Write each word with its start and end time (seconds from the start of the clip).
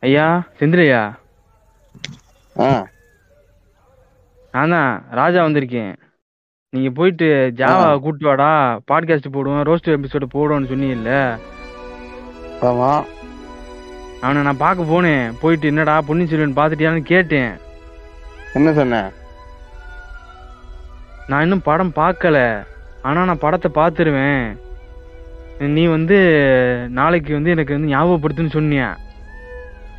ஐயா 0.00 0.42
செந்திலையா? 0.58 1.14
ஆ. 2.58 2.86
நான் 4.52 4.70
தான் 4.70 5.04
ராஜா 5.10 5.44
வந்திருக்கேன். 5.44 5.96
நீங்க 6.70 6.90
போயிட்டு 6.90 7.52
ஜாவா 7.56 7.98
கூட்டு 7.98 8.26
வாடா 8.26 8.80
பாட்காஸ்ட் 8.92 9.26
போடுவோம் 9.32 9.64
ரோஸ்ட் 9.64 9.88
எபிசோடு 9.88 10.22
போடுவோம்னு 10.34 10.70
சொன்னீங்கல்ல. 10.70 11.38
ஆமா. 12.60 13.04
அவனை 14.20 14.42
நான் 14.42 14.56
பார்க்க 14.56 14.82
போனேன். 14.82 15.34
போயிட்டு 15.40 15.66
என்னடா 15.66 16.00
பொன்னியின் 16.00 16.36
செல்வன் 16.36 16.64
பார்த்துட்டியான்னு 16.64 17.00
கேட்டேன். 17.00 17.56
என்ன 18.54 18.72
சொன்ன? 18.72 19.10
நான் 21.26 21.42
இன்னும் 21.42 21.62
படம் 21.62 21.92
பார்க்கல. 21.96 22.66
ஆனா 23.02 23.24
நான் 23.24 23.38
படத்தை 23.38 23.82
பார்த்துருவேன். 23.82 24.56
நீ 25.58 25.86
வந்து 25.86 26.16
நாளைக்கு 26.90 27.32
வந்து 27.32 27.50
எனக்கு 27.50 27.78
வந்து 27.78 27.96
ஞாபகப்படுத்துன்னு 27.96 28.56
சொன்னியா? 28.56 28.96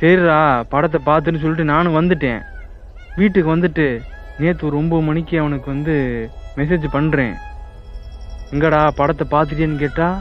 சரிடா 0.02 0.38
படத்தை 0.72 0.98
பார்த்துன்னு 1.08 1.40
சொல்லிட்டு 1.42 1.64
நானும் 1.72 1.96
வந்துட்டேன். 1.98 2.40
வீட்டுக்கு 3.18 3.48
வந்துட்டு 3.54 3.86
நேற்று 4.42 4.66
ஒரு 4.68 4.76
ஒம்பது 4.80 5.02
மணிக்கு 5.08 5.34
அவனுக்கு 5.40 5.68
வந்து 5.74 5.94
மெசேஜ் 6.58 6.86
பண்ணுறேன் 6.94 7.34
எங்கடா 8.54 8.80
படத்தை 9.00 9.24
பார்த்துட்டேன்னு 9.34 9.82
கேட்டால் 9.82 10.16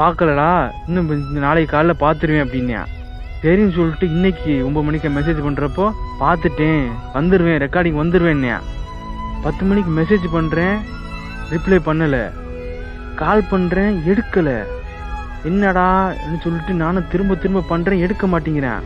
பார்க்கலடா 0.00 0.50
இன்னும் 0.88 1.08
நாளைக்கு 1.44 1.72
காலைல 1.74 1.94
பார்த்துருவேன் 2.04 2.44
அப்படின்னா 2.44 2.82
சரின்னு 3.42 3.76
சொல்லிட்டு 3.78 4.06
இன்னைக்கு 4.16 4.52
ஒம்பது 4.66 4.86
மணிக்கு 4.88 5.08
மெசேஜ் 5.16 5.40
பண்ணுறப்போ 5.46 5.86
பார்த்துட்டேன் 6.22 6.82
வந்துடுவேன் 7.16 7.60
ரெக்கார்டிங் 7.64 8.00
வந்துடுவேன்யா 8.02 8.58
பத்து 9.44 9.64
மணிக்கு 9.70 9.90
மெசேஜ் 10.00 10.26
பண்ணுறேன் 10.36 10.76
ரிப்ளை 11.52 11.78
பண்ணலை. 11.88 12.24
கால் 13.20 13.50
பண்ணுறேன் 13.50 13.92
எடுக்கலை. 14.10 14.56
என்னடா 15.50 15.88
சொல்லிட்டு 16.44 16.72
நானும் 16.84 17.08
திரும்ப 17.12 17.34
திரும்ப 17.42 17.64
பண்ணுறேன் 17.72 18.04
எடுக்க 18.06 18.26
மாட்டேங்கிறேன். 18.32 18.80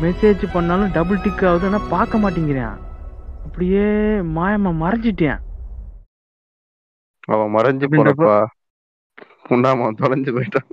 மெசேஜ் 0.00 0.42
பண்ணாலும் 0.52 0.92
டபுள் 0.96 1.20
டிக் 1.20 1.44
ஆகுது. 1.48 1.66
ஆனால் 1.66 1.88
பார்க்க 1.92 2.18
மாட்டேங்கிறேன். 2.22 2.76
அப்படியே 3.44 3.84
மாயமா 4.36 4.70
மறைஞ்சிட்டேன். 4.82 5.38
அவன் 7.34 7.54
மறைஞ்சு 7.54 7.86
போறப்பா 7.94 8.34
உண்டாம 9.54 9.88
தொலைஞ்சு 10.00 10.32
போயிட்டான். 10.36 10.68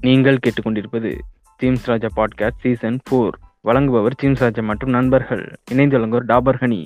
நீங்கள் 0.00 0.38
கேட்டுக்கொண்டிருப்பது 0.44 1.12
Jeems 1.58 1.86
Raja 1.90 2.08
podcast 2.16 2.64
season 2.64 2.98
four 3.06 3.36
வழங்குபவர் 3.64 4.18
ஜீம்ஸ் 4.22 4.42
ராஜா 4.46 4.62
மற்றும் 4.62 4.90
நண்பர்கள். 4.90 5.44
இணைந்து 5.70 5.98
வழங்குவோர் 5.98 6.28
Dabur 6.32 6.60
honey. 6.62 6.82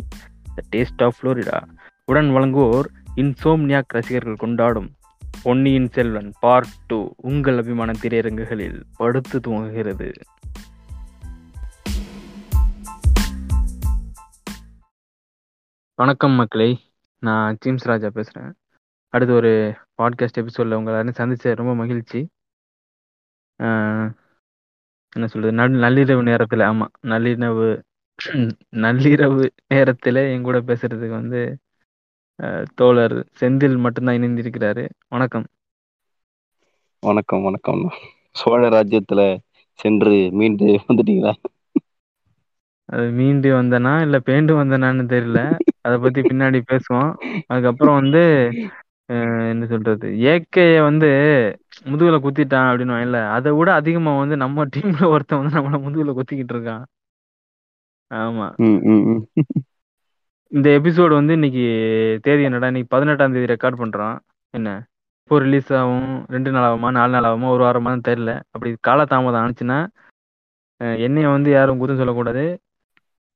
The 0.54 0.62
taste 0.76 1.04
of 1.04 1.14
Florida 1.20 1.58
உடன் 2.04 2.30
வழங்குவோர் 2.30 2.84
இன்சோம்னியாக் 3.16 3.88
ரசிகர்கள் 3.88 4.36
கொண்டாடும் 4.36 4.90
பொன்னியின் 5.42 5.88
செல்வன் 5.88 6.32
பார்ட் 6.40 6.74
டூ 6.86 7.12
உங்கள் 7.16 7.58
அபிமான 7.58 7.92
திரையரங்குகளில் 7.92 8.82
படுத்து 8.96 9.38
துவங்குகிறது 9.38 10.12
வணக்கம் 15.94 16.32
மக்களே. 16.32 16.80
நான் 17.18 17.56
ஜீம்ஸ் 17.60 17.84
ராஜா 17.84 18.10
பேசுகிறேன் 18.10 18.54
அடுத்து 19.08 19.34
ஒரு 19.34 19.74
பாட்காஸ்ட் 20.02 20.40
எபிசோடில் 20.42 20.72
உங்கள் 20.72 20.94
எல்லாரும் 20.94 21.18
சந்திச்ச 21.20 21.54
ரொம்ப 21.54 21.74
மகிழ்ச்சி. 21.74 22.28
என்ன 25.16 25.26
சொல்கிறது 25.26 25.52
நல் 25.52 25.70
நள்ளிரவு 25.70 26.22
நேரத்தில் 26.22 26.60
ஆமாம் 26.60 26.90
நள்ளிரவு 27.02 27.82
நள்ளிரவு 28.76 29.48
நேரத்தில் 29.68 30.14
என் 30.14 30.42
கூட 30.42 30.60
பேசுறதுக்கு 30.60 31.08
வந்து 31.08 31.58
ஆஹ் 32.42 32.64
தோழர் 32.74 33.26
செந்தில் 33.40 33.78
மட்டும்தான் 33.78 34.16
இணைந்திருக்கிறாரு. 34.16 34.88
வணக்கம். 35.08 35.44
வணக்கம் 37.02 37.42
வணக்கம். 37.42 37.90
சோழ 38.30 38.68
ராஜ்யத்துல 38.68 39.38
சென்று 39.72 40.28
மீண்டு 40.32 40.80
வந்துட்டீங்களா? 40.88 41.32
அது 42.84 43.10
மீண்டு 43.10 43.62
வந்தனா 43.62 44.00
இல்லை 44.00 44.20
பேண்டு 44.24 44.52
வந்தனான்னு 44.60 45.04
தெரியல. 45.12 45.56
அதை 45.80 45.98
பற்றி 45.98 46.20
பின்னாடி 46.20 46.60
பேசுவோம். 46.70 47.12
அதுக்கப்புறம் 47.46 47.94
வந்து 47.94 48.22
ஆஹ் 49.12 49.48
என்ன 49.48 49.66
சொல்றது? 49.66 50.08
ஏக்கைய 50.08 50.82
வந்து 50.82 51.08
முதுகுல 51.84 52.18
குத்திட்டான் 52.18 52.68
அப்படின்னு 52.68 53.00
இல்ல 53.00 53.30
அதை 53.30 53.52
விட 53.52 53.74
அதிகமா 53.74 54.18
வந்து 54.18 54.36
நம்ம 54.36 54.64
டீம்ல 54.64 55.06
ஒருத்தன் 55.06 55.38
வந்து 55.38 55.56
நம்மள 55.58 55.82
முதுகுல 55.82 56.14
குத்திக்கிட்டு 56.16 56.54
இருக்கான். 56.54 56.84
ஆமா. 58.12 58.46
இந்த 60.52 60.68
எபிசோடு 60.78 61.12
வந்து 61.18 61.32
இன்னைக்கு 61.32 61.64
தேதி 62.22 62.42
என்னடா 62.42 62.66
இன்னைக்கு 62.66 62.92
பதினெட்டாம் 62.94 63.32
தேதி 63.32 63.52
ரெக்கார்ட் 63.52 63.80
பண்றோம். 63.82 64.16
என்ன? 64.54 64.70
இப்போ 65.22 65.38
ரிலீஸ் 65.38 65.70
ஆகும்? 65.72 66.24
ரெண்டு 66.34 66.50
நாள் 66.50 66.66
ஆகுமா? 66.70 66.88
நாலு 66.98 67.12
நாள் 67.14 67.28
ஆகுமா? 67.30 67.48
ஒரு 67.54 67.62
வாரமான்னு 67.64 68.06
தெரியல. 68.08 68.32
அப்படி 68.50 68.70
காலதாமதம் 68.88 69.42
ஆனிச்சுன்னா 69.42 69.78
என்னைய 71.06 71.26
வந்து 71.28 71.50
யாரும் 71.50 71.80
குத்தம் 71.80 72.00
சொல்லக்கூடாது. 72.00 72.44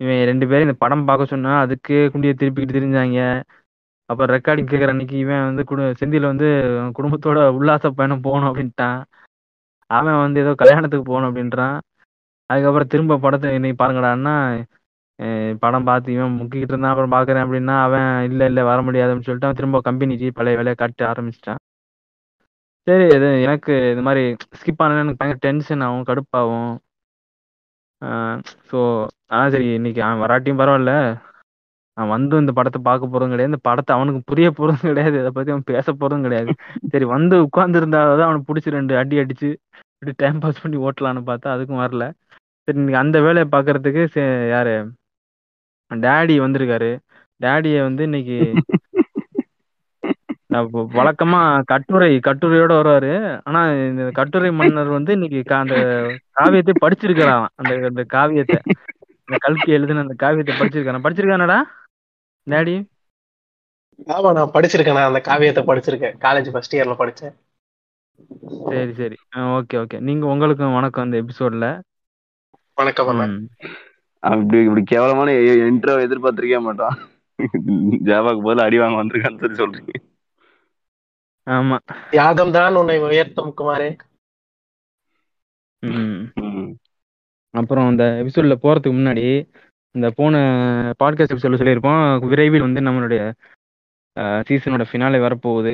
இவன் 0.00 0.24
ரெண்டு 0.30 0.46
பேரும் 0.48 0.66
இந்த 0.66 0.76
படம் 0.78 1.04
பார்க்க 1.08 1.32
சொன்னா 1.32 1.52
அதுக்கு 1.64 1.96
குண்டியை 2.14 2.34
திருப்பிக்கிட்டு 2.40 2.76
திரிஞ்சாங்க. 2.78 3.20
அப்புறம் 4.10 4.32
ரெக்கார்டிங் 4.36 4.70
கேட்குற 4.70 4.88
அன்னைக்கு 4.94 5.16
இவன் 5.18 5.44
வந்து 5.44 5.62
குடு 5.64 5.82
செந்தில் 6.00 6.30
வந்து 6.32 6.48
குடும்பத்தோட 6.96 7.38
உல்லாச 7.58 7.90
பயணம் 7.90 8.24
போகணும் 8.26 8.48
அப்படின்ட்டான். 8.50 8.98
அவன் 9.90 10.22
வந்து 10.24 10.40
ஏதோ 10.40 10.52
கல்யாணத்துக்கு 10.62 11.06
போகணும் 11.10 11.30
அப்படின்றான். 11.30 11.76
அதுக்கப்புறம் 12.50 12.90
திரும்ப 12.92 13.18
படத்தை 13.18 13.48
இன்னைக்கு 13.54 13.80
பாருங்கடான்னா 13.82 14.34
அஹ் 15.18 15.54
படம் 15.58 15.86
பார்த்து 15.88 16.08
இவன் 16.12 16.38
முக்கிட்டு 16.38 16.72
இருந்தான் 16.72 16.92
அப்புறம் 16.92 17.14
பார்க்குறேன் 17.14 17.44
அப்படின்னா 17.44 17.74
அவன் 17.82 18.08
இல்லை 18.28 18.46
இல்லை 18.46 18.62
வர 18.70 18.78
முடியாது 18.82 19.10
அப்படின்னு 19.10 19.28
சொல்லிட்டு 19.28 19.48
அவன் 19.48 19.60
திரும்ப 19.60 19.80
கம்பெனிக்கு 19.88 20.28
பழைய 20.38 20.58
வேலையை 20.60 20.76
காட்ட 20.76 21.04
ஆரம்பிச்சிட்டான். 21.12 21.60
சரி 22.86 23.04
இது 23.16 23.28
எனக்கு 23.44 23.72
இது 23.92 24.02
மாதிரி 24.02 24.22
ஸ்கிப் 24.58 24.82
ஆனா 24.84 24.98
எனக்கு 24.98 25.20
பயங்கர 25.20 25.40
டென்ஷன் 25.46 25.84
ஆகும் 25.86 26.08
கடுப்பாகும். 26.10 26.72
ஸோ 28.70 28.78
ஆனால் 29.30 29.52
சரி 29.54 29.68
இன்னைக்கு 29.78 30.00
அவன் 30.06 30.22
வராட்டியும் 30.24 30.60
பரவாயில்ல. 30.60 30.92
அவன் 31.96 32.12
வந்து 32.14 32.36
இந்த 32.42 32.52
படத்தை 32.52 32.80
பார்க்க 32.82 33.06
போறதும் 33.06 33.32
கிடையாது. 33.32 33.52
இந்த 33.52 33.60
படத்தை 33.68 33.92
அவனுக்கு 33.96 34.20
புரிய 34.26 34.48
போறதும் 34.50 34.88
கிடையாது. 34.90 35.16
இதை 35.22 35.30
பத்தி 35.30 35.52
அவன் 35.54 35.70
பேச 35.72 35.92
போறதும் 35.92 36.26
கிடையாது. 36.26 36.52
சரி 36.92 37.06
வந்து 37.14 37.36
உட்கார்ந்துருந்தாவது 37.46 38.22
அவனை 38.22 38.40
பிடிச்சி 38.48 38.76
ரெண்டு 38.78 38.94
அடி 39.02 39.18
அடிச்சு 39.22 39.50
இப்படி 39.92 40.12
டைம் 40.16 40.40
பாஸ் 40.40 40.62
பண்ணி 40.62 40.78
ஓட்டலான்னு 40.86 41.22
பார்த்தா 41.30 41.54
அதுக்கும் 41.54 41.82
வரல. 41.84 42.06
சரி 42.66 42.78
இன்னைக்கு 42.78 43.02
அந்த 43.02 43.20
வேலையை 43.20 43.44
பார்க்கறதுக்கு 43.52 44.08
சே- 44.14 44.48
யாரு? 44.48 44.92
டேடி 45.94 46.34
வந்திருக்காரு. 46.40 46.98
டேடியை 47.42 47.82
வந்து 47.82 48.02
இன்னைக்கு 48.02 48.52
நான் 50.46 50.70
வ- 50.72 50.86
வழக்கமா 50.92 51.62
கட்டுரை 51.64 52.16
கட்டுரையோட 52.16 52.72
வருவாரு. 52.72 53.40
ஆனா 53.44 53.72
இந்த 53.72 54.10
கட்டுரை 54.10 54.52
மன்னர் 54.52 54.86
வந்து 54.86 55.12
இன்னைக்கு 55.12 55.42
கா- 55.46 55.58
அந்த 55.58 55.74
காவியத்தை 56.30 56.74
படிச்சிருக்கிறான் 56.80 57.46
அந்த 57.54 57.74
அந்த 57.74 58.04
காவியத்தை. 58.12 58.58
இந்த 59.18 59.36
கல்கி 59.38 59.72
எழுதின 59.72 60.00
அந்த 60.00 60.14
காவியத்தை 60.18 60.58
படிச்சிருக்கான் 60.58 61.06
படிச்சிருக்கானடா 61.06 61.62
டேடி? 62.50 62.86
ஆமா 64.06 64.32
நான் 64.32 64.50
படிச்சிருக்கேன். 64.54 64.92
நான் 64.92 65.14
அந்த 65.14 65.20
காவியத்தை 65.20 65.64
படிச்சிருக்கேன். 65.64 66.16
காலேஜ் 66.18 66.50
ஃபர்ஸ்ட் 66.50 66.76
இயர்ல 66.76 66.96
படிச்சேன். 66.98 67.34
சரி 68.68 68.92
சரி. 68.92 69.14
Okay 69.36 69.74
okay. 69.74 70.00
நீங்க 70.00 70.26
உங்களுக்கும் 70.26 70.74
வணக்கம் 70.74 71.04
அந்த 71.04 71.22
எபிசோட்ல 71.22 71.80
வணக்கம் 72.78 73.10
அவன் 73.10 73.34
இப்படி 74.64 74.82
கேவலமான 74.90 75.34
இன்ட்ரோ 75.68 75.92
எதிர்பார்த்திருக்கே 76.06 76.58
மாட்டான் 76.64 76.96
ஜாவாக்கு 78.08 78.40
பதிலா 78.46 78.64
அடி 78.66 78.78
வாங்க 78.78 78.96
வந்திருக்கான்னு 79.00 79.40
சொல்லி 79.42 79.60
சொல்றீங்க. 79.60 79.92
ஆமா. 81.46 81.76
தியாகம் 82.10 82.52
தான் 82.56 82.78
உன்னை 82.80 82.96
உயர்த்தும் 83.06 83.54
குமாரே. 83.58 83.88
அப்புறம் 87.54 87.88
இந்த 87.90 88.04
எபிசோட்ல 88.22 88.56
போறதுக்கு 88.64 88.98
முன்னாடி 88.98 89.24
இந்த 89.94 90.10
போன 90.18 90.34
பாட்காஸ்ட் 91.02 91.34
எபிசோட்ல 91.34 91.60
சொல்லியிருப்போம் 91.60 92.02
விரைவில் 92.32 92.66
வந்து 92.66 92.82
நம்மளுடைய 92.88 93.20
சீசனோட 94.48 94.86
ஃபினாலே 94.90 95.20
வரப்போகுது. 95.26 95.72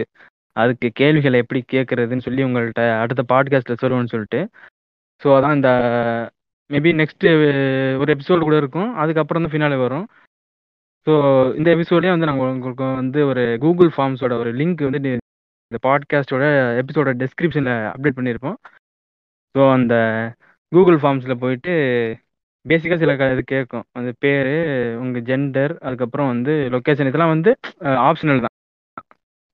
அதுக்கு 0.57 0.91
கேள்விகளை 1.01 1.41
எப்படி 1.45 1.63
கேட்கறதுன்னு 1.75 2.27
சொல்லி 2.29 2.47
உங்கள்கிட்ட 2.49 2.85
அடுத்த 3.01 3.25
பாட்காஸ்ட்ல 3.33 3.77
சொல்லுவேன்னு 3.83 4.15
சொல்லிட்டு. 4.15 4.43
ஸோ 5.23 5.29
அதான் 5.39 5.59
இந்த 5.59 5.73
மேபி 6.73 6.91
நெக்ஸ்ட் 6.93 7.25
uh, 7.29 7.39
ஒரு 7.99 8.11
எபிசோடு 8.15 8.41
கூட 8.41 8.57
இருக்கும். 8.57 8.95
அதுக்கப்புறம் 8.95 9.43
தான் 9.43 9.53
ஃபினாலே 9.53 9.79
வரும். 9.79 10.07
ஸோ 11.07 11.13
இந்த 11.57 11.77
எபிசோட்லேயே 11.77 12.15
வந்து 12.15 12.27
நாங்கள் 12.27 12.49
உங்களுக்கு 12.49 12.85
வந்து 12.95 13.27
ஒரு 13.27 13.43
கூகுள் 13.61 13.91
ஃபார்ம்ஸோட 13.97 14.33
ஒரு 14.39 14.51
லிங்க் 14.55 14.85
வந்து 14.87 15.01
இந்த 15.71 15.79
பாட்காஸ்டோட 15.87 16.45
எபிசோட 16.81 17.11
டெஸ்கிரிப்ஷனில் 17.21 17.81
அப்டேட் 17.93 18.19
பண்ணியிருப்போம் 18.19 18.57
ஸோ 19.55 19.73
அந்த 19.73 19.95
கூகுள் 20.73 20.97
ஃபார்ம்ஸில் 20.97 21.35
போயிட்டு 21.35 21.73
பேசிக்காக 22.67 22.99
சில 22.99 23.17
க- 23.17 23.33
இது 23.33 23.43
கேட்கும் 23.45 23.85
அந்த 23.93 24.11
பேர் 24.19 24.51
உங்கள் 24.97 25.23
ஜெண்டர் 25.23 25.79
அதுக்கப்புறம் 25.81 26.27
வந்து 26.27 26.53
லொக்கேஷன் 26.73 27.11
இதெல்லாம் 27.11 27.35
வந்து 27.35 27.51
ஆப்ஷனல் 28.09 28.43
தான். 28.45 28.55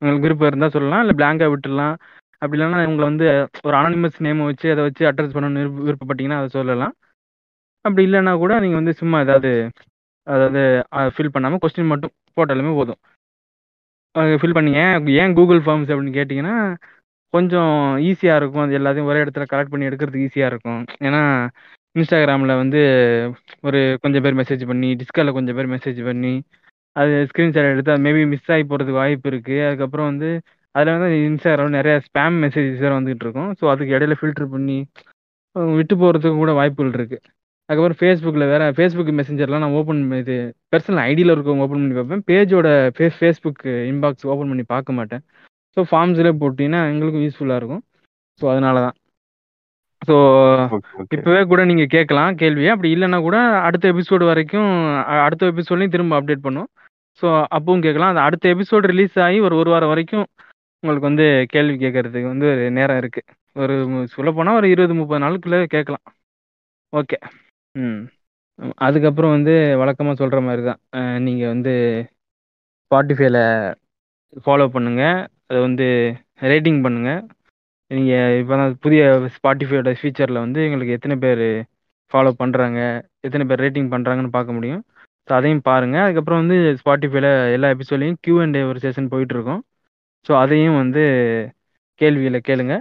உங்களுக்கு 0.03 0.27
விருப்பம் 0.27 0.49
இருந்தால் 0.49 0.71
சொல்லலாம் 0.71 1.03
இல்லை 1.05 1.15
பிளாங்காக 1.19 1.53
விட்டுடலாம். 1.53 1.97
அப்படி 2.43 2.59
இல்லைன்னா 2.59 2.87
உங்களை 2.87 3.07
வந்து 3.11 3.27
ஒரு 3.63 3.77
அனானிமஸ் 3.77 4.19
நேம் 4.19 4.45
வச்சு 4.45 4.71
அதை 4.71 4.83
வச்சு 4.85 5.05
அட்ரஸ் 5.11 5.35
பண்ணணும்னு 5.37 5.63
விருப்ப- 5.63 5.87
விருப்பப்பட்டீங்கன்னா 5.89 6.39
அதை 6.41 6.49
சொல்லலாம். 6.49 6.95
அப்படி 7.85 8.03
இல்லைன்னா 8.09 8.33
கூட 8.43 8.53
நீங்கள் 8.65 8.81
வந்து 8.81 8.95
சும்மா 9.01 9.19
ஏதாவது 9.27 9.51
அதாவது 10.27 10.63
ஃபில் 11.17 11.35
பண்ணாமல் 11.35 11.61
கொஸ்டின் 11.63 11.93
மட்டும் 11.93 12.15
போட்டாலுமே 12.39 12.73
போதும். 12.79 13.01
ஃபில் 14.41 14.57
பண்ணி 14.59 14.71
ஏன் 14.85 14.95
ஏன் 15.23 15.35
கூகுள் 15.39 15.61
ஃபார்ம்ஸ் 15.65 15.91
அப்படின்னு 15.93 16.19
கேட்டிங்கன்னா 16.19 16.57
கொஞ்சம் 17.35 17.73
ஈஸியாக 18.09 18.41
இருக்கும். 18.41 18.65
அது 18.65 18.79
எல்லாத்தையும் 18.81 19.09
ஒரே 19.11 19.23
இடத்துல 19.25 19.45
கலெக்ட் 19.53 19.73
பண்ணி 19.73 19.89
எடுக்கிறதுக்கு 19.89 20.27
ஈஸியாக 20.29 20.51
இருக்கும். 20.53 20.83
ஏன்னா 21.07 21.23
இன்ஸ்டாகிராமில் 21.97 22.61
வந்து 22.63 22.81
ஒரு 23.69 23.81
கொஞ்சம் 24.03 24.25
பேர் 24.25 24.39
மெசேஜ் 24.41 24.65
பண்ணி 24.71 24.89
டிஸ்காலில் 25.01 25.37
கொஞ்சம் 25.39 25.57
பேர் 25.59 25.73
மெசேஜ் 25.75 26.01
பண்ணி 26.09 26.33
அது 26.97 27.15
ஸ்க்ரீன்ஷாட் 27.31 27.71
எடுத்து 27.73 27.93
அது 27.95 28.05
மேபி 28.07 28.23
மிஸ் 28.33 28.51
ஆகி 28.55 28.65
போகிறதுக்கு 28.71 29.01
வாய்ப்பு 29.03 29.29
இருக்குது 29.33 29.65
அதுக்கப்புறம் 29.69 30.09
வந்து 30.11 30.31
அதில் 30.75 30.95
வந்து 30.97 31.19
இன்ஸ்டாகிராம் 31.29 31.77
நிறைய 31.79 31.95
ஸ்பேம் 32.07 32.37
மெசேஜஸ் 32.45 32.83
வேறு 32.85 32.99
வந்துகிட்டு 32.99 33.25
இருக்கும். 33.27 33.51
ஸோ 33.61 33.65
அதுக்கு 33.73 33.95
இடையில 33.97 34.17
ஃபில்டர் 34.21 34.53
பண்ணி 34.55 34.79
விட்டு 35.79 35.95
போகிறதுக்கு 36.03 36.39
கூட 36.43 36.53
வாய்ப்புகள் 36.61 36.97
இருக்குது 36.99 37.25
அதுக்கப்புறம் 37.69 37.99
ஃபேஸ்புக்கில் 38.01 38.51
வேறு 38.51 38.67
ஃபேஸ்புக் 38.77 39.11
மெசேஞ்சர்லாம் 39.21 39.63
நான் 39.65 39.75
ஓப்பன் 39.79 40.01
இது 40.21 40.35
பர்சனல் 40.73 41.01
ஐடியில் 41.11 41.33
இருக்கவங்க 41.35 41.65
ஓப்பன் 41.65 41.81
பண்ணி 41.83 41.97
பார்ப்பேன். 41.99 42.23
பேஜோட 42.31 42.69
ஃபேஸ் 42.97 43.19
ஃபேஸ்புக் 43.21 43.63
இன்பாக்ஸ் 43.91 44.29
ஓப்பன் 44.33 44.51
பண்ணி 44.53 44.65
பார்க்க 44.75 44.99
மாட்டேன். 44.99 45.23
ஸோ 45.77 45.83
ஃபார்ம்ஸில் 45.91 46.39
போட்டிங்கன்னா 46.43 46.81
எங்களுக்கும் 46.93 47.25
யூஸ்ஃபுல்லாக 47.27 47.61
இருக்கும். 47.63 47.83
ஸோ 48.41 48.47
அதனால 48.53 48.77
தான் 48.87 48.97
ஸோ 50.09 50.17
இப்போவே 51.15 51.41
கூட 51.51 51.61
நீங்கள் 51.71 51.93
கேட்கலாம் 51.97 52.37
கேள்வியை 52.43 52.71
அப்படி 52.75 52.91
இல்லைன்னா 52.97 53.19
கூட 53.27 53.39
அடுத்த 53.69 53.85
எபிசோடு 53.93 54.25
வரைக்கும் 54.31 54.71
அடுத்த 55.27 55.51
எபிசோட்லையும் 55.53 55.95
திரும்ப 55.95 56.19
அப்டேட் 56.19 56.45
பண்ணும் 56.47 56.69
ஸோ 57.21 57.27
அப்பவும் 57.57 57.85
கேட்கலாம். 57.87 58.13
அது 58.13 58.21
அடுத்த 58.27 58.45
எபிசோடு 58.55 58.91
ரிலீஸ் 58.93 59.17
ஆகி 59.27 59.39
ஒரு 59.47 59.55
ஒரு 59.63 59.71
வாரம் 59.75 59.93
வரைக்கும் 59.93 60.25
உங்களுக்கு 60.83 61.09
வந்து 61.11 61.27
கேள்வி 61.55 61.77
கேட்கறதுக்கு 61.85 62.33
வந்து 62.33 62.47
ஒரு 62.53 62.65
நேரம் 62.79 63.01
இருக்குது 63.03 63.29
ஒரு 63.63 63.77
சொல்லப்போனால் 64.15 64.59
ஒரு 64.61 64.69
இருபது 64.75 64.97
முப்பது 65.01 65.23
நாளுக்குள்ளே 65.25 65.61
கேட்கலாம். 65.77 66.05
ஓகே 66.93 67.19
ம். 67.75 67.99
ம், 68.59 68.75
அதுக்கப்புறம் 68.87 69.35
வந்து 69.37 69.53
வழக்கமாக 69.81 70.21
சொல்கிற 70.21 70.41
மாதிரி 70.43 70.63
தான் 70.65 70.81
நீங்கள் 71.27 71.53
வந்து 71.53 71.73
ஸ்பாட்டிஃபைல 72.91 73.39
ஃபாலோ 74.37 74.67
பண்ணுங்கள் 74.75 75.19
அதை 75.49 75.59
வந்து 75.67 75.87
ரேட்டிங் 76.45 76.81
பண்ணுங்கள் 76.85 77.21
நீங்கள் 77.91 78.35
இப்போ 78.41 78.55
தான் 78.57 78.73
புதிய 78.85 79.03
ஸ்பாட்டிஃபையோட 79.37 79.93
ஃபீச்சரில் 80.01 80.45
வந்து 80.45 80.61
எங்களுக்கு 80.67 80.97
எத்தனை 80.97 81.17
பேர் 81.19 81.45
ஃபாலோ 82.13 82.31
பண்ணுறாங்க 82.41 82.81
எத்தனை 83.27 83.45
பேர் 83.49 83.63
ரேட்டிங் 83.65 83.93
பண்ணுறாங்கன்னு 83.95 84.37
பார்க்க 84.37 84.57
முடியும். 84.59 84.83
ஸோ 85.29 85.35
அதையும் 85.39 85.65
பாருங்கள் 85.67 86.05
அதுக்கப்புறம் 86.05 86.43
வந்து 86.43 86.57
ஸ்பாட்டிஃபைல 86.81 87.27
எல்லா 87.57 87.69
எபிசோட்லையும் 87.75 88.21
கியூ 88.25 88.37
அண்ட் 88.45 88.59
ஒரு 88.71 88.79
செஷன் 88.85 89.11
போயிட்டுருக்கோம் 89.13 89.63
ஸோ 90.27 90.33
அதையும் 90.43 90.79
வந்து 90.83 91.03
கேள்வியில் 92.01 92.47
கேளுங்க. 92.49 92.75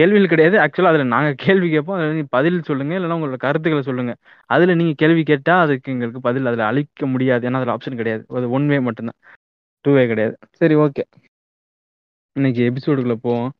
கேள்வியில் 0.00 0.28
கிடையாது. 0.28 0.56
ஆக்சுவலாக 0.58 0.92
அதில் 0.92 1.06
நாங்கள் 1.06 1.34
கேள்வி 1.34 1.70
கேட்போம். 1.70 1.96
அதில் 1.96 2.08
நீங்கள் 2.08 2.26
பதில் 2.30 2.62
சொல்லுங்கள் 2.62 3.02
இல்லைன்னா 3.02 3.16
உங்களோட 3.18 3.36
கருத்துக்களை 3.36 3.82
சொல்லுங்கள் 3.82 4.16
அதில் 4.46 4.76
நீங்கள் 4.76 4.94
கேள்வி 4.94 5.22
கேட்டால் 5.22 5.62
அதுக்கு 5.62 5.92
எங்களுக்கு 5.92 6.20
பதில் 6.20 6.46
அதில் 6.46 6.60
அளிக்க 6.60 7.06
முடியாது. 7.06 7.50
ஏன்னா 7.50 7.58
அதில் 7.60 7.74
ஆப்ஷன் 7.74 7.96
கிடையாது. 7.96 8.24
அது 8.28 8.50
ஒன் 8.50 8.66
வே 8.66 8.80
மட்டும்தான். 8.80 9.18
டூ 9.80 9.92
வே 9.92 10.06
கிடையாது. 10.06 10.38
சரி 10.52 10.74
ஓகே 10.74 11.02
இன்னைக்கு 12.32 12.72
எபிசோடுக்குள்ளே 12.72 13.14
போவோம். 13.14 13.52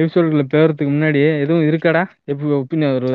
எபிசோடுக்குள்ள 0.00 0.44
போகிறதுக்கு 0.54 0.92
முன்னாடி 0.96 1.40
எதுவும் 1.40 1.62
இருக்காடா? 1.62 2.02
எப்படி 2.24 2.50
ஒப்பீனியன் 2.50 2.96
ஒரு 2.96 3.08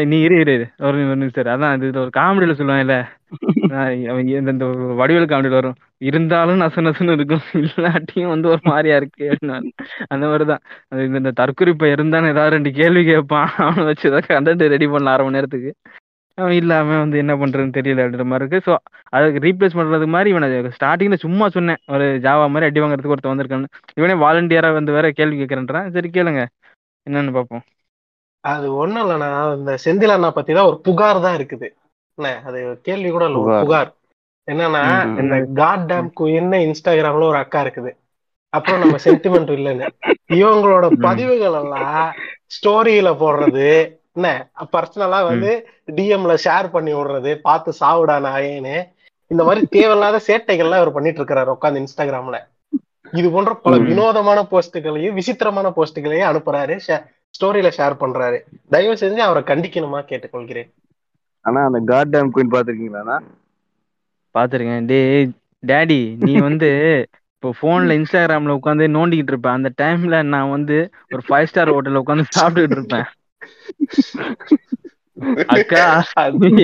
நீ 0.05 0.17
இரு 0.19 0.35
இரு. 0.39 0.53
ஒரு 0.79 0.97
நிமி- 0.97 1.07
ஒரு 1.07 1.15
நிமிஷம் 1.15 1.43
இரு. 1.43 1.51
அதான் 1.51 1.73
இது 1.79 1.99
ஒரு 1.99 2.11
காமெடியில 2.17 2.53
சொல்லுவாங்கல்ல 2.55 2.97
இந்த 4.43 4.65
வடிவேல் 4.99 5.29
காமெடியில் 5.29 5.57
வரும் 5.57 5.75
இருந்தாலும் 6.01 6.61
நச 6.61 6.81
நசன்னு 6.81 7.13
இருக்கும் 7.13 7.43
இல்லாட்டியும் 7.59 8.27
வந்து 8.27 8.49
ஒரு 8.49 8.61
மாதிரியா 8.63 8.95
இருக்கு 8.95 9.25
அந்த 10.07 10.27
மாதிரிதான் 10.27 10.61
இந்த 10.99 11.17
இந்த 11.19 11.31
தற்குறிப்பை 11.39 11.91
இருந்தாலும் 11.91 12.29
ஏதாவது 12.29 12.55
ரெண்டு 12.55 12.71
கேள்வி 12.71 13.03
கேட்பான் 13.03 13.49
அவனை 13.57 13.85
வச்சு 13.85 14.09
ஏதாவது 14.09 14.29
கண்டென்ட் 14.33 14.67
ரெடி 14.67 14.87
பண்ணலாம் 14.87 15.13
அரை 15.13 15.25
மணி 15.25 15.35
நேரத்துக்கு 15.35 15.71
அவன் 16.37 16.51
இல்லாம 16.53 16.97
வந்து 16.99 17.17
என்ன 17.17 17.35
பண்றதுன்னு 17.35 17.75
தெரியல 17.77 18.03
அப்படின்ற 18.03 18.25
மாதிரி 18.25 18.45
இருக்கு 18.45 18.61
ஸோ 18.65 18.75
அதுக்கு 19.09 19.39
ரீப்ளேஸ் 19.39 19.77
பண்றதுக்கு 19.77 20.07
மாதிரி 20.07 20.29
இவனை 20.29 20.49
ஸ்டார்டிங்ல 20.77 21.17
சும்மா 21.17 21.49
சொன்னேன் 21.49 21.81
ஒரு 21.87 22.19
ஜாவா 22.23 22.49
மாதிரி 22.49 22.65
அடி 22.65 22.81
வாங்குறதுக்கு 22.81 23.13
ஒருத்தன் 23.13 23.33
வந்திருக்கான்னு 23.33 23.71
இவனே 23.93 24.13
வாலண்டியரா 24.23 24.71
வந்து 24.73 24.91
வேற 24.91 25.11
கேள்வி 25.11 25.41
கேட்கறேன்றான் 25.41 25.89
சரி 25.89 26.09
கேளுங்க 26.13 26.43
என்னன்னு 27.07 27.33
பார்ப்போம் 27.33 27.65
அது 28.43 28.67
ஒண்ணும் 28.75 29.03
இல்லண்ணா. 29.03 29.29
இந்த 29.57 29.71
செந்தில் 29.85 30.15
அண்ணா 30.15 30.31
பத்தி 30.31 30.51
தான் 30.53 30.69
ஒரு 30.71 30.77
புகார் 30.87 31.25
தான் 31.25 31.37
இருக்குது. 31.39 31.67
என்ன? 32.17 32.29
அது 32.47 32.59
கேள்வி 32.87 33.09
கூட 33.09 33.25
இல்ல 33.29 33.59
புகார். 33.63 33.89
என்னன்னா 34.47 34.83
இந்த 35.21 35.35
காட் 35.61 35.87
டேம் 35.91 36.09
குயின்னு 36.19 36.59
இன்ஸ்டாகிராம்ல 36.67 37.29
ஒரு 37.31 37.37
அக்கா 37.37 37.59
இருக்குது. 37.65 37.91
அப்புறம் 38.53 38.79
நம்ம 38.79 38.97
சென்டிமெண்ட் 39.03 39.51
இல்லைன்னு. 39.57 39.87
இவங்களோட. 40.39 40.85
பதிவுகள் 41.07 41.57
எல்லாம் 41.61 42.13
ஸ்டோரியில 42.55 43.09
போடுறது 43.23 43.67
என்ன? 44.17 44.29
பர்சனலா 44.73 45.19
வந்து 45.31 45.51
டிஎம்ல 45.97 46.33
ஷேர் 46.45 46.67
பண்ணி 46.75 46.93
விடுறது 46.93 47.33
பார்த்து 47.47 47.73
சாவுடா 47.81 48.15
நாயேன்னு. 48.27 48.77
இந்த 49.31 49.41
மாதிரி 49.43 49.61
தேவையில்லாத 49.75 50.21
சேட்டைகள்லாம் 50.27 50.81
இவர் 50.81 50.95
பண்ணிட்டு 50.95 51.19
இருக்கிறாரு 51.21 51.55
உட்காந்து 51.55 51.81
இன்ஸ்டாகிராம்ல 51.83 52.39
இது 53.19 53.27
போன்ற 53.31 53.53
பல. 53.53 53.75
வினோதமான 53.89 54.39
போஸ்டுகளையும் 54.51 55.15
விசித்திரமான 55.19 55.67
போஸ்டுகளையும் 55.77 56.29
அனுப்புறாரு. 56.31 56.75
ஸ்டோரியில 57.39 57.69
ஷேர் 57.77 58.01
பண்றாரு. 58.03 58.39
தயவு 58.69 58.95
செஞ்சு 59.01 59.21
அவரை 59.27 59.43
கண்டிக்கணுமா 59.51 59.99
கேட்டுக்கொள்கிறேன். 60.09 60.69
ஆனா 61.45 61.59
அந்த 61.67 61.79
காட் 61.91 62.13
டேம் 62.15 62.31
குயின் 62.35 62.53
பாத்திருக்கீங்களா 62.55 63.17
பாத்துருக்கேன் 64.35 64.87
டேய் 64.91 65.29
டேடி 65.63 66.01
நீ 66.25 66.33
வந்து 66.47 66.69
இப்போ 67.35 67.49
போன்ல 67.61 67.95
இன்ஸ்டாகிராம்ல 67.99 68.55
உட்காந்து 68.57 68.85
நோண்டிக்கிட்டு 68.95 69.33
இருப்பேன் 69.33 69.57
அந்த 69.57 69.69
டைம்ல 69.81 70.15
நான் 70.33 70.53
வந்து 70.55 70.77
ஒரு 71.13 71.21
ஃபைவ் 71.27 71.49
ஸ்டார் 71.51 71.71
ஹோட்டல்ல 71.75 72.01
உட்காந்து 72.03 72.25
சாப்பிட்டுட்டு 72.37 72.77
இருப்பேன். 72.77 73.07
அக்கா 75.53 75.83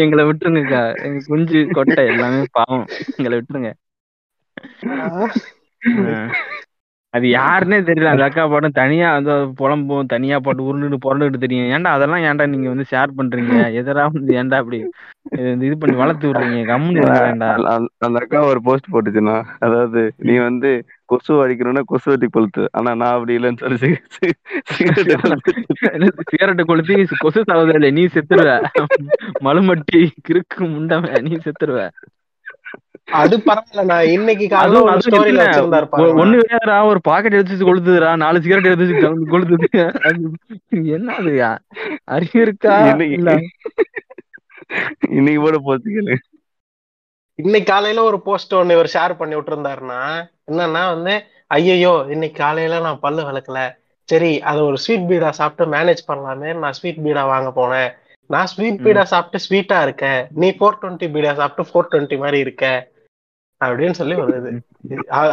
எங்களை 0.03 0.23
விட்டுருங்கக்கா. 0.29 0.81
எங்க 1.05 1.19
குஞ்சு 1.27 1.61
கொட்டை 1.77 2.03
எல்லாமே 2.13 2.41
பாவம். 2.57 2.85
எங்களை 3.17 3.37
விட்டுருங்க. 3.37 3.71
அது 7.15 7.27
யாருன்னே 7.27 7.77
தெரியல. 7.87 8.03
அந்த 8.03 8.23
அக்கா 8.23 8.47
பாட்டும் 8.47 8.71
தனியா 8.71 9.15
அந்த 9.15 9.31
புலம்பும் 9.59 10.05
தனியா 10.05 10.39
பாட்டு 10.39 10.63
உருண்டு 10.63 10.97
புரண்டுகிட்டு 10.97 11.37
தெரியும். 11.37 11.65
ஏன்டா 11.65 11.91
அதெல்லாம் 11.95 12.23
ஏன்டா 12.23 12.47
நீங்க 12.47 12.67
வந்து 12.67 12.85
ஷேர் 12.91 13.11
பண்றீங்க? 13.17 13.55
எதரா 13.79 14.07
வந்து 14.11 14.33
ஏன்டா 14.43 14.57
அப்படி 14.59 14.79
இது 15.61 15.77
பண்ணி 15.77 15.95
வளர்த்து 15.95 16.31
விடுறீங்க? 16.31 16.59
கம்முன்னு 16.71 16.97
இருங்க 16.97 17.19
வேண்டா 17.19 17.53
அந்த- 17.53 18.19
அக்கா 18.19 18.43
ஒரு 18.43 18.61
போஸ்ட் 18.61 18.91
போட்டுச்சுன்னா 18.91 19.43
அதாவது 19.59 20.13
நீ 20.17 20.37
வந்து 20.37 20.71
கொசு 21.05 21.47
அடிக்கணும்னா 21.47 21.81
கொசு 21.85 22.07
வெட்டி 22.11 22.27
கொளுத்து. 22.27 22.65
ஆனா 22.71 22.95
நான் 22.95 23.13
அப்படி 23.13 23.37
இல்லைன்னு 23.37 23.57
சொல்லி. 23.57 23.95
சிகரெட்டை 26.29 26.65
கொளுத்தி. 26.65 27.05
கொசு 27.17 27.43
சகோதரே 27.51 27.91
நீ 27.91 28.05
செத்துருவ. 28.05 28.63
மலுமட்டி 29.43 30.07
கிறுக்கு 30.29 30.65
முண்டவ 30.73 31.21
நீ 31.21 31.37
செத்துருவ. 31.45 31.89
அது 33.15 33.35
பரவாயில்ல 33.47 33.83
நான் 33.89 34.11
இன்னைக்கு 34.13 34.45
காலையில 34.49 34.93
ஸ்டோரியில 35.05 35.43
ஒண்ணு 36.21 36.37
வேறா 36.43 36.77
ஒரு 36.91 36.99
பாக்கெட் 37.01 37.37
எடுத்து 37.37 37.67
கொளுத்துதுடா. 37.67 38.11
நாலு 38.23 38.41
சிகரெட் 38.41 38.69
எடுத்து 38.69 38.95
கொளுத்துது. 39.33 39.67
என்ன 40.97 41.09
அதுயா 41.19 41.49
அறிவு 42.15 42.39
இருக்கா? 42.41 42.75
இன்னைக்கு 42.91 43.17
இல்ல. 43.19 43.31
இன்னைக்கு 45.09 45.41
போட 45.41 45.57
போஸ்ட் 45.65 45.89
கேளு 45.95 46.15
இன்னைக்கு 47.39 47.69
காலையில 47.71 48.03
ஒரு 48.03 48.17
போஸ்ட் 48.21 48.53
ஒண்ணு 48.53 48.75
இவர் 48.77 48.93
ஷேர் 48.93 49.13
பண்ணி 49.17 49.35
விட்டுருந்தாருன்னா 49.35 50.01
என்னன்னா 50.49 50.83
வந்து 50.93 51.13
ஐயையோ 51.51 51.93
இன்னைக்கு 52.09 52.37
காலையில 52.37 52.79
நான் 52.79 52.99
பல்லு 52.99 53.23
விளக்கல. 53.23 53.59
சரி 54.09 54.31
அதை 54.41 54.61
ஒரு 54.61 54.77
ஸ்வீட் 54.77 55.07
பீடா 55.09 55.29
சாப்பிட்டு 55.39 55.65
மேனேஜ் 55.71 56.01
பண்ணலாமே 56.07 56.49
நான் 56.59 56.75
ஸ்வீட் 56.79 57.03
பீடா 57.05 57.23
வாங்க 57.27 57.49
போனேன். 57.51 57.89
நான் 58.29 58.45
ஸ்வீட் 58.45 58.81
பீடா 58.81 59.03
சாப்பிட்டு 59.03 59.45
ஸ்வீட்டா 59.45 59.81
இருக்கேன் 59.81 60.27
நீ 60.33 60.49
ஃபோர் 60.49 60.77
டுவெண்ட்டி 60.81 61.07
பீடா 61.13 61.33
சாப்பிட்டு 61.33 61.71
ஃபோர் 61.71 61.89
டுவெண்ட்டி 61.91 62.17
மாதிரி 62.17 62.39
இருக்க. 62.39 62.65
அப்படின்னு 63.61 63.91
சொல்லி 63.91 64.15
வருது 64.15 64.51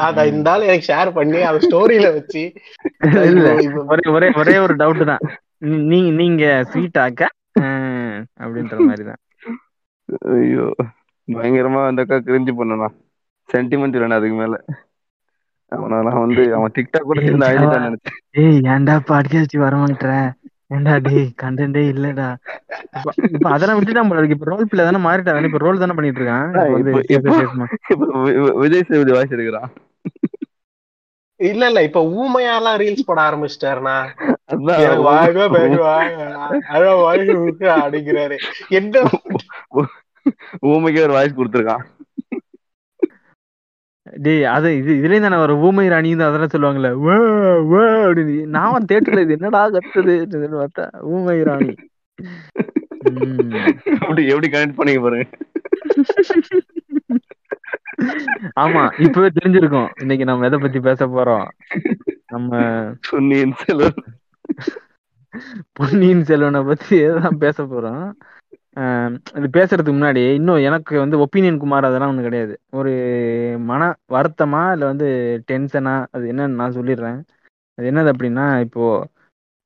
அத 0.01 0.27
இந்த 0.27 0.51
ஆளு 0.51 0.67
எனக்கு 0.67 0.89
ஷேர் 0.93 1.13
பண்ணி 1.13 1.41
அது 1.43 1.59
ஸ்டோரியில 1.59 2.13
வச்சு 2.13 2.43
ஒரே 3.87 4.05
ஒரே 4.11 4.29
ஒரே 4.33 4.59
ஒரு 4.59 4.75
டவுட் 4.77 5.05
தான். 5.05 5.23
நீ- 5.65 5.83
நீ 5.83 6.11
நீங்க 6.13 6.45
ஸ்வீட்டாக்க 6.71 7.23
அப்படின்ற 8.41 8.77
மாதிரி 8.81 9.05
தான். 9.05 9.21
ஐயோ 10.35 10.67
பயங்கரமா 11.29 11.87
அந்த 11.87 12.03
அக்கா 12.03 12.17
கிரிஞ்சு 12.27 12.53
பண்ணனா. 12.59 12.89
சென்டிமெண்ட் 13.49 13.97
இல்லைண்ணா 13.97 14.19
அதுக்கு 14.21 14.37
மேல. 14.37 14.57
அவனெல்லாம் 15.73 16.21
வந்து 16.21 16.55
அவன் 16.55 16.75
டிக்டாக் 16.75 17.09
கூட 17.11 17.21
சேர்ந்து 17.21 17.47
அழிஞ்சிட்டான்னு 17.47 17.89
நினைச்சேன். 17.89 18.19
ஏய் 18.41 18.61
ஏன்டா 18.73 18.95
பாட்காஸ்ட் 19.09 19.57
வர 19.59 19.77
மாட்டேற? 19.77 20.15
ஏன்டா 20.75 20.95
டேய் 21.07 21.27
கண்டென்ட்டே 21.43 21.83
இல்லடா. 21.93 22.29
இப்ப 23.37 23.49
அதெல்லாம் 23.51 23.79
விட்டுட்டான் 23.79 24.11
போல 24.11 24.25
இப்ப 24.37 24.51
ரோல் 24.51 24.69
பிள்ளை 24.71 24.85
தானே 24.87 25.01
மாறிட்டான். 25.07 25.49
இப்ப 25.51 25.63
ரோல் 25.65 25.83
தானே 25.83 25.97
பண்ணிட்டு 25.97 26.21
இருக்கான். 26.21 26.51
விஜய் 28.63 28.87
சேதுபதி 28.89 29.15
வாய்ஸ் 29.17 29.35
எடுக்கிறான். 29.37 29.71
இல்ல 31.41 31.69
இல்ல 31.69 31.81
இப்ப 31.83 32.01
ஊமையாலாம் 32.17 32.79
ரீல்ஸ் 32.83 33.07
போட 33.07 33.21
ஆரம்பிச்சிட்டாருனா 33.29 33.95
அதான். 34.53 34.81
எனக்கு 34.85 35.05
வாங்க 35.09 35.47
பேசுவாங்க 35.55 36.19
அதான் 36.75 37.01
வாங்கி 37.07 37.35
விட்டு 37.39 37.67
அடிக்கிறாரு 37.77 38.37
என்ன? 38.79 39.03
ஊமைக்கே 40.71 41.05
ஒரு 41.07 41.17
வாய்ஸ் 41.17 41.39
கொடுத்துருக்கான். 41.39 41.85
டேய் 44.13 44.45
அது 44.55 44.69
இது 44.79 44.93
இதுலயும் 44.99 45.27
தானே 45.27 45.37
வரும். 45.37 45.63
ஊமை 45.67 45.85
ராணின்னு 45.89 46.27
அதெல்லாம் 46.27 46.53
சொல்லுவாங்கல்ல 46.55 46.91
வா 47.05 47.17
வா 47.71 47.85
அப்படின்னு. 48.07 48.35
நான் 48.57 48.89
தேட்டர்ல 48.91 49.25
இது 49.27 49.37
என்னடா 49.39 49.63
கத்துது 49.77 50.15
பார்த்தா 50.57 50.85
ஊமை 51.13 51.39
ராணி. 51.51 51.75
உம் 53.11 53.55
எப்படி 54.33 54.49
கனெக்ட் 54.51 54.79
பண்ணீங்க 54.79 55.03
பாருங்க 55.05 55.27
ஆமா 58.63 58.83
இப்பவே 59.05 59.29
தெரிஞ்சிருக்கும். 59.39 59.91
இன்னைக்கு 60.03 60.25
நம்ம 60.25 60.47
எதை 60.49 60.59
பத்தி 60.59 60.79
பேச 60.81 61.07
போறோம்? 61.09 61.47
நம்ம 62.27 62.53
சொன்னீன் 63.03 63.55
செல்வன். 63.63 64.01
பொன்னியின் 65.79 66.25
செல்வனை 66.25 66.61
பத்தி 66.63 66.97
தான் 67.19 67.39
பேச 67.39 67.59
போறோம்? 67.65 68.05
இது 69.39 69.47
பேசுறதுக்கு 69.57 69.95
முன்னாடி 69.97 70.23
இன்னும் 70.39 70.65
எனக்கு 70.69 70.95
வந்து 71.03 71.17
ஒப்பீனியன் 71.25 71.61
குமார் 71.63 71.89
அதெல்லாம் 71.89 72.13
ஒன்றும் 72.13 72.29
கிடையாது. 72.29 72.55
ஒரு 72.79 72.93
மன 73.71 73.81
வருத்தமா 74.15 74.63
இல்லை 74.75 74.87
வந்து 74.93 75.09
டென்ஷனா 75.51 75.95
அது 76.17 76.25
என்னன்னு 76.33 76.61
நான் 76.61 76.77
சொல்லிடுறேன். 76.79 77.19
அது 77.79 77.87
என்னது 77.91 78.13
அப்படின்னா 78.15 78.47
இப்போ 78.67 78.85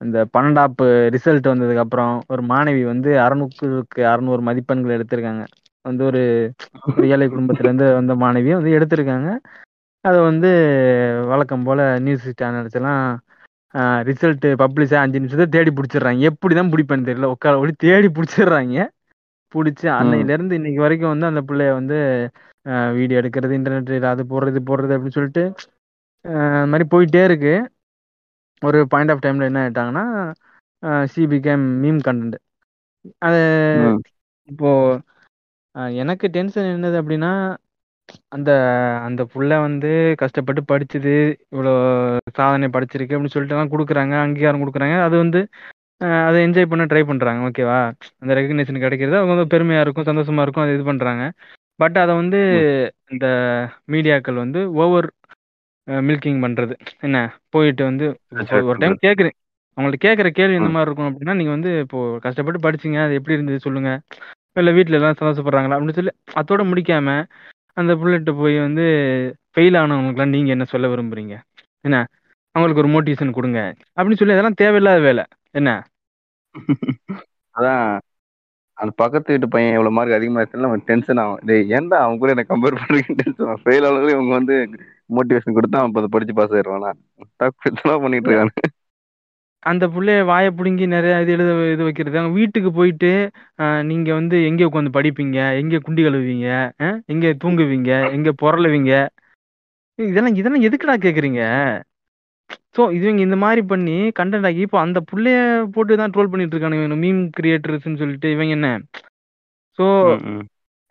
இந்த 0.00 0.18
பன்னெண்டாப்பு 0.34 0.86
ரிசல்ட் 1.14 1.46
வந்ததுக்கு 1.50 1.84
அப்புறம் 1.84 2.14
ஒரு 2.32 2.42
மாணவி 2.52 2.82
வந்து 2.92 3.10
அறுநூறுக்கு 3.25 4.02
அறுநூறு 4.12 4.42
மதிப்பெண்கள் 4.48 4.96
எடுத்திருக்காங்க. 4.96 5.44
வந்து 5.84 6.02
ஒரு 6.10 6.22
ஏழை 7.12 7.26
குடும்பத்திலேருந்து 7.28 7.86
வந்த 7.98 8.14
மாணவியை 8.22 8.56
வந்து 8.58 8.76
எடுத்திருக்காங்க. 8.78 9.28
அதை 10.04 10.18
வந்து 10.28 10.48
வழக்கம் 11.30 11.64
போல 11.68 11.80
நியூஸ் 12.06 12.26
சேனல்ஸ் 12.40 12.76
எல்லாம் 12.80 13.02
ரிசல்ட்டு 14.08 14.48
பப்ளிஷாக 14.62 15.02
அஞ்சு 15.04 15.18
நிமிஷத்தை 15.18 15.46
தேடி 15.56 15.70
பிடிச்சிடுறாங்க. 15.78 16.20
எப்படி 16.30 16.54
தான் 16.54 16.70
பிடிப்பேன்னு 16.72 17.08
தெரியல. 17.10 17.30
உட்கார 17.34 17.54
ஒளி 17.62 17.72
தேடி 17.84 18.08
பிடிச்சிடுறாங்க. 18.16 18.76
பிடிச்சி 19.56 19.86
அன்னையில 19.94 20.34
இருந்து 20.36 20.58
இன்னைக்கு 20.58 20.80
வரைக்கும் 20.82 21.12
வந்து 21.12 21.30
அந்த 21.30 21.42
பிள்ளைய 21.48 21.72
வந்து 21.78 21.96
வீடியோ 22.98 23.20
எடுக்கிறது 23.20 23.58
இன்டர்நெட் 23.58 24.08
அது 24.12 24.22
போடுறது 24.32 24.60
போடுறது 24.70 24.94
அப்படின்னு 24.96 25.18
சொல்லிட்டு 25.18 25.44
அந்த 26.25 26.68
மாதிரி 26.72 26.86
போயிட்டே 26.92 27.22
இருக்கு. 27.28 27.54
ஒரு 28.62 28.78
பாயிண்ட் 28.92 29.12
ஆஃப் 29.12 29.22
டைம்ல 29.25 29.48
என்ன 29.50 29.60
ஆயிட்டாங்கன்னா 29.62 30.04
சி 31.12 31.22
பிகேம் 31.32 31.64
மீம் 31.82 32.00
கண்டென்ட் 32.06 32.36
அது. 33.22 33.40
இப்போ 34.48 34.68
எனக்கு 36.02 36.26
டென்ஷன் 36.34 36.68
என்னது 36.75 36.96
அப்படின்னா 37.00 37.30
அந்த 38.34 38.50
அந்த 39.06 39.22
புள்ள 39.32 39.52
வந்து 39.64 39.88
கஷ்டப்பட்டு 40.22 40.62
படிச்சது 40.68 41.12
இவ்வளோ 41.52 41.72
சாதனை 42.38 42.68
படிச்சிருக்கு 42.76 43.14
அப்படின்னு 43.16 43.34
சொல்லிட்டு 43.34 43.56
எல்லாம் 43.56 43.72
கொடுக்குறாங்க 43.75 44.14
அங்கீகாரம் 44.25 44.62
கொடுக்குறாங்க. 44.62 44.96
அது 45.08 45.16
வந்து 45.25 45.40
அதை 46.00 46.38
என்ஜாய் 46.46 46.70
பண்ண 46.70 46.84
ட்ரை 46.84 47.02
பண்றாங்க. 47.06 47.40
ஓகேவா 47.48 47.78
அந்த 48.22 48.32
ரெகக்னேஷன் 48.38 48.84
கிடைக்கிறது 48.84 49.16
அவங்க 49.16 49.34
வந்து 49.34 49.52
பெருமையா 49.54 49.80
இருக்கும் 49.84 50.08
சந்தோஷமா 50.10 50.42
இருக்கும் 50.44 50.64
அதை 50.64 50.74
இது 50.74 50.84
பண்றாங்க. 50.84 51.24
பட் 51.80 51.96
அதை 52.02 52.12
வந்து 52.14 52.40
இந்த 53.10 53.26
மீடியாக்கள் 53.92 54.42
வந்து 54.44 54.60
ஓவர் 54.82 55.08
மில்கிங் 56.08 56.40
பண்றது. 56.44 56.74
என்ன? 57.00 57.18
போயிட்டு 57.54 57.82
வந்து 57.84 58.06
ஒரு 58.68 58.78
டைம் 58.78 59.04
கேட்குறேன் 59.06 59.36
அவங்கள்ட்ட 59.76 59.98
கேட்குற 60.04 60.28
கேள்வி 60.38 60.56
இந்த 60.58 60.70
மாதிரி 60.74 60.88
இருக்கும் 60.88 61.08
அப்படின்னா 61.08 61.34
நீங்க 61.34 61.52
வந்து 61.56 61.70
இப்போ 61.80 61.98
கஷ்டப்பட்டு 62.26 62.60
படிச்சீங்க 62.66 62.98
அது 63.04 63.16
எப்படி 63.18 63.34
இருந்தது 63.34 63.64
சொல்லுங்க. 63.66 63.90
இல்லை 64.60 64.72
வீட்டில் 64.72 64.96
எல்லாம் 64.98 65.18
சந்தோஷப்படுறாங்களா 65.20 65.76
அப்படின்னு 65.76 65.98
சொல்லி 65.98 66.12
அதோட 66.40 66.62
முடிக்காம 66.70 67.08
அந்த 67.72 67.92
புள்ளைகிட்ட 67.94 68.32
போய் 68.36 68.56
வந்து 68.58 68.84
ஃபெயில் 69.54 69.76
ஆனவங்களுக்குலாம் 69.80 70.34
நீங்க 70.34 70.50
என்ன 70.50 70.64
சொல்ல 70.64 70.86
விரும்புறீங்க? 70.88 71.34
என்ன? 71.84 71.96
அவங்களுக்கு 72.54 72.82
ஒரு 72.84 72.90
மோட்டிவேஷன் 72.94 73.36
கொடுங்க. 73.38 73.60
அப்படின்னு 73.96 74.20
சொல்லி 74.20 74.34
அதெல்லாம் 74.34 74.60
தேவையில்லாத 74.62 75.00
வேலை. 75.00 75.24
என்ன? 75.56 75.70
அதான் 77.54 77.84
அந்த 78.78 78.92
பக்கத்து 79.02 79.32
வீட்டு 79.32 79.48
பையன் 79.52 79.76
எவ்வளவு 79.76 79.96
மார்க் 79.96 80.16
அதிகமா 80.16 80.40
எடுத்தாலும் 80.40 80.70
அவன் 80.70 80.86
டென்ஷன் 80.88 81.20
ஆகும் 81.22 81.42
டேய் 81.48 81.70
ஏன்டா 81.76 81.98
அவன் 82.04 82.18
கூட 82.22 82.32
என்ன 82.34 82.44
கம்பேர் 82.50 82.78
பண்றீங்க 82.80 83.14
டென்ஷன் 83.20 83.46
ஆகும் 83.46 83.62
ஃபெயில் 83.64 83.86
ஆனவங்களே 83.88 84.16
இவங்க 84.16 84.34
வந்து 84.38 84.56
மோட்டிவேஷன் 85.16 85.56
கொடுத்தா 85.58 85.80
அவன் 85.82 86.00
அதை 86.02 86.10
படிச்சு 86.16 86.38
பாஸ் 86.38 86.54
ஆயிடுவானா 86.56 86.90
தப்பு 87.42 87.70
பண்ணிட்டு 88.04 88.30
இருக்கானு. 88.30 88.54
அந்த 89.62 89.84
புள்ளைய 89.94 90.18
வாயை 90.30 90.50
பிடுங்கி 90.58 90.84
நிறைய 90.94 91.14
இது 91.22 91.32
எழுத 91.36 91.52
இது 91.75 91.82
வைக்கிறது. 91.86 92.18
அவங்க 92.20 92.36
வீட்டுக்கு 92.40 92.70
போயிட்டு 92.78 93.10
நீங்க 93.90 94.08
வந்து 94.18 94.36
எங்க 94.48 94.62
உட்காந்து 94.68 94.96
படிப்பீங்க? 94.98 95.38
எங்க 95.60 95.80
குண்டி 95.86 96.02
கழுவுவீங்க? 96.06 96.48
எங்க 97.12 97.32
தூங்குவீங்க? 97.42 97.90
எங்க 98.16 98.30
பொருளுவீங்க? 98.42 98.92
இதெல்லாம் 99.98 100.38
இதெல்லாம் 100.40 100.66
எதுக்குடா 100.68 100.96
கேக்குறீங்க? 101.06 101.42
ஸோ 102.76 102.92
இவங்க 102.92 103.20
இந்த 103.22 103.36
மாதிரி 103.36 103.62
பண்ணி 103.66 103.96
கண்டென்ட் 104.18 104.46
ஆகி 104.46 104.60
இப்போ 104.60 104.78
அந்த 104.80 104.98
புள்ளைய 105.10 105.38
போட்டு 105.74 105.96
தான் 105.96 106.12
ட்ரோல் 106.12 106.30
பண்ணிட்டு 106.30 106.54
இருக்கானுங்க 106.54 106.98
மீம் 107.00 107.22
கிரியேட்டர்ஸ்னு 107.36 107.96
சொல்லிட்டு 107.96 108.30
இவங்க 108.30 108.52
என்ன? 108.52 108.68
ஸோ 109.78 109.86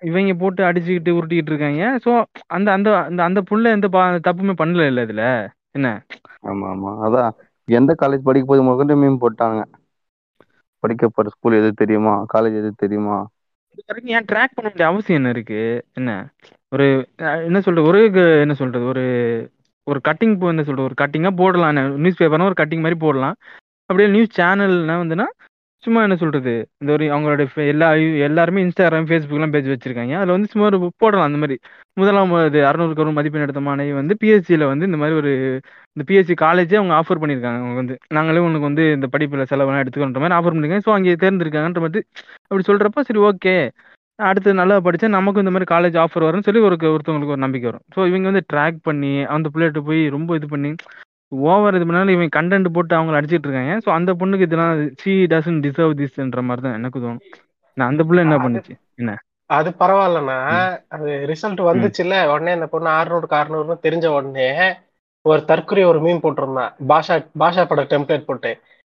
இவங்க 0.02 0.34
போட்டு 0.36 0.62
அடிச்சுக்கிட்டு 0.64 1.12
உருட்டிக்கிட்டு 1.12 1.52
இருக்காங்க. 1.52 1.84
ஸோ 2.04 2.10
அந்த 2.48 2.72
அந்த 2.72 2.90
அந்த 3.02 3.24
அந்த 3.24 3.42
புள்ள 3.42 3.72
எந்த 3.72 3.88
பா- 3.88 4.22
தப்புமே 4.28 4.54
பண்ணல 4.54 4.88
இல்ல 4.88 5.06
இதுல? 5.06 5.24
என்ன? 5.72 5.88
ஆமா 6.44 6.66
ஆமா. 6.72 6.92
அதான் 7.06 7.30
எந்த 7.68 7.96
காலேஜ் 8.02 8.22
படிக்க 8.22 8.46
போது 8.46 8.62
முதல்ல 8.64 8.96
மீன் 8.96 9.22
போட்டாங்க. 9.22 9.62
படிக்க 10.84 11.10
போற 11.10 11.30
ஸ்கூல் 11.30 11.54
எது 11.54 11.74
தெரியுமா? 11.74 12.26
காலேஜ் 12.34 12.58
எது 12.58 12.72
தெரியுமா? 12.76 13.18
இது 13.74 13.84
வரைக்கும் 13.88 14.14
ஏன் 14.14 14.28
ட்ராக் 14.28 14.56
பண்ண 14.56 14.68
வேண்டிய 14.68 14.88
அவசியம் 14.88 15.20
என்ன 15.20 15.30
இருக்கு? 15.30 15.62
என்ன? 15.94 16.12
ஒரு 16.72 16.86
அஹ், 17.20 17.42
என்ன 17.46 17.62
சொல்றது? 17.62 17.88
ஒரு 17.88 18.12
க- 18.12 18.40
என்ன 18.42 18.54
சொல்றது? 18.54 18.86
ஒரு 18.86 19.06
ஒரு 19.88 20.00
கட்டிங் 20.08 20.36
என்ன 20.54 20.64
சொல்கிறது 20.68 20.88
ஒரு 20.90 20.98
கட்டிங்காக 21.02 21.36
போடலாம் 21.42 21.74
நியூஸ் 22.04 22.22
பேப்பர்னா 22.22 22.50
ஒரு 22.52 22.60
கட்டிங் 22.62 22.86
மாதிரி 22.86 23.00
போடலாம். 23.06 23.36
அப்படியே 23.90 24.08
நியூஸ் 24.16 24.38
சேனல்னா 24.40 24.96
வந்துன்னா 25.04 25.28
சும்மா 25.84 26.00
என்ன 26.06 26.16
சொல்கிறது 26.22 26.52
இந்த 26.82 26.92
ஒரு 26.94 27.06
அவங்களோட 27.14 27.42
எல்லா 27.72 27.88
எல்லாருமே 28.28 28.62
இன்ஸ்டாகிராம் 28.66 29.08
ஃபேஸ்புக்லாம் 29.10 29.54
பேஜ் 29.56 29.68
வச்சிருக்காங்க. 29.74 30.14
அதில் 30.20 30.36
வந்து 30.36 30.50
சும்மா 30.54 30.66
ஒரு 30.70 30.78
போடலாம் 31.04 31.28
அந்த 31.30 31.40
மாதிரி. 31.42 31.56
முதலாம் 31.98 32.32
இது 32.48 32.60
அறநூறு 32.70 32.96
கரும் 33.00 33.18
மதிப்பெண் 33.20 33.46
எடுத்த 33.46 33.62
மாணவி 33.68 33.92
வந்து 34.00 34.14
பிஎஸ்சியில் 34.22 34.66
வந்து 34.72 34.88
இந்த 34.90 35.00
மாதிரி 35.02 35.18
ஒரு 35.22 35.32
இந்த 35.98 36.04
பிஎஸ்சி 36.10 36.36
காலேஜே 36.44 36.80
அவங்க 36.80 36.96
ஆஃபர் 37.02 37.22
பண்ணியிருக்காங்க 37.22 37.60
அவங்க 37.62 37.78
வந்து 37.82 37.96
நாங்களே 38.18 38.44
உனக்கு 38.48 38.70
வந்து 38.70 38.86
இந்த 38.98 39.08
படிப்பில் 39.16 39.50
செலவெல்லாம் 39.52 39.84
எடுத்துக்கணுன்ற 39.84 40.24
மாதிரி 40.24 40.38
ஆஃபர் 40.40 40.56
பண்ணிருக்காங்க. 40.56 40.86
ஸோ 40.88 40.94
அங்கே 40.98 41.16
தேர்ந்தெடுக்காங்கன்ற 41.24 41.84
மாதிரி 41.86 42.04
அப்படி 42.50 42.66
சொல்கிறப்ப 42.72 43.06
சரி 43.10 43.22
ஓகே 43.30 43.56
அடுத்து 44.20 44.60
நல்லா 44.60 44.76
படிச்சா 44.86 45.08
நமக்கும் 45.16 45.44
இந்த 45.44 45.54
மாதிரி 45.54 45.68
காலேஜ் 45.72 45.98
ஆஃபர் 46.04 46.26
வரும்னு 46.26 46.48
சொல்லி 46.48 46.62
ஒரு 46.68 46.76
ஒருத்தவங்களுக்கு 46.92 47.36
ஒரு 47.36 47.44
நம்பிக்கை 47.46 47.68
வரும். 47.70 47.86
ஸோ 47.96 48.00
இவங்க 48.10 48.28
வந்து 48.32 48.44
ட்ராக் 48.54 48.78
பண்ணி 48.88 49.14
அந்த 49.36 49.48
பிள்ளைகிட்ட 49.54 49.82
போய் 49.90 50.02
ரொம்ப 50.16 50.36
இது 50.40 50.48
பண்ணி 50.54 50.72
ஓவர் 51.48 51.78
இது 51.78 51.86
பண்ணாலும் 51.86 52.16
இவங்க 52.16 52.32
கண்டென்ட் 52.38 52.76
போட்டு 52.76 52.94
அவங்கள 52.98 53.20
அடிச்சிட்டு 53.20 53.48
இருக்காங்க. 53.48 53.74
ஸோ 53.86 53.90
அந்த 53.98 54.12
பொண்ணுக்கு 54.20 54.48
இதெல்லாம் 54.48 54.74
சி 55.02 55.14
டசன் 55.34 55.62
டிசர்வ் 55.66 55.98
திஸ்ன்ற 56.02 56.42
மாதிரி 56.50 56.64
தான் 56.66 56.78
எனக்கு 56.80 57.00
தோணும். 57.06 57.24
நான் 57.78 57.92
அந்த 57.92 58.02
புள்ள 58.08 58.26
என்ன 58.26 58.38
பண்ணுச்சு? 58.44 58.74
என்ன? 59.02 59.14
அது 59.50 59.70
பரவாயில்லண்ணா. 59.82 60.38
அது 60.96 61.10
ரிசல்ட் 61.32 61.62
வந்துச்சுல்ல 61.70 62.16
உடனே 62.32 62.54
அந்த 62.58 62.68
பொண்ணு 62.74 62.90
அறுநூறுக்கு 63.00 63.38
அறுநூறுன்னு 63.40 63.84
தெரிஞ்ச 63.86 64.06
உடனே 64.18 64.48
ஒரு 65.26 65.42
தற்கொலை 65.46 65.84
ஒரு 65.92 66.00
மீன் 66.06 66.24
போட்டிருந்தான். 66.24 66.74
பாஷா 66.92 67.16
பாஷா 67.42 67.64
பட 67.66 67.84
டெம்ப்ளேட் 67.94 68.30
போட்டு 68.30 68.52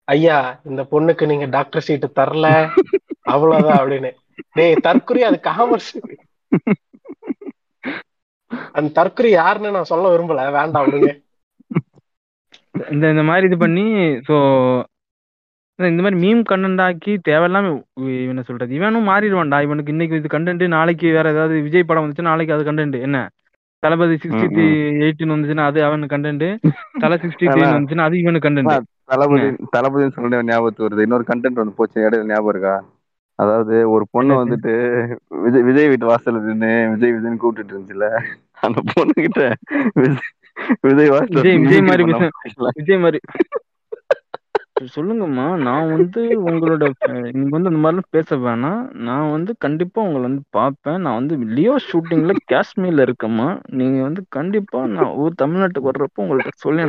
ஐயா 0.08 0.38
இந்த 0.70 0.82
பொண்ணுக்கு 0.92 1.24
நீங்க 1.26 1.46
டாக்டர் 1.56 1.86
சீட்டு 1.88 2.08
தரல 2.18 2.46
அவ்வளவுதான் 3.34 3.80
அப்படின்னு. 3.80 4.10
டேய் 4.58 4.76
தற்குறி 4.86 5.20
அது 5.28 5.38
காமர்ஸ். 5.48 5.90
அந்த 8.78 8.88
தற்குறி 8.98 9.28
யாருன்னு 9.40 9.76
நான் 9.76 9.90
சொல்ல 9.92 10.10
விரும்பல 10.14 10.46
வேண்டாம் 10.58 10.86
விடுங்க. 10.86 11.10
இந்த 12.94 13.04
இந்த 13.14 13.24
மாதிரி 13.28 13.46
இது 13.50 13.58
பண்ணி 13.62 13.84
ஸோ 14.28 14.36
இந்த 15.78 16.02
மாதிரி 16.04 16.18
மீம் 16.24 16.42
கண்டென்ட் 16.50 16.82
ஆக்கி 16.86 17.12
தேவையில்லாம 17.28 17.70
என்ன 18.32 18.42
சொல்றது. 18.48 18.72
இவனும் 18.78 19.08
மாறிடுவான்டா. 19.10 19.58
இவனுக்கு 19.66 19.92
இன்னைக்கு 19.94 20.18
இது 20.20 20.28
கண்டென்ட் 20.34 20.64
நாளைக்கு 20.76 21.06
வேற 21.16 21.28
ஏதாவது 21.34 21.54
விஜய் 21.66 21.86
படம் 21.88 22.04
வந்துச்சு 22.04 22.28
நாளைக்கு 22.30 22.54
அது 22.56 22.68
கண்டென்ட் 22.68 22.98
என்ன? 23.06 23.18
தளபதி 23.82 24.16
சிக்ஸ்டி 24.22 24.46
த்ரீ 24.54 24.66
எயிட்டின் 25.04 25.32
வந்துச்சுன்னா 25.34 25.64
அது 25.70 25.78
அவனுக்கு 25.86 26.14
கண்டென்ட் 26.14 26.44
தலை 27.04 27.16
சிக்ஸ்டி 27.22 27.46
த்ரீ 27.52 27.62
வந்துச்சுன்னா 27.66 28.04
அது 28.08 28.20
இவனுக்கு 28.22 28.46
கண்டென்ட் 28.48 28.74
தளபதி 29.12 29.48
தளபதின்னு 29.76 30.16
சொன்ன 30.16 30.42
ஞாபகத்துக்கு 30.50 30.86
வருது. 30.86 31.06
இன்னொரு 31.06 31.24
கண்டென்ட் 31.30 31.62
வந்து 31.62 31.78
போச்சு. 31.78 31.98
இடையில 32.06 32.28
ஞாபகம் 32.32 32.52
இருக்கா? 32.54 32.74
அதாவது 33.42 33.74
ஒரு 33.90 34.04
பொண்ணு? 34.10 34.34
வந்துட்டு 34.40 34.72
விஜய் 35.44 35.66
விஜய் 35.68 35.88
வீட்டு 35.88 36.10
வாசல்ல 36.10 36.42
நின்னு 36.46 36.72
விஜய் 36.92 37.14
விஜய்னு 37.14 37.42
கூப்பிட்டுட்டு 37.42 37.74
இருந்துச்சுல 37.74 38.08
அந்த 38.62 38.80
பொண்ணு 38.92 39.14
கிட்ட 39.20 39.42
விஜய் 40.82 41.12
வாசல்ல 41.14 41.44
விஜய் 41.58 41.86
மாதிரி. 41.88 42.04
விஜய் 42.80 43.02
மாதிரி. 43.06 43.20
சொல்லுங்கம்மா 44.94 45.44
நான் 45.58 45.90
வந்து 45.90 46.20
உங்களோட 46.44 46.84
நீங்க 47.34 47.50
வந்து 47.50 47.70
அந்த 47.70 47.80
மாதிரிலாம் 47.82 48.08
பேச 48.10 48.36
வேணாம். 48.36 48.80
நான் 49.00 49.30
வந்து 49.30 49.52
கண்டிப்பா 49.58 49.98
உங்களை 50.02 50.22
வந்து 50.22 50.42
பார்ப்பேன். 50.50 51.00
நான் 51.00 51.18
வந்து 51.20 51.34
லியோ 51.56 51.74
ஷூட்டிங்ல 51.86 52.34
காஷ்மீர்ல 52.52 53.06
இருக்கேம்மா. 53.06 53.48
நீங்க 53.72 53.98
வந்து 54.02 54.22
கண்டிப்பா 54.28 54.80
நான் 54.94 55.12
ஊர் 55.22 55.40
தமிழ்நாட்டுக்கு 55.42 55.90
வர்றப்போ 55.90 56.22
உங்கள்ட்ட 56.24 56.54
சொல்லி. 56.64 56.82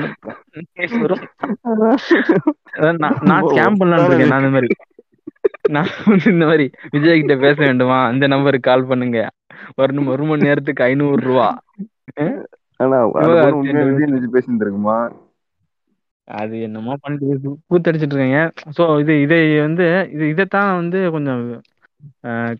அதான். 1.71 2.01
நான் 3.03 3.19
நான் 3.23 3.47
ஸ்கேம் 3.49 3.79
பண்ணலாம்னு 3.81 4.09
இருக்கேன் 4.09 4.33
நான் 4.33 4.43
இந்த 4.43 4.55
மாதிரி. 4.57 4.71
நான் 5.65 5.91
வந்து 6.05 6.27
இந்த 6.31 6.45
மாதிரி 6.45 6.65
விஜய் 6.93 7.19
கிட்ட 7.19 7.35
பேச 7.43 7.57
வேண்டுமா? 7.63 7.99
அந்த 8.09 8.25
நம்பருக்கு 8.33 8.69
கால் 8.69 8.89
பண்ணுங்க. 8.89 9.19
ஒரு 9.79 10.05
ஒரு 10.13 10.23
மணி 10.29 10.47
நேரத்துக்கு 10.47 10.85
ஐநூறு 10.87 11.21
ரூபா 11.23 11.47
இருக்குமா 14.61 14.97
அது 16.27 16.55
என்னமோ 16.65 16.93
பண்ணிட்டு 16.99 17.49
கூத்தடிச்சிட்டு 17.69 18.15
இருக்காங்க 18.15 18.41
ஸோ 18.77 18.83
இது 19.03 19.13
இதை 19.25 19.37
வந்து 19.59 19.85
இது 20.13 20.25
இதைத்தான் 20.33 20.69
வந்து 20.79 20.99
கொஞ்சம் 21.15 21.41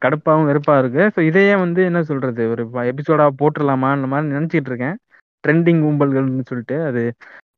கடுப்பாவும் 0.03 0.48
வெறுப்பா 0.50 0.74
இருக்கு. 0.81 1.03
ஸோ 1.15 1.19
இதையே 1.29 1.53
வந்து 1.63 1.81
என்ன 1.89 2.01
சொல்றது? 2.10 2.43
ஒரு 2.53 2.63
எபிசோடா 2.91 3.25
போட்டுடலாமான்ற 3.39 4.07
மாதிரி 4.13 4.33
நினைச்சிட்டு 4.36 4.72
இருக்கேன் 4.72 4.98
ட்ரெண்டிங் 5.43 5.81
கும்பல்கள்னு 5.86 6.50
சொல்லிட்டு 6.51 6.77
அது 6.89 7.01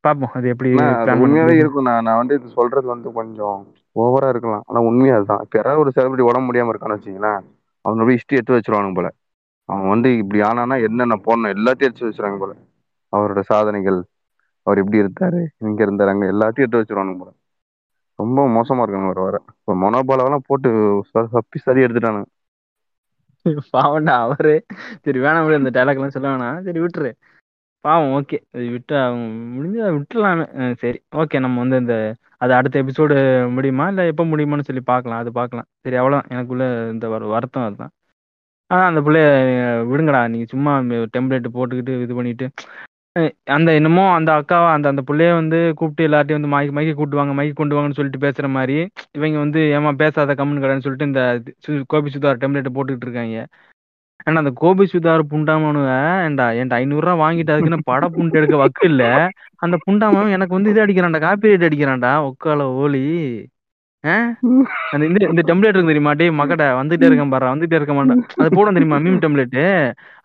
பார்ப்போம் 0.04 0.36
அது 0.38 0.48
எப்படி 0.54 0.72
இருக்கும் 1.56 1.88
நான் 1.90 2.06
நான் 2.08 2.22
வந்து 2.22 2.38
இது 2.40 2.48
சொல்றது 2.58 2.88
வந்து 2.94 3.10
கொஞ்சம் 3.18 3.60
ஓவரா 3.96 4.28
இருக்கலாம். 4.30 4.66
ஆனா 4.66 4.80
உண்மையா 4.88 5.16
அதுதான். 5.16 5.44
இப்ப 5.46 5.58
யாராவது 5.60 5.84
ஒரு 5.84 5.94
செலிபிரிட்டி 5.96 6.28
உடம்பு 6.28 6.48
முடியாம 6.48 6.72
இருக்கான்னு 6.74 6.98
வச்சுங்களேன் 6.98 7.40
அவன் 7.86 8.04
போய் 8.04 8.18
ஹிஸ்டரி 8.18 8.40
எடுத்து 8.40 8.58
வச்சிருவானுங்க 8.58 8.96
போல. 8.96 9.10
அவன் 9.70 9.90
வந்து 9.90 10.10
இப்படி 10.22 10.40
ஆனானா 10.48 10.76
என்னென்ன 10.88 11.18
போடணும் 11.26 11.54
எல்லாத்தையும் 11.56 11.90
எடுத்து 11.90 12.08
வச்சிருவாங்க 12.08 12.40
போல. 12.44 12.54
அவரோட 13.14 13.42
சாதனைகள் 13.50 14.00
அவர் 14.68 14.82
எப்படி 14.82 15.02
இருந்தாரு 15.04 15.40
இங்க 15.64 15.82
இருந்தாரு 15.86 16.14
அங்க 16.14 16.28
எல்லாத்தையும் 16.34 16.66
எடுத்து 16.66 16.82
வச்சிருவானுங்க 16.82 17.20
போல. 17.20 17.32
ரொம்ப 18.20 18.40
மோசமா 18.50 18.84
இருக்காங்க 18.84 19.10
வர 19.12 19.22
வர. 19.22 19.38
இப்போ 19.52 19.74
மொனோபாலெல்லாம் 19.82 20.48
போட்டு 20.48 20.70
சப்பி 21.34 21.60
சரி 21.60 21.86
எடுத்துட்டானுங்க. 21.86 22.28
பாவம்டா 23.74 24.14
அவரு. 24.24 24.54
சரி 25.04 25.20
வேணாம் 25.20 25.46
விடு 25.46 25.62
இந்த 25.62 25.72
டைலாக் 25.76 26.00
எல்லாம் 26.00 26.16
சொல்ல 26.16 26.30
வேணாம். 26.34 26.62
சரி 26.68 26.80
விட்டுரு. 26.80 27.12
பாவம் 27.86 28.14
ஓகே 28.16 28.38
விட்டு 28.74 28.96
அவங்க 29.02 29.26
முடிஞ்ச 29.54 29.80
விட்டுலாமே 29.98 30.46
சரி 30.82 31.00
ஓகே 31.16 31.40
நம்ம 31.40 31.62
வந்து 31.64 31.78
இந்த 31.84 31.96
அது 32.42 32.54
அடுத்த 32.54 32.84
எபிசோடு 32.84 33.16
முடியுமா? 33.50 33.88
இல்லை 33.88 34.06
எப்போ 34.08 34.24
முடியுமான்னு 34.26 34.62
சொல்லி 34.62 34.82
பார்க்கலாம். 34.86 35.20
அது 35.20 35.32
பார்க்கலாம். 35.32 35.68
சரி 35.82 35.98
அவ்வளோ 35.98 36.20
எனக்குள்ள 36.28 36.64
இந்த 36.92 37.06
வருத்தம் 37.28 37.66
அதுதான். 37.66 37.94
ஆனால் 38.72 38.88
அந்த 38.88 39.02
பிள்ளைய 39.02 39.26
விடுங்கடா. 39.90 40.28
நீங்கள் 40.28 40.48
சும்மா 40.48 40.72
டெம்ப்ளேட் 41.16 41.56
போட்டுக்கிட்டு 41.58 42.02
இது 42.02 42.16
பண்ணிட்டு 42.16 42.48
அந்த 43.48 43.74
என்னமோ 43.74 44.14
அந்த 44.14 44.32
அக்காவை 44.40 44.70
அந்த 44.72 44.88
அந்த 44.90 45.02
பிள்ளைய 45.02 45.34
வந்து 45.34 45.58
கூப்பிட்டு 45.74 46.08
எல்லார்ட்டையும் 46.08 46.40
வந்து 46.40 46.48
மைக் 46.48 46.74
மைக்கு 46.74 46.94
கூட்டுவாங்க 46.94 47.34
மைக்கு 47.38 47.54
கொண்டு 47.54 47.76
வாங்கன்னு 47.76 47.98
சொல்லிட்டு 48.00 48.20
பேசுகிற 48.20 48.48
மாதிரி 48.50 48.76
இவங்க 49.12 49.38
வந்து 49.38 49.60
ஏமா 49.78 49.92
பேசாத 49.96 50.34
கம்முன்னு 50.34 50.64
கடைன்னு 50.64 50.86
சொல்லிட்டு 50.88 51.06
இந்த 51.06 51.22
சு- 51.66 51.84
கோபி 51.88 52.10
சுதார் 52.10 52.42
டெம்ப்ளேட்டை 52.42 52.74
போட்டுக்கிட்டு 52.76 53.08
இருக்காங்க. 53.08 53.38
ஏன்னா 54.28 54.42
அந்த 54.42 54.52
கோபி 54.62 54.86
சுதார் 54.92 55.24
புண்டாமனுவ 55.32 55.90
ஏன்டா 56.26 56.46
என்கிட்ட 56.54 56.80
ஐநூறுரூவா 56.80 57.16
வாங்கிட்டு 57.22 57.54
அதுக்குன்னு 57.54 57.88
பட 57.90 58.06
புண்டு 58.16 58.40
எடுக்க 58.40 58.56
வக்கு 58.62 58.84
இல்ல? 58.92 59.04
அந்த 59.64 59.76
புண்டாமன் 59.86 60.36
எனக்கு 60.38 60.58
வந்து 60.58 60.72
இது 60.74 60.84
அடிக்கிறான்டா 60.86 61.22
காப்பி 61.26 61.52
ரைட் 61.52 61.68
அடிக்கிறான்டா. 61.68 62.14
ஒக்கால 62.30 62.64
ஓலி? 62.78 63.04
அந்த 64.94 65.04
இந்த 65.08 65.20
இந்த 65.32 65.44
டெம்ப்ளேட் 65.48 65.76
இருக்கு 65.76 65.92
தெரியுமா? 65.92 66.12
டேய் 66.14 66.32
மகட 66.40 66.64
வந்துட்டே 66.80 67.08
இருக்கேன் 67.08 67.32
பாரு 67.34 67.46
வந்துட்டே 67.46 67.78
இருக்க 67.80 67.94
மாட்டேன். 67.98 68.22
அது 68.38 68.50
போடும் 68.54 68.78
தெரியுமா 68.78 68.98
மீம் 69.06 69.22
டெம்ப்ளேட் 69.24 69.56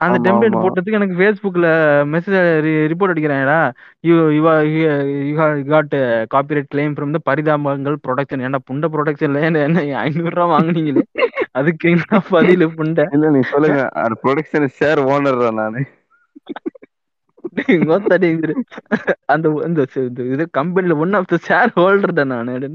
அந்த 0.01 0.17
டெம்ப்ளேட். 0.27 0.57
போட்டதுக்கு 0.65 0.99
எனக்கு 0.99 1.17
ஃபேஸ்புக்ல 1.21 1.69
message 2.13 2.37
report 2.93 3.13
அடிக்கிறாங்கடா 3.15 3.59
you 4.05 4.17
you 4.37 4.43
got 5.71 5.97
copyright 6.35 6.71
claim 6.75 6.97
from 6.97 7.15
the 7.17 7.21
Parithabangal 7.31 7.97
production 8.07 8.45
ஏன்டா 8.47 8.61
புண்ட 8.69 8.89
ப்ரொடக்ஷன்ல 8.95 9.43
என்ன 9.49 9.85
ஐநூறுரூவா 10.05 10.49
வாங்குனீங்களே 10.55 11.05
அதுக்கு 11.55 11.87
என்ன 11.95 12.19
பதில் 12.33 12.65
புண்டை 12.77 13.05
இல்ல 13.17 13.31
நீ 13.37 13.41
சொல்லுங்க. 13.53 13.81
அது 14.03 14.15
ப்ரொடக்ஷன் 14.23 14.67
ஷேர் 14.79 15.01
ஓனர் 15.13 15.43
தான் 15.45 15.61
நானு. 15.63 15.81
அந்த 19.35 19.47
இந்த 19.69 19.81
இது 20.35 20.45
கம்பெனில 20.59 20.97
one 21.05 21.17
of 21.19 21.31
the 21.33 21.39
share 21.49 21.73
holder 21.79 22.19
தான் 22.21 22.33
நான். 22.35 22.67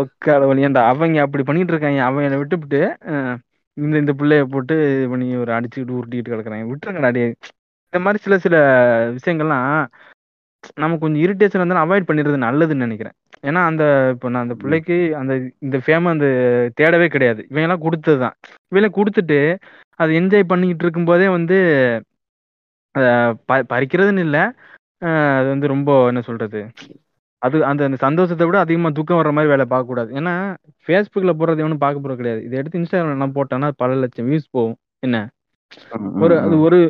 உட்கார 0.00 0.40
வழியாண்டா 0.50 0.82
அவங்க 0.90 1.22
அப்படி 1.26 1.42
பண்ணிட்டு 1.48 1.72
இருக்காங்க. 1.74 2.00
அவன் 2.08 2.26
என்னை 2.26 2.38
விட்டுவிட்டு 2.42 2.80
இந்த 3.76 3.94
இந்த 4.02 4.12
பிள்ளைய 4.20 4.44
போட்டு 4.54 4.74
பண்ணி 5.12 5.26
ஒரு 5.42 5.50
அடிச்சுக்கிட்டு 5.56 5.98
உருட்டிக்கிட்டு 5.98 6.32
கிடக்குறாங்க. 6.34 6.66
விட்டுருங்கடா 6.72 7.10
இந்த 7.92 8.00
மாதிரி 8.04 8.18
சில 8.24 8.34
சில 8.44 8.56
விஷயங்கள்லாம் 9.16 9.70
நம்ம 10.74 10.96
கொஞ்சம் 10.96 11.22
இரிட்டேஷன் 11.22 11.58
இருந்தாலும் 11.58 11.84
அவாய்ட் 11.84 12.08
பண்ணிடுறது 12.08 12.44
நல்லதுன்னு 12.46 12.84
நினைக்கிறேன். 12.86 13.16
ஏன்னா 13.42 13.60
அந்த 13.70 13.84
இப்போ 14.14 14.28
நான் 14.28 14.42
அந்த 14.42 14.54
பிள்ளைக்கு 14.54 15.16
அந்த 15.16 15.34
இந்த 15.58 15.76
ஃபேம் 15.86 16.08
அந்த 16.08 16.26
தேடவே 16.80 17.06
கிடையாது. 17.06 17.40
இவங்க 17.42 17.60
எல்லாம் 17.60 17.84
கொடுத்தது 17.86 18.18
தான் 18.18 18.34
இவங்க 18.68 18.90
கொடுத்துட்டு 18.96 19.38
அதை 19.96 20.20
என்ஜாய் 20.20 20.50
பண்ணிக்கிட்டு 20.52 20.84
இருக்கும்போதே 20.84 21.28
வந்து 21.28 21.58
ப- 23.46 23.66
பறிக்கிறதுன்னு 23.72 24.18
இல்லை. 24.18 24.44
அது 25.38 25.48
வந்து 25.48 25.66
ரொம்ப 25.66 26.06
என்ன 26.06 26.20
சொல்றது 26.20 26.60
அது 27.42 27.64
அந்த 27.64 27.84
அந்த 27.84 27.96
சந்தோஷத்தை 27.96 28.46
விட 28.46 28.58
அதிகமாக 28.58 28.92
துக்கம் 28.94 29.18
வர்ற 29.18 29.32
மாதிரி 29.32 29.52
வேலை 29.52 29.66
பார்க்கக்கூடாது 29.70 30.10
ஏன்னா 30.20 30.34
ஃபேஸ்புக்கில் 30.86 31.38
போடுறது 31.38 31.62
எவனும் 31.62 31.84
பார்க்க 31.84 32.02
போகிறது 32.02 32.16
கிடையாது. 32.16 32.44
இதை 32.44 32.58
எடுத்து 32.58 32.78
இன்ஸ்டாகிராம் 32.78 33.10
எல்லாம் 33.10 33.34
போட்டோன்னா 33.34 33.70
பல 33.76 33.94
லட்சம் 33.94 34.30
வியூஸ் 34.30 34.50
போகும். 34.50 34.76
என்ன? 34.98 35.28
ஒரு 36.14 36.38
அது. 36.38 36.60
ஒரு 36.60 36.80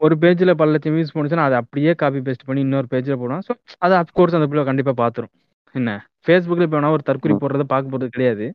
ஒரு 0.00 0.14
பேஜில் 0.22 0.58
பல 0.60 0.70
லட்சம் 0.74 0.94
வியூஸ் 0.94 1.14
போனுச்சுன்னா 1.14 1.46
அதை 1.48 1.56
அப்படியே 1.62 1.92
காப்பி 2.00 2.20
பேஸ்ட் 2.26 2.46
பண்ணி 2.48 2.60
இன்னொரு 2.66 2.88
பேஜில் 2.92 3.18
போடுவோம் 3.20 3.44
ஸோ 3.48 3.52
அது 3.78 3.94
அஃப்கோர்ஸ் 4.00 4.36
அந்த 4.38 4.48
பிள்ளை 4.50 4.64
கண்டிப்பாக 4.64 4.96
பார்த்துரும் 5.02 5.32
என்ன? 5.74 5.90
ஃபேஸ்புக்கில் 6.24 6.66
இப்போ 6.66 6.78
வேணா 6.78 6.90
ஒரு 6.96 7.04
தற்கொலை. 7.08 7.34
போடுறத 7.42 7.64
பார்க்க 7.72 7.92
போகிறது 7.92 8.14
கிடையாது. 8.14 8.46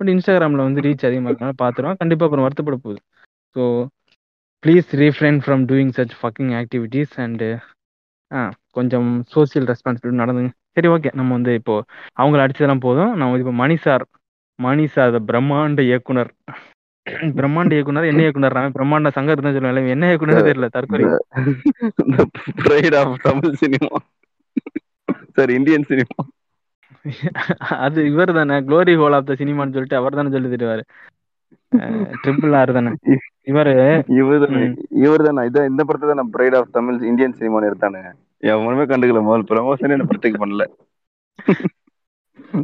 பட் 0.00 0.10
இன்ஸ்டாகிராமில் 0.14 0.66
வந்து 0.66 0.84
ரீச் 0.86 1.06
அதிகமாக 1.08 1.30
இருக்கனால 1.30 1.56
பார்த்துருவோம் 1.62 1.98
கண்டிப்பாக 2.02 2.28
அப்புறம் 2.28 2.46
வருத்தப்பட 2.46 2.76
போகுது. 2.84 3.00
So 3.56 3.62
please 4.64 4.88
refrain 5.02 5.40
from 5.44 5.64
doing 5.70 5.92
such 5.98 6.14
fucking 6.20 6.52
activities 6.60 7.12
and 7.24 7.48
uh 8.30 8.40
கொஞ்சம் 8.72 9.10
சோசியல் 9.34 9.66
ரெஸ்பான்சிபிலிட்டி 9.72 10.22
நடந்துங்க. 10.22 10.50
சரி 10.76 10.88
ஓகே 10.88 11.10
நம்ம 11.14 11.30
வந்து 11.32 11.52
இப்போ 11.60 11.74
அவங்கள 12.20 12.40
அடிச்சதெல்லாம் 12.44 12.84
போதும். 12.86 13.12
நம்ம 13.16 13.38
இப்போ 13.38 13.54
மணி 13.62 13.76
சார் 13.86 14.04
மணி 14.58 14.86
சார் 14.96 15.16
பிரம்மாண்ட 15.30 15.82
இயக்குனர். 15.82 16.30
பிரம்மாண்ட 17.38 17.72
இயக்குனர் 17.72 18.04
என்ன 18.04 18.20
இயக்குனர்? 18.20 18.56
பிரம்மாண்ட 18.76 19.10
சங்கர் 19.16 19.42
தான் 19.42 19.56
சொல்லுவேன். 19.56 19.88
என்ன 19.88 20.06
இயக்குனர் 20.06 20.48
தெரியல 20.48 20.68
தற்கொலை. 20.68 21.06
pride 22.62 22.96
of 23.00 23.10
Tamil 23.22 23.60
cinema 23.62 23.98
sir 25.36 25.50
Indian 25.50 25.88
cinema 25.90 26.18
அது 27.84 28.06
இவர் 28.06 28.32
தானே 28.32 28.56
க்ளோரி 28.68 28.94
ஹோல் 29.00 29.14
ஆஃப் 29.14 29.26
த 29.26 29.34
சினிமான்னு 29.34 29.74
சொல்லிட்டு 29.74 29.96
அவர் 29.96 30.14
தானே 30.14 30.30
சொல்லி 30.30 30.48
தருவாரு. 30.54 30.82
ட்ரிபிள் 32.22 32.56
ஆர் 32.56 32.72
தானே. 32.72 32.90
இவரு 33.46 33.72
இவர் 34.18 34.42
தானே. 34.44 34.62
இவர் 35.04 35.26
தானே. 35.26 35.42
இதான் 35.48 35.70
இந்த 35.70 35.84
படத்தை 35.84 36.08
தான் 36.12 36.30
பிரைட் 36.30 36.54
ஆஃப் 36.54 36.72
தமிழ் 36.72 37.02
இந்தியன் 37.02 37.36
சினிமான்னு 37.38 37.68
எடுத்தானே. 37.70 38.00
எவனுமே 38.42 38.84
கண்டுக்கல 38.90 39.22
முதல் 39.22 39.48
ப்ரமோஷனே 39.50 39.94
என்ன 39.96 40.06
படத்துக்கு 40.10 40.42
பண்ணல. 40.44 40.64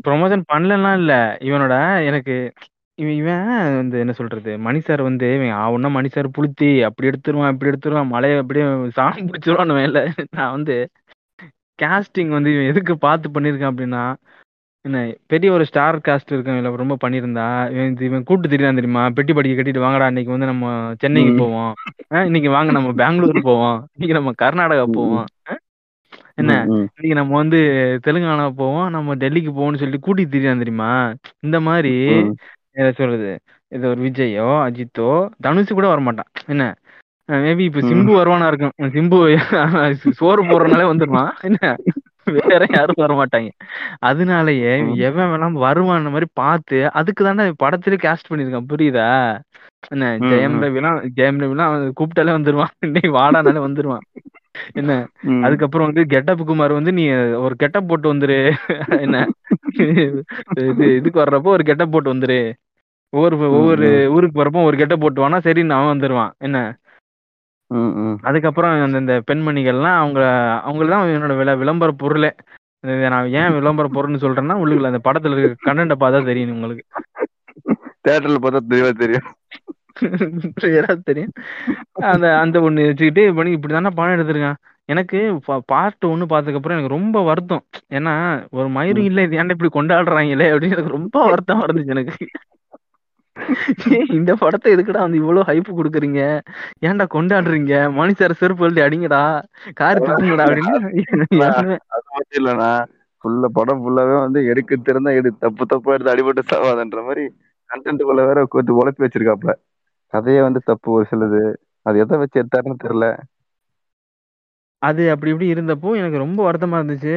ப்ரொமோஷன் 0.06 0.42
பண்ணலாம் 0.46 0.98
இல்ல. 0.98 1.12
இவனோட 1.42 1.74
எனக்கு 2.06 2.34
இவன் 2.98 3.16
இவன் 3.16 3.46
வந்து 3.76 3.96
என்ன 3.98 4.12
சொல்றது 4.12 4.50
மணி 4.58 4.80
சார் 4.80 5.02
வந்து 5.02 5.28
இவன் 5.34 5.56
ஆவுன்னா 5.62 5.88
மணி 5.90 6.08
சார் 6.08 6.28
புளுத்தி 6.36 6.68
அப்படி 6.84 7.08
எடுத்துருவான் 7.08 7.52
இப்படி 7.52 7.70
எடுத்துருவான் 7.70 8.12
மலையை 8.12 8.36
அப்படியே 8.38 8.66
சாமி 8.98 9.22
பிடிச்சிருவான் 9.24 9.82
இல்ல 9.86 10.00
நான் 10.30 10.52
வந்து 10.52 10.76
கேஸ்டிங் 11.78 12.28
வந்து 12.28 12.50
இவன் 12.54 12.70
எதுக்கு 12.72 12.94
பார்த்து 12.98 13.34
பண்ணியிருக்கான் 13.34 13.72
அப்படின்னா 13.72 14.04
என்ன 14.84 14.98
பெரிய 15.26 15.48
ஒரு 15.52 15.64
ஸ்டார் 15.64 15.96
காஸ்ட் 16.06 16.32
இருக்கான் 16.32 16.58
இல்ல 16.58 16.70
ரொம்ப 16.76 16.96
பண்ணியிருந்தா 17.04 17.46
இவன் 17.74 17.94
இவன் 18.00 18.22
கூட்டு 18.22 18.48
திரியான் 18.48 18.80
தெரியுமா 18.80 19.02
பெட்டி 19.16 19.32
படிக்க 19.32 19.54
கட்டிட்டு 19.58 19.84
வாங்கடா 19.84 20.06
இன்னைக்கு 20.06 20.34
வந்து 20.34 20.50
நம்ம 20.52 20.66
சென்னைக்கு. 21.02 21.32
போவோம் 21.38 21.72
இன்னைக்கு 22.26 22.50
வாங்க 22.50 22.72
நம்ம 22.72 22.92
பெங்களூர் 22.94 23.40
போவோம் 23.42 23.78
இன்னைக்கு 23.94 24.18
நம்ம 24.18 24.32
கர்நாடகா. 24.42 24.84
போவோம்? 24.98 25.26
என்ன. 26.34 26.52
இன்னைக்கு 26.90 27.14
நம்ம 27.14 27.36
வந்து 27.36 27.58
தெலுங்கானா 28.06 28.46
போவோம் 28.54 28.88
நம்ம 28.90 29.14
டெல்லிக்கு 29.14 29.50
போவோம்னு 29.52 29.80
சொல்லிட்டு 29.80 30.06
கூட்டி 30.06 30.24
திரியான் 30.26 30.62
தெரியுமா 30.62 30.90
இந்த 31.40 31.58
மாதிரி. 31.60 31.94
என்ன 32.76 32.90
சொல்றது? 32.92 33.30
இது 33.72 33.88
ஒரு 33.88 34.00
விஜயோ 34.02 34.46
அஜித்தோ 34.66 35.08
தனுஷ் 35.40 35.72
கூட 35.72 35.86
வரமாட்டான். 35.88 36.30
என்ன? 36.46 36.64
மேபி 37.28 37.64
இப்ப. 37.64 37.82
சிம்பு 37.82 38.12
வருவானா 38.14 38.46
இருக்கும். 38.46 38.74
சிம்பு 38.94 39.18
சோறு 40.18 40.42
போடுறனாலே 40.44 40.86
வந்துருவான். 40.90 41.30
என்ன? 41.42 41.60
வேற 42.42 42.62
யாரும் 42.70 43.00
வர 43.00 43.12
மாட்டாங்க 43.14 43.48
அதனாலயே. 44.06 44.74
எவன் 45.00 45.30
வேணாம் 45.32 45.56
வருவான் 45.64 46.06
மாதிரி 46.08 46.28
பார்த்து 46.34 46.78
அதுக்கு 46.92 47.24
தானே 47.24 47.44
படத்திலே 47.56 47.96
கேஸ்ட் 48.04 48.30
பண்ணிருக்கான் 48.30 48.70
புரியுதா? 48.72 49.08
என்ன? 49.90 50.04
ஜெயம். 50.24 50.56
ரவிலாம் 50.62 50.98
ஜெயம் 51.16 51.40
ரவிலாம் 51.42 51.70
அவன் 51.70 51.96
கூப்பிட்டாலே 52.00 52.36
வந்துருவான். 52.36 52.72
இன்னைக்கு 52.80 53.12
வாடானாலே 53.14 53.62
வந்துருவான். 53.66 54.04
என்ன. 54.72 54.92
அதுக்கப்புறம் 55.40 55.88
வந்து 55.88 56.02
கெட்டப் 56.06 56.46
குமார் 56.46 56.72
வந்து 56.72 56.92
நீ 56.92 57.04
ஒரு 57.38 57.54
கெட்டப் 57.56 57.88
போட்டு 57.88 58.14
வந்துரு. 58.14 58.38
என்ன? 59.04 59.18
இது 60.62 60.84
இதுக்கு 60.96 61.18
வர்றப்போ 61.20 61.50
ஒரு 61.50 61.64
கெட்டப் 61.64 61.92
போட்டு 61.92 62.14
வந்துரு. 62.14 62.38
ஒவ்வொரு 63.14 63.36
ஒவ்வொரு. 63.58 63.88
ஊருக்கு 64.10 64.42
வரப்போ 64.42 64.62
ஒரு 64.68 64.76
கெட்டப் 64.76 65.00
போட்டு 65.00 65.22
வானா 65.22 65.38
சரி 65.46 65.62
அவன் 65.68 65.92
வந்துருவான். 65.92 66.32
என்ன. 66.38 66.58
அதுக்கப்புறம் 68.28 68.82
அந்த 68.86 68.98
இந்த 69.02 69.14
பெண்மணிகள்லாம் 69.30 69.98
அவங்க 70.02 70.20
அவங்கள 70.66 70.88
தான் 70.88 71.06
என்னோட 71.08 71.36
விள 71.36 71.56
விளம்பர 71.56 71.92
பொருளே. 72.02 72.30
நான் 73.12 73.28
ஏன் 73.40 73.52
விளம்பர 73.52 73.86
பொருள்னு 73.94 74.22
சொல்றேன்னா 74.24 74.56
உள்ளுக்குள்ள 74.62 74.90
அந்த 74.90 75.02
படத்துல 75.04 75.38
இருக்க 75.38 75.68
கண்டென்ட்டை 75.68 75.96
பார்த்தா 76.00 76.24
தெரியும் 76.24 76.54
உங்களுக்கு. 76.56 76.84
தியேட்டர்ல 78.04 78.38
பார்த்தா 78.44 78.60
தெளிவா 78.70 78.90
தெரியும். 79.02 79.28
தெரியும். 81.02 81.32
அந்த 82.10 82.26
அந்த 82.38 82.56
ஒண்ணு 82.60 82.86
வச்சுக்கிட்டு 82.86 83.34
பண்ணி 83.34 83.52
இப்படி 83.52 83.72
தானே 83.72 83.90
படம் 83.94 84.14
எடுத்திருக்கான். 84.14 84.58
எனக்கு 84.88 85.18
பார்ட் 85.66 86.04
ஒன்று 86.04 86.26
பார்த்ததுக்கப்புறம் 86.26 86.74
எனக்கு 86.76 86.94
ரொம்ப 86.96 87.22
வருத்தம். 87.22 87.62
ஏன்னா 87.90 88.14
ஒரு 88.50 88.68
மயிரும் 88.68 89.06
இல்லை 89.10 89.22
இது 89.24 89.38
ஏன்டா 89.38 89.54
இப்படி 89.56 89.70
கொண்டாடுறாங்களே 89.76 90.48
அப்படின்னு 90.48 90.76
எனக்கு 90.76 90.96
ரொம்ப 90.98 91.16
வருத்தம் 91.30 91.64
இருந்துச்சு 91.66 91.94
எனக்கு. 91.96 92.26
இந்த 94.16 94.32
படத்தை 94.34 94.68
எதுக்குடா 94.74 95.00
வந்து 95.00 95.20
இவ்வளவு 95.20 95.46
ஹைப் 95.48 95.68
கொடுக்குறீங்க? 95.70 96.20
ஏன்டா 96.82 97.04
கொண்டாடுறீங்க? 97.14 97.74
மணி 97.96 98.12
சார் 98.14 98.38
செருப்பு 98.40 98.66
எழுதி 98.66 98.82
அடிங்கடா. 98.86 99.22
கார் 99.80 100.04
துப்புங்கடா 100.04 100.44
அப்படின்னு 100.46 100.74
இல்லண்ணா. 102.36 102.70
ஃபுல்ல 103.24 103.46
படம் 103.52 103.82
ஃபுல்லாவே 103.82 104.16
வந்து 104.18 104.40
எடுக்க 104.52 104.76
திறந்தா 104.80 105.10
எடு. 105.18 105.30
தப்பு 105.44 105.64
தப்பா 105.66 105.94
எடுத்து 105.94 106.14
அடிபட்டு 106.14 106.42
சாவாதன்ற 106.50 107.00
மாதிரி 107.06 107.24
கண்டென்ட்டுக்குள்ள 107.70 108.22
வேற 108.26 108.40
கொஞ்சம் 108.54 108.78
உழைப்பி 108.80 109.04
வச்சிருக்காப்ல 109.04 109.52
கதையே 110.12 110.40
வந்து 110.46 110.60
தப்பு 110.64 110.88
ஒரு 110.92 111.06
சிலது. 111.10 111.42
அது 111.86 111.96
எதை 111.98 112.16
வச்சு 112.20 112.40
எடுத்தாருன்னு 112.42 112.82
தெரியல. 112.84 113.06
அது 114.82 115.02
அப்படி 115.12 115.30
இப்படி 115.30 115.52
இருந்தப்போ 115.54 115.90
எனக்கு 115.96 116.18
ரொம்ப 116.18 116.40
வருத்தமா 116.46 116.78
இருந்துச்சு. 116.80 117.16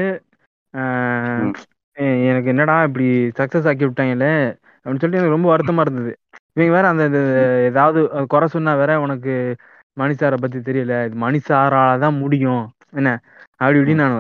எனக்கு 2.28 2.50
என்னடா 2.50 2.76
இப்படி 2.88 3.08
சக்சஸ் 3.40 3.68
ஆக்கி 3.70 3.86
விட்டாங்களே? 3.86 4.34
அப்படின்னு 4.88 5.02
சொல்லிட்டு 5.02 5.22
எனக்கு 5.22 5.38
ரொம்ப 5.38 5.50
வருத்தமா 5.54 5.84
இருந்தது. 5.86 6.12
இவங்க 6.56 6.72
வேற 6.76 6.86
அந்த 6.94 7.06
ஏதாவது 7.70 8.00
குறை 8.28 8.48
சொன்னா 8.48 8.74
வேற 8.76 8.92
உனக்கு 9.06 9.34
மணிசாரை 9.98 10.38
பத்தி 10.42 10.60
தெரியல. 10.62 10.94
இது 11.08 11.16
மணிசாரால 11.26 12.00
தான் 12.00 12.20
முடியும். 12.24 12.64
என்ன? 12.94 13.10
அப்படி 13.60 13.80
இப்படின்னு 13.80 14.04
நான் 14.04 14.20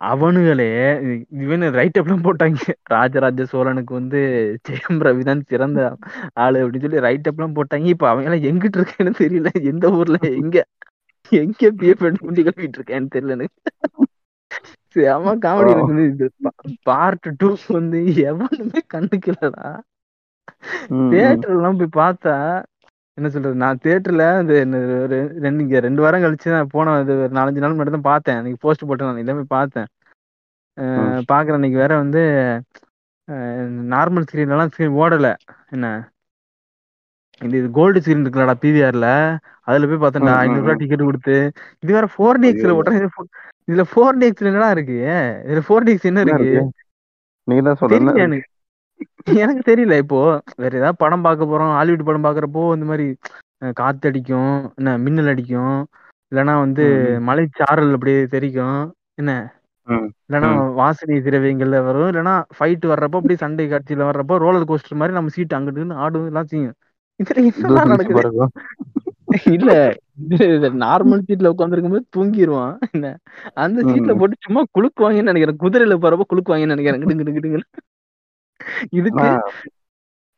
அவனுங்களே 0.00 0.66
இவனு 1.42 1.66
ரைட் 1.78 1.98
அப்லாம் 2.00 2.26
போட்டாங்க. 2.26 2.60
ராஜராஜ 2.92 3.44
சோழனுக்கு 3.52 3.92
வந்து 3.94 4.20
ஜெயம் 4.68 5.00
ரவி 5.06 5.22
தான் 5.22 5.42
சிறந்த 5.48 5.80
ஆளு 6.44 6.58
அப்படின்னு 6.62 6.86
சொல்லி 6.86 7.04
ரைட் 7.06 7.28
அப்லாம் 7.30 7.56
போட்டாங்க. 7.58 7.86
இப்ப 7.94 8.08
அவங்க 8.08 8.28
எல்லாம் 8.28 8.46
எங்கிட்டு 8.50 8.78
இருக்கேன்னு 8.80 9.14
தெரியல. 9.22 9.50
எந்த 9.72 9.88
ஊர்ல 9.98 10.18
எங்க 10.34 10.58
எங்க 11.32 11.62
பிஎஃப் 11.80 12.04
முண்டி 12.24 12.42
கழுவிட்டு 12.42 12.78
இருக்கேன்னு 12.78 13.12
தெரியல 13.14 13.36
எனக்கு. 13.38 13.58
செம 14.96 15.34
காமெடி. 15.44 15.72
இருக்குது. 15.74 16.04
இது 16.12 16.26
பார்ட் 16.88 17.28
டூ 17.40 17.48
வந்து 17.76 17.98
எவனுமே 18.30 18.80
கண்டுக்கலடா. 18.94 19.68
ம், 20.62 20.96
ம். 20.96 21.08
தியேட்டர் 21.12 21.54
எல்லாம் 21.54 21.78
போய் 21.80 21.98
பார்த்தா 21.98 22.34
என்ன 23.18 23.28
சொல்றது 23.28 23.62
நான் 23.62 23.80
தியேட்டர்ல 23.82 24.24
இந்த 24.40 24.54
இந்த 24.64 24.76
ஒரு 24.98 25.16
ரெண்டு 25.44 25.62
இங்க 25.64 25.80
ரெண்டு 25.80 26.02
வாரம் 26.04 26.22
கழிச்சு 26.24 26.54
நான் 26.54 26.70
போன 26.70 26.94
இது 27.02 27.14
ஒரு 27.18 27.34
நாலஞ்சு 27.36 27.62
நாள் 27.62 27.78
மட்டும் 27.78 27.96
தான் 27.96 28.10
பார்த்தேன். 28.10 28.38
அன்னைக்கு 28.38 28.62
போஸ்ட் 28.62 28.86
போட்டு 28.88 29.06
நான் 29.06 29.22
எல்லாமே 29.22 29.44
பார்த்தேன். 29.50 29.88
அஹ் 30.78 31.22
பாக்குற 31.30 31.54
அன்னைக்கு 31.54 31.82
வேற 31.82 31.92
வந்து 31.98 32.22
நார்மல் 33.92 34.26
ஸ்கிரீன்லாம் 34.26 34.70
ஸ்கிரீன் 34.70 34.96
ஓடல. 35.00 35.28
என்ன? 35.72 35.88
இது 37.40 37.54
இது 37.58 37.68
கோல்டு 37.76 38.00
ஸ்கிரீன் 38.00 38.22
இருக்குல்லடா 38.22 38.56
பிவிஆர்ல 38.62 39.08
அதுல 39.68 39.86
போய் 39.90 39.98
ம், 39.98 40.30
ஐநூறு 40.38 40.62
ரூபாய் 40.62 40.76
ம். 40.76 40.80
டிக்கெட் 40.82 41.08
கொடுத்து. 41.08 41.36
இது 41.82 41.90
வேற 41.92 42.06
ஃபோர் 42.14 42.40
டிஎக்ஸ்ல 42.42 42.76
ஓட்டுறேன் 42.78 43.04
இதுல 43.68 43.84
ஃபோர் 43.90 44.18
டிஎக்ஸ்ல 44.20 44.50
என்னடா 44.50 44.70
இருக்கு? 44.76 44.96
இதுல 45.46 45.62
ஃபோர் 45.66 45.84
டிஎக்ஸ் 45.86 46.08
என்ன 46.10 46.22
இருக்கு? 46.26 46.62
நீங்க 47.48 47.62
தான் 47.62 47.78
சொல்ற 47.80 47.98
என்ன 47.98 48.12
தெரியல 48.12 48.26
இருக்கு? 48.30 48.48
எனக்கு 49.40 49.60
தெரியல. 49.66 49.94
இப்போ 50.02 50.16
வேற 50.58 50.76
ஏதாவது 50.78 50.96
படம் 50.96 51.22
பார்க்க 51.26 51.46
போறோம் 51.46 51.72
ஹாலிவுட் 51.76 52.06
படம் 52.08 52.26
பாக்குறப்போ 52.26 52.62
இந்த 52.76 52.86
மாதிரி 52.88 53.06
அஹ், 53.62 53.72
காத்து 53.78 54.08
அடிக்கும் 54.08 54.52
என்ன 54.78 54.96
மின்னல் 55.02 55.30
அடிக்கும் 55.32 55.78
இல்லைன்னா 56.32 56.52
வந்து 56.60 56.82
ம், 56.90 57.00
ம். 57.12 57.22
மலைச்சாரல் 57.28 57.94
அப்படியே 57.94 58.18
தெரிக்கும். 58.34 58.78
என்ன? 59.18 59.30
இல்லைன்னா. 59.88 60.48
வாசனை 60.76 61.16
திரவியங்கள்ல 61.24 61.78
வரும். 61.86 62.06
இல்லைன்னா 62.10 62.34
ஃபைட் 62.56 62.84
வர்றப்போ 62.90 63.18
அப்படியே 63.20 63.40
சண்டை 63.44 63.64
காட்சியில 63.68 64.06
வர்றப்போ 64.08 64.34
ரோலர் 64.42 64.68
கோஸ்டர் 64.68 64.98
மாதிரி 65.00 65.16
நம்ம 65.16 65.32
சீட் 65.36 65.54
அங்கிட்டு 65.56 65.96
ஆடும் 66.04 66.28
எல்லாம் 66.30 66.48
செய்யும். 66.52 66.76
இல்ல 69.54 69.72
நார்மல் 70.82 71.24
சீட்ல 71.26 71.50
உட்காந்துருக்கும் 71.52 71.90
போது 71.90 72.04
தூங்கிடுவான் 72.16 72.72
என்ன? 72.88 73.06
அந்த 73.56 73.78
சீட்ல. 73.88 74.12
போட்டு 74.20 74.36
சும்மா 74.40 74.60
குளுக்குவாங்கன்னு 74.74 75.24
நினைக்கிறேன். 75.24 75.58
குதிரையில 75.62 75.94
போறப்ப 76.02 76.24
குளுக்குவாங்கன்னு 76.30 76.74
நினைக்கிறேன். 76.74 77.00
கிடு 77.02 77.14
கிடு 77.20 77.32
கிடுன்னு 77.38 77.66
இதுக்கு 78.90 79.28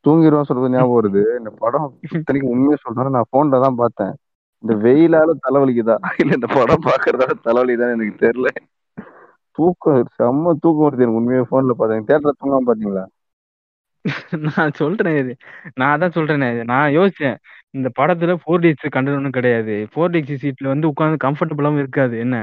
தூங்கிடுவோம் 0.05 0.49
சொல்றது 0.49 0.75
ஞாபகம் 0.75 0.97
வருது. 0.99 1.23
இந்த 1.39 1.51
படம் 1.59 1.89
இத்தனைக்கு 2.07 2.53
உண்மையை 2.55 2.77
சொல்றேன். 2.81 3.17
நான் 3.17 3.33
போன்ல 3.35 3.61
தான் 3.65 3.81
பார்த்தேன். 3.83 4.15
இந்த 4.65 4.75
வெயிலால 4.85 5.31
தலைவலிக்குதா? 5.47 5.97
இல்ல 6.21 6.33
இந்த 6.35 6.49
படம் 6.59 6.87
பாக்குறதால 6.89 7.35
தலைவலிதான் 7.47 7.95
எனக்கு 7.97 8.15
தெரியல. 8.25 8.51
தூக்கம் 9.59 10.05
செம்ம 10.19 10.53
தூக்கம் 10.61 10.87
வருது 10.87 11.05
எனக்கு 11.05 11.21
உண்மையா 11.21 11.45
போன்ல 11.51 11.75
பார்த்தேன். 11.81 12.07
தேட்டர்ல 12.11 12.33
தூங்காம 12.41 12.67
பாத்தீங்களா 12.71 13.05
நான் 14.47 14.73
சொல்றேன் 14.73 15.17
இது. 15.17 15.33
நான் 15.75 15.93
அதான் 15.95 16.15
சொல்றேனே 16.15 16.49
நான் 16.65 16.95
யோசிச்சேன். 16.99 17.37
இந்த 17.71 17.89
படத்துல 17.99 18.33
ஃபோர் 18.43 18.63
டிஎக்ஸ் 18.63 18.95
கண்டது 18.97 19.17
ஒன்றும் 19.17 19.37
கிடையாது. 19.37 19.75
ஃபோர் 19.93 20.13
டிஎக்ஸ் 20.13 20.41
சீட்ல 20.43 20.67
வந்து 20.67 20.89
உட்காந்து 20.89 21.19
கம்ஃபர்டபுளாவும் 21.25 21.83
இருக்காது. 21.83 22.15
என்ன? 22.19 22.37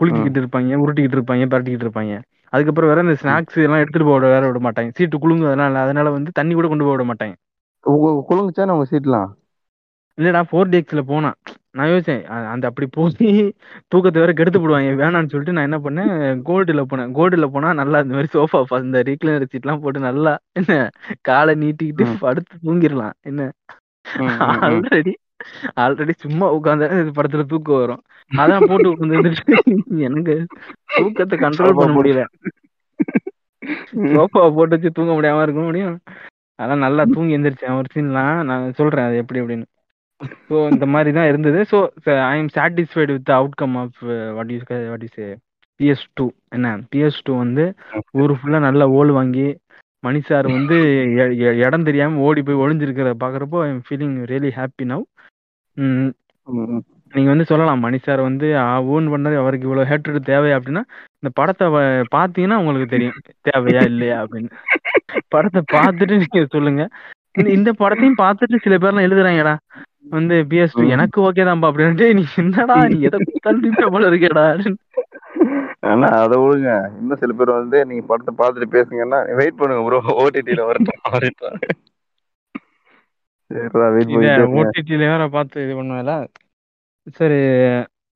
குலுக்கிக்கிட்டு 0.00 0.40
இருப்பாங்க 0.42 0.78
உருட்டிக்கிட்டு 0.84 1.18
இருப்பாங்க 1.18 1.44
பரட்டிக்கிட்டு 1.52 1.86
இருப்பாங்க. 1.86 2.14
அதுக்கப்புறம் 2.54 2.90
வேற 2.90 3.02
இந்த 3.06 3.16
ஸ்நாக்ஸ் 3.22 3.58
எல்லாம் 3.66 3.82
எடுத்துட்டு 3.82 4.08
போக 4.10 4.28
வேற 4.34 4.42
விட 4.48 4.60
மாட்டாங்க. 4.66 4.90
சீட்டு 4.98 5.22
குலுங்கு 5.24 5.48
அதெல்லாம் 5.48 5.70
இல்ல 5.70 5.80
அதனால 5.86 6.10
வந்து 6.16 6.30
தண்ணி 6.38 6.54
கூட 6.58 6.68
கொண்டு 6.72 6.86
போக 6.86 6.94
விட 6.96 7.06
மாட்டாங்க. 7.10 7.34
குழுங்குச்சா 8.28 8.64
நம்ம 8.70 8.86
சீட்லாம் 8.92 9.30
இல்லடா 10.18 10.40
ஃபோர் 10.50 10.68
டிஎக்ஸ்ல 10.72 11.02
போனா 11.10 11.30
நான் 11.78 11.88
யோசிச்சேன் 11.92 12.20
அந்த 12.52 12.64
அப்படி 12.70 12.86
போய் 12.96 13.30
தூக்கத்தை 13.92 14.18
வேற 14.22 14.32
கெடுத்து 14.38 14.58
போடுவாங்க 14.60 14.90
வேணாம்னு 15.00 15.30
சொல்லிட்டு 15.32 15.54
நான் 15.56 15.68
என்ன 15.68 15.78
பண்ணேன் 15.86 16.12
கோல்டுல 16.48 16.82
போனேன். 16.90 17.10
கோல்டுல 17.16 17.46
போனா 17.54 17.70
நல்லா 17.80 18.00
இந்த 18.04 18.14
மாதிரி 18.16 18.30
சோஃபா 18.34 18.78
இந்த 18.86 19.00
ரீக்ளைனர் 19.08 19.52
சீட்லாம் 19.54 19.82
போட்டு 19.84 20.06
நல்லா 20.08 20.32
என்ன 20.60 20.76
காலை 21.30 21.54
நீட்டிக்கிட்டு. 21.64 22.06
படுத்து 22.24 22.62
தூங்கிடலாம். 22.66 23.16
என்ன. 23.30 23.50
ஆல்ரெடி 24.68 25.14
ஆல்ரெடி 25.82 26.14
சும்மா 26.24 26.46
உட்காந்தா 26.56 26.88
இது 27.00 27.12
படத்துல 27.16 27.44
தூக்கம் 27.46 27.80
வரும். 27.80 28.02
அதான் 28.30 28.68
போட்டு 28.68 28.92
உட்காந்துட்டு 28.92 29.56
எனக்கு 30.08 30.34
தூக்கத்தை 30.94 31.38
கண்ட்ரோல் 31.38 31.78
பண்ண. 31.78 31.94
முடியல. 31.98 32.22
சோஃபா 34.12 34.42
போட்டு 34.56 34.74
வச்சு 34.74 34.96
தூங்க 34.96 35.12
முடியாம 35.14 35.44
இருக்க 35.44 35.62
முடியும்? 35.62 35.96
அதான் 36.58 36.84
நல்லா 36.84 37.02
தூங்கி 37.14 37.36
எந்திரிச்சேன். 37.36 37.78
ஒரு 37.78 37.88
சீன்லாம் 37.94 38.36
நான் 38.48 38.74
சொல்றேன் 38.78 39.06
அது 39.06 39.16
எப்படி 39.22 39.40
அப்படின்னு. 39.42 39.66
ஸோ 40.48 40.56
இந்த 40.72 40.86
மாதிரி 40.86 41.10
தான் 41.12 41.30
இருந்தது. 41.30 41.60
So 41.70 41.78
I 42.26 42.36
am 42.38 42.52
satisfied 42.56 43.14
with 43.16 43.32
outcome 43.38 43.74
of 43.80 43.98
what 44.36 44.52
is 44.56 44.64
what 44.90 45.04
is 45.08 45.18
PS 45.80 46.04
two 46.14 46.26
என்ன? 46.52 46.68
பிஎஸ் 46.90 47.20
டூ 47.26 47.32
வந்து 47.38 47.64
ஊர் 48.20 48.34
ஃபுல்லா 48.38 48.60
நல்லா 48.66 48.86
ஓல் 48.98 49.12
வாங்கி 49.12 49.46
மணி 50.02 50.20
சார் 50.22 50.46
வந்து 50.50 50.76
இடம் 51.64 51.86
தெரியாம 51.86 52.20
ஓடி 52.26 52.40
போய் 52.46 52.62
ஒளிஞ்சிருக்கிறத 52.62 53.14
பாக்குறப்போ 53.22 53.58
I 53.64 53.68
am 53.70 53.84
feeling 53.86 54.16
really 54.30 54.50
happy 54.58 54.84
now 54.90 55.04
ம், 55.76 56.10
ம். 56.46 56.82
நீங்க 57.12 57.28
வந்து 57.28 57.44
சொல்லலாம். 57.44 57.80
மணி 57.80 57.98
சார் 57.98 58.20
வந்து 58.20 58.46
ஓன் 58.86 59.06
பண்ணது 59.10 59.36
அவருக்கு 59.36 59.66
இவ்வளவு 59.66 59.88
ஹேட்ரட் 59.90 60.28
தேவையா 60.28 60.56
அப்படின்னா 60.56 60.82
இந்த 61.16 61.30
படத்தை 61.34 61.66
வ- 61.68 61.82
பாத்தீங்கன்னா 62.14 62.54
உங்களுக்கு 62.54 62.86
தெரியும். 62.86 63.18
தேவையா 63.48 63.82
இல்லையா? 63.84 64.22
அப்படின்னு. 64.22 64.50
படத்தை 65.28 65.62
பார்த்துட்டு 65.72 66.16
நீங்க 66.16 66.46
சொல்லுங்க. 66.50 66.84
இந்த 67.34 67.50
இந்த 67.50 67.70
படத்தையும் 67.72 68.18
பார்த்துட்டு 68.18 68.62
சில 68.62 68.76
பேர்லாம் 68.76 69.06
எழுதுறாங்கடா. 69.06 69.54
வந்து 70.08 70.34
பிஎஸ் 70.42 70.76
ம். 70.76 70.88
எனக்கு 70.88 71.18
ஓகே 71.22 71.44
தான்ப்பா 71.44 71.70
அப்படின்ட்டு 71.70 72.14
நீ 72.14 72.24
என்னடா 72.36 72.76
நீ 72.84 72.98
எதை 73.00 73.18
கொடுத்தாலும் 73.44 73.94
போல 73.94 74.08
இருக்கேடா 74.10 74.44
அப்படின்னு. 74.48 74.80
ஆனா 75.82 76.06
அதை 76.18 76.36
விடுங்க. 76.38 76.70
இன்னும் 76.98 77.18
சில 77.18 77.32
பேர் 77.32 77.50
வந்து 77.50 77.84
நீங்க 77.84 78.04
படத்தை 78.06 78.34
பார்த்துட்டு 78.38 78.74
பேசுங்கன்னா 78.76 79.34
வெயிட் 79.34 79.56
பண்ணுங்க 79.56 79.82
ப்ரோ 79.88 79.98
ஓடிடில 80.20 80.60
வரட்டும். 80.68 81.00
வரட்டும் 81.10 81.58
சரிடா 81.58 81.60
வெயிட் 81.60 81.60
இத 81.60 81.62
பண்ணிட்டே 81.64 81.82
இருங்க. 83.34 83.43
ஓடிடில 84.60 85.04
வேற 85.06 85.24
பார்த்து 85.28 85.64
இது 85.64 85.74
பண்ணுவேல. 85.80 86.12
சரி 87.16 87.40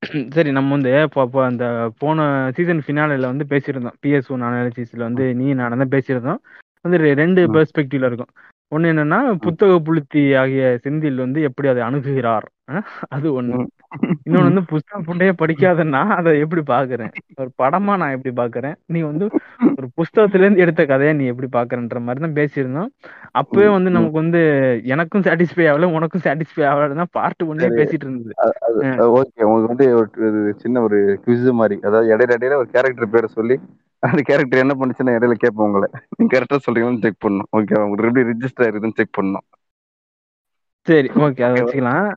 சரி 0.35 0.51
நம்ம 0.51 0.75
வந்து 0.75 0.91
இப்போ 1.07 1.41
அந்த 1.45 1.65
போன 1.99 2.25
சீசன் 2.57 2.83
ஃபினாலில் 2.85 3.31
வந்து 3.31 3.45
பேசியிருந்தோம். 3.45 3.97
பிஎஸ் 4.03 4.29
ஒன் 4.29 4.45
அனாலிசிஸ்ல 4.49 5.03
வந்து 5.09 5.25
நீ 5.35 5.47
நான் 5.61 5.81
தான் 5.83 5.95
பேசியிருந்தோம். 5.95 6.41
வந்து 6.85 6.99
ரெண்டு. 7.21 7.41
பெர்ஸ்பெக்டிவ்ல 7.55 8.09
இருக்கும். 8.11 8.33
ஒண்ணு 8.73 8.91
என்னன்னா 8.93 9.19
புத்தக 9.45 9.75
புளுத்தி 9.87 10.23
ஆகிய 10.37 10.65
செந்தில் 10.85 11.25
வந்து 11.25 11.41
எப்படி 11.43 11.69
அதை 11.69 11.83
அணுகுகிறார்? 11.83 12.47
அது 13.09 13.29
ஒண்ணு. 13.41 13.59
ம். 13.59 13.69
இன்னொன்னு 14.27 14.49
வந்து 14.49 14.63
புத்தகம் 14.71 15.05
புண்டைய 15.07 15.33
படிக்காதன்னா 15.41 16.01
அதை 16.17 16.31
எப்படி 16.45 16.63
பாக்குறேன்? 16.73 17.13
ஒரு 17.41 17.51
படமா 17.61 17.93
நான் 18.01 18.15
எப்படி 18.17 18.33
பாக்குறேன்? 18.41 18.77
நீ 18.95 19.01
வந்து 19.11 19.25
ஒரு 19.79 19.87
புஸ்தகத்துல 19.99 20.45
இருந்து 20.45 20.63
எடுத்த 20.65 20.83
கதையை 20.91 21.13
நீ 21.21 21.25
எப்படி 21.33 21.49
பாக்குறன்ற 21.57 22.01
மாதிரி 22.07 22.23
தான் 22.25 22.37
பேசியிருந்தோம். 22.41 22.91
அப்பவே 23.41 23.69
வந்து 23.77 23.91
நமக்கு 23.97 24.21
வந்து 24.23 24.43
எனக்கும் 24.95 25.25
சாட்டிஸ்ஃபை 25.29 25.67
ஆகல 25.73 25.91
உனக்கும் 25.99 26.25
சாட்டிஸ்ஃபை 26.27 26.67
ஆகலன்னா 26.73 27.07
பார்ட் 27.19 27.49
ஒன்னே. 27.51 27.71
பேசிட்டு 27.81 28.07
இருந்தது. 28.07 28.35
ஓகே 29.19 29.47
உங்களுக்கு 29.49 29.73
வந்து 29.73 29.89
ஒரு 30.01 30.55
சின்ன 30.63 30.83
ஒரு 30.89 31.01
குவிஸ் 31.27 31.51
மாதிரி 31.63 31.79
அதாவது 31.89 32.13
இடையில 32.15 32.39
இடையில 32.39 32.61
ஒரு 32.63 32.71
கேரக்டர் 32.77 33.13
பேரை 33.17 33.31
சொல்லி 33.39 33.59
அந்த 34.03 34.21
கேரக்டர் 34.27 34.65
என்ன 34.65 34.75
பண்ணுச்சுன்னு 34.81 35.17
இடையில 35.19 35.37
கேட்போம் 35.45 35.69
உங்களை. 35.69 35.89
நீங்க 36.17 36.31
கரெக்டா 36.35 36.59
சொல்றீங்கன்னு 36.67 37.05
செக் 37.07 37.23
பண்ணணும். 37.25 37.51
ஓகே 37.57 37.83
உங்களுக்கு 37.85 38.11
எப்படி 38.11 38.29
ரிஜிஸ்டர் 38.33 38.65
ஆயிருக்குன்னு 38.67 38.99
செக் 39.01 39.17
பண்ணணும். 39.19 39.47
சரி 40.87 41.09
ஓகே 41.25 41.43
அதை 41.47 41.55
வச்சுக்கலாம். 41.61 42.09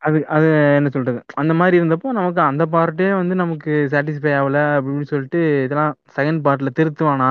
அது 0.00 0.18
அது 0.28 0.46
என்ன 0.76 0.88
சொல்றது? 0.88 1.20
அந்த 1.34 1.52
மாதிரி 1.54 1.78
இருந்தப்போ 1.80 2.08
நமக்கு 2.12 2.40
அந்த 2.42 2.64
பார்ட்டே 2.66 3.08
வந்து 3.14 3.34
நமக்கு 3.34 3.72
சாட்டிஸ்ஃபை 3.92 4.32
ஆகல 4.38 4.58
அப்படின்னு 4.76 5.10
சொல்லிட்டு 5.12 5.40
இதெல்லாம் 5.66 5.94
செகண்ட் 6.16 6.40
பார்ட்ல 6.46 6.70
திருத்துவானா 6.78 7.30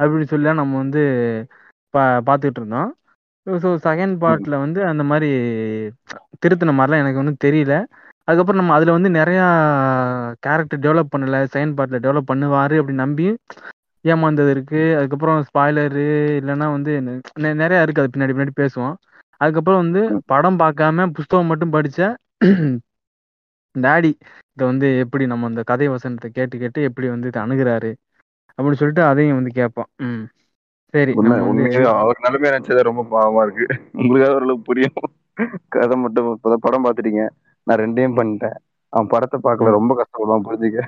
அப்படின்னு 0.00 0.30
சொல்லி 0.32 0.54
நம்ம 0.60 0.76
வந்து 0.76 1.02
பா 1.94 2.02
பார்த்துக்கிட்டு 2.28 2.62
இருந்தோம். 2.62 2.90
ஸோ 3.46 3.68
செகண்ட் 3.86 4.16
பார்ட்ல 4.22 4.54
வந்து 4.64 4.80
அந்த 4.90 5.02
மாதிரி 5.04 5.28
திருத்தின 6.42 6.74
மாதிரிலாம் 6.78 7.02
எனக்கு 7.04 7.20
ஒன்றும் 7.22 7.42
தெரியல. 7.44 7.74
அதுக்கப்புறம் 8.28 8.60
நம்ம 8.60 8.74
அதில் 8.74 8.96
வந்து 8.96 9.10
நிறையா 9.18 9.44
கேரக்டர் 10.42 10.82
டெவலப் 10.84 11.12
பண்ணல. 11.14 11.38
செகண்ட் 11.54 11.76
பார்ட்ல 11.78 12.00
டெவலப் 12.04 12.30
பண்ணுவாரு 12.30 12.74
அப்படின்னு 12.80 13.04
நம்பி 13.04 13.26
ஏமாந்தது 14.04 14.50
இருக்கு. 14.50 14.82
அதுக்கப்புறம் 14.98 15.40
ஸ்பாய்லரு 15.48 16.06
இல்லைன்னா 16.40 16.68
வந்து 16.76 16.92
நிறைய 17.62 17.84
இருக்கு. 17.84 18.02
அது 18.02 18.12
பின்னாடி 18.14 18.34
பின்னாடி 18.34 18.54
பேசுவோம். 18.62 18.94
அதுக்கப்புறம் 19.42 19.82
வந்து 19.82 20.02
படம் 20.32 20.60
பார்க்காம 20.60 21.06
புஸ்தகம் 21.16 21.50
மட்டும் 21.52 21.74
படிச்ச 21.74 22.00
டாடி 23.74 24.12
இதை 24.54 24.64
வந்து 24.70 24.88
எப்படி 25.02 25.24
நம்ம 25.26 25.48
அந்த 25.50 25.62
கதை 25.70 25.86
வசனத்தை 25.92 26.28
கேட்டு 26.30 26.56
கேட்டு 26.58 26.80
எப்படி 26.88 27.06
வந்து 27.08 27.30
இதை 27.30 27.40
அணுகுறாரு 27.44 27.90
அப்படின்னு 28.58 28.80
சொல்லிட்டு 28.80 29.04
அதையும் 29.10 29.38
வந்து 29.38 29.52
கேட்போம் 29.58 29.90
ம். 30.06 30.24
சரி 30.94 31.12
அவர் 31.92 32.22
நிலைமையை 32.24 32.50
நினைச்சதே 32.50 32.82
ரொம்ப 32.88 33.02
பாவமா 33.12 33.42
இருக்கு. 33.44 33.66
உங்களுக்காக 34.00 34.34
ஓரளவுக்கு 34.34 34.68
புரியும். 34.68 34.98
கதை 35.74 35.96
மட்டும் 36.02 36.26
இப்பதான் 36.32 36.64
படம் 36.64 36.84
பார்த்துட்டீங்க. 36.84 37.22
நான் 37.66 37.80
ரெண்டையும் 37.82 38.16
பண்ணிட்டேன். 38.18 38.56
அவன் 38.92 39.08
படத்தை 39.12 39.38
பார்க்கல 39.46 39.72
ரொம்ப 39.76 39.92
கஷ்டப்படுவான் 39.98 40.46
புரிஞ்சுக்க. 40.48 40.82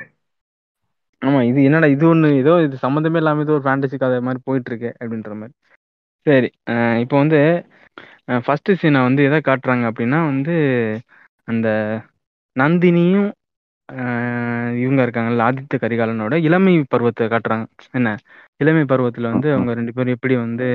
ஆமா 1.22 1.40
இது 1.50 1.60
என்னடா 1.68 1.88
இது 1.94 2.04
ஒண்ணு 2.10 2.28
ஏதோ 2.40 2.54
இது 2.62 2.76
சம்மந்தமே 2.82 3.20
இல்லாம 3.22 3.44
ஏதோ 3.46 3.54
ஒரு 3.58 3.64
ஃபேண்டசி 3.66 3.98
கதை 3.98 4.18
மாதிரி 4.26 4.40
போயிட்டு 4.48 4.70
இருக்கு 4.70 4.90
அப்படின்ற 5.00 5.32
மாதிரி. 5.38 5.54
சரி 6.26 6.48
இப்போ 7.04 7.16
வந்து 7.22 7.40
ஃபர்ஸ்ட் 8.28 8.70
சீனை 8.80 9.00
வந்து 9.06 9.22
எதை 9.22 9.38
காட்டுறாங்க 9.42 9.84
அப்படின்னா 9.90 10.18
வந்து 10.30 10.54
அந்த 11.48 11.68
நந்தினியும் 12.56 13.30
இவங்க 14.78 15.00
இருக்காங்கல்ல 15.06 15.46
ஆதித்த 15.46 15.78
கரிகாலனோட 15.80 16.34
இளமை 16.46 16.74
பருவத்தை 16.92 17.24
காட்டுறாங்க. 17.28 17.64
என்ன? 17.92 18.10
இளமை 18.60 18.84
பருவத்துல 18.84 19.32
வந்து 19.32 19.48
அவங்க 19.52 19.72
ரெண்டு 19.74 19.92
பேரும் 19.92 20.16
எப்படி 20.16 20.36
வந்து 20.38 20.68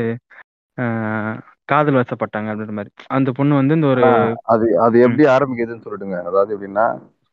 காதல் 1.70 2.00
வசப்பட்டாங்க 2.00 2.50
அப்படின்ற 2.52 2.76
மாதிரி. 2.76 2.92
அந்த 3.16 3.30
பொண்ணு 3.32 3.54
வந்து 3.56 3.78
இந்த 3.78 3.88
ஒரு 3.88 4.04
அது 4.54 4.68
அது 4.86 4.96
எப்படி 5.00 5.26
ஆரம்பிக்குதுன்னு 5.36 5.86
சொல்லிட்டுங்க 5.86 6.20
அதாவது 6.24 6.54
எப்படின்னா 6.56 6.86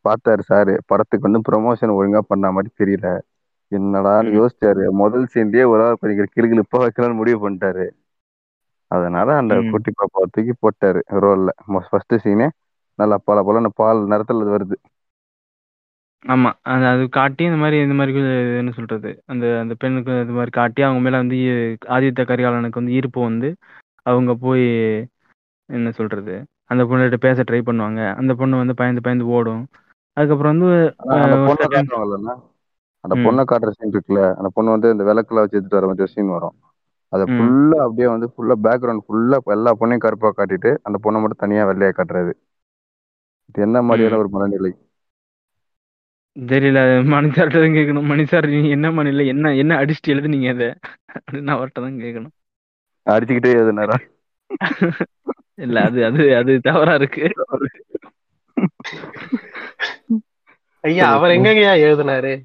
பார்த்தாரு 0.05 0.43
சாரு 0.51 0.75
படத்துக்கு 0.87 1.29
வந்து 1.29 1.47
ப்ரொமோஷன் 1.49 1.97
ஒழுங்கா 1.97 2.21
பண்ண 2.27 2.51
மாதிரி 2.53 2.71
தெரியல. 2.81 3.09
என்னடான்னு 3.73 4.29
ம். 4.29 4.37
யோசிச்சாரு. 4.39 4.83
முதல் 5.01 5.31
சீன்லயே 5.33 5.65
ஒரு 5.71 5.83
ஆள் 5.87 6.01
படிக்கிற 6.03 6.27
கிளுகிழுப்பா 6.35 6.79
வைக்கலாம்னு 6.83 7.21
முடிவு 7.21 7.39
பண்ணிட்டாரு. 7.43 7.87
அதனால 8.91 9.29
அந்த. 9.39 9.55
குட்டி 9.71 9.91
பாப்பாவை 9.93 10.27
தூக்கி 10.31 10.55
போட்டாரு 10.59 11.01
ரோல்ல. 11.23 11.51
ஃபர்ஸ்ட் 11.87 12.17
சீனே 12.25 12.49
நல்லா 12.99 13.17
பல 13.25 13.39
பல 13.45 13.69
பால் 13.77 14.01
நிறத்துல 14.13 14.45
அது 14.45 14.55
வருது. 14.57 14.77
ஆமா. 16.25 16.51
அது 16.65 16.85
அது 16.87 17.03
காட்டி 17.11 17.43
இந்த 17.45 17.59
மாதிரி 17.59 17.77
இந்த 17.83 17.95
மாதிரி 17.95 18.21
என்ன 18.61 18.71
சொல்றது? 18.71 19.11
அந்த 19.27 19.45
அந்த 19.61 19.75
பெண்ணுக்கு 19.75 20.13
இது 20.21 20.33
மாதிரி 20.33 20.53
காட்டி 20.53 20.81
அவங்க 20.83 21.01
மேல 21.01 21.21
வந்து 21.23 21.39
ஆதித்த 21.97 22.27
கரிகாலனுக்கு 22.31 22.81
வந்து 22.81 22.97
ஈர்ப்பு 22.99 23.21
வந்து 23.23 23.51
அவங்க 24.07 24.33
போய் 24.39 24.65
என்ன 25.69 25.89
சொல்றது? 25.93 26.35
அந்த 26.71 26.83
பொண்ணுகிட்ட 26.85 27.19
பேச 27.21 27.45
ட்ரை 27.45 27.61
பண்ணுவாங்க. 27.63 28.01
அந்த 28.21 28.33
பொண்ணு 28.41 28.63
வந்து 28.63 28.75
பயந்து 28.75 29.01
பயந்து 29.03 29.27
ஓடும். 29.33 29.63
அதுக்கப்புறம் 30.17 30.55
வந்து 30.55 30.69
அந்த 31.17 31.37
அந்த. 33.05 33.15
பொண்ணை 33.25 33.43
காட்டுற 33.45 33.71
சீன் 33.73 33.93
இருக்குல்ல. 33.93 34.23
அந்த 34.39 34.49
பொண்ணு 34.55 34.71
வந்து 34.71 34.89
இந்த 34.95 35.05
விளக்குல 35.09 35.43
வச்சு 35.43 35.57
எடுத்துட்டு 35.57 35.79
வர 35.79 35.89
மாதிரி 35.91 36.13
சீன் 36.15 36.35
வரும். 36.35 36.57
அதை. 37.13 37.25
ஃபுல்லா 37.31 37.79
அப்படியே 37.85 38.09
வந்து 38.11 38.29
ஃபுல்லா 38.33 38.55
பேக்ரவுண்ட் 38.65 39.05
ஃபுல்லா 39.07 39.39
எல்லா 39.55 39.73
பொண்ணையும் 39.81 40.05
கருப்பா 40.05 40.31
காட்டிட்டு 40.33 40.73
அந்த 40.85 40.99
பொண்ணை 41.05 41.21
மட்டும் 41.21 41.43
தனியா 41.45 41.65
வெள்ளையா 41.69 41.93
காட்டுறது. 41.95 42.33
இது 43.49 43.65
என்ன 43.67 43.79
மாதிரியான 43.87 44.19
ஒரு 44.23 44.31
மனநிலை? 44.33 44.73
தெரியல 46.37 46.79
மணி 47.13 47.29
சார்ட்ட 47.31 47.59
தான் 47.59 47.77
கேட்கணும் 47.77 48.09
மணி 48.11 48.25
சார் 48.27 48.47
நீங்க 48.51 48.71
என்ன 48.77 48.89
மணில 48.97 49.25
என்ன 49.33 49.53
என்ன 49.63 49.79
அடிச்சுட்டு 49.81 50.13
எழுதுனீங்க 50.15 50.49
அதை? 50.55 50.69
அப்படின்னு 51.17 51.55
அவர்கிட்ட 51.55 51.81
தான் 51.81 52.01
கேட்கணும் 52.03 52.35
அடிச்சுக்கிட்டே 53.07 53.53
எழுதுனாரா? 53.57 53.97
இல்ல 55.65 55.77
அது 55.89 56.01
அது 56.09 56.23
அது 56.41 56.53
தவறா 56.67 56.95
இருக்கு. 57.01 57.25
ஐயா 60.85 61.07
அவர் 61.15 61.35
எங்கய்யா 61.37 61.73
எழுதினாரு 61.85 62.33
ம், 62.37 62.45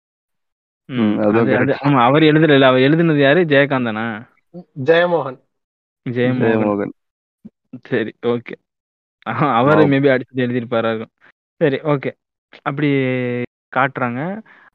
அது 0.00 0.73
ஆமா 0.88 2.00
அவர் 2.04 2.22
எழுதல 2.22 2.54
இல்ல 2.54 2.66
அவர் 2.66 2.80
எழுதுனது 2.80 3.18
யாரு? 3.18 3.40
ஜெயகாந்தனா 3.44 4.04
ஜெயமோகன். 4.84 5.38
ஜெயமோகன். 6.06 6.42
ஜெயமோகன். 6.44 6.92
சரி 7.84 8.12
ஓகே. 8.26 8.54
அவர். 9.58 9.80
மேபி 9.92 10.08
அடிச்சுட்டு 10.14 10.44
எழுதியிருப்பாரா 10.46 10.90
சரி 11.60 11.78
ஓகே. 11.92 12.10
அப்படி 12.62 12.88
காட்டுறாங்க. 13.72 14.20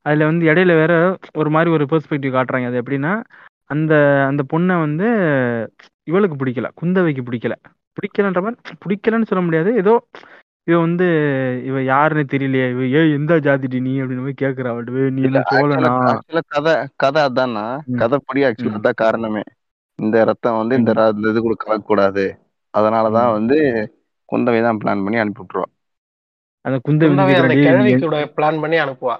அதுல 0.05 0.25
வந்து 0.25 0.45
இடையில 0.45 0.73
வேற 0.81 0.93
ஒரு 1.33 1.49
மாதிரி 1.49 1.69
ஒரு 1.71 1.85
பெர்ஸ்பெக்டிவ் 1.91 2.35
காட்டுறாங்க. 2.37 2.67
அது 2.69 2.81
எப்படின்னா 2.83 3.13
அந்த 3.69 3.93
அந்த 4.29 4.41
பொண்ணை 4.53 4.75
வந்து 4.79 5.07
இவளுக்கு 6.07 6.37
பிடிக்கல 6.41 6.67
குந்தவைக்கு 6.81 7.23
பிடிக்கல. 7.27 7.55
பிடிக்கலன்ற 7.97 8.41
மாதிரி 8.45 8.57
பிடிக்கலன்னு 8.83 9.29
சொல்ல 9.31 9.43
முடியாது. 9.43 9.71
ஏதோ 9.75 9.93
இவ 10.69 10.79
வந்து 10.79 11.08
இவ 11.65 11.84
யாருன்னு 11.84 12.25
தெரியலையே. 12.32 12.69
இவ 12.71 12.88
ஏ 12.88 13.12
எந்த 13.12 13.36
ஜாதிடி 13.38 13.79
நீ? 13.82 14.01
அப்படின்னு 14.01 14.23
போய் 14.23 14.41
கேக்குறா 14.41 14.69
அவள்கிட்ட 14.69 15.03
"ஏய், 15.03 15.10
நீ 15.10 15.21
சோழனா? 15.51 16.17
கதை 16.47 16.73
கதை 16.95 17.21
அதான்னா. 17.25 17.79
கதைப்படி 17.93 18.41
ஆக்சுவலா. 18.47 18.77
அதான் 18.77 18.93
காரணமே. 18.95 19.41
இந்த 19.95 20.23
ரத்தம் 20.23 20.58
வந்து 20.58 20.75
இந்த 20.75 21.13
இது 21.17 21.41
கூட 21.41 21.55
கலக்கக்கூடாது 21.63 22.25
அதனாலதான். 22.73 23.32
வந்து 23.32 23.58
குந்தவை 24.29 24.62
தான் 24.62 24.77
பிளான் 24.77 25.03
பண்ணி 25.03 25.17
அனுப்பி 25.17 25.43
விட்டுருவா. 25.43 25.69
அந்த 26.62 26.77
குந்தவை 26.77 26.82
வந்து 26.82 27.05
குந்தவை 27.08 27.36
அந்த 27.36 27.41
கேக்குறா, 27.41 27.47
"டேய், 27.47 27.63
கிழவி 27.63 27.93
நீ 27.93 27.99
கூட 27.99 28.25
பிளான் 28.25 28.62
பண்ணி 28.62 28.77
அனுப்புவா. 28.77 29.15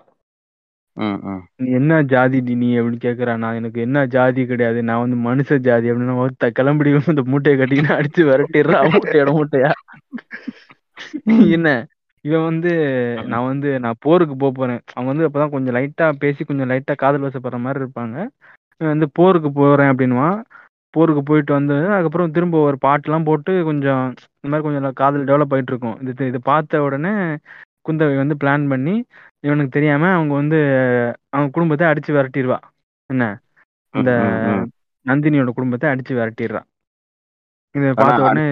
நீ 1.56 1.72
என்ன 1.72 2.04
ஜாதிடி 2.04 2.56
நீ? 2.56 2.80
அப்படின்னு 2.80 3.02
கேக்குறா. 3.06 3.38
நான் 3.38 3.56
எனக்கு 3.56 3.82
என்ன 3.82 4.06
ஜாதி 4.06 4.46
கிடையாது. 4.46 4.84
நான் 4.84 5.10
வந்து 5.10 5.18
மனுஷ 5.30 5.58
ஜாதி. 5.58 5.92
அப்படின்னு 5.92 6.26
ஒருத்த 6.26 6.50
கிளம்பி 6.50 6.90
இந்த 7.08 7.22
மூட்டையை 7.26 7.62
கட்டிக்கின்னு 7.62 7.96
அடிச்சு 7.98 8.26
விரட்டிடுறா 8.30 8.80
மூட்டையோட 8.90 9.32
மூட்டையா. 9.32 9.72
என்ன? 11.56 11.70
இவன் 12.26 12.48
வந்து 12.48 12.72
நான் 13.28 13.48
வந்து 13.48 13.70
நான் 13.80 14.00
போருக்கு 14.00 14.36
போக 14.36 14.52
போறேன். 14.52 14.82
அவங்க 14.90 15.10
வந்து 15.12 15.28
அப்பதான் 15.28 15.54
கொஞ்சம் 15.54 15.76
லைட்டா 15.78 16.08
பேசி 16.24 16.42
கொஞ்சம் 16.44 16.72
லைட்டா 16.72 16.94
காதல் 16.98 17.28
வசப்படுற 17.28 17.60
மாதிரி 17.60 17.84
இருப்பாங்க. 17.84 18.16
இவன் 18.82 18.94
வந்து 18.94 19.08
போருக்கு 19.18 19.50
போறேன் 19.54 19.92
அப்படின்னுவான். 19.92 20.38
போருக்கு 20.94 21.24
போயிட்டு 21.24 21.52
வந்து 21.54 21.76
அதுக்கப்புறம் 21.90 22.34
திரும்ப 22.36 22.60
ஒரு 22.68 22.78
பாட்டுலாம் 22.86 23.26
போட்டு 23.26 23.52
கொஞ்சம் 23.66 24.04
இந்த 24.36 24.52
மாதிரி 24.52 24.66
கொஞ்சம் 24.68 24.98
காதல் 25.02 25.28
டெவலப் 25.28 25.54
ஆயிட்டு 25.56 25.74
இருக்கும். 25.74 25.98
இது 26.04 26.30
இது 26.30 26.40
பார்த்த 26.44 26.82
உடனே 26.86 27.14
குந்தவை 27.86 28.16
வந்து 28.18 28.36
பிளான் 28.42 28.66
பண்ணி 28.68 28.96
இவனுக்கு 29.44 29.72
தெரியாம 29.72 30.10
அவங்க 30.14 30.34
வந்து 30.34 30.58
அவங்க 31.30 31.52
குடும்பத்தை 31.52 31.86
அடிச்சு 31.90 32.12
விரட்டிடுவா. 32.16 32.60
என்ன? 33.10 33.26
இந்த. 33.94 34.12
நந்தினியோட 35.06 35.52
குடும்பத்தை 35.52 35.88
அடிச்சு 35.90 36.14
விரட்டிடுறா. 36.16 36.62
இதை 37.76 37.92
பார்த்த 37.96 38.26
உடனே 38.26 38.46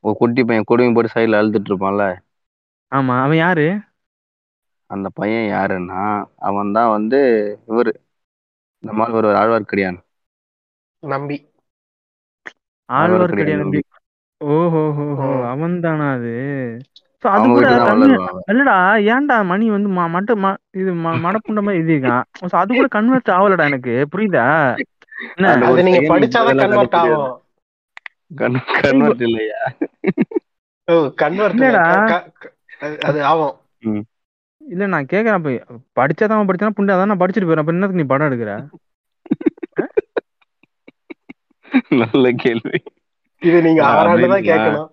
ஒரு 0.00 0.14
குட்டி 0.16 0.44
பையன் 0.44 0.64
கொடுமையும் 0.70 0.94
போட்டு 0.94 1.20
சைடுல 1.20 1.40
அழுதுட்டு 1.40 1.68
இருப்பான்ல. 1.68 2.16
ஆமா 2.94 3.22
அவன் 3.22 3.36
யாரு? 3.36 3.80
அந்த 4.86 5.08
பையன் 5.14 5.58
யாருன்னா 5.58 6.24
அவன் 6.38 6.72
தான் 6.72 6.90
வந்து 6.90 7.18
இவரு. 7.68 7.92
இந்த 8.78 8.96
மாதிரி 8.96 9.16
ஒரு 9.16 9.28
ஆழ்வார்க்கடியான். 9.28 9.98
நம்பி. 10.98 11.50
ஆழ்வார்க்கடியான் 12.92 13.56
நம்பி. 13.56 13.82
ஓஹோ 14.44 14.92
ஹோ 14.92 15.14
ஹோ 15.14 15.34
ம். 15.34 15.48
அவன் 15.48 15.80
தானா 15.80 16.12
அது 16.12 16.78
அது 17.18 17.48
கூட. 17.48 17.70
இல்லடா 18.46 18.76
ஏன்டா 19.04 19.44
மணி 19.44 19.70
வந்து 19.70 19.88
ம- 19.88 20.12
மட்ட 20.14 20.56
இது 20.70 20.94
ம- 20.94 21.18
மடப்புண்ட 21.18 21.62
மாதிரி 21.62 21.82
எழுதியிருக்கான்? 21.82 22.22
அது 22.50 22.74
கூட 22.74 22.86
கன்வெர்ட் 22.86 23.28
ஆகலடா 23.28 23.64
எனக்கு. 23.64 24.06
புரியுதா? 24.16 24.76
நீங்க 25.82 26.18
படிச்சாதான் 26.18 26.58
கன்வெர்ட். 26.58 26.94
ஆகும். 26.94 27.42
கன்- 28.36 28.82
convert 28.82 29.22
இல்லையா? 29.22 29.56
ஓ 30.86 31.10
கன்வெர்ட். 31.22 31.62
அது 33.00 33.24
ஆகும். 33.24 33.56
இல்ல 34.68 34.86
நான் 34.86 35.06
கேக்குறேன். 35.12 35.42
போய் 35.42 35.64
படிச்சாதான் 35.98 36.48
படிச்சானா 36.48 36.72
புண்டை 36.76 36.94
அதான் 36.94 37.04
நான் 37.04 37.18
படிச்சுட்டு 37.18 37.42
போயிடறேன். 37.42 37.56
அப்ப 37.56 37.72
என்னத்துக்கு 37.72 37.88
நீ 37.88 38.02
படம் 38.02 38.30
எடுக்கிற? 38.30 38.68
நல்ல 42.02 42.30
கேள்வி. 42.36 42.82
இது 43.40 43.62
நீங்க 43.62 43.84
ஆ, 43.84 43.90
அவரால் 43.90 44.20
தான் 44.20 44.30
அப்படிங்களா? 44.30 44.48
கேட்கணும். 44.48 44.90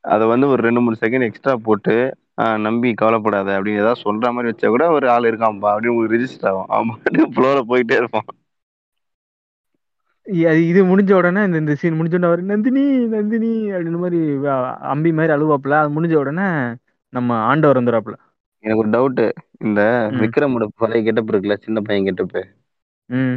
அத 0.00 0.26
வந்து 0.26 0.48
ஒரு 0.48 0.62
ரெண்டு 0.62 0.80
மூணு 0.80 0.96
செகண்ட் 1.00 1.22
எக்ஸ்ட்ரா 1.22 1.56
போட்டு 1.56 2.16
நம்பி 2.58 2.94
கவலைப்படாத 2.94 3.60
அப்படின்னு 3.60 3.74
ஏதாவது 3.74 4.00
சொல்ற 4.04 4.32
மாதிரி 4.32 4.52
வச்சா 4.52 4.68
கூட 4.68 4.90
ஒரு 4.90 5.10
ஆள் 5.10 5.22
இருக்கான்பா 5.22 5.70
அப்படின்னு 5.70 5.86
உங்களுக்கு 5.86 6.18
ரிஜிஸ்டர் 6.18 6.50
ஆகும். 6.50 6.68
அவன் 6.68 6.88
ஃப்ளோல 7.34 7.62
போயிட்டே 7.68 7.92
இருப்பான். 7.92 8.24
இது 10.64 10.80
முடிஞ்ச 10.86 11.12
உடனே 11.12 11.40
இந்த 11.44 11.58
இந்த 11.58 11.74
சீன் 11.74 11.98
முடிஞ்ச 11.98 12.16
உடனே 12.24 12.46
நந்தினி 12.50 12.82
நந்தினி 13.12 13.50
அப்படின்னு 13.70 14.00
மாதிரி 14.02 14.20
அம்பி 14.90 15.10
மாதிரி 15.12 15.32
அழுவாப்புல. 15.36 15.76
அது 15.80 15.94
முடிஞ்ச 15.96 16.14
உடனே 16.14 16.46
நம்ம 17.12 17.38
ஆண்டவர் 17.46 17.78
வந்துடுறாப்புல 17.80 18.16
எனக்கு 18.64 18.82
ஒரு 18.82 18.90
டவுட் 18.90 19.22
இந்த. 19.60 19.80
விக்ரமோட 20.22 20.64
பழைய 20.76 21.00
கெட்டப் 21.02 21.30
இருக்குல்ல 21.30 21.56
சின்ன 21.60 21.78
பையன் 21.80 22.08
கெட்டப் 22.08 22.34
ம். 23.10 23.36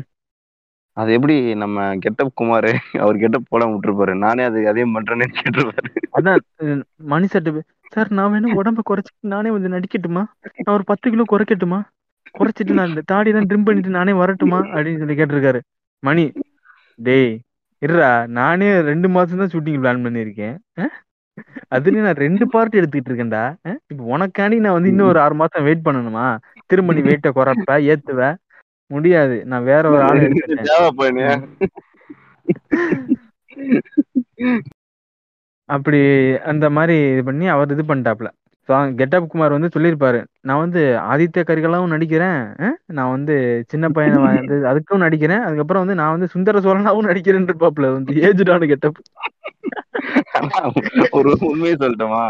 அது 0.97 1.11
எப்படி 1.13 1.35
நம்ம 1.55 1.77
கெட்டப் 1.97 2.33
குமார் 2.33 2.67
அவர் 2.99 3.17
கெட்டப் 3.17 3.47
போட 3.49 3.63
விட்டுருப்பாரு? 3.65 4.13
நானே 4.17 4.43
அது 4.43 4.67
அதே 4.67 4.83
பண்றேன்னு 4.93 5.27
கேட்டிருப்பாரு 5.37 5.89
அதான் 6.17 6.41
மணி 7.07 7.27
சட்டு 7.27 7.61
சார் 7.91 8.09
நான் 8.11 8.31
வேணும் 8.31 8.57
உடம்ப 8.59 8.83
குறைச்சிட்டு 8.89 9.31
நானே 9.33 9.49
வந்து 9.49 9.69
நடிக்கட்டுமா? 9.69 10.23
நான் 10.57 10.75
ஒரு 10.75 10.83
பத்து 10.83 11.07
கிலோ 11.09 11.25
குறைக்கட்டுமா? 11.29 11.79
குறைச்சிட்டு 12.35 12.73
நான் 12.73 12.89
இந்த 12.89 13.03
தாடியெல்லாம் 13.11 13.47
ட்ரிம் 13.49 13.65
பண்ணிட்டு 13.65 13.91
நானே 13.91 14.13
வரட்டுமா? 14.13 14.59
அப்படின்னு 14.69 15.01
சொல்லி 15.01 15.17
கேட்டிருக்காரு. 15.19 15.59
மணி 16.03 16.23
டேய் 16.99 17.31
இருடா. 17.81 18.11
நானே 18.39 18.67
ரெண்டு 18.89 19.07
மாசம் 19.15 19.41
தான் 19.41 19.51
ஷூட்டிங் 19.53 19.79
பிளான் 19.83 20.05
பண்ணியிருக்கேன்? 20.05 20.55
அதுலயும் 21.75 22.07
நான் 22.07 22.21
ரெண்டு 22.25 22.45
பார்ட் 22.53 22.77
எடுத்துக்கிட்டு 22.79 23.11
இருக்கேன்டா? 23.11 23.43
இப்போ 23.91 24.03
உனக்காண்டி 24.15 24.57
நான் 24.65 24.77
வந்து 24.77 24.91
இன்னும் 24.93 25.09
ஒரு 25.11 25.19
ஆறு 25.25 25.35
மாசம் 25.41 25.65
வெயிட் 25.67 25.85
பண்ணணுமா? 25.87 26.25
திரும்ப 26.71 26.93
நீ 26.97 27.01
வெயிட்ட 27.09 27.29
குறைப்ப 27.37 27.79
ஏத்துவ? 27.93 28.21
முடியாது. 28.91 29.35
நான் 29.51 29.67
வேற 29.71 29.83
ஒரு 29.95 30.03
ஆள் 30.09 30.23
எடுத்துட்டேன் 30.27 30.71
அப்படி 35.69 35.99
அந்த 36.51 36.65
மாதிரி 36.77 36.95
இது 37.13 37.21
பண்ணி 37.27 37.45
அவர் 37.53 37.73
இது 37.75 37.83
பண்ணிட்டாப்ல 37.89 38.29
கெட்டப் 38.99 39.29
குமார் 39.31 39.55
வந்து 39.55 39.69
சொல்லியிருப்பாரு. 39.73 40.19
நான் 40.41 40.61
வந்து 40.63 40.81
ஆதித்ய 41.11 41.41
கரிகாலாவும் 41.43 41.93
நடிக்கிறேன். 41.93 42.39
நான் 42.97 43.13
வந்து 43.15 43.35
சின்ன 43.71 43.85
பையனை 43.89 44.19
வந்து 44.25 44.57
அதுக்கும் 44.71 45.03
நடிக்கிறேன். 45.05 45.43
அதுக்கப்புறம் 45.47 45.83
வந்து 45.83 45.97
நான் 46.01 46.13
வந்து 46.15 46.29
சுந்தர 46.33 46.61
சோழனாவும் 46.65 47.09
நடிக்கிறேன் 47.09 47.47
இருப்பாப்ல 47.49 47.89
வந்து 47.97 48.13
ஏஜ்டான 48.27 48.67
கெட்டப். 48.71 48.99
ஒரு 51.17 51.29
உண்மையை 51.49 51.75
சொல்லட்டுமா? 51.75 52.23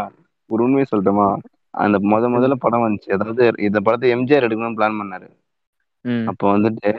ஒரு 0.50 0.60
உண்மையை 0.66 0.86
சொல்லட்டுமா? 0.88 1.28
அந்த 1.74 1.96
முத 2.10 2.24
முதல்ல 2.34 2.56
படம் 2.64 2.84
வந்துச்சு. 2.84 3.10
அதாவது 3.16 3.44
இந்த 3.68 3.78
படத்தை 3.86 4.10
எம்ஜிஆர் 4.16 4.46
எடுக்கணும்னு 4.46 4.78
பிளான் 4.78 5.00
பண்ணாரு. 5.00 5.28
அப்போ 6.30 6.44
வந்துட்டு 6.54 6.90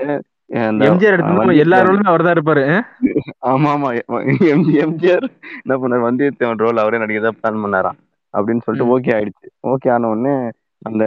எம்ஜிஆர் 0.87 1.15
எடுத்து 1.15 2.09
அவர் 2.11 2.25
தான் 2.25 2.35
இருப்பாரு? 2.37 2.63
ஆமா 3.51 3.69
ஆமா 3.75 3.89
எம் 4.49 4.65
எம்ஜிஆர் 4.83 5.25
என்ன 5.61 5.75
பண்ணாரு? 5.81 6.03
வந்தியத்தேவன் 6.07 6.63
ரோல் 6.63 6.83
அவரே 6.83 7.01
நடிக்கிறதா 7.03 7.33
பிளான் 7.39 7.63
பண்ணாராம் 7.63 7.99
அப்படின்னு 8.37 8.65
சொல்லிட்டு. 8.65 8.91
ஓகே 8.95 9.11
ஆயிடுச்சு. 9.17 9.47
ஓகே 9.71 9.89
ஆன 9.95 10.09
உடனே 10.13 10.35
அந்த 10.89 11.03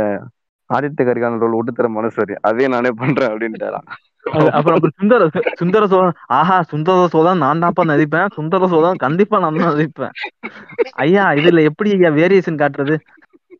ஆதித்ய 0.71 1.05
கரிகாலன் 1.09 1.43
ரோல் 1.43 1.57
விட்டு 1.57 1.73
தர 1.77 1.89
மனசு 1.97 2.37
அதே 2.49 2.65
நானே 2.75 2.91
பண்றேன் 3.01 3.33
அப்படின்ட்டாராம். 3.33 3.87
அது 4.37 4.49
அப்புறம் 4.57 4.81
சுந்தர 5.01 5.29
சுந்தர 5.61 5.83
சோழன் 5.93 6.17
ஆஹா 6.39 6.57
சுந்தர 6.73 7.05
சோழன் 7.13 7.43
நான் 7.45 7.63
தான்ப்பா 7.63 7.85
நடிப்பேன். 7.91 8.33
சுந்தர 8.39 8.69
சோழன் 8.73 9.03
கண்டிப்பா 9.05 9.37
நான் 9.45 9.61
தான் 9.61 9.73
நடிப்பேன். 9.75 10.15
ஐயா 11.05 11.25
இதுல 11.41 11.63
எப்படி 11.71 11.91
ஐயா 11.97 12.11
வேரியேஷன் 12.19 12.61
காட்டுறது? 12.63 12.97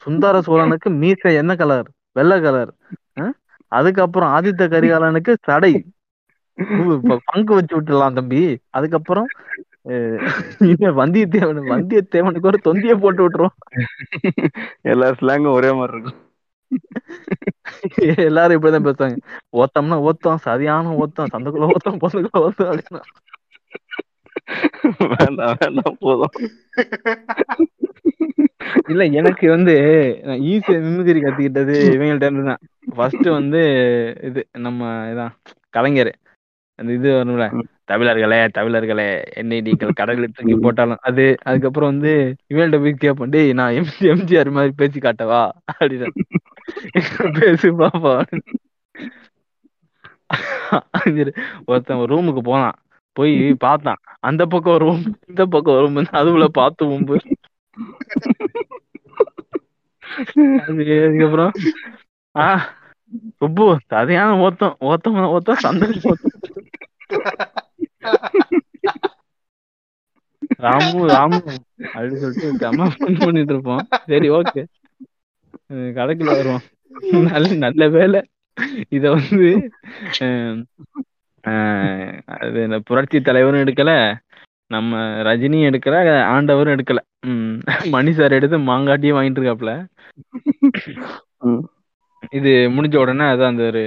சுந்தர 0.05 0.41
சோழனுக்கு 0.49 0.89
மீசை 1.03 1.33
என்ன 1.43 1.53
கலர் 1.61 1.89
வெள்ளை 2.19 2.39
கலர் 2.47 2.73
அதுக்கப்புறம் 3.73 4.33
ஆதித்த 4.37 4.67
கரிகாலனுக்கு 4.75 5.33
சடை. 5.47 5.73
பங்கு 7.31 7.53
வச்சு 7.57 7.75
விட்டுலாம் 7.77 8.19
தம்பி. 8.19 8.43
அதுக்கப்புறம் 8.77 9.29
வந்தியத்தேவன் 11.01 11.61
வந்தியத்தேவனுக்கு 11.75 12.51
ஒரு 12.51 12.59
தொந்திய 12.67 12.95
போட்டு 13.03 13.23
விட்டுரும். 13.25 13.55
எல்லா 14.93 15.09
ஸ்லாங்கும் 15.21 15.57
ஒரே 15.59 15.71
மாதிரி 15.79 15.95
இருக்கும். 15.95 16.19
எல்லாரும் 18.27 18.57
இப்படிதான் 18.57 18.87
பேசுவாங்க. 18.87 19.19
ஓத்தம்னா 19.63 19.97
ஓத்தம் 20.09 20.45
சரியான 20.49 20.95
ஓத்தம் 21.05 21.33
சந்துக்குள்ள 21.35 21.69
ஓத்தம் 21.75 22.01
பொந்துக்குள்ள 22.03 22.45
ஓத்தம் 22.49 22.71
அப்படின்னா. 22.71 23.03
வேண்டாம் 25.15 25.57
வேண்டாம் 25.63 25.99
போதும். 26.05 26.35
இல்ல 28.93 29.03
எனக்கு 29.21 29.47
வந்து 29.55 29.75
நான் 30.27 30.45
ஈஸியா 30.51 30.79
மிமிகிரி 30.85 31.21
கத்துக்கிட்டது 31.23 31.75
இவங்கள்ட்ட 31.95 32.29
இருந்து 32.29 32.49
தான் 32.51 32.63
ஃபர்ஸ்ட் 32.97 33.29
வந்து 33.39 33.63
இது 34.29 34.41
நம்ம 34.67 34.91
இதான் 35.13 35.35
கலைஞர். 35.77 36.13
அந்த 36.79 36.91
இது 36.99 37.09
வரும்ல 37.19 37.47
தமிழர்களே 37.89 38.39
தமிழர்களே 38.49 39.07
என்னை 39.35 39.59
நீங்கள் 39.61 39.97
கடலில் 40.01 40.35
தூக்கி 40.35 40.55
போட்டாலும் 40.55 41.03
அது 41.09 41.25
அதுக்கப்புறம் 41.43 41.91
வந்து 41.93 42.13
இவங்கள்ட்ட 42.51 42.81
போய் 42.83 43.03
கேட்பேன் 43.05 43.33
டேய் 43.35 43.53
நான் 43.53 43.77
எம் 43.79 43.93
எம்ஜிஆர் 44.13 44.51
மாதிரி 44.51 44.73
பேசி 44.77 44.99
காட்டவா? 45.01 45.43
அப்படின்னு. 45.75 46.09
பேசு 47.39 47.69
பாப்பா 47.79 48.15
ஒருத்தன் 51.67 52.01
ஒரு 52.03 52.11
ரூமுக்கு 52.15 52.43
போனான். 52.51 52.77
போய் 53.17 53.55
பார்த்தான். 53.59 54.01
அந்த 54.21 54.43
பக்கம் 54.47 54.75
ஒரு 54.75 54.85
ரூம் 54.87 55.05
இந்த 55.29 55.43
பக்கம் 55.47 55.79
ரூம் 55.79 55.97
அதுக்குள்ள 55.97 56.49
பார்த்து 56.59 56.85
அது 60.67 60.85
அதுக்கப்புறம் 61.07 61.53
ஆ 62.37 62.47
சுப்பு 63.39 63.67
சரியான 63.87 64.31
ஓத்தம் 64.49 64.77
ஓத்தம் 64.81 65.37
ஓத்தம் 65.37 65.63
சந்தன 65.65 65.95
ஓத்தம். 66.05 66.35
ராமு 70.65 71.01
ராமு 71.13 71.39
அப்படின்னு 71.93 72.21
சொல்லிட்டு 72.23 72.49
செம்ம 72.63 72.87
fun 72.97 73.13
பண்ணிட்டு 73.23 73.53
இருப்போம். 73.55 73.83
சரி 74.11 74.29
ஓகே 74.39 74.63
கடைக்குள்ள 75.99 76.33
வருவோம். 76.39 76.65
நல்ல 77.31 77.49
நல்ல 77.65 77.83
வேலை 77.97 78.21
இத 78.97 79.05
வந்து 79.17 79.49
அது 82.37 82.59
இந்த 82.67 82.79
புரட்சி 82.89 83.19
தலைவரும் 83.21 83.63
எடுக்கல 83.65 83.93
நம்ம 84.71 84.95
ரஜினியும் 85.29 85.69
எடுக்கல 85.71 85.97
ஆண்டவரும் 86.35 86.75
எடுக்கல. 86.77 87.01
ம் 87.29 87.55
மணி 87.95 88.13
சார் 88.19 88.37
எடுத்து 88.39 88.59
மாங்காட்டியும் 88.71 89.17
வாங்கிட்டு 89.19 89.41
இருக்காப்ல. 89.41 89.73
இது 92.39 92.53
முடிஞ்ச 92.77 92.97
உடனே 93.03 93.27
அதான் 93.33 93.53
அந்த 93.53 93.65
ஒரு 93.71 93.83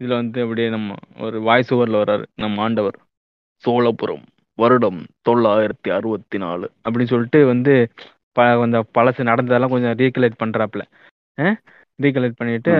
இதுல 0.00 0.14
வந்து 0.20 0.38
அப்படியே 0.44 0.68
நம்ம 0.76 0.94
ஒரு 1.26 1.38
வாய்ஸ் 1.48 1.72
ஓவர்ல 1.74 2.00
வர்றாரு 2.02 2.24
நம்ம 2.44 2.62
ஆண்டவர். 2.66 2.96
சோழபுரம் 3.64 4.24
வருடம் 4.58 5.00
தொள்ளாயிரத்தி 5.28 5.90
அறுபத்தி 5.96 6.38
நாலு 6.38 6.66
அப்படின்னு 6.84 7.12
சொல்லிட்டு 7.12 7.40
வந்து 7.46 7.74
ப 8.36 8.44
அந்த 8.64 8.78
பழசு 8.98 9.22
நடந்ததெல்லாம் 9.22 9.74
கொஞ்சம் 9.74 9.96
ரீகலெக்ட் 10.00 10.40
பண்றாப்ல 10.42 10.82
ரீகலெக்ட் 11.98 12.38
பண்ணிட்டு 12.40 12.72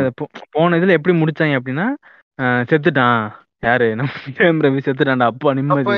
போன 0.50 0.78
இதுல 0.78 0.96
எப்படி 0.98 1.14
முடிச்சாங்க 1.18 1.54
அப்படின்னா 1.58 1.86
செத்துட்டான். 2.70 3.24
யாரு? 3.60 3.88
நம்ம 3.96 4.12
ரவி 4.66 4.80
செத்துட்டான்டா. 4.86 5.26
அப்பா 5.32 5.50
நிம்மதி. 5.54 5.96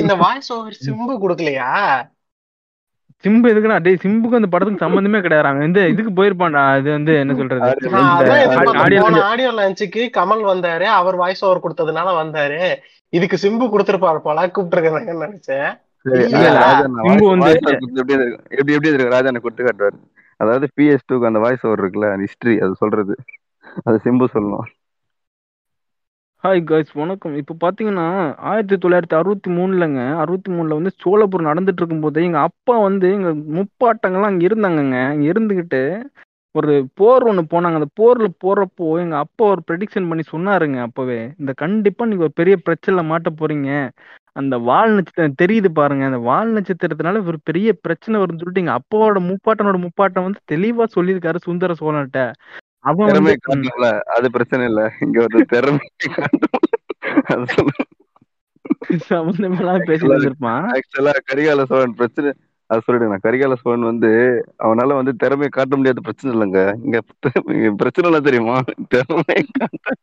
இந்த 0.00 0.14
வாய்ஸ் 0.22 0.50
ஓவர் 0.52 0.76
சிம்பு 0.86 1.14
கொடுக்கலையா? 1.24 1.72
சிம்பு 3.26 3.46
எதுக்குடா? 3.46 3.82
டேய் 3.82 3.98
சிம்புக்கு 4.02 4.34
அந்த 4.34 4.46
படத்துக்கு 4.46 4.84
சம்பந்தமே 4.84 5.20
கிடையாது 5.20 5.58
வந்து 5.58 5.88
இதுக்கு 5.88 6.24
போயிருப்பான்டா. 6.24 6.78
இது 6.78 6.90
வந்து 6.90 7.14
என்ன 7.14 7.34
சொல்றது? 7.34 7.60
ஆடியோ 9.22 9.52
இந்த 9.52 9.52
லான்ச்சுக்கு 9.52 9.98
கமல் 9.98 10.44
வந்தாரு. 10.44 10.82
அவர் 10.82 11.16
வாய்ஸ் 11.16 11.44
ஓவர் 11.44 11.72
கொடுத்ததுனால 11.72 12.24
வந்தாரு. 12.24 12.74
இதுக்கு 13.08 13.38
சிம்பு 13.42 13.68
கொடுத்திருப்பாரு 13.68 14.18
போல. 14.18 14.46
கூப்பிட்டுருக்கேன் 14.46 15.40
நினைச்சேன். 15.50 15.80
சிம்பு 17.02 17.22
வந்து- 17.22 17.54
எப்படி 17.94 18.22
இருக்கு- 18.22 18.38
எப்படி 18.48 18.72
எப்படி 18.72 18.88
இருக்கு? 18.88 19.08
ராஜா 19.08 19.26
எனக்கு 19.26 19.40
கொடுத்து 19.40 19.64
காட்டுவாரு. 19.64 20.12
அதாவது 20.36 20.68
பிஎஸ் 20.76 20.98
டூக்கு 21.12 21.26
அந்த 21.26 21.38
வாய்ஸ் 21.38 21.66
ஓவர் 21.66 21.84
இருக்குல்ல 21.84 22.26
ஹிஸ்டரி 22.26 22.60
அது 22.60 22.74
சொல்றது. 22.74 23.16
அது 23.84 24.00
சிம்பு 24.04 24.24
சொல்லணும். 24.34 24.79
ஹாய் 26.44 26.60
காய்ஸ் 26.68 26.92
வணக்கம். 27.00 27.34
இப்போ 27.40 27.54
பார்த்தீங்கன்னா 27.62 28.04
ஆயிரத்தி 28.50 28.76
தொள்ளாயிரத்தி 28.82 29.16
அறுபத்தி 29.18 29.48
மூணுலங்க 29.56 30.00
அறுபத்தி 30.22 30.50
மூணுல 30.54 30.76
வந்து 30.78 30.92
சோழபுரம் 31.02 31.48
நடந்துட்டு 31.48 31.80
இருக்கும்போது 31.82 32.22
எங்கள் 32.26 32.46
அப்பா 32.48 32.74
வந்து 32.84 33.06
எங்கள் 33.16 33.36
முப்பாட்டங்கள்லாம் 33.56 34.30
அங்கே 34.32 34.46
இருந்தாங்கங்க. 34.48 34.98
அங்க 35.10 35.24
இருந்துக்கிட்டு 35.32 35.80
ஒரு 36.54 36.72
போர் 37.00 37.26
ஒன்று 37.30 37.44
போனாங்க. 37.52 37.80
அந்த 37.80 37.90
போரில் 38.00 38.38
போகிறப்போ 38.44 38.86
எங்கள் 39.02 39.22
அப்பா 39.24 39.44
ஒரு 39.54 39.62
ப்ரெடிக்ஷன் 39.68 40.08
பண்ணி 40.10 40.24
சொன்னாருங்க 40.32 40.78
அப்போவே. 40.86 41.20
இந்த 41.42 41.54
கண்டிப்பாக 41.64 42.08
நீங்கள் 42.12 42.28
ஒரு 42.28 42.34
பெரிய 42.40 42.56
பிரச்சனையில் 42.68 43.10
மாட்ட 43.10 43.32
போகிறீங்க 43.40 43.70
அந்த 44.40 44.56
வால் 44.70 44.96
நட்சத்திரம் 44.96 45.38
தெரியுது 45.42 45.70
பாருங்க. 45.80 46.04
அந்த 46.10 46.22
வால் 46.30 46.56
நட்சத்திரத்தினால 46.56 47.22
ஒரு 47.32 47.40
பெரிய 47.50 47.70
பிரச்சனை 47.86 48.16
வரும்னு 48.22 48.42
சொல்லிட்டு 48.42 48.64
எங்க 48.64 48.78
அப்பாவோட 48.80 49.22
முப்பாட்டனோட 49.30 49.80
முப்பாட்டம் 49.86 50.28
வந்து 50.28 50.42
தெளிவா 50.54 50.86
சொல்லியிருக்காரு 50.96 51.46
சுந்தர 51.48 51.76
சோழன்ட்ட. 51.82 52.22
அவன் 52.80 53.08
திறமை 53.08 53.36
காட்டணும்ல. 53.46 53.88
அது 54.16 54.30
பிரச்சனை 54.30 54.66
இல்ல. 54.66 54.82
இங்க 55.00 55.18
ஒரு 55.22 55.44
திறமை 55.44 55.86
ஆக்சுவலா 60.74 61.12
கரிகால 61.28 61.64
சோழன் 61.64 61.94
பிரச்சனை 61.94 62.30
அது 62.70 62.82
சொல்லிடுங்க. 62.86 63.16
கரிகால 63.22 63.54
சோழன் 63.54 63.88
வந்து 63.90 64.10
அவனால 64.58 64.94
வந்து 64.94 65.12
திறமையை 65.16 65.48
காட்ட 65.48 65.76
முடியாத 65.76 66.00
பிரச்சனை 66.00 66.32
இல்லைங்க. 66.36 66.60
இங்க 66.84 66.98
பிரச்சனை 67.76 68.10
என்ன 68.10 68.20
தெரியுமா? 68.20 68.56
திறமை 68.88 69.36
காட்ட. 69.58 69.94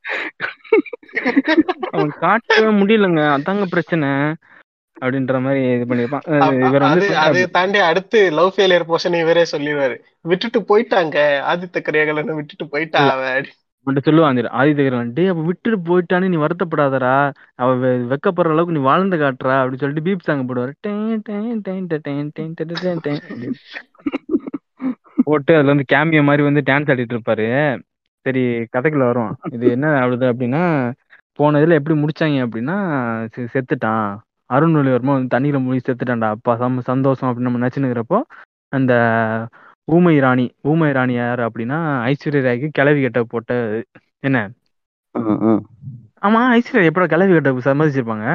அவன் 1.91 2.11
காட்டவே 2.19 2.69
முடியலங்க. 2.81 3.21
அதாங்க 3.37 3.65
பிரச்சனை. 3.65 4.09
அப்படின்ற 5.01 5.39
மாதிரி 5.41 5.61
இது 5.73 5.85
பண்ணிருப்பான் 5.89 7.21
அது 7.23 7.41
தாண்டி 7.51 7.79
அடுத்து 7.83 8.19
லவ் 8.31 8.53
ஃபெயிலியர் 8.55 8.87
போர்ஷன் 8.89 9.21
இவரே 9.21 9.45
சொல்லிடுவாரு 9.51 9.95
விட்டுட்டு 10.25 10.61
போயிட்டாங்க 10.69 11.17
ஆதித்த 11.51 11.81
கரையகலன்னு 11.81 12.39
விட்டுட்டு 12.39 12.67
போயிட்டா 12.67 13.01
அவன் 13.07 13.49
மட்டும் 13.87 14.07
சொல்லுவாங்க 14.07 14.49
ஆதித்த 14.53 14.81
கிரகன் 14.81 15.13
டே 15.13 15.25
அப்ப 15.25 15.43
விட்டுட்டு 15.45 15.77
போயிட்டான்னு 15.89 16.31
நீ 16.31 16.39
வருத்தப்படாதடா 16.41 17.13
அவ 17.55 17.69
வெக்கப்படுற 18.11 18.53
அளவுக்கு 18.53 18.75
நீ 18.77 18.81
வாழ்ந்து 18.83 19.17
காட்டுறா 19.17 19.57
அப்படின்னு 19.59 19.83
சொல்லிட்டு 19.83 20.05
பீப் 20.07 20.27
சாங் 20.27 20.47
போடுவாரு 20.49 20.73
டேன் 20.87 21.21
டேன் 21.27 21.61
டேன் 21.67 21.85
டேன் 21.99 22.31
டேன் 22.37 22.55
டேன் 22.81 23.01
டேன் 23.05 23.21
போட்டு 25.27 25.53
அதுல 25.55 25.73
வந்து 25.73 25.89
கேமியோ 25.93 26.23
மாதிரி 26.23 26.43
வந்து 26.43 26.61
டான்ஸ் 26.67 26.91
ஆடிட்டு 26.91 27.15
இருப்பாரு 27.15 27.47
சரி 28.25 28.43
கதைக்குள்ள 28.73 29.05
வரும் 29.05 29.33
இது 29.51 29.65
என்ன 29.75 29.87
ஆகுது 30.01 30.25
அப்படின்னா 30.31 30.63
போன 31.39 31.59
இதுல 31.61 31.77
எப்படி 31.79 31.95
முடிச்சாங்க 31.99 32.45
அப்படின்னா 32.45 32.77
செத்துட்டான் 33.53 34.07
அருண்மொழிவர்மா 34.49 35.15
வந்து 35.15 35.33
தண்ணியில 35.33 35.59
மூழ்கி 35.63 35.81
செத்துட்டான்டா 35.81 36.29
அப்பா 36.35 36.53
சம 36.59 36.83
சந்தோஷம் 36.89 37.29
அப்படின்னு 37.29 37.49
நம்ம 37.49 37.61
நினைச்சுனுக்கிறப்போ 37.61 38.19
அந்த 38.73 38.93
ஊமை 39.87 40.15
ராணி 40.23 40.45
ஊமை 40.69 40.89
ராணி 40.97 41.13
யார் 41.15 41.41
அப்படின்னா 41.47 41.77
ஐஸ்வர்யா 42.07 42.45
ராய்க்கு 42.47 42.69
கிளவி 42.77 43.01
கட்ட 43.03 43.19
போட்ட 43.25 43.51
என்ன. 44.23 44.37
ஆமா 46.27 46.41
ஐஸ்வர்யா 46.55 46.89
எப்படா 46.89 47.07
கிளவி 47.13 47.33
கட்ட 47.33 47.51
சம்மதிச்சிருப்பாங்க 47.69 48.25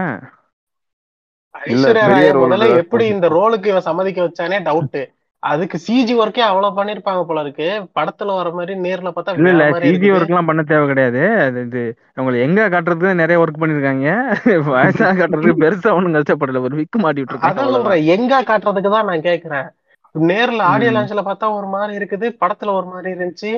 இல்ல, 1.54 1.86
ஐஸ்வர்யா 1.86 2.04
ராய. 2.10 2.76
எப்படி 2.82 3.04
இந்த 3.14 3.26
ரோலுக்கு 3.34 3.70
இவன் 3.72 3.88
சம்மதிக்க 3.88 4.20
வச்சானே 4.26 4.58
டவுட் 4.68 4.98
அதுக்கு 5.42 5.76
சிஜி 5.84 6.14
ஒர்க்கே 6.18 6.42
அவ்வளவு 6.46 6.76
பண்ணிருப்பாங்க 6.76 7.22
போல 7.28 7.40
இருக்கு. 7.44 7.66
படத்துல 7.96 8.34
வர 8.36 8.48
மாதிரி 8.52 8.74
நேர்ல 8.84 9.10
பார்த்தா 9.10 9.32
இல்ல 9.36 9.52
இல்ல. 9.54 9.64
சிஜி. 9.84 10.08
ஒர்க் 10.16 10.32
எல்லாம் 10.32 10.50
பண்ண 10.50 10.62
தேவை 10.62 10.84
கிடையாது. 10.86 11.22
அது 11.44 11.60
இது 11.66 11.82
அவங்களை 12.16 12.36
எங்க 12.44 12.68
காட்டுறதுக்கு 12.74 13.20
நிறைய 13.22 13.38
ஒர்க் 13.42 13.60
பண்ணிருக்காங்க. 13.62 14.06
வயசா 14.72 15.08
காட்டுறதுக்கு 15.20 15.62
பெருசா 15.64 15.96
ஒண்ணும் 15.96 16.16
கஷ்டப்படல. 16.18 16.62
ஒரு 16.66 16.74
விக்கு 16.80 16.98
மாட்டி 16.98 17.20
அதான் 17.20 17.24
விட்டுருக்காங்க 17.24 17.74
சொல்றேன் 17.76 18.06
எங்க 18.16 18.32
காட்டுறதுக்கு 18.50 18.92
தான் 18.96 19.08
நான் 19.10 19.26
கேக்குறேன். 19.28 19.66
நேர்ல 20.14 20.62
ஆடியோ. 20.70 20.92
லான்ச்ல 20.94 21.22
பார்த்தா 21.26 21.48
ஒரு 21.58 21.68
மாதிரி 21.74 21.92
இருக்குது. 22.00 22.26
படத்துல 22.42 22.72
ஒரு 22.78 22.88
மாதிரி 22.92 23.10
இருந்துச்சு. 23.14 23.52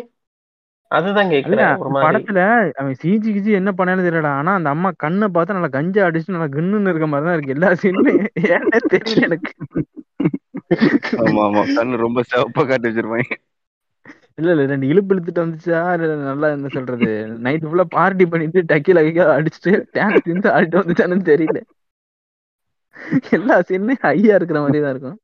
அதுதான் 0.91 1.31
கேக்குறேன். 1.31 1.77
படத்துல 1.99 2.41
அவன் 2.81 2.99
சிஜி 3.01 3.31
கிஜி 3.37 3.53
என்ன 3.61 3.71
பண்ணாலும் 3.73 4.07
தெரியலடா. 4.07 4.33
ஆனா 4.41 4.53
அந்த 4.59 4.69
அம்மா 4.75 4.91
கண்ணை 5.05 5.29
பார்த்தா 5.37 5.57
நல்லா 5.57 5.73
கஞ்சா 5.77 6.07
அடிச்சு 6.09 6.37
நல்லா 6.37 6.51
கண்ணுன்னு 6.57 6.93
இருக்க 6.93 7.09
மாதிரி 7.13 7.29
தான் 7.29 7.37
இருக்கு. 7.37 7.57
எல்லா 7.57 7.71
சீனுமே 7.83 8.15
ஏன்னே 8.53 8.81
தெரியல 8.95 9.27
எனக்கு. 9.29 9.53
ஆமா 11.23 11.43
ஆமா 11.47 11.63
கண்ணு 11.75 12.05
ரொம்ப 12.05 12.21
சிவப்பா 12.29 12.63
காட்டி 12.65 12.89
வச்சிருப்பாங்க. 12.89 13.29
இல்ல 14.39 14.49
இல்ல 14.53 14.65
ரெண்டு 14.65 14.87
இழுப்பு 14.87 15.13
இழுத்துட்டு 15.15 15.45
வந்துச்சா? 15.45 15.81
நல்லா 16.25 16.47
என்ன 16.55 16.69
சொல்றது? 16.69 17.11
நைட் 17.45 17.67
ஃபுல்லா 17.67 17.87
பார்ட்டி 17.91 18.25
பண்ணிட்டு 18.33 18.63
டக்கில 18.71 19.05
அடிச்சுட்டு 19.37 19.73
டான்ஸ் 19.97 20.27
இருந்து 20.27 20.49
ஆடிட்டு 20.55 20.81
வந்துச்சான்னு 20.83 21.29
தெரியல. 21.33 21.61
எல்லா 23.37 23.57
சீனுமே 23.69 23.95
ஹையா 24.05 24.35
இருக்கிற 24.39 24.59
மாதிரி 24.61 24.81
தான் 24.81 24.95
இருக்கும். 24.95 25.19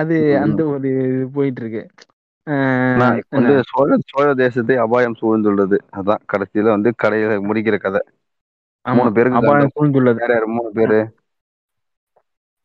அது 0.00 0.14
அந்த 0.40 0.60
ஒரு 0.72 0.88
இது 1.02 1.02
போயிட்டு 1.36 1.60
இருக்கு 1.62 1.82
வந்து 3.34 3.54
சோழ 3.70 3.90
சோழ 4.10 4.26
தேசத்தை 4.40 4.74
அபாயம் 4.84 5.18
சூழ்ந்துள்ளது 5.20 5.76
அதான் 5.98 6.24
கடைசியில 6.32 6.74
வந்து 6.76 6.90
கடையில 7.02 7.38
முடிக்கிற 7.46 7.76
கதை. 7.78 8.02
மூணு 8.86 9.10
பேருக்கு 9.16 9.40
அபாயம். 9.42 9.72
சூழ்ந்துள்ளது 9.74 10.20
மூணு 10.54 10.70
பேரு. 10.78 10.98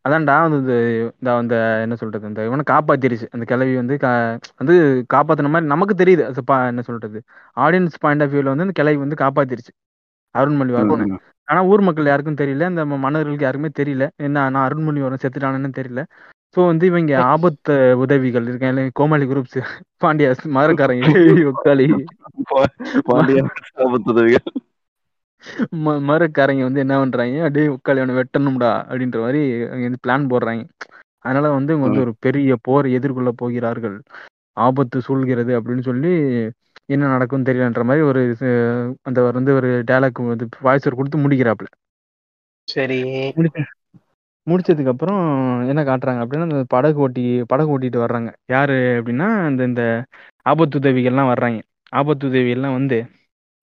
அதான்டா 0.08 0.44
அந்த 0.44 0.58
இது- 0.58 1.12
இந்த 1.20 1.36
அந்த 1.38 1.78
என்ன 1.82 1.96
சொல்றது 1.96 2.28
இந்த 2.28 2.46
இவனை 2.46 2.64
காப்பாத்திருச்சு. 2.72 3.28
அந்த 3.32 3.46
கிழவி 3.46 3.76
வந்து 3.76 3.96
கா- 3.96 4.40
வந்து 4.58 5.06
காப்பாத்தின 5.14 5.50
மாதிரி 5.50 5.66
நமக்கு 5.66 6.04
தெரியுது. 6.04 6.26
அது 6.26 6.44
பா- 6.52 6.68
என்ன 6.68 6.82
சொல்றது 6.82 7.22
ஆடியன்ஸ் 7.56 7.92
பாயிண்ட் 8.00 8.22
ஆஃப் 8.22 8.30
வியூல 8.30 8.44
வந்து 8.44 8.64
அந்த 8.64 8.84
கிழவி 8.84 8.96
வந்து 8.96 9.16
காப்பாத்திருச்சு. 9.16 9.98
அருண்மொழிவர்மனை 10.38 11.06
ம், 11.06 11.16
ஆனா 11.44 11.64
ஊர் 11.64 11.82
மக்கள் 11.82 12.06
யாருக்கும் 12.06 12.36
தெரியல. 12.36 12.70
இந்த 12.70 12.86
மன்னர்களுக்கு 12.86 13.44
யாருக்குமே 13.44 13.70
தெரியல. 13.80 14.10
என்ன 14.16 14.50
நான் 14.50 14.72
அருண்மொழிவர்மன் 14.72 15.18
செத்துட்டானு 15.22 15.72
தெரியல. 15.78 16.06
சோ 16.56 16.66
வந்து 16.66 16.86
இவங்க 16.86 17.24
ஆபத்து 17.24 17.98
உதவிகள் 17.98 18.48
இருக்காங்க. 18.48 18.90
கோமாளி 18.94 19.26
குரூப்ஸ் 19.26 19.62
பாண்டியா 20.06 20.34
மதுரக்காரங்க 20.46 21.52
பாண்டிய. 23.04 23.44
ம- 23.44 24.69
மதுரக்காரங்க 26.10 26.64
வந்து 26.64 26.80
என்ன 26.80 26.96
பண்றாங்க? 27.00 27.38
அப்படியே 27.40 27.68
உட்காலி 27.68 28.02
அவனை 28.02 28.16
வெட்டணும்டா 28.16 28.72
அப்படின்ற 28.90 29.20
மாதிரி 29.20 29.42
வந்து 29.86 30.04
பிளான் 30.08 30.30
போடுறாங்க. 30.32 30.64
அதனால 31.26 31.48
வந்து 31.50 31.72
இவங்க 31.74 31.88
வந்து 31.88 32.04
ஒரு 32.06 32.14
பெரிய 32.20 32.56
போர் 32.62 32.88
எதிர்கொள்ள 32.98 33.32
போகிறார்கள். 33.42 33.98
ஆபத்து 34.58 34.98
சூழ்கிறது 35.08 35.52
அப்படின்னு 35.60 35.84
சொல்லி 35.90 36.12
என்ன 36.88 37.08
நடக்கும்னு 37.08 37.48
தெரியலன்ற 37.50 37.84
மாதிரி 37.84 38.04
ஒரு 38.04 38.22
அந்த 39.08 39.20
வந்து 39.32 39.52
ஒரு 39.54 39.70
டேலாக் 39.90 40.22
வந்து 40.32 40.46
வாய்ஸ் 40.62 40.88
கொடுத்து 40.92 41.24
முடிக்கிறாப்புல 41.26 41.70
சரி. 42.68 42.98
முடிச்சு 43.38 43.62
முடிச்சதுக்கு 44.48 44.92
அப்புறம் 44.94 45.22
என்ன 45.72 45.82
காட்டுறாங்க 45.84 46.22
அப்படின்னா 46.24 46.48
அந்த 46.48 46.60
படகு 46.68 47.00
ஓட்டி 47.00 47.24
படகு 47.44 47.74
ஓட்டிட்டு 47.74 48.00
வர்றாங்க. 48.04 48.30
யாரு 48.48 48.78
அப்படின்னா 49.00 49.28
இந்த 49.50 49.64
இந்த 49.64 49.84
ஆபத்துதவிகள்லாம் 50.46 51.32
வர்றாங்க. 51.34 51.60
ஆபத்துதவிகள்லாம் 51.94 52.78
வந்து 52.80 52.98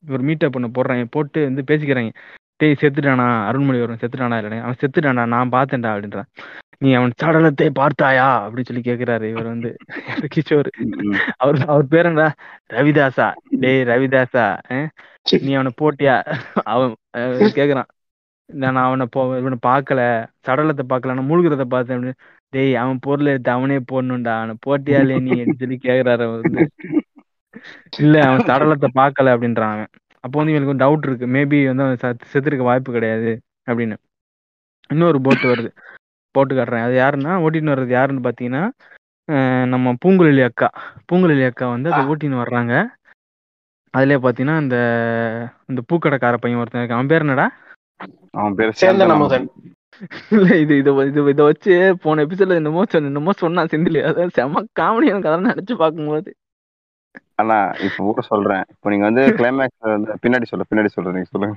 ஒரு 0.06 0.22
மீட்டப் 0.22 0.52
பண்ண 0.52 0.68
போடுறாங்க 0.68 1.04
போட்டு 1.10 1.44
வந்து 1.44 1.62
பேசிக்கிறாங்க 1.62 2.12
டேய் 2.60 2.80
செத்துட்டானா? 2.80 3.24
அருண்மொழிவர்மன் 3.48 4.02
செத்துட்டானா 4.02 4.36
இல்லையா 4.38 4.62
அவன் 4.62 4.80
செத்துட்டானா? 4.80 5.24
நான் 5.26 5.50
பார்த்தேன்டா 5.50 5.90
அப்படின்றான். 5.92 6.28
நீ 6.78 6.92
அவன் 6.94 7.12
சடலத்தை 7.22 7.70
பார்த்தாயா? 7.72 8.44
அப்படின்னு 8.44 8.66
சொல்லி 8.66 8.80
கேக்குறாரு 8.80 9.22
இவர் 9.24 9.44
வந்து. 9.44 9.70
கிஷோர். 10.34 10.68
அவர் 11.36 11.58
அவர் 11.66 11.86
பேர் 11.86 12.06
என்ன 12.06 12.24
ரவிதாசா. 12.70 13.26
டேய் 13.60 13.82
ரவிதாசா 13.82 14.44
அஹ், 14.70 14.88
நீ 15.42 15.54
அவனை 15.54 15.72
போட்டியா? 15.80 16.16
அவன் 16.64 16.92
கேக்குறான். 17.54 17.90
நான் 18.48 18.76
அவனை 18.76 19.06
போ 19.10 19.38
இவனை 19.38 19.58
பார்க்கல. 19.66 20.00
சடலத்தை 20.46 20.84
பார்க்கல 20.88 21.14
நான் 21.14 21.30
மூழ்கிறத 21.30 21.64
பார்த்தேன் 21.66 21.96
அப்படின்னு. 21.96 22.18
டேய் 22.52 22.74
அவன் 22.74 22.98
பொருள் 22.98 23.26
எடுத்து 23.26 23.50
அவனே 23.50 23.78
போடணும்டா. 23.92 24.34
அவனை 24.36 24.54
போட்டியா 24.66 25.00
இல்லையே 25.00 25.20
நீ? 25.20 25.32
அப்படின்னு 25.34 25.58
சொல்லி 25.58 25.78
கேக்குறாரு 25.82 26.22
அவர் 26.22 26.42
வந்து. 26.42 26.64
இல்ல 27.98 28.22
அவன் 28.22 28.38
சடலத்தை 28.38 28.86
பார்க்கல 28.94 29.32
அப்படின்றான் 29.34 29.72
அவன். 29.72 29.86
அப்போ 30.20 30.42
வந்து 30.42 30.54
இவனுக்கு 30.54 30.84
டவுட் 30.84 31.06
இருக்கு. 31.06 31.26
மேபி 31.26 31.66
வந்து 31.66 31.82
அவன் 31.82 31.96
செத்து- 32.02 32.36
செத்துருக்க 32.36 32.62
வாய்ப்பு 32.62 32.92
கிடையாது 32.92 33.40
அப்படின்னு. 33.70 33.96
இன்னொரு 34.88 35.20
போட்டு 35.20 35.54
வருது. 35.54 35.70
போட்டு 36.30 36.54
காட்டுறேன் 36.54 36.82
அது 36.82 36.98
யாருன்னா 36.98 37.30
ஓட்டின்னு 37.30 37.68
வர்றது 37.68 37.86
யாருன்னு 37.86 38.30
பார்த்தீங்கன்னா 38.30 38.70
நம்ம 39.66 39.94
பூங்குழலி 40.04 40.44
அக்கா. 40.44 40.70
பூங்குழலி 41.12 41.46
அக்கா 41.46 41.68
வந்து 41.68 41.92
அதை 41.92 42.06
ஓட்டின்னு 42.06 42.42
வர்றாங்க. 42.42 42.86
அதுலயே 43.96 44.18
பார்த்தீங்கன்னா 44.18 44.60
இந்த 44.60 44.76
இந்த 45.66 45.82
பூக்கடைக்கார 45.92 46.34
பையன் 46.34 46.60
ஒருத்தன் 46.60 46.86
இருக்கான். 46.86 46.92
அவன் 46.92 47.06
பேர் 47.06 47.20
என்னடா? 47.20 47.52
அவன் 48.30 48.54
பேர் 48.54 48.76
சேந்தன் 48.80 48.84
சேந்தன். 48.84 49.08
அமுதன் 49.08 49.50
இல்ல 50.30 50.58
இது 50.58 50.76
இதை 50.76 50.96
இது 50.96 51.28
இதை 51.28 51.44
வச்சு 51.44 51.96
போன 52.00 52.24
எபிசோட்ல 52.24 52.54
என்னமோ 52.54 52.84
சொன்ன 52.88 53.06
என்னமோ 53.06 53.32
சொன்னான் 53.32 53.66
செந்தில். 53.66 54.04
அதான் 54.04 54.28
செம 54.28 54.60
காமெடி 54.60 55.06
எனக்கு 55.06 55.28
அதெல்லாம் 55.28 55.54
நினைச்சு 55.54 55.76
பார்க்கும்போது. 55.76 56.34
ஆனா 57.38 57.56
இப்ப 57.86 57.98
கூட 58.08 58.20
சொல்றேன். 58.30 58.64
இப்ப 58.72 58.90
நீங்க 58.90 59.04
வந்து 59.08 59.24
கிளைமேக்ஸ் 59.38 59.94
வந்து 59.94 60.14
பின்னாடி 60.24 60.46
சொல்ல 60.50 60.64
பின்னாடி 60.68 60.90
சொல்றேன் 60.94 61.16
நீங்க 61.16 61.30
சொல்லுங்க. 61.32 61.56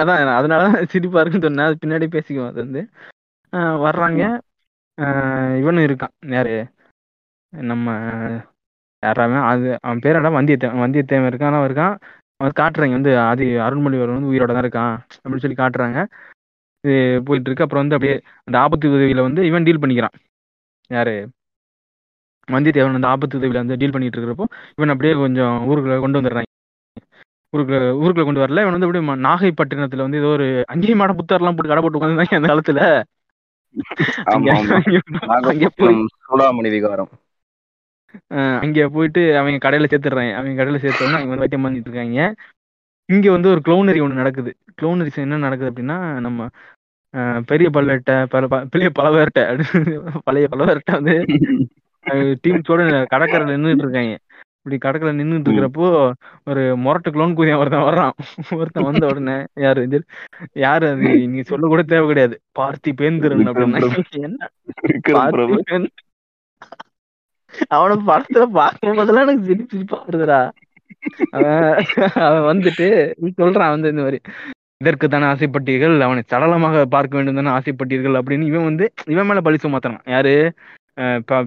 அதான் 0.00 0.36
அதனாலதான் 0.38 0.90
சிரிப்பா 0.92 1.20
இருக்குன்னு 1.20 1.48
சொன்னேன். 1.48 1.68
அது 1.68 1.82
பின்னாடி 1.82 2.06
பேசிக்குவோம் 2.14 2.50
அது 2.50 2.60
வந்து. 2.64 2.82
வர்றாங்க. 3.86 4.22
இவனும் 5.60 5.86
இருக்கான் 5.86 6.14
யாரு 6.36 6.54
நம்ம 7.52 7.88
யாராவது 9.02 9.40
அது 9.52 9.66
அவன் 9.86 10.02
பேர் 10.04 10.18
என்ன 10.18 10.34
வந்தியத்தேவன் 10.36 10.84
வந்தியத்தேவன் 10.84 11.30
இருக்கான் 11.30 11.56
அவன் 11.58 11.68
இருக்கான். 11.68 11.96
அவன் 12.40 12.58
காட்டுறாங்க 12.60 12.96
வந்து 12.98 13.12
அது 13.30 13.44
அருண்மொழிவர்மன் 13.66 14.18
வந்து 14.18 14.32
உயிரோட 14.32 14.52
தான் 14.54 14.64
இருக்கான் 14.66 14.94
அப்படின்னு 15.16 15.44
சொல்லி 15.44 15.58
காட்டுறாங்க. 15.60 15.98
இது 16.84 16.94
போயிட்டு 17.26 17.48
இருக்கு. 17.48 17.64
அப்புறம் 17.66 17.82
வந்து 17.84 17.96
அப்படியே 17.96 18.16
அந்த 18.46 18.56
ஆபத்து 18.64 18.92
உதவியில 18.92 19.26
வந்து 19.28 19.42
இவன் 19.50 19.66
டீல் 19.68 19.82
பண்ணிக்கிறான். 19.82 20.16
யாரு? 20.90 21.16
வந்தியத்தேவன் 22.48 22.98
அந்த 22.98 23.08
ஆபத்து 23.08 23.38
உதவியில 23.38 23.62
வந்து 23.62 23.78
டீல் 23.80 23.92
பண்ணிட்டு 23.92 24.18
இருக்கிறப்போ 24.18 24.46
இவன் 24.76 24.92
அப்படியே 24.94 25.14
கொஞ்சம் 25.14 25.56
ஊருக்குள்ள 25.68 25.96
கொண்டு 26.00 26.20
வந்துடுறாங்க. 26.20 26.50
ஊருக்குள்ள 27.52 27.80
ஊருக்குள்ள 28.02 28.26
கொண்டு 28.28 28.42
வரல 28.42 28.62
இவன் 28.64 28.74
வந்து 28.76 28.86
அப்படியே 28.86 29.16
நாகைப்பட்டினத்துல 29.28 30.06
வந்து 30.06 30.20
ஏதோ 30.22 30.30
ஒரு 30.36 30.46
அங்கேயும் 30.72 31.00
மாட 31.02 31.12
புத்தர்லாம் 31.12 31.56
போட்டு 31.56 31.72
கடை 31.72 31.82
போட்டு 31.82 31.98
உட்காந்துருந்தாங்க 32.00 32.38
அந்த 32.38 32.50
காலத்துல. 32.52 32.80
சூடாமணி 36.26 36.70
விகாரம். 36.74 37.12
அங்க 38.64 38.88
போயிட்டு 38.88 39.22
அவங்க 39.38 39.58
கடையில 39.64 39.88
சேர்த்துடுறாங்க. 39.90 40.32
அவங்க 40.38 40.56
கடையில 40.60 40.80
சேர்த்தோன்னா 40.82 41.16
அவங்க 41.18 41.32
வந்து 41.32 41.44
வைத்தியம் 41.44 41.66
பண்ணிட்டு 41.66 41.90
இருக்காங்க. 41.90 42.18
இங்க 43.08 43.26
வந்து 43.30 43.48
ஒரு 43.52 43.60
க்ளோனரி 43.66 44.00
ஒன்று 44.04 44.20
நடக்குது. 44.20 44.50
க்ளோனரிஸ் 44.78 45.24
என்ன 45.24 45.42
நடக்குது 45.46 45.70
அப்படின்னா 45.70 45.96
நம்ம 46.26 46.46
பெரிய 47.46 47.68
பல்லவர்கிட்ட 47.74 48.14
பல 48.26 48.46
பெரிய 48.72 48.88
பலவர்கிட்ட 48.98 49.42
பழைய 50.24 50.46
பலவர்கிட்ட 50.52 50.92
வந்து 50.98 51.14
டீம்ஸோட 52.42 52.80
கடற்கரையில 53.12 53.54
நின்றுட்டு 53.54 53.82
இருக்காங்க. 53.86 54.14
இப்படி 54.58 54.76
கடற்கரை 54.78 55.12
நின்றுட்டு 55.18 55.48
இருக்கிறப்போ 55.48 55.86
ஒரு 56.44 56.62
முரட்டு 56.76 57.10
க்ளோன் 57.10 57.34
கூதியம் 57.38 57.58
ஒருத்தன் 57.58 57.86
வர்றான். 57.88 58.14
ஒருத்தன் 58.58 58.84
வந்த 58.84 59.06
உடனே 59.06 59.34
யாரு 59.56 59.82
இது? 59.82 59.98
யாரு 60.64 60.86
அது? 60.88 61.10
நீ 61.28 61.40
சொல்ல 61.50 61.66
கூட 61.66 61.82
தேவை 61.82 62.06
கிடையாது. 62.06 62.36
பார்த்தி 62.58 62.92
பேந்திரன் 62.96 63.48
அப்படின்னா. 63.48 63.80
அவன 67.74 67.96
படத்துல 68.06 68.44
பார்க்கும் 68.54 68.96
போதெல்லாம் 68.96 69.26
எனக்கு 69.26 69.48
சிரிப்பு 69.48 69.72
சிரிப்பா 69.72 69.98
வருதுடா. 70.04 70.38
அவன் 72.26 72.46
வந்துட்டு 72.50 72.86
சொல்றான் 73.40 73.74
வந்து 73.74 73.88
இந்த 73.88 74.02
மாதிரி 74.02 74.18
இதற்கு 74.80 75.06
தானே 75.08 75.26
ஆசைப்பட்டீர்கள்? 75.26 75.94
அவனை 76.00 76.22
சடலமாக 76.32 76.82
பார்க்க 76.86 77.18
வேண்டும் 77.18 77.38
தானே 77.38 77.50
ஆசைப்பட்டீர்கள்? 77.56 78.18
அப்படின்னு 78.20 78.48
இவன் 78.50 78.64
வந்து 78.64 78.86
இவன் 79.06 79.26
மேல 79.26 79.40
பழி 79.40 79.58
சுமத்துறான். 79.62 80.02
யாரு? 80.06 80.34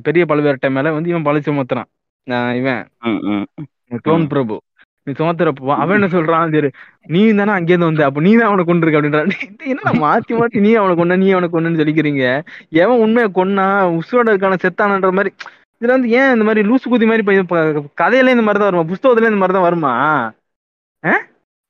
பெரிய 0.07 0.23
பழுவேட்டை 0.29 0.69
மேல 0.77 0.91
வந்து 0.97 1.11
இவன் 1.11 1.27
பழி 1.27 1.41
சுமத்துறான். 1.47 1.89
இவன். 2.59 2.81
க்ளோன் 4.05 4.25
பிரபு. 4.33 4.55
நீ 5.07 5.11
சுமத்துறப்போ 5.19 5.75
அவன் 5.83 5.97
என்ன 5.97 6.07
சொல்றான்? 6.15 6.49
சரி 6.55 6.69
நீ 7.13 7.19
தானே 7.39 7.51
அங்கேருந்து 7.57 7.89
வந்த 7.89 8.07
அப்ப 8.07 8.23
நீ 8.25 8.31
தான் 8.39 8.49
அவனை 8.49 8.63
கொண்டிருக்க 8.69 8.99
அப்படின்றான். 8.99 9.29
இது 9.45 9.69
என்ன 9.73 9.93
மாத்தி 10.03 10.33
மாத்தி 10.39 10.63
நீ 10.65 10.71
அவனை 10.81 10.95
கொன்ன 10.99 11.17
நீ 11.23 11.27
அவனை 11.35 11.47
கொன்னு 11.53 11.79
சொல்லிக்கிறீங்க? 11.81 12.25
எவன் 12.83 13.03
உண்மையை 13.05 13.29
கொன்னா 13.39 13.67
உசுரோட 13.99 14.27
இருக்கான 14.33 14.59
செத்தானன்ற 14.65 15.11
மாதிரி 15.19 15.31
இதுல 15.81 15.95
வந்து 15.95 16.11
ஏன் 16.19 16.31
இந்த 16.35 16.45
மாதிரி 16.47 16.61
லூசு 16.69 16.85
குதி 16.91 17.07
மாதிரி 17.09 17.23
கதையில 18.01 18.33
இந்த 18.35 18.45
மாதிரி 18.45 18.59
தான் 18.61 18.69
வருமா? 18.69 18.87
புஸ்தகத்துல 18.91 19.31
இந்த 19.31 19.41
மாதிரி 19.41 19.55
தான் 19.57 19.67
வருமா 19.69 19.93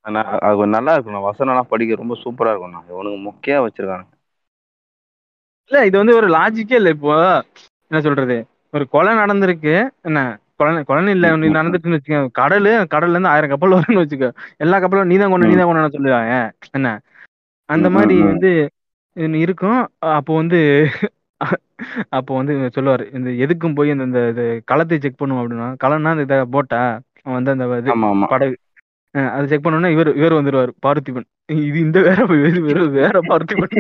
ஆனா 0.06 0.22
அது 0.48 0.68
நல்லா 0.76 0.92
இருக்கும் 0.96 1.26
வசனம் 1.30 1.54
எல்லாம் 1.54 1.72
படிக்க 1.72 2.02
ரொம்ப 2.04 2.16
சூப்பரா 2.24 2.52
இருக்கும் 2.54 2.92
இவனுக்கு 2.92 3.20
முக்கியா 3.26 3.58
வச்சிருக்காங்க 3.64 4.06
இல்ல 5.72 5.86
இது 5.86 5.96
வந்து 5.98 6.16
ஒரு 6.16 6.28
லாஜிக்கே 6.30 6.78
இல்ல 6.80 6.90
இப்போ. 6.90 7.16
என்ன 7.92 8.00
சொல்றது? 8.02 8.38
ஒரு 8.74 8.86
கொலை 8.90 9.14
நடந்திருக்கு. 9.16 9.74
என்ன? 10.02 10.20
கொலை 10.60 10.82
கொலை 10.84 11.12
இல்ல 11.16 11.28
நீ 11.38 11.48
நடந்துட்டுன்னு 11.58 11.98
வச்சுக்க. 11.98 12.22
கடலு 12.40 12.72
கடல்ல 12.94 13.16
இருந்து 13.16 13.34
ஆயிரம் 13.34 13.52
கப்பல் 13.52 13.76
வரும்னு 13.76 14.04
வச்சுக்க. 14.04 14.28
எல்லா 14.58 14.78
கப்பலும் 14.80 15.12
நீதான் 15.12 15.34
கொண்டு 15.34 15.52
நீதான் 15.52 15.70
கொண்டு 15.70 15.98
சொல்லுவாங்க. 15.98 16.34
என்ன? 16.72 16.90
அந்த 17.70 17.88
மாதிரி. 17.90 18.18
வந்து 18.32 18.52
இருக்கும். 19.44 19.80
அப்போ 20.18 20.32
வந்து 20.36 20.60
அப்போ 22.12 22.32
வந்து 22.38 22.54
சொல்லுவாரு 22.76 23.04
இந்த 23.14 23.30
எதுக்கும் 23.44 23.76
போய் 23.76 23.90
இந்த 23.90 24.04
இந்த 24.04 24.22
இது 24.30 24.44
களத்தை 24.66 24.98
செக் 24.98 25.20
பண்ணுவோம் 25.20 25.42
அப்படின்னா 25.42 25.68
களம்னா 25.84 26.12
இந்த 26.16 26.24
இதை 26.28 26.38
போட்டா 26.56 26.80
அவன் 27.20 27.38
வந்து 27.40 27.54
அந்த 27.56 27.66
படகு 28.32 28.56
அதை 29.12 29.48
செக் 29.48 29.66
பண்ணோன்னா 29.66 29.92
இவர் 29.92 30.16
இவர் 30.16 30.34
வந்துருவாரு 30.34 30.72
பார்த்திபன். 30.86 31.28
இது 31.46 31.80
இந்த 31.80 32.02
வேற 32.02 32.26
வேற 32.26 32.86
வேற 32.86 33.20
பார்த்திபன். 33.22 33.76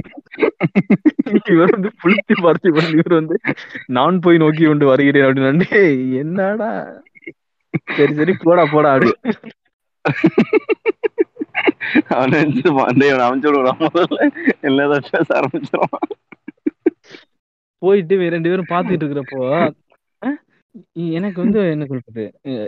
இவர் 1.51 1.69
வந்து 1.69 1.91
புளுத்தி 2.03 2.35
பார்த்திபன். 2.41 2.91
இவர் 2.91 3.13
வந்து 3.13 3.39
நான் 3.85 4.19
போய் 4.19 4.37
நோக்கி 4.37 4.65
கொண்டு 4.65 4.85
வருகிறேன் 4.85 5.23
அப்படின்னு 5.23 6.15
என்னடா? 6.17 7.01
சரி 7.95 8.13
சரி 8.13 8.35
போடா 8.43 8.65
போடா 8.65 8.93
அப்படி. 8.93 9.11
அவன் 12.07 12.31
அமைச்சு 12.31 12.69
பேச 15.11 15.27
ஆரம்பிச்சிருவான். 15.39 16.07
போயிட்டு 17.77 18.29
ரெண்டு 18.29 18.49
பேரும் 18.49 18.69
பார்த்துட்டு 18.69 19.03
இருக்கிறப்போ 19.03 19.71
எனக்கு 21.17 21.39
வந்து 21.43 21.59
என்ன 21.73 21.85
சொல்றது? 21.91 22.23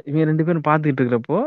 இவங்க 0.08 0.26
ரெண்டு 0.30 0.46
பேரும் 0.48 0.66
பார்த்துட்டு 0.68 1.02
இருக்கிறப்போ 1.02 1.38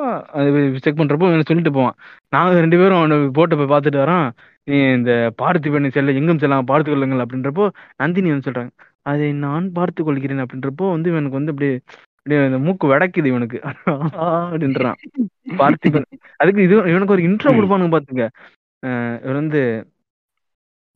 செக் 0.84 1.00
பண்றப்போ 1.00 1.28
இவன் 1.30 1.48
சொல்லிட்டு 1.50 1.72
போவான். 1.78 1.96
நாங்க 2.34 2.60
ரெண்டு 2.64 2.80
பேரும் 2.80 3.00
அவனை 3.00 3.18
போட்டை 3.38 3.56
போய் 3.60 3.72
பார்த்துட்டு 3.74 4.02
வரோம் 4.04 4.26
நீ 4.68 4.76
இந்த 4.98 5.12
பார்த்திபன் 5.42 5.94
செல்ல 5.96 6.18
எங்கும் 6.20 6.42
செல்லாம் 6.42 6.70
பார்த்து 6.70 6.90
கொள்ளுங்கள் 6.92 7.24
அப்படின்றப்போ 7.24 7.66
நந்தினி 8.02 8.32
வந்து 8.34 8.48
சொல்றாங்க. 8.48 8.72
அதை 9.10 9.28
நான் 9.46 9.66
பார்த்து 9.78 10.00
கொள்கிறேன் 10.04 10.44
அப்படின்றப்போ 10.44 10.88
வந்து 10.94 11.10
இவனுக்கு 11.12 11.38
வந்து 11.40 11.54
அப்படியே 11.54 11.76
அப்படியே 12.18 12.58
மூக்கு 12.66 12.86
வடக்குது 12.92 13.30
இவனுக்கு. 13.32 13.58
அப்படின்றான். 14.50 14.98
பார்த்திபன். 15.60 16.06
அதுக்கு 16.42 16.60
இது 16.66 16.74
இவனுக்கு 16.92 17.14
ஒரு 17.16 17.24
இன்ட்ரோ. 17.28 17.52
கொடுப்பானுங்க 17.56 17.92
பாத்துங்க. 17.94 18.26
இவர் 19.24 19.40
வந்து 19.40 19.60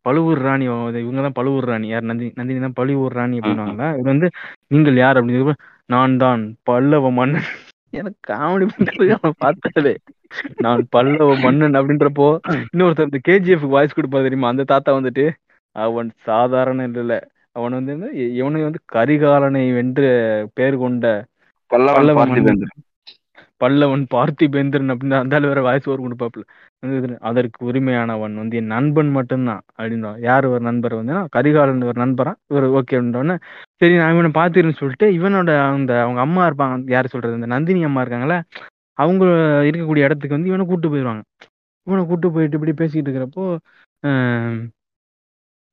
பழுவூர் 0.07 0.40
ராணி 0.46 0.64
இவங்க 1.02 1.22
தான் 1.26 1.38
பழுவூர் 1.38 1.68
ராணி. 1.70 1.86
யார்? 1.92 2.09
நந்தினி 2.11 2.30
நந்தினி 2.38 2.61
தான் 2.64 2.78
பழுவூர் 2.80 3.16
ராணி 3.18 3.38
அப்படின்வாங்களா 3.40 3.88
இது 3.98 4.09
வந்து 4.12 4.28
நீங்கள் 4.74 5.00
யார் 5.04 5.18
அப்படின்னு 5.20 5.54
நான் 5.94 6.20
தான் 6.24 6.42
பல்லவ 6.68 7.11
மன்னன். 7.18 7.48
எனக்கு 7.98 8.20
காமெடி 8.30 8.64
பண்றது 8.72 9.04
அவன் 9.16 9.36
பார்த்தாலே 9.44 9.94
நான் 10.64 10.80
பல்லவ 10.94 11.28
மன்னன் 11.44 11.78
அப்படின்றப்போ 11.80 12.26
இன்னொருத்தர் 12.72 13.09
இந்த 13.11 13.20
கேஜிஎஃப் 13.28 13.66
வாய்ஸ் 13.74 13.96
கொடுப்பா 13.98 14.22
தெரியுமா? 14.26 14.50
அந்த 14.52 14.66
தாத்தா 14.72 14.92
வந்துட்டு 14.98 15.24
அவன் 15.76 16.09
சாதாரண 16.28 16.88
இல்ல. 16.90 17.14
அவன் 17.59 17.76
வந்து 17.78 17.92
இவனை 18.40 18.62
வந்து 18.68 18.80
கரிகாலனை 18.94 19.62
வென்று 19.78 20.09
பேர் 20.59 20.82
கொண்ட 20.84 21.07
பல்லவ 21.70 22.14
பார்த்திபேந்திரன். 22.18 22.82
பல்லவன் 23.61 24.04
பார்த்திபேந்திரன் 24.14 24.92
அப்படின்னு 24.92 25.16
அந்த 25.20 25.40
வேற 25.46 25.61
வாய்ஸ் 25.61 25.88
ஓர் 25.92 26.04
கொடுப்பாப்புல. 26.04 26.44
அதற்கு 27.28 27.59
உரிமையானவன் 27.68 28.34
வந்து 28.34 28.59
என் 28.61 28.72
நண்பன் 28.74 29.11
மட்டும்தான் 29.11 29.62
அப்படின்னா 29.78 30.11
யார் 30.28 30.46
ஒரு 30.46 30.61
நண்பர் 30.61 30.98
வந்து 31.00 31.14
கரிகாலன் 31.36 31.88
ஒரு 31.90 31.98
நண்பரா? 32.04 32.32
இவர் 32.52 32.66
ஓகே 32.78 32.96
அப்படின்னோடனே 32.98 33.36
சரி 33.80 33.94
நான் 33.96 34.14
இவனை 34.14 34.30
பார்த்துருன்னு 34.38 34.80
சொல்லிட்டு 34.82 35.09
இவனோட 35.18 35.50
அந்த 35.70 35.92
அவங்க 36.02 36.20
அம்மா 36.20 36.42
இருப்பாங்க. 36.48 36.90
யார் 36.96 37.12
சொல்றது? 37.14 37.38
இந்த 37.40 37.50
நந்தினி 37.54 37.82
அம்மா 37.90 38.02
இருக்காங்களே 38.04 38.38
அவங்க 38.98 39.24
இருக்கக்கூடிய 39.68 40.07
இடத்துக்கு 40.09 40.36
வந்து 40.38 40.50
இவனை 40.52 40.66
கூட்டு 40.66 40.88
போயிடுவாங்க 40.88 41.22
இவனை 41.86 42.02
கூட்டு 42.07 42.28
போயிட்டு 42.32 42.57
இப்படி 42.59 42.74
பேசிக்கிட்டு 42.74 43.11
இருக்கிறப்போ 43.11 43.44
ஆஹ் 44.02 44.57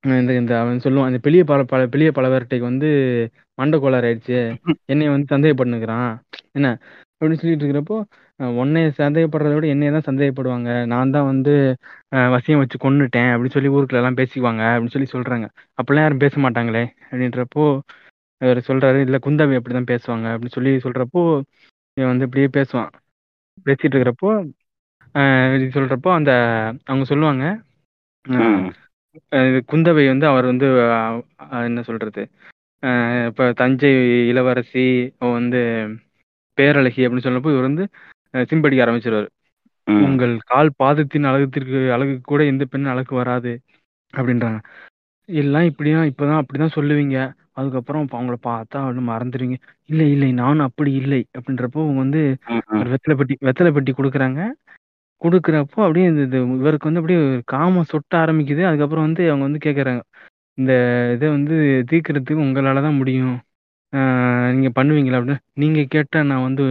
இந்த 0.03 0.31
இந்த 0.33 0.53
அவன் 0.59 0.83
சொல்லுவான் 0.85 1.09
இந்த 1.11 1.19
பெரிய 1.19 1.41
பல 1.43 1.59
பல 1.63 1.81
பெரிய 1.87 2.09
பலவர்கிட்டைக்கு 2.15 2.65
வந்து 2.71 2.89
மண்டை 3.57 3.77
கோளாறு 3.79 4.07
ஆயிடுச்சு. 4.09 4.39
என்னை 4.85 5.05
வந்து 5.09 5.33
சந்தேகப்பட்டுக்கிறான் 5.35 6.09
என்ன 6.51 6.69
அப்படின்னு 7.23 7.41
சொல்லிட்டு 7.41 7.65
இருக்கிறப்போ 7.65 7.97
அஹ் 8.39 8.53
உன்னைய 8.61 8.87
சந்தேகப்படுறத 8.97 9.53
விட 9.53 9.67
என்னைய 9.67 9.91
தான் 9.91 10.07
சந்தேகப்படுவாங்க. 10.09 10.69
நான் 10.85 11.11
தான் 11.11 11.25
வந்து 11.25 11.53
அஹ் 12.15 12.29
வசியம் 12.33 12.61
வச்சு 12.61 12.77
கொன்னுட்டேன் 12.79 13.29
அப்படின்னு 13.33 13.49
சொல்லி 13.49 13.69
ஊருக்குள்ள 13.69 14.01
எல்லாம் 14.01 14.17
பேசிக்குவாங்க 14.17 14.63
அப்படின்னு 14.71 14.95
சொல்லி 14.95 15.09
சொல்றாங்க. 15.13 15.47
அப்பெல்லாம் 15.79 16.05
யாரும் 16.05 16.17
பேச 16.17 16.41
மாட்டாங்களே 16.41 16.83
அப்படின்றப்போ 17.11 17.65
அவர் 18.41 18.59
சொல்றாரு 18.67 18.99
இல்ல 19.01 19.17
குந்தவி 19.17 19.57
அப்படிதான் 19.59 19.91
பேசுவாங்க. 19.91 20.25
அப்படின்னு 20.33 20.57
சொல்லி 20.57 20.73
சொல்றப்போ 20.77 21.23
இவன் 21.97 22.11
வந்து 22.11 22.27
இப்படியே 22.27 22.49
பேசுவான். 22.57 22.91
பேசிட்டு 23.65 23.93
இருக்கிறப்போ 23.93 24.29
அஹ் 25.15 25.55
இது 25.55 25.65
சொல்றப்போ 25.77 26.09
அந்த 26.13 26.31
அவங்க 26.85 27.05
சொல்லுவாங்க 27.05 27.45
இது 29.41 29.59
குந்தவை 29.71 30.03
வந்து 30.07 30.27
அவர் 30.27 30.45
வந்து 30.45 30.67
என்ன 31.63 31.81
சொல்றது 31.81 32.21
அஹ் 32.83 33.25
இப்ப 33.27 33.51
தஞ்சை 33.53 33.91
இளவரசி 34.27 34.85
அவ 35.19 35.31
வந்து 35.31 35.61
பேரழகி 36.57 37.01
அப்படின்னு 37.05 37.27
சொன்னப்போ 37.27 37.53
இவர் 37.53 37.69
வந்து 37.69 37.85
சிம்படிக்க 38.51 38.85
ஆரம்பிச்சிருவாரு. 38.85 39.29
உங்கள் 39.87 40.33
கால் 40.51 40.77
பாதத்தின் 40.81 41.27
அழகத்திற்கு 41.29 41.79
அழகு 41.95 42.13
கூட 42.31 42.41
எந்த 42.51 42.63
பெண் 42.65 42.91
அழகு 42.93 43.13
வராது 43.21 43.51
அப்படின்றாங்க. 44.13 44.59
எல்லாம் 45.29 45.67
இப்படிதான் 45.69 46.09
இப்பதான் 46.11 46.39
அப்படிதான் 46.41 46.75
சொல்லுவீங்க. 46.77 47.17
அதுக்கப்புறம் 47.59 48.05
அவங்கள 48.13 48.37
பார்த்தா 48.47 48.77
ஒன்றும் 48.89 49.09
மறந்துடுவீங்க 49.11 49.57
இல்லை 49.89 50.07
இல்லை 50.11 50.29
நானும் 50.41 50.67
அப்படி 50.67 50.91
இல்லை. 51.01 51.21
அப்படின்றப்போ 51.37 51.79
அவங்க 51.85 51.99
வந்து 52.05 52.21
வெத்தலை 52.91 53.15
பெட்டி 53.19 53.35
வெத்தலை 53.47 53.71
பெட்டி 53.75 53.91
கொடுக்குறாங்க. 53.91 54.41
கொடுக்குறப்போ 55.21 55.79
அப்படியே 55.85 56.05
இந்த 56.11 56.21
இது 56.27 56.39
இவருக்கு 56.59 56.89
வந்து 56.89 57.01
அப்படியே 57.01 57.19
காமம் 57.53 57.89
சொட்ட 57.93 58.13
ஆரம்பிக்குது. 58.23 58.63
அதுக்கப்புறம் 58.69 59.07
வந்து 59.07 59.23
அவங்க 59.31 59.45
வந்து 59.49 59.65
கேட்குறாங்க 59.67 60.01
இந்த 60.57 60.71
இதை 61.15 61.27
வந்து 61.37 61.55
தீர்க்கறதுக்கு 61.91 62.45
உங்களால 62.47 62.83
தான் 62.87 62.99
முடியும். 63.01 63.35
ஆஹ் 63.93 64.49
நீங்க 64.53 64.69
பண்ணுவீங்களா 64.77 65.17
அப்படின்னு? 65.17 65.43
நீங்க 65.53 65.79
கேட்டா 65.95 66.19
நான் 66.29 66.45
வந்து 66.47 66.63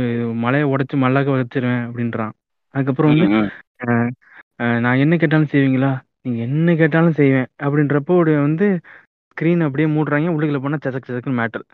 மலையை 0.45 0.67
உடைச்சு 0.73 0.97
மல்லாக்க 1.05 1.35
வச்சிருவேன் 1.35 1.85
அப்படின்றான். 1.89 2.33
அதுக்கப்புறம் 2.75 3.13
வந்து 3.13 3.29
நான் 4.85 5.01
என்ன 5.05 5.15
கேட்டாலும் 5.17 5.53
செய்வீங்களா? 5.53 5.93
நீங்க 6.25 6.39
என்ன 6.49 6.75
கேட்டாலும் 6.81 7.19
செய்வேன் 7.21 7.49
அப்படின்றப்போ 7.65 8.13
ஒரு 8.23 8.33
வந்து 8.47 8.67
ஸ்க்ரீன் 9.31 9.65
அப்படியே 9.67 9.89
மூடுறாங்க. 9.95 10.35
உள்ளுக்குள்ள 10.35 10.61
போனா 10.65 10.79
சசக் 10.85 11.09
சசக்குன்னு 11.09 11.41
மேட்டர் 11.41 11.67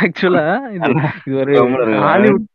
ஆக்சுவலா 0.00 0.44
இது 0.76 0.88
இது 1.26 1.36
ஒரு 1.42 1.52
கம்முனு. 1.58 1.98
ஹாலிவுட் 2.06 2.46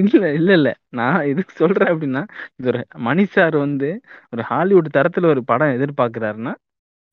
இல்ல 0.00 0.26
இல்ல 0.38 0.50
இல்ல. 0.58 0.68
நான் 0.98 1.26
எதுக்கு 1.30 1.52
சொல்றேன் 1.62 1.90
அப்படின்னா 1.92 2.22
இது 2.58 2.68
ஒரு 2.72 2.80
மணி 3.06 3.24
சார் 3.34 3.56
வந்து 3.64 3.88
ஒரு 4.32 4.42
ஹாலிவுட் 4.50 4.96
தரத்துல 4.96 5.30
ஒரு 5.32 5.42
படம் 5.50 5.74
எதிர்பார்க்கிறாருன்னா 5.76 6.52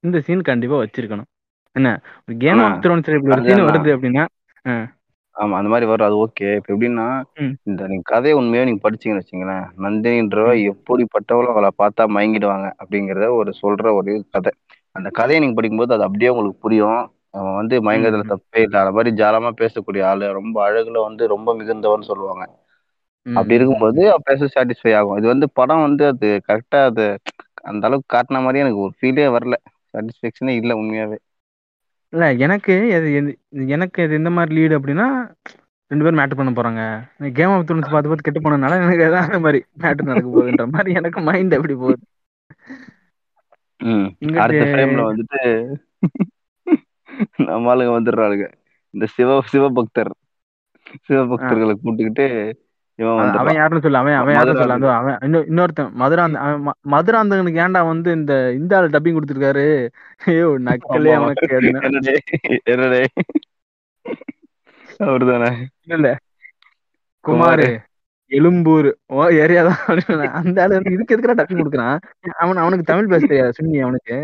இந்த 0.04 0.18
சீன் 0.28 0.50
கண்டிப்பா 0.50 0.78
வச்சிருக்கணும். 0.84 1.30
என்ன 1.76 1.90
ஒரு 2.22 2.34
கேம். 2.38 2.62
ஆஃப் 2.64 2.80
த்ரோன்ஸ் 2.84 3.10
ஒரு 3.10 3.20
சீன். 3.46 3.68
வருது 3.68 3.92
அப்படின்னா 3.96 4.24
ஆமா 5.36 5.56
அந்த 5.58 5.70
மாதிரி 5.72 5.86
வரும் 5.90 6.08
அது 6.08 6.16
ஓகே 6.24 6.48
இப்ப 6.56 6.70
எப்படின்னா. 6.74 7.06
இந்த 7.68 7.82
நீங்க 7.88 8.06
கதையை 8.10 8.34
உண்மையா 8.40 8.64
நீங்க 8.64 8.82
படிச்சீங்கன்னு 8.84 9.22
வச்சுங்களேன் 9.22 9.64
நந்தினின்றவ 9.84 10.50
ம். 10.54 10.66
எப்படிப்பட்டவளோ 10.72 11.52
அவளை 11.54 11.70
பார்த்தா 11.80 12.06
மயங்கிடுவாங்க 12.16 12.68
அப்படிங்கறத 12.82 13.30
ஒரு 13.38 13.52
சொல்ற 13.62 13.94
ஒரு 14.00 14.14
கதை 14.36 14.52
அந்த 14.96 15.10
கதையை 15.20 15.40
நீங்க 15.42 15.58
படிக்கும்போது 15.58 15.96
அது 15.96 16.06
அப்படியே 16.08 16.32
உங்களுக்கு 16.34 16.60
புரியும் 16.60 17.00
அவன் 17.36 17.58
வந்து 17.60 17.76
மயங்கறதுல 17.86 18.26
ம். 18.26 18.32
தப்பே 18.34 18.62
இல்லை 18.64 18.78
அந்த 18.82 18.94
மாதிரி 18.96 19.12
ஜாலமா 19.20 19.52
பேசக்கூடிய 19.62 20.04
ஆளு 20.08 20.30
ரொம்ப 20.40 20.58
அழகுல 20.68 21.02
வந்து 21.08 21.24
ரொம்ப 21.34 21.50
மிகுந்தவன்னு 21.60 22.10
சொல்லுவாங்க. 22.10 22.44
அப்படி 23.26 23.56
இருக்கும்போது 23.56 24.00
பேச 24.28 24.48
சாட்டிஸ்ஃபை 24.54 24.94
ஆகும் 25.00 25.18
இது 25.20 25.28
வந்து 25.28 25.48
படம் 25.58 25.84
வந்து 25.84 26.04
அது 26.12 26.28
கரெக்டா 26.48 26.80
அது 26.90 27.06
அந்த 27.64 27.84
அளவுக்கு 27.88 28.14
காட்டின 28.16 28.42
மாதிரி 28.44 28.64
எனக்கு 28.64 28.82
ஒரு 28.82 28.94
ஃபீலே 28.98 29.28
வரல 29.36 29.56
சாட்டிஸ்ஃபேக்ஷனே 29.94 30.54
இல்லை 30.60 30.76
உண்மையாவே 30.80 31.18
இல்ல 32.14 32.34
எனக்கு 32.34 32.74
அது 32.96 33.08
எது- 33.20 33.68
எனக்கு 33.68 34.04
அது 34.04 34.14
எந்த 34.14 34.30
மாதிரி 34.30 34.56
லீடு 34.56 34.78
அப்படின்னா 34.78 35.08
ரெண்டு 35.92 36.06
பேரும் 36.06 36.18
மேட்டர் 36.18 36.52
பண்ண 36.52 36.52
போறாங்க. 36.52 36.82
கேம் 37.32 37.50
ஆஃப் 37.50 37.72
த்ரோன்ஸ் 37.72 37.92
பார்த்து 37.92 38.10
பார்த்து 38.10 38.32
கெட்டு 38.32 38.42
போனதுனால 38.42 38.84
எனக்கு 38.84 39.04
அதான் 39.04 39.26
அந்த 39.26 39.40
மாதிரி 39.40 39.64
மேட்டர் 39.78 40.04
நடக்க 40.04 40.30
போகுதுன்ற 40.30 40.70
மாதிரி 40.70 40.94
எனக்கு 40.94 41.22
மைண்ட் 41.22 41.52
எப்படி 41.52 41.76
போகுது. 41.76 42.02
ம் 43.84 44.06
அடுத்த 44.38 44.66
ஃப்ரேம்ல 44.66 45.06
வந்துட்டு 45.12 45.42
நம்ம 47.38 47.76
ஆளுங்க 47.76 47.94
வந்துடுறாளுங்க. 47.98 48.46
இந்த 48.90 49.06
சிவ 49.06 49.42
சிவபக்தர். 49.54 50.12
சிவபக்தர்களை 51.08 51.74
கூப்பிட்டுக்கிட்டு 51.84 52.28
அவன் 53.10 53.56
யாருன்னு 53.56 53.82
சொல்லு 53.82 53.98
அவன் 53.98 54.14
அவன் 54.14 54.34
யாருன்னு 54.34 54.60
சொல்லு 54.60 54.90
அவன் 54.92 55.18
இன்னொ- 55.22 55.46
இன்னொருத்தன் 55.48 55.92
மதுராந்த 56.00 56.38
மதுராந்தகனுக்கு 56.92 57.62
ஏன்டா 57.62 57.88
வந்து 57.88 58.12
இந்த 58.12 58.34
இந்த 58.52 58.78
ஆள் 58.78 58.90
டப்பிங் 58.90 59.18
கொடுத்துருக்காரு? 59.18 59.66
ஐயோ 60.26 60.48
நக்கலே. 60.60 61.12
அவனுக்கு 61.14 61.48
அவர்தானே? 64.98 65.52
இல்ல 65.88 66.08
குமாரு 67.26 67.68
எழும்பூர் 68.32 68.98
ஓ 69.06 69.30
ஏரியா 69.30 69.62
தான் 69.68 69.98
அந்த 70.32 70.62
ஆளு 70.62 70.74
வந்து 70.74 70.92
இதுக்கு 70.92 71.16
எதுக்குடா 71.16 71.38
டப்பிங் 71.38 71.62
கொடுக்குறான்? 71.62 71.98
அவன் 72.38 72.58
அவனுக்கு 72.58 72.84
தமிழ் 72.84 73.08
பேச 73.08 73.26
தெரியாது 73.26 73.54
சுன்னி 73.62 73.80
அவனுக்கு. 73.82 74.18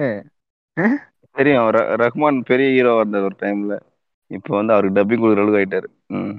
தெரியும் 1.32 1.71
ரஹ்மான் 1.71 2.41
பெரிய 2.45 2.69
ஹீரோ 2.69 2.93
வந்தார் 2.93 3.21
ஒரு 3.21 3.36
டைம்ல 3.39 3.80
இப்போ 4.32 4.55
வந்து 4.55 4.73
அவருக்கு 4.73 5.01
டப்பிங் 5.01 5.19
கொடுக்குற 5.19 5.41
அளவுக்கு 5.41 5.59
ஆயிட்டாரு. 5.59 5.88
ம். 6.07 6.38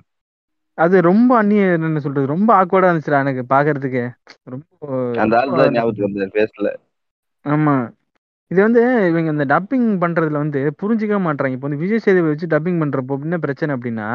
அது 0.79 0.97
ரொம்ப 1.03 1.31
அந்நிய 1.39 1.63
என்ன 1.77 2.01
சொல்றது? 2.01 2.27
ரொம்ப 2.27 2.51
ஆக்வர்டா 2.59 2.89
இருந்துச்சுடா 2.89 3.23
எனக்கு 3.25 3.43
பாக்குறதுக்கு. 3.55 4.03
ரொம்ப 4.47 4.67
அந்த 5.25 5.39
ஆள் 5.41 5.53
ஞாபகத்துக்கு 5.77 6.09
வந்தார் 6.09 6.37
பேசல. 6.39 6.69
ஆமா. 7.45 7.75
இது 8.51 8.61
வந்து 8.63 8.83
இவங்க 9.09 9.29
இந்த 9.31 9.45
டப்பிங் 9.45 9.89
பண்றதுல 10.03 10.43
வந்து 10.43 10.61
புரிஞ்சுக்க 10.83 11.17
மாட்டாங்க 11.25 11.57
இப்போ 11.57 11.67
வந்து 11.69 11.83
விஜய் 11.83 12.05
சேதுபதி 12.05 12.33
வச்சு 12.33 12.53
டப்பிங் 12.55 12.81
பண்றப்போ 12.83 13.19
என்ன 13.27 13.39
பிரச்சனை 13.39 13.71
அப்படின்னா 13.77 14.07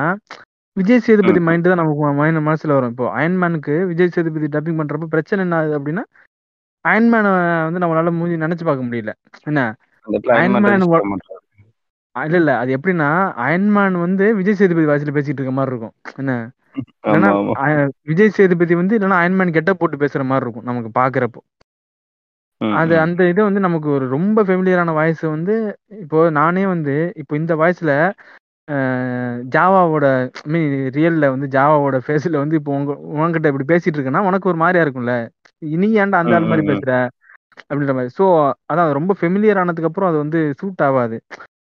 விஜய் 0.78 1.04
சேதுபதி. 1.08 1.40
மைண்ட் 1.48 1.68
தான் 1.68 1.82
நமக்கு 1.82 2.14
மைண்ட் 2.20 2.48
மனசுல 2.48 2.76
வரும். 2.78 2.94
இப்போ 2.94 3.08
அயன்மேனுக்கு 3.18 3.76
விஜய் 3.92 4.14
சேதுபதி 4.16 4.48
டப்பிங் 4.56 4.80
பண்றப்போ 4.82 5.08
பிரச்சனை 5.08 5.44
என்ன 5.46 5.58
ஆகுது 5.60 5.78
அப்படின்னா 5.80 6.04
அயன்மேனை 6.86 7.30
வந்து 7.68 7.82
நம்மளால 7.84 8.12
மூஞ்சி 8.20 8.38
நினைச்சு 8.38 8.66
பார்க்க 8.70 8.88
முடியல. 8.88 9.12
என்ன? 9.46 9.60
அந்த 10.08 10.18
இல்ல 12.16 12.38
இல்ல. 12.40 12.52
அது 12.62 12.72
எப்படின்னா 12.78 13.08
அயன்மேன் 13.44 13.96
வந்து 14.02 14.26
விஜய் 14.40 14.58
சேதுபதி 14.60 14.88
வாய்ஸ்ல 14.90 15.14
பேசிட்டு 15.16 15.40
இருக்க 15.40 15.54
மாதிரி 15.54 15.74
இருக்கும். 15.74 15.94
என்ன? 16.22 16.34
அஹ், 17.64 17.80
விஜய் 18.10 18.36
சேதுபதி 18.38 18.74
வந்து 18.76 18.98
இல்லைன்னா 18.98 19.20
அயன்மேன் 19.22 19.56
கெட்ட 19.56 19.72
போட்டு 19.74 19.98
பேசுற 20.04 20.24
மாதிரி 20.26 20.46
இருக்கும் 20.46 20.68
நமக்கு 20.70 20.92
பாக்குறப்போ. 21.00 21.42
அது. 22.78 22.94
அந்த 23.06 23.22
இது 23.30 23.42
வந்து 23.44 23.60
நமக்கு 23.60 23.90
ஒரு 23.90 24.06
ரொம்ப 24.14 24.40
ஃபெமிலியரான 24.44 24.94
வாய்ஸ் 24.94 25.24
வந்து 25.30 25.56
இப்போ 26.04 26.20
நானே 26.38 26.64
வந்து 26.68 26.94
இப்போ 27.22 27.34
இந்த 27.36 27.54
வாய்ஸ்ல 27.62 27.92
ஜாவாவோட 29.54 30.06
மீன் 30.52 30.68
ரியல்ல 30.96 31.26
வந்து 31.32 31.48
ஜாவாவோட 31.56 31.98
ஃபேஸ்ல 32.06 32.36
வந்து 32.38 32.56
இப்போ 32.60 32.72
உங்க 32.78 32.92
உன்கிட்ட 33.18 33.52
இப்படி 33.52 33.68
பேசிட்டு 33.72 33.98
இருக்கேன்னா 33.98 34.28
உனக்கு 34.30 34.50
ஒரு 34.52 34.60
மாதிரியா 34.62 34.84
இருக்கும்ல? 34.86 35.16
நீ 35.78 35.88
ஏன்டா 36.02 36.22
அந்த 36.22 36.36
ஆள் 36.36 36.50
மாதிரி. 36.52 36.64
பேசுற? 36.72 36.94
அப்படின்ற 37.64 37.94
மாதிரி. 37.94 38.12
ஸோ 38.18 38.26
அதான் 38.72 38.98
ரொம்ப 39.00 39.14
ஃபெமிலியர் 39.20 39.62
ஆனதுக்கு 39.62 39.90
அப்புறம் 39.90 40.10
அது 40.12 40.18
வந்து 40.18 40.40
சூட் 40.62 40.84
ஆகாது. 40.88 41.18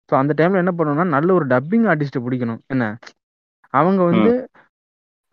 ஸோ 0.10 0.14
அந்த 0.22 0.32
டைம்ல 0.40 0.62
என்ன 0.64 0.74
பண்ணணும்னா 0.80 1.08
நல்ல 1.16 1.30
ஒரு 1.38 1.46
டப்பிங் 1.54 1.86
ஆர்டிஸ்ட்டை 1.92 2.22
பிடிக்கணும். 2.26 2.62
என்ன? 2.74 2.86
அவங்க 3.74 4.02
வந்து 4.12 4.32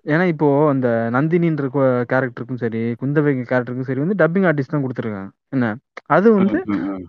ஏன்னா 0.06 0.24
இப்போ 0.32 0.46
அந்த 0.72 0.88
நந்தினின்ற 1.16 1.64
கேரக்டருக்கும் 2.12 2.60
சரி 2.62 2.82
குந்தவை 3.00 3.32
கேரக்டருக்கும் 3.50 3.88
சரி 3.88 4.02
வந்து 4.04 4.18
டப்பிங் 4.22 4.46
ஆர்டிஸ்ட் 4.50 4.74
தான் 4.74 4.84
கொடுத்துருக்காங்க. 4.84 5.30
என்ன? 5.54 5.66
அது 6.16 6.28
வந்து. 6.38 6.58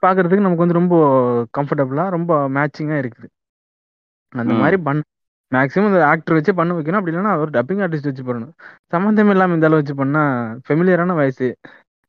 பார்க்கறதுக்கு 0.03 0.45
நமக்கு 0.45 0.65
வந்து 0.65 0.79
ரொம்ப 0.79 0.95
கம்ஃபர்டபுளா 1.57 2.05
ரொம்ப 2.17 2.33
மேட்சிங்கா 2.57 2.97
இருக்குது. 3.03 3.27
அந்த. 4.33 4.53
மாதிரி 4.61 4.77
பண்ண 4.87 4.99
மேக்ஸிமம் 5.51 5.89
இந்த 5.89 6.01
ஆக்டர் 6.09 6.35
வச்சு 6.37 6.51
பண்ண 6.59 6.71
வைக்கணும். 6.75 6.99
அப்படி 6.99 7.13
இல்லைன்னா 7.13 7.33
ஒரு 7.43 7.51
டப்பிங் 7.55 7.81
ஆர்டிஸ்ட் 7.85 8.09
வச்சு 8.09 8.23
பண்ணணும். 8.27 8.53
சம்மந்தம் 8.93 9.31
இல்லாம 9.33 9.55
இந்த 9.57 9.67
அளவு 9.69 9.81
வச்சு 9.81 9.95
பண்ணா 10.01 10.21
ஃபெமிலியரான 10.67 11.15
வயசு 11.21 11.47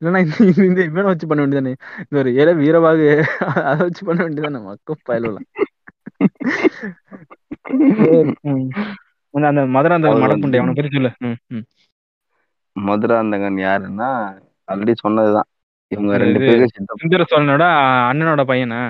இல்லைன்னா 0.03 0.21
இந்த 0.69 0.81
இவனை 0.85 1.09
வச்சு 1.09 1.27
பண்ண 1.27 1.41
வேண்டியதானே 1.43 1.73
இந்த 2.03 2.17
ஒரு 2.19 2.31
ஏழை 2.35 2.53
வீரவாகு 2.55 3.07
அதை 3.65 3.81
வச்சு 3.83 4.03
பண்ண 4.05 4.21
வேண்டியதானே 4.25 4.61
மக்க 4.63 4.97
பயலாம் 5.09 5.47
அந்த 9.35 9.61
மதுராந்த 9.75 10.09
அவர் 10.09 10.23
மடப்புண்டை 10.23 10.59
அவனை 10.61 10.73
பத்தி 10.75 10.91
சொல்லு. 10.97 11.11
மதுராந்தகன் 12.77 13.59
யாருன்னா 13.65 14.09
ஆல்ரெடி 14.69 14.93
சொன்னதுதான். 15.05 15.49
இவங்க 15.93 16.13
ரெண்டு 16.23 16.41
சித்தப்பா 16.73 17.01
சுந்தர 17.03 17.25
சோழனோட 17.31 17.65
அண்ணனோட 18.11 18.43
பையனா? 18.51 18.81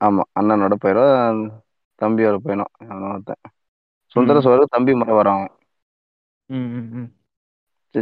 ஆமா 0.00 0.22
அண்ணனோட 0.40 0.74
பேரோ 0.84 1.04
தம்பியோட 1.98 2.36
பையனோ 2.44 2.66
அவன 2.84 3.10
ஒருத்தன். 3.12 3.42
சுந்தர. 4.16 4.40
சோழர் 4.40 4.74
தம்பி 4.76 4.94
முறை 4.94 5.14
வரான் 5.14 5.44
ம், 6.50 6.68
ம், 6.78 6.88
ம். 6.98 7.08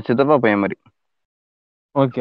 சித்தப்பா 0.07 0.37
பையன் 0.37 0.59
மாதிரி. 0.59 0.77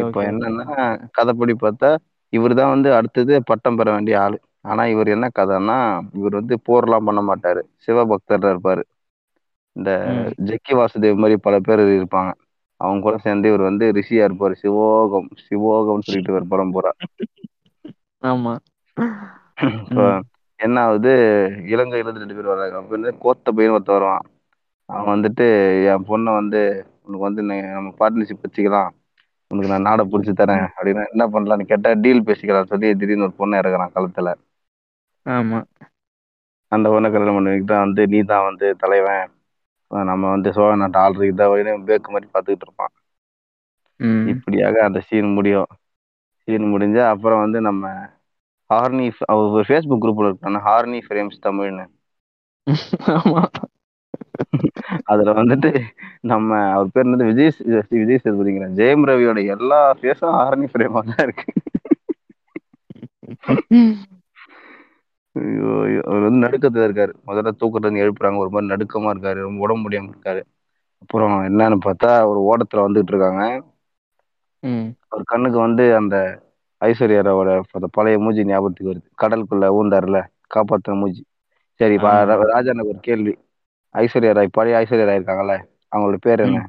இப்போ 0.01 0.19
என்னன்னா 0.30 0.76
கதைப்படி 1.17 1.53
பார்த்தா 1.57 1.89
இவர் 2.34 2.53
தான் 2.53 2.74
வந்து 2.74 2.89
அடுத்தது 2.95 3.34
பட்டம் 3.49 3.78
பெற 3.78 3.88
வேண்டிய 3.91 4.15
ஆளு. 4.22 4.38
ஆனா 4.63 4.84
இவர் 4.86 5.07
என்ன 5.07 5.28
கதைன்னா 5.34 5.78
இவர் 6.13 6.39
வந்து 6.39 6.55
போர்லாம் 6.67 7.07
பண்ண 7.07 7.22
மாட்டாரு. 7.28 7.61
சிவபக்தர்ல 7.86 8.53
இருப்பாரு. 8.53 8.84
இந்த. 9.76 9.89
ஜக்கி 10.47 10.74
வாசுதேவ் 10.78 11.22
மாதிரி 11.22 11.38
பல 11.41 11.55
பேர் 11.61 11.84
இருப்பாங்க. 11.91 12.32
அவங்க 12.82 13.01
கூட 13.01 13.15
சேர்ந்து 13.19 13.49
இவர் 13.49 13.67
வந்து 13.67 13.86
ரிஷியா 13.97 14.24
இருப்பாரு. 14.28 14.55
சிவோகம் 14.61 15.30
சிவோகம்னு 15.43 16.07
சொல்லிட்டு 16.07 16.38
ஒரு 16.38 16.47
படம் 16.47 16.74
போறா 16.74 16.91
ஆமா. 18.24 18.53
என்ன 20.59 20.78
ஆகுது? 20.82 21.11
இலங்கையில 21.72 22.05
இருந்து 22.05 22.24
ரெண்டு 22.24 22.38
பேர் 22.38 22.51
வர்றாங்க. 22.51 22.76
அப்ப 22.80 22.93
வந்து 22.95 23.11
கோத்த 23.19 23.51
பையன் 23.51 23.76
ஒருத்த 23.76 23.91
வருவான். 23.91 24.26
அவன் 24.89 25.11
வந்துட்டு 25.13 25.45
என் 25.89 26.07
பொண்ணை 26.07 26.32
வந்து 26.36 26.61
உனக்கு 26.99 27.24
வந்து 27.24 27.43
நம்ம 27.45 27.93
பார்ட்னர்ஷிப் 27.99 28.45
வச்சுக்கலாம். 28.45 28.91
உனக்கு 29.51 29.71
நான் 29.71 29.87
நாடை 29.87 30.03
பிடிச்சி 30.07 30.33
தரேன் 30.35 30.65
அப்படின்னா 30.69 31.03
என்ன 31.09 31.25
பண்ணலாம்னு 31.33 31.69
கேட்டா 31.71 31.91
டீல் 32.03 32.27
பேசிக்கலாம்னு 32.27 32.71
சொல்லி 32.73 32.89
திடீர்னு 32.95 33.27
ஒரு 33.27 33.35
பொண்ணை 33.39 33.59
இறக்குறான் 33.61 33.93
களத்துல 33.93 34.31
ஆமா. 35.25 35.59
அந்த 36.71 36.87
பொண்ணை 36.89 37.07
கல்யாணம் 37.09 37.37
பண்ணிக்கிட்டு 37.37 37.75
வந்து 37.77 38.01
நீ 38.13 38.19
தான் 38.25 38.47
வந்து 38.47 38.67
தலைவன். 38.81 39.25
நம்ம 39.91 40.23
வந்து 40.29 40.49
சோழ 40.55 40.71
நாட்டு 40.75 40.99
ஆள்றதுக்கு 41.01 41.35
தான் 41.35 41.51
வழின்னு 41.51 41.87
பேக்கு 41.87 42.13
மாதிரி 42.13 42.27
பார்த்துக்கிட்டு 42.29 42.67
இருப்பான். 42.67 42.93
இப்படியாக 44.31 44.75
அந்த 44.87 44.99
சீன் 45.07 45.29
முடியும். 45.37 45.69
சீன் 46.47 46.65
முடிஞ்சா 46.73 47.03
அப்புறம் 47.13 47.41
வந்து 47.43 47.59
நம்ம 47.61 47.83
ஹார்னி 48.69 49.07
அவர் 49.27 49.67
ஃபேஸ்புக் 49.67 50.03
குரூப்ல 50.03 50.29
இருக்கான 50.29 50.61
ஹார்னி 50.67 51.01
ஃப்ரேம்ஸ் 51.05 51.43
தமிழ்னு. 51.43 51.85
அதுல 55.05 55.33
வந்துட்டு 55.33 55.69
நம்ம 56.23 56.49
அவர் 56.71 56.93
பேர் 56.93 57.05
என்னது? 57.05 57.25
விஜய் 57.25 57.51
விஜய் 58.01 58.23
சேதுபதிங்கிற. 58.23 58.67
ஜெயம் 58.75 59.07
ரவியோட 59.07 59.39
எல்லா 59.55 59.79
ஃபேஸும் 59.93 60.37
ஹார்னி 60.39 60.67
ஃப்ரேமா 60.71 61.01
தான் 61.09 61.23
இருக்கு. 61.23 61.47
ஐயோ. 65.35 65.69
அவர் 66.05 66.25
வந்து 66.25 66.43
நடுக்கத்துல 66.45 66.87
இருக்காரு. 66.87 67.13
முதல்ல 67.27 67.51
தூக்கத்துல 67.59 67.87
இருந்து 67.87 68.03
எழுப்புறாங்க. 68.05 68.37
ஒரு 68.37 68.49
மாதிரி 68.49 68.71
நடுக்கமா 68.73 69.11
இருக்காரு. 69.13 69.39
ரொம்ப 69.39 69.59
உடம்பு 69.59 69.83
முடியாம 69.83 70.11
இருக்காரு. 70.13 70.41
அப்புறம் 71.01 71.35
என்னன்னு 71.49 71.77
பார்த்தா 71.85 72.11
ஒரு 72.31 72.39
ஓடத்துல 72.49 72.85
வந்துட்டு 72.85 73.13
இருக்காங்க. 73.13 73.43
அவர் 75.07 75.23
கண்ணுக்கு 75.23 75.59
வந்து 75.59 75.95
அந்த 75.95 76.15
ஐஸ்வர்யாரோட 76.81 77.49
அந்த 77.71 77.87
பழைய 77.91 78.19
மூஞ்சி 78.19 78.43
ஞாபகத்துக்கு 78.45 78.91
வருது. 78.91 79.07
கடலுக்குள்ள 79.21 79.65
ஊந்தாருல 79.79 80.19
காப்பாத்துன 80.55 80.95
மூஞ்சி. 80.95 81.23
சரி 81.79 81.95
ராஜா 82.51 82.73
ஒரு 82.83 82.99
கேள்வி. 83.01 83.33
ஐஸ்வர்யா 83.95 84.31
ராய் 84.31 84.55
பழைய 84.57 84.79
ஐஸ்வர்யா 84.81 85.05
ராய் 85.05 85.19
இருக்காங்கல்ல 85.19 85.55
அவங்களோட 85.91 86.17
பேர் 86.21 86.43
என்ன. 86.45 86.59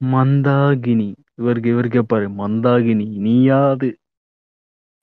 மந்தாகினி. 0.00 1.08
இவருக்கு 1.34 1.68
இவரு 1.74 1.88
கேட்பாரு 1.88 2.26
மந்தாகினி. 2.40 3.06
நீயாது. 3.26 3.88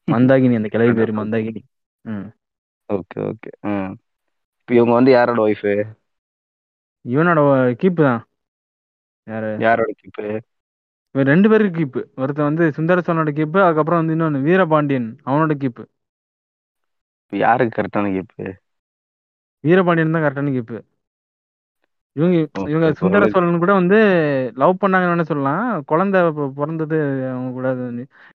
மந்தாகினி 0.07 0.55
அந்த 0.55 0.69
கிளவி 0.69 0.93
பேரு 0.93 1.13
மந்தாகினி. 1.13 1.61
ம். 2.05 2.27
Okay 2.89 3.17
okay. 3.29 3.51
இப்போ 4.59 4.73
இவங்க 4.73 4.93
வந்து 4.93 5.11
யாரோட 5.11 5.41
ஒய்ஃபு 5.41 5.73
இவனோட 7.05 7.39
கீப்பு 7.81 8.01
தான். 8.03 8.21
யாரு? 9.27 9.49
யாரோட 9.59 9.91
கிப்பு 9.93 10.25
இவன் 11.15 11.29
ரெண்டு 11.29 11.47
பேருக்கு 11.49 11.77
கீப்பு 11.77 12.01
ஒருத்தன் 12.15 12.47
வந்து 12.49 12.65
சுந்தர 12.71 13.01
சோழனோட 13.01 13.31
கீப்பு 13.33 13.59
அதுக்கப்புறம் 13.63 13.99
வந்து 14.01 14.15
இன்னொன்னு 14.15 14.39
வீரபாண்டியன் 14.41 15.07
அவனோட 15.25 15.53
கீப்பு 15.57 15.83
யாருக்கு 17.33 17.77
கரெக்டான 17.77 18.11
கிப்பு 18.13 18.45
வீரபாண்டியன் 19.63 20.15
தான் 20.15 20.25
கரெக்டான 20.25 20.51
கீப்பு 20.51 20.77
இவங்க 22.15 22.35
இவங்க 22.67 22.87
சுந்தர 22.99 23.23
சோழன் 23.27 23.61
கூட 23.61 23.73
வந்து 23.73 23.97
லவ் 24.55 24.81
பண்ணாங்கன்னு 24.81 25.29
சொல்லலாம். 25.29 25.61
குழந்தை 25.85 26.19
பிறந்தது 26.57 26.97
அவங்க 27.29 27.51
கூட 27.53 27.67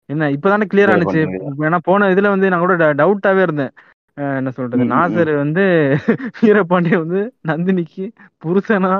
என்ன 0.08 0.28
இப்பதானே 0.36 0.66
கிளியர் 0.72 0.92
ஆனிச்சு? 0.94 1.22
ஏன்னா 1.64 1.78
போன 1.84 2.08
இதுல 2.14 2.32
வந்து 2.34 2.50
நான் 2.52 2.64
கூட 2.64 2.74
டவுட்டாவே 2.94 3.42
இருந்தேன். 3.42 3.72
என்ன 4.34 4.50
சொல்றது. 4.52 4.84
நாசர் 4.90 5.30
வந்து 5.38 5.62
வீரபாண்டியன் 6.40 7.02
வந்து 7.04 7.20
நந்தினிக்கு 7.42 8.04
புருஷனா 8.42 8.92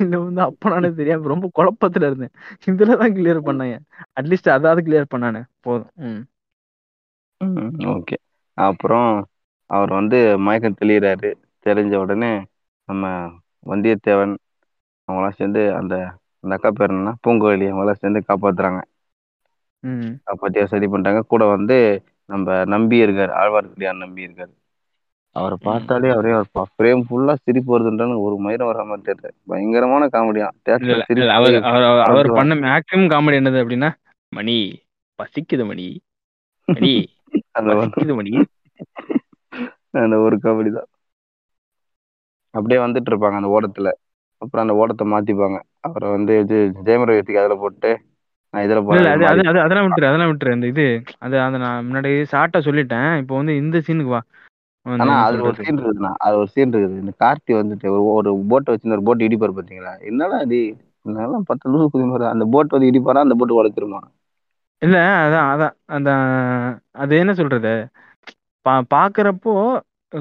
இல்ல 0.00 0.14
வந்து 0.20 0.42
அப்பனானே 0.48 0.90
தெரியாம 0.94 1.28
ரொம்ப 1.32 1.48
குழப்பத்துல 1.58 2.08
இருந்தேன். 2.10 2.34
இதுலதான் 2.70 3.16
கிளியர் 3.16 3.40
பண்ணாங்க 3.42 3.76
அட்லீஸ்ட் 4.16 4.50
அதாவது 4.50 4.82
கிளியர் 4.82 5.12
பண்ணானே. 5.14 5.42
போதும். 5.60 5.92
ஓகே. 7.92 8.16
அப்புறம் 8.58 9.10
அவர் 9.70 9.90
வந்து 9.90 10.16
மயக்கம் 10.38 10.80
தெளிகிறாரு 10.80 11.28
தெரிஞ்ச 11.66 11.94
உடனே 11.96 12.32
நம்ம 12.88 13.04
வந்தியத்தேவன் 13.66 14.34
அவங்களாம் 15.08 15.36
சேர்ந்து 15.36 15.74
அந்த 15.74 15.94
அந்த 16.44 16.54
அக்கா 16.54 16.70
பேர் 16.70 16.90
என்ன 16.90 17.12
பூங்கோழி 17.20 17.66
அவங்களாம் 17.66 17.92
சேர்ந்து 17.94 18.20
காப்பாத்துறாங்க. 18.28 18.80
காப்பாத்தியா 20.26 20.64
சரி 20.64 20.86
பண்ணிட்டாங்க. 20.86 21.20
கூட 21.24 21.44
வந்து 21.46 21.76
நம்ம 22.28 22.64
நம்பி 22.64 23.04
இருக்காரு 23.04 23.32
ஆழ்வார்க்கடியான் 23.34 23.96
நம்பி 23.96 24.26
இருக்காரு 24.26 24.52
அவரை 25.36 25.56
பார்த்தாலே 25.62 26.08
அவரே 26.10 26.30
ஃப்ரேம் 26.70 27.02
ஃபுல்லா 27.06 27.34
சிரிப்பு 27.42 27.70
வருதுன்றான்னு 27.72 28.16
ஒரு 28.20 28.36
மயிரம் 28.36 28.66
வர 28.66 28.84
மாதிரி 28.84 29.06
தெரியல. 29.08 29.28
பயங்கரமான 29.46 30.08
காமெடியா 30.08 30.46
அவர் 31.30 31.56
அவர் 31.62 31.84
அவர்- 31.84 32.04
அவர் 32.04 32.28
பண்ண 32.30 32.54
மேக்ஸிமம் 32.64 33.10
காமெடி 33.12 33.38
என்னது 33.40 33.62
அப்படின்னா 33.62 33.90
மணி 34.32 34.56
பசிக்குது 35.18 35.66
மணி. 35.66 35.86
மணி 36.68 36.92
அந்த 37.52 37.70
மணி. 38.18 38.32
அந்த 39.98 40.16
ஒரு 40.18 40.36
காமெடி 40.42 40.70
தான். 40.76 40.89
அப்படியே 42.54 42.78
வந்துட்டு 42.82 43.10
இருப்பாங்க 43.12 43.38
அந்த 43.40 43.50
ஓடத்துல. 43.56 43.90
அப்புறம் 44.42 44.64
அந்த 44.64 44.74
ஓடத்தை 44.80 45.04
மாத்திப்பாங்க. 45.12 45.58
அவரை 45.86 46.08
வந்து 46.10 46.32
இது 46.42 46.56
ஜெயமரவியத்துக்கு 46.86 47.42
அதில் 47.42 47.62
போட்டு 47.62 47.90
நான் 48.54 48.64
இதில் 48.66 48.86
போறேன். 48.86 49.08
அது 49.30 49.42
அதெல்லாம் 49.60 49.86
விட்டுரு 49.86 50.08
அதெல்லாம் 50.08 50.30
விட்டுரு 50.30 50.54
அந்த 50.56 50.66
இது. 50.72 50.86
அது 51.24 51.36
அதை 51.40 51.58
நான் 51.64 51.86
முன்னாடி 51.88 52.12
ஷார்ட்டா 52.32 52.60
சொல்லிட்டேன். 52.68 53.10
இப்போ 53.22 53.34
வந்து 53.40 53.54
இந்த 53.62 53.78
சீனுக்கு 53.86 54.14
வா. 54.16 54.22
ஆனா 54.86 55.14
அது 55.24 55.38
ஒரு? 55.42 55.56
சீன் 55.58 55.76
இருக்குதுண்ணா 55.76 56.10
அது 56.18 56.34
ஒரு 56.40 56.50
சீன் 56.54 56.72
இருக்குது. 56.72 57.00
இந்த 57.02 57.12
கார்த்தி 57.22 57.52
வந்துட்டு 57.58 57.86
ஒரு 57.92 58.30
ஒரு 58.32 58.48
போட்டை 58.50 58.72
வச்சு 58.74 58.94
ஒரு 58.96 59.06
போட் 59.08 59.26
இடிப்பாரு 59.26 59.56
பாத்தீங்களா? 59.58 59.94
என்னடா 60.10 60.38
அது 60.46 60.58
என்னெல்லாம் 61.06 61.46
பத்து 61.50 61.70
லூசு 61.72 61.86
புதிய 61.92 62.06
அந்த 62.32 62.46
போட் 62.54 62.74
வந்து 62.76 62.90
இடிப்பாரா? 62.90 63.24
அந்த 63.26 63.36
போட்டு 63.38 63.60
உடைச்சிருமா? 63.60 64.00
இல்ல 64.82 64.96
அதான் 65.18 65.48
அதான். 65.52 65.74
அந்த 65.96 66.10
அது 67.02 67.12
என்ன 67.20 67.32
சொல்றது? 67.34 67.72
பா 68.66 68.72
பாக்குறப்போ 68.90 69.52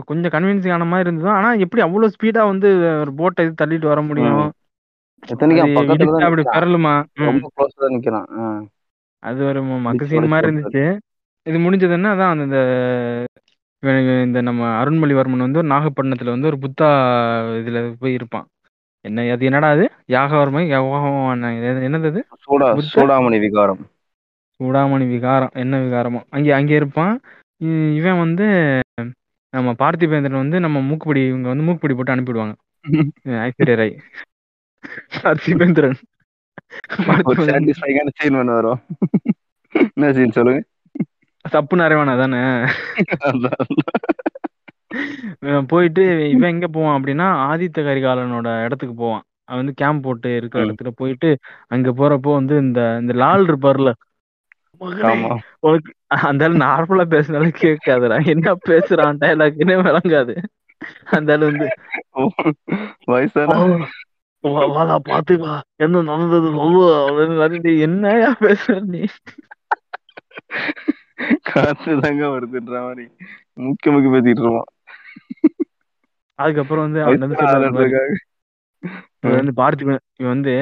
கொஞ்சம் 0.06 0.32
கன்வின்சிங் 0.32 0.74
ஆன 0.74 0.86
மாதிரி 0.86 1.10
இருந்தது 1.10 1.36
ஆனா 1.36 1.54
எப்படி 1.54 1.84
அவ்வளவு 1.84 2.12
ஸ்பீடா 2.12 2.46
வந்து 2.46 3.00
ஒரு 3.00 3.14
போட்டை 3.14 3.46
இது 3.46 3.66
தள்ளிட்டு 3.66 3.88
வர 3.88 4.02
முடியும்? 4.02 4.52
அப்படி 6.20 6.42
நிக்கிறான். 6.44 6.52
பெறலுமா 6.52 7.04
ம். 7.14 7.24
ரொம்ப 7.24 7.50
க்ளோஸ் 7.58 7.76
தான் 7.76 7.90
நிக்கிறான் 7.90 8.40
ஆ. 8.40 8.64
அது 9.20 9.46
ஒரு 9.46 9.64
ம- 9.64 9.80
மக்கு 9.80 10.06
இடிச்சு 10.06 10.08
சீன் 10.08 10.28
மாதிரி 10.28 10.56
இருந்துச்சு. 10.56 10.98
இது 11.44 11.58
முடிஞ்சதுன்னா 11.58 12.10
அதான் 12.10 12.30
அந்த 12.30 12.44
இந்த 12.44 12.58
இவன் 13.80 14.26
இந்த 14.26 14.42
நம்ம 14.42 14.84
அருண்மொழிவர்மன் 14.84 15.38
வந்து 15.38 15.58
ஒரு 15.58 15.68
நாகப்பட்டினத்துல 15.68 16.30
வந்து 16.30 16.48
ஒரு 16.48 16.58
புத்தா 16.58 16.86
இதுல 17.60 17.94
போய் 18.00 18.14
இருப்பான். 18.14 18.46
என்ன 19.02 19.32
அது 19.32 19.46
என்னடா 19.46 19.70
அது? 19.70 19.92
யாகவர்மை 20.08 20.68
என்னது? 21.88 22.22
சூடாமணி 22.96 23.40
விகாரம். 23.40 23.88
சூடாமணி 24.64 25.08
விகாரம். 25.08 25.50
என்ன 25.54 25.80
விகாரமோ? 25.80 26.22
அங்கே 26.30 26.52
அங்கே 26.52 26.76
இருப்பான். 26.76 27.20
இவன் 27.94 28.20
வந்து 28.20 28.80
நம்ம 29.54 29.70
பார்த்திபேந்திரன் 29.80 30.42
வந்து 30.42 30.58
நம்ம 30.60 30.82
மூக்குப்படி 30.82 31.22
இவங்க 31.26 31.48
வந்து 31.48 31.66
மூக்குப்படி 31.68 31.96
போட்டு 31.96 32.16
அனுப்பிடுவாங்க 32.16 32.56
ஐஸ்வர்யா 33.46 33.78
ராய் 33.82 33.94
பார்த்திபேந்திரன். 35.16 35.98
சீன் 38.18 38.38
வரும். 38.52 38.80
என்ன 39.90 40.12
சீன் 40.14 40.36
சொல்லுங்க? 40.38 40.62
சப்பு 41.46 41.76
நிறைவானா 41.78 42.14
தானே 42.18 42.40
போயிட்டு 45.70 46.04
இவன் 46.30 46.52
எங்க 46.54 46.68
போவான் 46.70 46.96
அப்படின்னா 46.98 47.28
ஆதித்த 47.48 47.80
கரிகாலனோட 47.84 48.48
இடத்துக்கு 48.66 48.96
போவான். 48.96 49.24
அவன் 49.44 49.62
வந்து 49.62 49.74
கேம்ப் 49.76 50.04
போட்டு 50.04 50.30
இருக்கிற. 50.38 50.62
இடத்துல 50.66 50.90
போயிட்டு 50.98 51.30
அங்க 51.68 51.90
போறப்போ 52.00 52.32
வந்து 52.34 52.56
இந்த 52.66 52.82
இந்த 53.02 53.14
லால் 53.16 53.46
இருப்பார்ல 53.48 53.92
உனக்கு 55.60 55.92
அந்த 56.24 56.50
நார்மலா 56.60 57.06
பேசினாலும் 57.06 57.60
கேட்காதுடா. 57.60 58.28
என்ன 58.28 58.54
பேசுறான் 58.68 59.20
டைலாக்னே 59.22 59.76
விளங்காது. 59.82 60.36
அந்த 61.12 61.38
வந்து 61.38 61.68
வயசான 63.06 63.56
வாடா 64.68 65.00
பாத்து 65.00 65.38
வா 65.38 65.54
என்ன 65.76 66.02
நடந்தது? 66.02 66.50
சொல்லு 66.52 66.84
அப்படின்னு 67.00 67.72
என்னய்யா 67.84 68.32
பேசுற 68.40 68.86
நீ? 68.86 69.02
காத்து 71.42 72.00
தாங்க 72.00 72.26
வருதுன்ற 72.26 72.82
மாதிரி 72.82 73.06
முக்கிய 73.60 73.92
முக்கிய 73.92 74.12
பேசிட்டு 74.12 74.44
இருப்பான். 74.44 74.70
அதுக்கப்புறம் 76.40 76.84
வந்து 76.84 77.04
அவன் 77.04 77.20
வந்து 77.20 77.36
வயசானதுக்காக. 77.36 78.08
இவன் 79.22 79.36
வந்து 79.36 79.54
பார்த்திபன் 79.62 80.04
இவன் 80.16 80.34
வந்து 80.34 80.54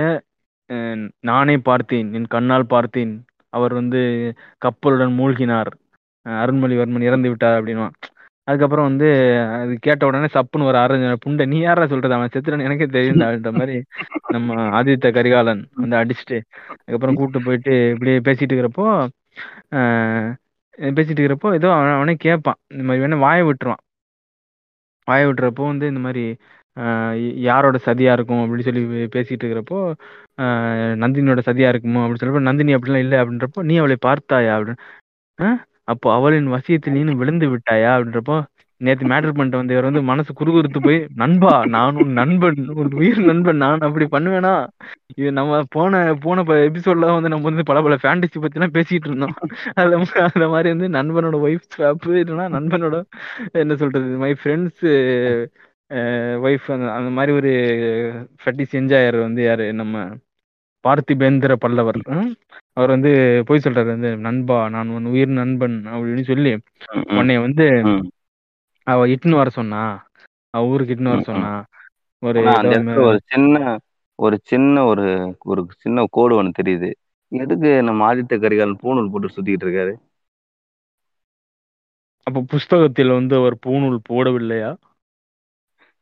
அஹ், 0.70 1.04
நானே 1.20 1.58
பார்த்தேன் 1.58 2.14
என் 2.14 2.26
கண்ணால் 2.26 2.66
பார்த்தேன். 2.66 3.14
அவர் 3.58 3.74
வந்து 3.74 4.02
கப்பலுடன் 4.62 5.14
மூழ்கினார். 5.20 5.72
அருண்மொழிவர்மன் 6.26 7.08
இறந்து 7.10 7.30
விட்டார் 7.30 7.58
அப்படின்னுவான். 7.58 7.96
அதுக்கப்புறம் 8.48 8.88
வந்து 8.90 9.08
அது 9.56 9.74
கேட்ட 9.80 10.06
உடனே 10.06 10.28
சப்புன்னு 10.34 10.68
ஒரு 10.70 10.78
அரை 10.78 10.98
புண்டை 11.26 11.46
நீ 11.48 11.58
யாரா 11.60 11.86
சொல்றது? 11.88 12.14
அவன் 12.14 12.34
செத்துறன் 12.34 12.66
எனக்கே 12.68 12.88
தெரியும்டான்ற 12.96 13.52
மாதிரி 13.52 13.76
நம்ம 14.28 14.56
ஆதித்த 14.80 15.12
கரிகாலன் 15.14 15.64
வந்து 15.76 15.96
அடிச்சுட்டு 15.98 16.38
அதுக்கப்புறம் 16.78 17.16
கூப்பிட்டு 17.16 17.46
போயிட்டு 17.48 17.74
இப்படியே 17.94 18.18
பேசிட்டு 18.28 18.56
இருக்கிறப்போ 18.56 18.86
ஆஹ் 19.72 20.30
பேசிட்டு 20.78 21.22
இருக்கிறப்போ 21.22 21.50
ஏதோ 21.54 21.68
அவன் 21.74 21.98
அவனே 21.98 22.14
கேட்பான் 22.18 22.60
இந்த 22.68 22.84
மாதிரி 22.84 23.04
வேணா 23.04 23.20
வாயை 23.20 23.44
விட்டுருவான். 23.44 23.84
வாயை 25.08 25.26
விட்டுறப்போ 25.30 25.66
வந்து 25.66 25.86
இந்த 25.88 26.00
மாதிரி 26.00 26.24
யாரோட 27.48 27.78
சதியா 27.86 28.12
இருக்கும் 28.18 28.42
அப்படின்னு 28.44 28.68
சொல்லி 28.68 28.84
பேசிட்டு 29.16 29.44
இருக்கிறப்போ 29.44 29.80
நந்தினியோட 31.04 31.42
சதியா 31.50 31.70
இருக்குமோ 31.74 32.02
அப்படின்னு 32.04 32.22
சொல்றப்போ 32.24 32.48
நந்தினி 32.50 32.76
அப்படிலாம் 32.76 33.06
இல்லை 33.06 33.20
அப்படின்றப்போ 33.20 33.64
நீ 33.70 33.78
அவளை 33.78 33.98
பார்த்தாயா 34.08 34.54
அப்படின்னு. 34.58 34.84
அப்போ 35.84 36.08
அவளின் 36.14 36.54
வசியத்தில் 36.54 36.96
நீனு 36.96 37.20
விழுந்து 37.22 37.48
விட்டாயா 37.54 37.92
அப்படின்றப்போ 37.96 38.38
நேத்து 38.82 39.06
மேட்டர் 39.06 39.36
பண்ணிட்டு 39.38 39.60
வந்து 39.60 39.74
இவர் 39.74 39.88
வந்து 39.90 40.02
மனசு 40.02 40.32
குறுகுறுத்து 40.34 40.80
போய் 40.80 40.98
நண்பா 41.16 41.54
நான் 41.66 41.96
உன் 41.96 42.12
நண்பன் 42.12 42.60
உன் 42.82 42.92
உயிர் 42.92 43.22
நண்பன் 43.22 43.58
நான் 43.58 43.86
அப்படி 43.88 44.06
பண்ணுவேனா? 44.12 44.52
இது 45.16 45.30
நம்ம 45.32 45.62
போன 45.70 46.14
போன 46.26 46.44
எபிசோட்ல 46.68 47.08
வந்து 47.14 47.32
நம்ம 47.34 47.50
வந்து 47.50 47.64
பல 47.64 47.82
பல 47.82 47.96
ஃபேண்டசி 48.04 48.42
பத்தி 48.44 48.60
எல்லாம் 48.60 48.76
பேசிட்டு 48.78 49.10
இருந்தோம். 49.10 49.36
அதுல 49.76 50.00
அந்த 50.28 50.48
மாதிரி 50.48 50.70
வந்து 50.76 50.90
நண்பனோட 50.98 51.40
ஒய்ஃப் 51.48 51.68
ஸ்வாப் 51.76 52.08
இல்லைன்னா 52.14 52.48
நண்பனோட 52.58 52.98
என்ன 53.64 53.76
சொல்றது 53.76 54.18
மை 54.26 54.32
ஃப்ரெண்ட்ஸ் 54.42 54.86
ஒய்ஃப் 56.42 56.72
அந்த 56.72 56.94
அந்த 56.94 57.10
மாதிரி 57.10 57.32
ஒரு 57.34 57.52
ஃபட்டிஸ் 58.42 58.74
என்ஜாயர் 58.74 59.20
வந்து 59.20 59.44
யாரு? 59.44 59.74
நம்ம 59.74 59.96
பார்த்திபேந்திர 60.86 61.54
பல்லவர்? 61.56 62.00
அவர் 62.74 62.90
வந்து 62.90 63.12
போய் 63.46 63.64
சொல்றாரு 63.64 63.86
வந்து 63.86 64.18
நண்பா 64.18 64.70
நான் 64.70 64.90
உன் 64.90 65.06
உயிர் 65.06 65.28
நண்பன் 65.28 65.86
அப்படின்னு 65.86 66.22
சொல்லி 66.22 66.56
ம், 66.56 66.62
ம், 66.94 67.18
உன்னை 67.18 67.38
வந்து. 67.38 67.66
அவ 68.88 69.08
இட்டுன்னு 69.08 69.36
வர 69.36 69.50
சொன்னா 69.50 69.82
அவ 70.50 70.68
ஊருக்கு 70.68 70.94
இட்டுன்னு 70.96 71.10
வர. 71.10 71.22
சொன்னா 71.22 71.52
ஒரு 72.20 73.20
சின்ன 73.26 73.78
ஒரு 74.20 74.38
சின்ன 74.44 74.86
ஒரு 74.86 75.36
ஒரு 75.40 75.68
சின்ன 75.78 76.06
கோடு 76.10 76.44
ஒண்ணு 76.44 76.52
தெரியுது. 76.62 76.90
எதுக்கு 77.32 77.84
நம்ம 77.84 78.16
ஆதித்த 78.16 78.40
கரிகாலன் 78.40 78.82
பூணூல் 78.84 79.12
போட்டு 79.12 79.28
சுத்திட்டு 79.28 79.66
இருக்காரு? 79.66 79.94
அப்ப 82.28 82.44
புஸ்தகத்தில் 82.48 83.10
வந்து 83.10 83.36
அவர் 83.36 83.56
பூணூல் 83.66 83.98
போடவில்லையா? 84.10 84.72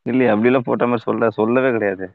இல்லையா 0.06 0.30
அப்படி 0.30 0.48
எல்லாம் 0.48 0.66
போட்ட 0.66 0.84
மாதிரி 0.84 1.02
சொல்ல 1.02 1.30
சொல்லவே 1.30 1.70
கிடையாது. 1.70 2.06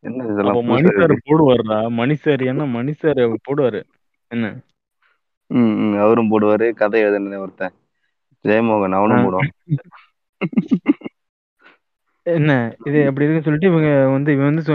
என்ன 0.00 0.24
இதெல்லாம் 0.24 0.76
இருக்கு? 0.76 1.16
போடுவாருடா. 1.28 1.78
மனுஷர் 2.00 2.44
என்ன 2.46 2.66
மனுஷர் 2.66 3.36
போடுவாரு. 3.46 3.80
என்ன? 4.28 4.60
ம், 5.46 5.96
அவரும் 5.98 6.30
போடுவாரு. 6.30 6.66
கதை 6.72 7.04
எழுதுன 7.04 7.38
ஒருத்தன். 7.38 7.74
ஜெயமோகன் 8.44 8.96
அவனும். 8.98 9.24
போடுவான். 9.24 9.50
என்ன? 12.22 12.52
இது 12.84 13.00
அப்படி 13.06 13.26
இருக்குன்னு 13.26 13.42
சொல்லிட்டு 13.42 13.70
இவங்க 13.70 13.90
வந்து 14.08 14.32
இவன் 14.32 14.54
வந்து 14.54 14.74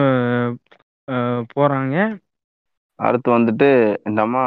போறாங்க. 1.56 1.96
அடுத்து 2.96 3.30
வந்துட்டு 3.32 3.70
இந்த 4.06 4.22
அம்மா 4.22 4.44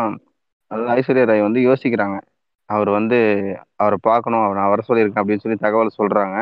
ஐஸ்வர்யா 0.71 1.27
ராய் 1.27 1.47
வந்து 1.47 1.61
யோசிக்கிறாங்க. 1.61 2.19
அவர் 2.69 2.89
வந்து 2.89 3.19
அவரை 3.77 3.99
பார்க்கணும் 4.03 4.45
அவர் 4.45 4.57
நான் 4.57 4.73
வர 4.75 4.83
சொல்லியிருக்கேன் 4.89 5.23
அப்படின்னு 5.23 5.45
சொல்லி 5.45 5.59
தகவல் 5.59 5.99
சொல்றாங்க. 5.99 6.39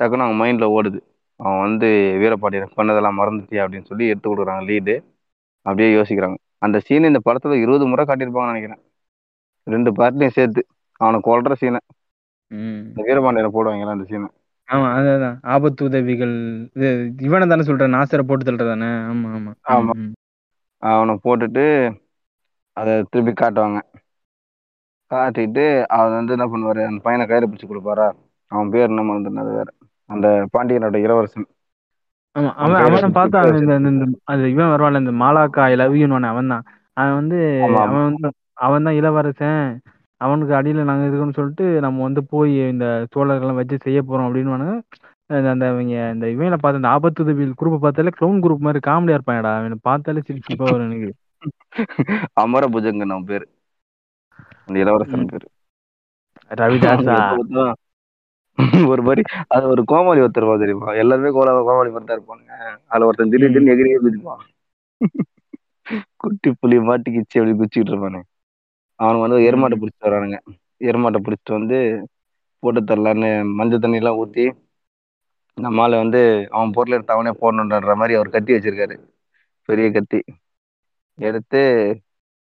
டக்குன்னு 0.00 0.26
அவங்க 0.26 0.38
மைண்ட்ல 0.42 0.66
ஓடுது. 0.76 0.98
அவன் 1.36 1.60
வந்து 1.60 1.88
வீரபாண்டியன் 2.18 2.76
பண்ணதெல்லாம் 2.76 3.18
மறந்துட்டியா 3.20 3.64
அப்படின்னு 3.64 3.84
சொல்லி 3.84 4.06
எடுத்து 4.06 4.28
கொடுக்குறாங்க 4.30 4.64
லீடு 4.70 4.94
அப்படியே 5.62 5.88
யோசிக்கிறாங்க. 5.96 6.36
அந்த 6.58 6.80
சீன் 6.80 7.04
இந்த 7.04 7.20
படத்துல 7.28 7.60
இருபது 7.60 7.86
முறை 7.86 8.04
காட்டியிருப்பாங்கன்னு 8.04 8.52
நினைக்கிறேன். 8.52 8.82
ரெண்டு 9.66 9.90
பார்ட்லையும் 9.92 10.36
சேர்த்து. 10.38 10.62
அவனை 10.96 11.20
கொல்ற 11.24 11.54
சீனை. 11.60 11.80
இந்த 12.50 13.02
வீரபாண்டியனை 13.08 13.50
போடுவாங்களா 13.56 13.96
அந்த 13.96 14.06
சீனை 14.10 14.28
ஆமா 14.68 14.88
அதான் 14.96 15.38
ஆபத்து 15.42 15.84
உதவிகள். 15.84 16.34
இது 16.74 16.88
இவனை 17.20 17.48
தானே 17.48 17.62
சொல்றேன். 17.62 17.94
நாசரை 17.94 18.22
போட்டு 18.22 18.44
தள்ளுறதானே? 18.44 18.90
ஆமா 19.10 19.28
ஆமா. 19.36 19.52
ஆமா. 19.68 19.94
அவனை 20.82 21.14
போட்டுட்டு 21.24 21.64
அதை 22.72 22.92
திருப்பி 23.10 23.32
காட்டுவாங்க. 23.32 23.80
காட்டிட்டு 25.10 25.84
அவர் 25.86 26.10
வந்து 26.10 26.32
என்ன 26.32 26.46
பண்ணுவாரு? 26.46 26.82
அந்த 26.84 27.00
பையனை 27.02 27.24
கையில 27.26 27.48
பிடிச்சி 27.48 27.68
கொடுப்பாரா? 27.68 28.06
அவன் 28.46 28.70
பேர் 28.70 28.88
என்ன 28.88 29.02
மறந்துன்னு 29.02 29.42
அது 29.44 29.52
வேற. 29.52 29.68
அந்த 30.10 30.26
பாண்டியனோட 30.52 30.96
இளவரசன். 31.00 31.48
ஆமா 32.36 32.50
அவன் 32.60 32.82
அவன் 32.88 33.14
பார்த்தா 33.16 33.38
அது 34.30 34.42
இவன் 34.52 34.72
வருவான்ல 34.72 35.02
இந்த 35.02 35.14
மாலாக்கா 35.22 35.62
ஐ 35.66 35.74
லவ் 35.74 35.96
யூன்னு 36.00 36.30
அவன் 36.30 36.52
தான் 36.52 36.64
அவன் 36.96 37.16
வந்து. 37.20 37.38
அவன் 37.80 38.04
வந்து 38.08 38.28
அவன் 38.64 38.86
தான் 38.86 38.98
இளவரசன். 39.00 39.62
அவனுக்கு 40.20 40.52
அடியில 40.56 40.84
நாங்க 40.88 41.04
இருக்கோம்னு 41.06 41.38
சொல்லிட்டு 41.38 41.66
நம்ம 41.84 42.02
வந்து 42.06 42.22
போய் 42.32 42.54
இந்த 42.72 42.84
சோழர்கள்லாம் 43.12 43.60
வச்சு 43.60 43.76
செய்ய 43.80 44.00
போறோம் 44.02 44.26
அப்படின்னு 44.28 44.56
அந்த 45.30 45.50
அந்த 45.52 45.66
இவங்க 45.72 45.82
இந்த 46.14 46.26
இவங்கள 46.32 46.56
பார்த்த 46.56 46.80
இந்த 46.80 46.92
ஆபத்து 46.94 47.24
உதவியில் 47.24 47.58
குரூப் 47.60 47.76
பார்த்தாலே 47.78 48.12
க்ளவுன் 48.16 48.42
குரூப் 48.44 48.64
மாதிரி 48.66 48.80
காமெடியா 48.82 49.18
இருப்பாங்கடா 49.18 49.52
அவனை 49.58 49.78
பார்த்தாலே 49.82 50.22
சிரிச்சிப்பா 50.26 50.66
வரும் 50.66 50.88
எனக்கு. 50.88 51.10
அமர 52.42 52.64
புஜங்கன் 52.72 53.14
அவன் 53.14 53.28
பேரு. 53.28 53.46
அந்த 54.66 54.78
இளவரசன் 54.82 55.30
பேரு. 55.30 55.46
ரவிதாசா 56.50 57.16
ஒரு 58.86 59.02
மாதிரி 59.02 59.22
அது 59.48 59.64
ஒரு 59.68 59.82
கோமாளி 59.84 60.20
ஒருத்தர் 60.20 60.62
தெரியுமா? 60.62 60.88
எல்லாருமே 60.94 61.30
கோலா 61.30 61.52
கோமாளி 61.60 61.90
மாதிரி 61.90 62.08
தான் 62.08 62.18
இருப்பாங்க 62.18 62.48
அதுல 62.86 63.06
ஒருத்தன் 63.06 63.32
திடீர் 63.32 63.48
திடீர்னு 63.48 63.74
எகிரியே 63.74 63.98
குதிப்பான். 64.00 64.42
குட்டி 66.16 66.50
புலி 66.60 66.76
மாட்டிக்கிச்சு 66.80 67.40
அப்படி 67.40 67.54
குச்சிட்டு 67.56 67.92
இருப்பானு. 67.92 68.20
அவனுக்கு 69.00 69.26
வந்து 69.26 69.46
எருமாட்டை 69.48 69.76
பிடிச்சிட்டு 69.78 70.08
வரானுங்க. 70.08 70.38
எருமாட்டை 70.80 71.20
பிடிச்சிட்டு 71.24 71.56
வந்து 71.58 71.78
போட்டு 72.62 72.80
தரலான்னு 72.82 73.28
மஞ்சள் 73.58 73.78
தண்ணி 73.78 73.96
எல்லாம் 73.96 74.18
ஊத்தி 74.18 74.44
நம்மால 75.58 75.90
வந்து 76.02 76.20
அவன் 76.50 76.70
பொருள் 76.70 76.92
எடுத்து 76.92 77.12
அவனே 77.12 77.32
போடணுன்ற 77.40 77.94
மாதிரி 77.94 78.14
அவர் 78.14 78.28
கத்தி 78.28 78.52
வச்சிருக்காரு. 78.54 78.96
பெரிய 79.68 79.86
கத்தி. 79.90 80.20
எடுத்து 81.18 81.60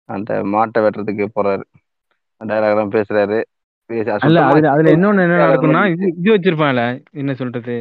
அந்த 0.08 0.32
மாட்டை 0.52 0.78
வெட்டுறதுக்கு 0.84 1.26
போறாரு. 1.36 1.64
எல்லாம் 2.40 2.92
பேசுறாரு. 2.92 3.38
அல்ல 4.26 4.38
அதுல 4.48 4.70
அதுல 4.72 4.92
இன்னொன்னு 4.96 5.24
என்ன 5.26 5.38
நடக்கும்னா 5.44 5.82
இது 5.92 6.04
இது 6.20 6.28
வச்சிருப்பான்ல 6.34 6.82
என்ன 7.20 7.32
சொல்றது? 7.40 7.76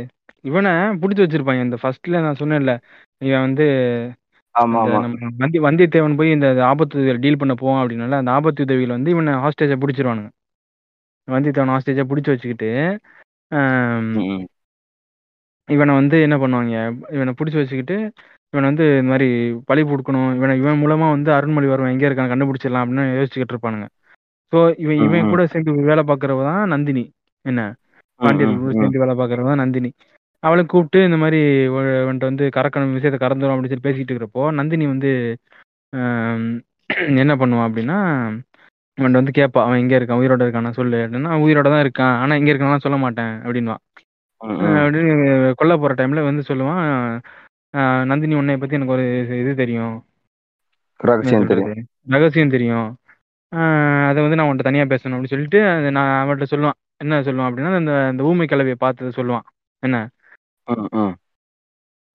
இவனை 0.49 0.71
புடிச்சு 1.01 1.23
வச்சிருப்பாங்க 1.23 1.65
இந்த 1.67 1.77
ஃபர்ஸ்ட்ல 1.81 2.21
நான் 2.25 2.39
சொன்னேன்ல 2.41 2.73
இவன் 3.21 3.45
வந்து 3.47 3.65
வந்தி 5.41 5.57
வந்தியத்தேவன் 5.65 6.17
போய் 6.19 6.35
இந்த 6.35 6.47
ஆபத்து 6.69 7.17
டீல் 7.23 7.39
பண்ண 7.41 7.53
போவான் 7.61 7.81
அப்படின்னால 7.81 8.19
அந்த 8.21 8.31
ஆபத்து 8.37 8.65
உதவியில 8.65 8.95
வந்து 8.97 9.13
இவனை 9.15 9.33
ஹாஸ்டேஜை 9.43 9.77
பிடிச்சிருவானுங்க. 9.83 10.29
வந்தியத்தேவன் 11.27 11.73
ஹாஸ்டேஜை 11.75 12.05
பிடிச்சி 12.11 12.31
வச்சுக்கிட்டு. 12.33 12.69
இவனை 15.69 15.93
வந்து 15.99 16.17
என்ன 16.25 16.35
பண்ணுவாங்க? 16.41 16.75
இவனை 17.15 17.31
பிடிச்சி 17.39 17.59
வச்சுக்கிட்டு 17.61 17.97
இவனை 18.53 18.65
வந்து 18.71 18.85
இந்த 18.99 19.09
மாதிரி 19.13 19.29
பழி 19.69 19.81
கொடுக்கணும் 19.89 20.29
இவனை 20.37 20.53
இவன் 20.61 20.81
மூலமா 20.83 21.07
வந்து 21.15 21.31
அருண்மொழிவர்மன் 21.37 21.93
எங்க 21.95 22.05
இருக்கான்னு 22.09 22.33
கண்டுபிடிச்சிடலாம் 22.33 22.83
அப்படின்னு 22.85 23.05
யோசிச்சுக்கிட்டு 23.17 23.55
இருப்பானுங்க. 23.55 23.87
ஸோ 24.53 24.59
இவன் 24.77 24.99
இவன். 25.05 25.29
கூட 25.29 25.41
சேர்ந்து 25.47 25.87
வேலை 25.89 26.03
பார்க்கறவ 26.03 26.43
தான் 26.49 26.71
நந்தினி. 26.73 27.03
என்ன? 27.45 27.61
கூட 28.21 28.45
ம். 28.45 28.59
சேர்ந்து 28.77 29.01
வேலை 29.03 29.15
பார்க்கறவ 29.15 29.49
தான் 29.51 29.63
நந்தினி. 29.63 29.89
அவளை 30.43 30.63
கூப்பிட்டு 30.65 30.99
இந்த 31.03 31.17
மாதிரி 31.17 31.39
வந்துட்டு 31.69 32.29
வந்து 32.29 32.45
கறக்கணும் 32.55 32.95
விஷயத்தை 32.97 33.19
கறந்துரும் 33.19 33.53
அப்படின்னு 33.53 33.71
சொல்லி 33.71 33.87
பேசிட்டு 33.87 34.11
இருக்கிறப்போ 34.11 34.43
நந்தினி 34.59 34.85
வந்து 34.87 35.11
என்ன 37.21 37.33
பண்ணுவான் 37.35 37.67
அப்படின்னா 37.67 37.97
அவன் 38.97 39.17
வந்து 39.19 39.31
கேட்பா 39.31 39.59
அவன் 39.63 39.81
எங்க 39.81 39.93
இருக்கான் 39.97 40.21
உயிரோட 40.21 40.41
இருக்கானா 40.45 40.71
சொல்லு. 40.71 40.99
அப்படின்னா 41.05 41.31
"அவன் 41.31 41.45
உயிரோட 41.45 41.67
தான் 41.73 41.83
இருக்கான் 41.85 42.15
ஆனா 42.17 42.35
எங்க 42.35 42.49
இருக்கானா 42.53 42.83
சொல்ல 42.85 42.97
மாட்டேன் 42.97 43.33
அப்படின்வான். 43.43 43.81
அப்படின்னு 44.77 45.13
கொல்ல 45.59 45.73
போற 45.77 45.93
டைம்ல 45.93 46.21
வந்து 46.23 46.43
சொல்லுவான் 46.49 46.81
நந்தினி 48.09 48.35
உன்னை 48.35 48.55
பத்தி 48.57 48.75
எனக்கு 48.75 48.95
ஒரு 48.95 49.05
இது 49.41 49.51
தெரியும். 49.55 49.95
ரகசியம் 50.99 51.49
தெரியும். 51.51 51.83
ரகசியம் 52.07 52.53
தெரியும். 52.55 52.87
அதை 54.07 54.21
வந்து 54.21 54.35
நான் 54.35 54.47
உன்கிட்ட 54.47 54.61
தனியா 54.61 54.83
பேசணும் 54.83 55.21
அப்படின்னு 55.21 55.25
சொல்லிட்டு 55.25 55.69
அது 55.69 55.91
நான் 55.91 56.27
அவன்கிட்ட 56.27 56.45
சொல்லுவான். 56.55 56.71
என்ன 56.97 57.21
சொல்லுவான் 57.21 57.53
அப்படின்னா 57.53 57.75
அந்த 57.75 58.07
அந்த 58.07 58.23
ஊமை 58.23 58.47
கிளவியை 58.47 58.75
பார்த்ததை 58.77 59.23
சொல்லுவான். 59.23 59.39
என்ன. 59.79 60.09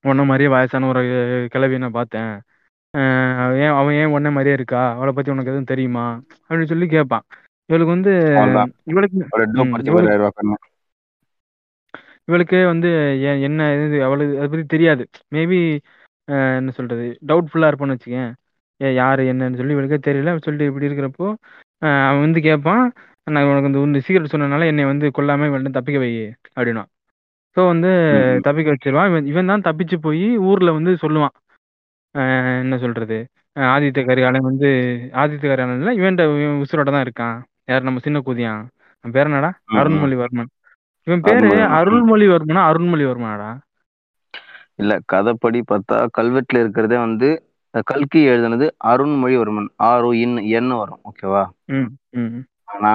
உன்ன 0.01 0.25
மாதிரியே 0.25 0.49
வயசான 0.49 0.87
ஒரு 0.87 1.03
கிளவியை 1.55 1.79
நான் 1.79 1.91
பார்த்தேன். 1.91 2.41
அவ 3.37 3.59
ஏன் 3.59 3.69
அவன் 3.69 3.95
ஏன் 3.95 4.07
உன்ன 4.07 4.31
மாதிரியே 4.31 4.55
இருக்கா? 4.55 4.93
அவளை 4.95 5.13
பத்தி 5.13 5.31
உனக்கு 5.31 5.49
எதுவும் 5.49 5.65
தெரியுமா? 5.65 6.23
அப்படின்னு 6.49 6.65
சொல்லி 6.65 6.87
கேட்பான். 6.87 7.23
இவளுக்கு 7.67 7.93
வந்து 7.93 8.27
அவ்வளவுதான். 8.27 8.73
இவளுக்கு 8.85 9.27
ஒரு 9.31 9.51
டோப் 9.51 9.69
ம், 9.69 9.75
படிச்ச 9.75 10.55
இவளுக்கு 12.25 12.67
வந்து 12.67 12.89
எ- 13.23 13.41
என்ன 13.41 13.87
இது 13.87 14.05
அவளுக்கு 14.05 14.37
அதை 14.37 14.49
பத்தி 14.49 14.65
தெரியாது. 14.65 15.09
மேபி 15.35 15.79
என்ன 16.25 16.71
சொல்றது? 16.71 17.19
டவுட்ஃபுல்லா 17.27 17.73
இருப்பான்னு 17.73 17.99
வச்சுக்கேன். 17.99 18.33
யாரு 19.01 19.23
என்னன்னு 19.33 19.59
சொல்லி 19.61 19.77
இவளுக்கே 19.77 19.99
தெரியல. 20.09 20.33
சொல்லிட்டு 20.45 20.69
இப்படி 20.71 20.89
இருக்கிறப்போ 20.89 21.27
அவன் 22.09 22.25
வந்து 22.27 22.41
கேட்பான். 22.49 22.85
நான் 23.27 23.49
உனக்கு 23.51 23.71
இந்த 23.71 23.81
இந்த 23.89 24.01
சீக்கிரம் 24.07 24.33
சொன்னனால 24.33 24.69
என்னை 24.71 24.85
வந்து 24.91 25.07
கொல்லாம 25.19 25.47
இவன் 25.51 25.77
தப்பிக்க 25.79 25.99
வை 25.99 26.11
அப்படின்னா. 26.57 26.83
ஸோ 27.57 27.61
வந்து. 27.71 27.91
தப்பிக்க 28.47 28.75
வச்சிருவான். 28.75 29.09
இவன் 29.11 29.27
இவன் 29.33 29.51
தான் 29.53 29.65
தப்பிச்சு 29.69 29.97
போய் 30.07 30.23
ஊர்ல 30.51 30.73
வந்து 30.79 30.93
சொல்லுவான். 31.05 31.35
என்ன 32.65 32.77
சொல்றது? 32.79 33.19
ஆதித்த 33.73 34.01
கரிகாலன் 34.09 34.49
வந்து 34.49 34.69
ஆதித்த 35.23 35.45
கரிகாலன்ல 35.45 35.93
இவன் 36.01 36.19
இவன் 36.39 36.63
உசுரோட 36.65 36.91
தான் 36.95 37.05
இருக்கான். 37.07 37.37
யார் 37.71 37.87
நம்ம 37.89 38.03
சின்ன 38.07 38.19
கூதியான். 38.27 38.63
பேர் 39.05 39.29
என்னடா. 39.31 39.51
அருண்மொழிவர்மன். 39.81 40.51
இவன் 41.07 41.25
பேரு. 41.27 41.49
அருள்மொழிவர்மனா 41.79 42.63
அருண்மொழிவர்மனாடா? 42.71 43.51
இல்ல 44.81 44.93
கதைப்படி 45.13 45.61
பார்த்தா 45.71 45.97
கல்வெட்டுல 46.19 46.63
இருக்கிறதே 46.65 46.99
வந்து 46.99 47.29
கல்கி 47.85 48.21
எழுதுனது 48.29 48.67
அருண்மொழிவர்மன் 48.85 49.69
ஆர் 49.91 50.09
இன் 50.15 50.37
என் 50.59 50.73
வரும். 50.81 51.01
ஓகேவா 51.11 51.43
ஆனா 52.73 52.93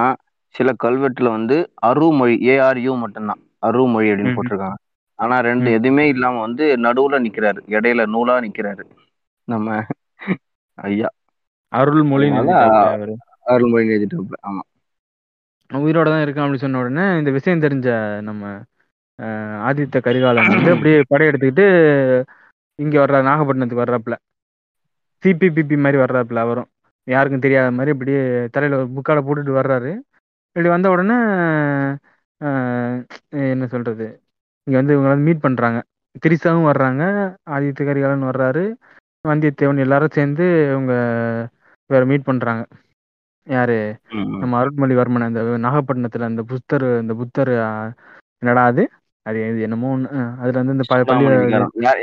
சில 0.56 0.70
கல்வெட்டுல 0.84 1.30
வந்து 1.30 1.58
அருமொழி 1.88 2.36
ஏஆர்யூ 2.50 2.94
மட்டும்தான். 2.98 3.42
அருமொழி 3.60 4.08
அப்படின்னு. 4.12 4.36
போட்டிருக்காங்க. 4.38 4.78
ஆனா 5.20 5.36
ரெண்டு. 5.40 5.70
எதுவுமே 5.72 6.08
இல்லாம 6.08 6.40
வந்து 6.40 6.66
நடுவுல 6.78 7.18
நிக்கிறாரு. 7.26 7.60
இடையில 7.68 8.06
நூலா 8.06 8.36
நிக்கிறாரு. 8.46 8.84
நம்ம 9.48 9.68
ஐயா. 10.78 11.10
அருள்மொழி 11.74 12.28
அருள்மொழி 13.46 13.88
எழுதிட்டு 13.88 14.40
ஆமா. 14.50 14.64
உயிரோட 15.72 16.08
தான் 16.12 16.24
இருக்கான் 16.26 16.46
அப்படின்னு 16.46 16.66
சொன்ன 16.66 16.80
உடனே 16.80 17.06
இந்த 17.18 17.32
விஷயம் 17.32 17.62
தெரிஞ்ச 17.62 17.88
நம்ம 18.22 18.44
ஆதித்த 19.68 20.02
கரிகாலன் 20.02 20.52
வந்து 20.54 20.72
அப்படியே 20.72 20.98
படையெடுத்துக்கிட்டு 21.10 21.66
இங்க 22.80 22.96
வர்ற 23.06 23.20
நாகப்பட்டினத்துக்கு 23.28 23.84
வர்றாப்புல 23.84 24.16
சிபிபிபி 25.24 25.78
மாதிரி 25.78 26.02
வர்றாப்புல 26.02 26.36
அவரும். 26.38 26.70
யாருக்கும் 27.08 27.40
தெரியாத 27.40 27.72
மாதிரி 27.72 27.92
இப்படியே 27.92 28.22
தலையில 28.48 28.80
ஒரு 28.80 28.90
புக்கால 28.96 29.20
போட்டுட்டு 29.22 29.54
வர்றாரு. 29.60 29.92
இப்படி 30.50 30.68
வந்த 30.68 30.90
உடனே 30.90 31.18
என்ன 33.50 33.68
சொல்றது? 33.68 34.08
இங்க 34.68 34.78
வந்து 34.78 34.94
இவங்க 34.94 35.10
வந்து 35.10 35.24
மீட் 35.24 35.40
பண்றாங்க. 35.40 35.80
திரிசாவும் 36.22 36.68
வர்றாங்க. 36.70 37.04
ஆதித்த 37.50 37.86
கரிகாலன் 37.86 38.24
வர்றாரு. 38.24 38.64
வந்தியத்தேவன் 39.26 39.80
எல்லாரும் 39.80 40.14
சேர்ந்து 40.14 40.46
இவங்க 40.70 40.94
வேற 41.90 42.06
மீட் 42.06 42.24
பண்றாங்க. 42.24 42.64
யாரு. 43.48 43.78
நம்ம 44.40 44.56
அருள்மொழிவர்மன் 44.60 45.28
அந்த 45.28 45.42
நாகப்பட்டினத்துல 45.66 46.22
அந்த 46.24 46.44
புத்தர் 46.44 46.88
அந்த 47.00 47.14
புத்தர் 47.14 47.52
என்னடா 48.42 48.64
அது? 48.66 48.84
அது 49.26 49.62
என்னமோ 49.62 49.90
அஹ், 50.10 50.34
அதுல 50.38 50.62
வந்து 50.62 50.76
இந்த 50.76 50.86
பள்ளி. 50.88 51.26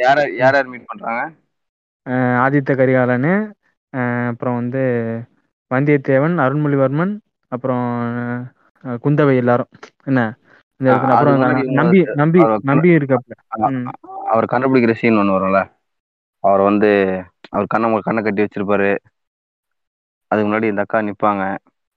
யார் 0.03 0.23
யார் 0.35 0.67
மீட் 0.67 0.87
பண்றாங்க? 0.87 1.23
ஆதித்த 2.41 2.71
கரிகாலன் 2.75 3.29
ஆஹ், 3.93 4.29
அப்புறம் 4.31 4.57
வந்து 4.61 4.83
வந்தியத்தேவன் 5.71 6.37
அருள்மொழிவர்மன் 6.41 7.13
அப்புறம் 7.53 7.85
ஆஹ், 8.85 8.99
குந்தவை 9.05 9.35
எல்லாரும். 9.37 9.71
என்ன? 10.07 10.21
அப்புறம் 11.11 11.37
நம்பி 11.43 12.01
நம்பி 12.21 12.41
நம்பி 12.65 12.91
ம். 13.69 13.85
அவர் 14.33 14.51
கண்டுபிடிக்கிற 14.53 14.95
சீன் 14.97 15.21
ஒண்ணு 15.21 15.37
வரும்ல? 15.37 15.61
அவர் 16.45 16.63
வந்து 16.63 16.91
அவர் 17.51 17.67
கண்ணை 17.67 17.89
கண்ணை 18.03 18.21
கட்டி 18.23 18.45
வச்சிருப்பாரு. 18.45 18.91
அதுக்கு 20.31 20.47
முன்னாடி 20.47 20.71
இந்த 20.71 20.85
அக்கா 20.85 20.99
நிப்பாங்க 21.07 21.43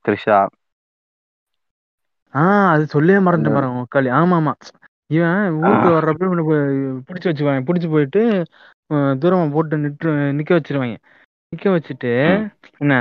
த்ரிஷா. 0.06 0.40
ஆ 2.34 2.42
அது 2.72 2.84
சொல்லவே 2.88 3.20
மறந்துட்டு 3.20 3.56
பாருங்க 3.56 3.84
உக்காளி 3.84 4.10
ஆமா 4.18 4.38
ஆமா 4.40 4.54
இவன் 5.10 5.36
ஊருக்கு 5.60 5.90
வர்றப்ப 5.90 6.30
பிடிச்சி 7.08 7.34
பிடிச்சி 7.68 7.88
போயிட்டு 7.88 8.22
அஹ், 8.90 9.14
தூரமா 9.18 9.52
போட்டு 9.52 9.76
நிட்டு 9.78 10.10
நிக்க 10.38 10.52
வச்சிருவாங்க. 10.54 10.98
நிக்க 11.54 11.66
வச்சுட்டு 11.70 12.12
ம். 12.34 12.46
என்ன? 12.78 12.96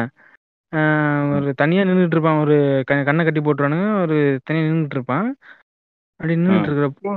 ஒரு 1.34 1.50
தனியா 1.54 1.82
நின்றுட்டு 1.82 2.14
இருப்பான் 2.14 2.40
ஒரு 2.40 2.56
க- 2.86 3.04
கண்ணை 3.04 3.24
கட்டி 3.24 3.40
போட்டுருவானுங்க. 3.40 4.00
ஒரு 4.00 4.16
தனியா 4.44 4.64
நின்றுட்டு 4.66 4.96
இருப்பான் 4.96 5.26
அப்படி 6.20 6.34
நின்றுட்டு 6.36 6.60
ம். 6.60 6.66
இருக்கிறப்போ 6.66 7.12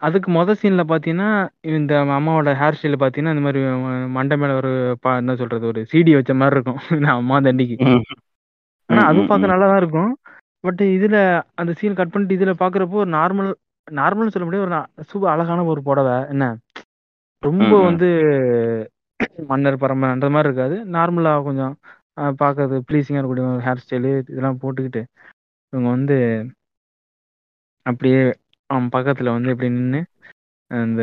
அதுக்கு 0.00 0.28
மொதல் 0.32 0.58
சீன்ல 0.60 0.82
பாத்தீங்கன்னா 0.84 1.28
இந்த 1.70 1.92
அம்மாவோட 2.10 2.50
ஹேர் 2.54 2.76
ஸ்டைல 2.76 2.96
பாத்தீங்கன்னா 2.98 3.34
இந்த 3.34 3.44
மாதிரி 3.44 3.60
அஹ், 3.68 4.08
மண்டை 4.08 4.36
மேல 4.36 4.54
ஒரு 4.54 4.72
பா- 5.02 5.16
என்ன 5.16 5.36
சொல்றது 5.36 5.66
ஒரு 5.66 5.86
சீடி 5.92 6.14
வச்ச 6.14 6.34
மாதிரி 6.34 6.56
இருக்கும். 6.56 6.78
அம்மா 7.16 7.38
தண்டிக்கு. 7.40 7.76
ம். 7.88 8.02
ஆனா 8.90 9.00
ம், 9.00 9.06
அது 9.06 9.20
ம், 9.20 9.26
பார்க்க 9.26 9.46
ம். 9.46 9.50
நல்லா 9.50 9.66
தான் 9.66 9.76
இருக்கும். 9.76 10.12
பட் 10.64 10.80
இதுல 10.94 11.16
அந்த 11.54 11.72
சீன் 11.72 11.94
கட் 11.94 12.10
பண்ணிட்டு 12.10 12.36
இதுல 12.36 12.52
பாக்குறப்போ 12.58 12.98
ஒரு 12.98 13.10
நார்மல் 13.12 13.50
நார்மல் 13.86 14.28
சொல்ல 14.28 14.44
முடியாது. 14.44 14.66
ஒரு 14.66 14.76
சூப்பர் 15.04 15.32
அழகான 15.32 15.64
ஒரு 15.64 15.80
புடவை. 15.82 16.16
என்ன? 16.28 16.44
ரொம்ப. 17.42 17.62
வந்து 17.82 18.08
மன்னர் 19.48 19.76
பரம்பரை 19.78 20.12
அந்த 20.12 20.28
மாதிரி 20.30 20.48
இருக்காது. 20.48 20.76
நார்மலா 20.94 21.32
கொஞ்சம் 21.44 21.74
அஹ், 22.16 22.34
பார்க்கறது 22.40 22.76
ப்ளீஸிங்கா 22.88 23.18
இருக்கக்கூடிய 23.18 23.44
ஒரு 23.50 23.64
ஹேர் 23.66 23.82
ஸ்டைலு 23.82 24.10
இதெல்லாம் 24.24 24.58
போட்டுக்கிட்டு 24.62 25.02
இவங்க 25.72 25.88
வந்து 25.90 26.16
அப்படியே 27.86 28.18
அவன் 28.70 28.88
பக்கத்துல 28.92 29.32
வந்து 29.32 29.52
இப்படி 29.52 29.70
நின்று 29.72 30.00
அந்த 30.70 31.02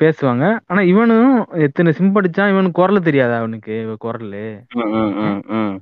பேசுவாங்க. 0.00 0.44
ஆனா 0.68 0.80
இவனும் 0.90 1.30
எத்தனை 1.60 1.90
சிம் 1.92 2.14
படிச்சான் 2.16 2.52
இவனுக்கு 2.52 2.80
குரல் 2.80 3.06
தெரியாதா 3.06 3.36
அவனுக்கு 3.38 3.74
குரல்? 3.98 4.34
ம், 4.76 4.92
ம். 5.54 5.72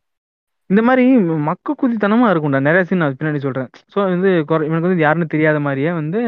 இந்த 0.71 0.83
மாதிரி 0.83 1.05
மக்க 1.47 1.75
குதித்தனமா 1.75 2.27
இருக்கும்டா. 2.31 2.61
நிறைய 2.61 2.85
சீன் 2.85 3.03
நான் 3.03 3.19
பின்னாடி 3.19 3.41
சொல்றேன். 3.41 3.69
ஸோ 3.93 3.99
வந்து 4.07 4.31
இவனுக்கு 4.63 4.89
வந்து 4.89 5.05
யாருன்னு 5.05 5.33
தெரியாத 5.35 5.59
மாதிரியே 5.61 5.93
வந்து 5.95 6.23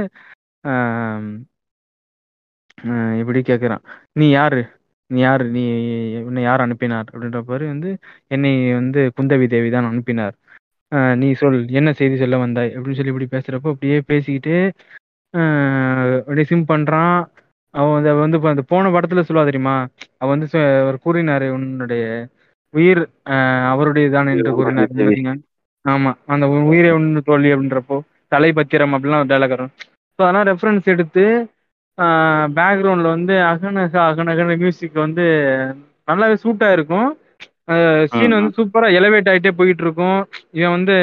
இப்படி 3.19 3.41
கேட்குறான் 3.41 3.83
நீ 4.13 4.29
யாரு? 4.29 4.67
நீ 5.07 5.21
யாரு? 5.21 5.45
நீ 5.45 5.63
உன்னை 6.17 6.43
யார் 6.43 6.61
அனுப்பினார்? 6.61 7.05
அப்படின்ற 7.13 7.41
பாரு 7.41 7.67
வந்து 7.67 7.99
என்னை 8.27 8.73
வந்து 8.73 9.13
குந்தவி 9.21 9.49
தேவி 9.49 9.71
தான் 9.71 9.85
அனுப்பினார். 9.85 10.35
ஆஹ் 10.95 11.17
நீ 11.17 11.33
சொல் 11.33 11.69
என்ன 11.71 11.93
செய்தி 11.93 12.17
சொல்ல 12.17 12.39
வந்தாய்? 12.39 12.73
அப்படின்னு 12.77 12.95
சொல்லி 12.95 13.13
இப்படி 13.13 13.27
பேசுறப்போ 13.31 13.71
அப்படியே 13.75 14.01
பேசிக்கிட்டு 14.01 14.73
அப்படியே 16.19 16.45
சிம் 16.45 16.65
பண்றான். 16.69 17.27
அவன் 17.71 17.93
வந்து 17.93 18.11
அவ 18.11 18.21
வந்து 18.21 18.37
இப்ப 18.37 18.49
அந்த 18.49 18.63
போன 18.63 18.91
படத்துல 18.91 19.21
சொல்லுவா 19.21 19.45
தெரியுமா? 19.45 19.87
அவ 20.19 20.31
வந்து 20.31 20.47
சொ- 20.53 20.81
அவர் 20.81 20.99
கூறினாரு 21.05 21.51
உன்னுடைய 21.51 22.29
உயிர் 22.71 23.09
ஆஹ் 23.31 23.67
அவருடையதான் 23.73 24.29
என்று 24.29 24.53
கூறினார். 24.53 24.89
பாத்தீங்க 24.95 25.41
ஆமா 25.89 26.13
அந்த 26.27 26.49
உ- 26.49 26.67
உயிரை 26.67 26.91
ஒன்று 26.91 27.23
தோல்வி 27.23 27.53
அப்படின்றப்போ 27.53 28.01
தலைபத்திரம் 28.31 28.95
அப்படிலாம் 28.95 29.23
ஒரு 29.23 29.25
டைலாக் 29.25 29.49
வரும். 29.49 29.71
ஸோ 29.89 30.23
அதெல்லாம் 30.23 30.47
ரெஃபரன்ஸ் 30.47 30.85
எடுத்து 30.85 31.51
பேக்ரவுண்ட்ல 32.57 33.09
வந்து 33.15 33.35
அகநக 33.51 33.95
அகநகன 34.09 34.57
மியூசிக் 34.57 35.05
வந்து 35.05 35.25
நல்லாவே 36.09 36.37
சூட்டா 36.45 36.69
இருக்கும். 36.73 37.09
சீன் 38.13 38.37
வந்து 38.37 38.53
சூப்பரா 38.59 38.87
எலவேட் 38.99 39.31
ஆயிட்டே 39.33 39.53
போயிட்டு 39.59 39.85
இருக்கும் 39.87 40.19
இவன் 40.59 40.75
வந்து 40.77 40.97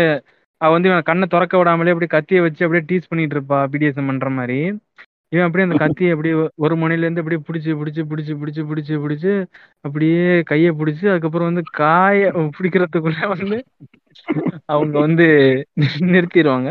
அவ 0.61 0.71
வந்து 0.71 0.89
இவன் 0.89 1.07
கண்ணை 1.09 1.25
திறக்க 1.27 1.55
விடாமலே 1.57 1.93
அப்படியே 1.93 2.13
கத்தியை 2.13 2.41
வச்சு 2.45 2.65
அப்படியே 2.65 2.85
டீஸ் 2.89 3.09
பண்ணிட்டு 3.09 3.35
இருப்பா 3.37 3.59
பிடிஎஸ்எம் 3.73 4.09
பண்ற 4.11 4.29
மாதிரி. 4.37 4.59
இவன் 5.31 5.45
அப்படியே 5.45 5.67
அந்த 5.67 5.77
கத்தியை 5.77 6.11
அப்படியே 6.13 6.35
ஒரு 6.65 6.75
மணில 6.75 7.05
இருந்து 7.05 7.21
அப்படியே 7.21 7.41
பிடிச்சி 7.47 7.71
பிடிச்சி 7.79 8.03
பிடிச்சி 8.11 8.33
பிடிச்சி 8.41 8.63
பிடிச்சி 8.69 8.95
பிடிச்சி 9.03 9.33
அப்படியே 9.85 10.19
கையை 10.51 10.71
பிடிச்சி 10.79 11.05
அதுக்கப்புறம் 11.11 11.49
வந்து 11.51 11.63
காய 11.79 12.21
பிடிக்கிறதுக்குள்ள 12.57 13.21
வந்து 13.33 13.57
அவங்க 14.67 14.95
வந்து 14.99 15.25
நிறுத்திடுவாங்க. 16.07 16.69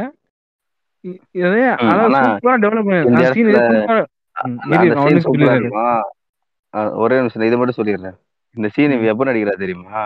ஒரே 7.03 7.17
நிமிஷம் 7.17 7.47
இதை 7.49 7.57
மட்டும் 7.59 7.79
சொல்லிடுறேன். 7.79 8.17
இந்த 8.57 8.69
சீன். 8.69 8.95
எப்ப 9.13 9.25
நடிக்கிறா 9.25 9.55
தெரியுமா? 9.57 10.03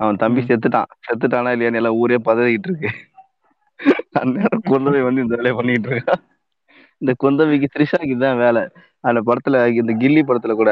அவன் 0.00 0.16
தம்பி. 0.16 0.40
செத்துட்டான். 0.40 0.88
செத்துட்டானா 1.06 1.52
இல்லையான்னு 1.54 1.80
எல்லாம் 1.80 1.98
ஊரே 2.02 2.18
பதவிட்டு 2.24 2.70
இருக்கு. 2.70 2.90
அந்நேரம் 4.20 4.66
கொள்ளவே 4.70 5.00
வந்து 5.02 5.22
இந்த 5.22 5.34
வேலையை 5.34 5.56
பண்ணிட்டு 5.58 5.88
இருக்கா. 5.88 6.14
இந்த 7.02 7.12
குந்தவிக்கு 7.22 7.66
த்ரிஷாக்கு 7.74 8.16
தான் 8.18 8.36
வேலை. 8.36 8.62
அந்த 9.00 9.20
படத்துல 9.26 9.56
இந்த 9.80 9.92
கில்லி 9.92 10.22
படத்துல 10.28 10.52
கூட 10.52 10.70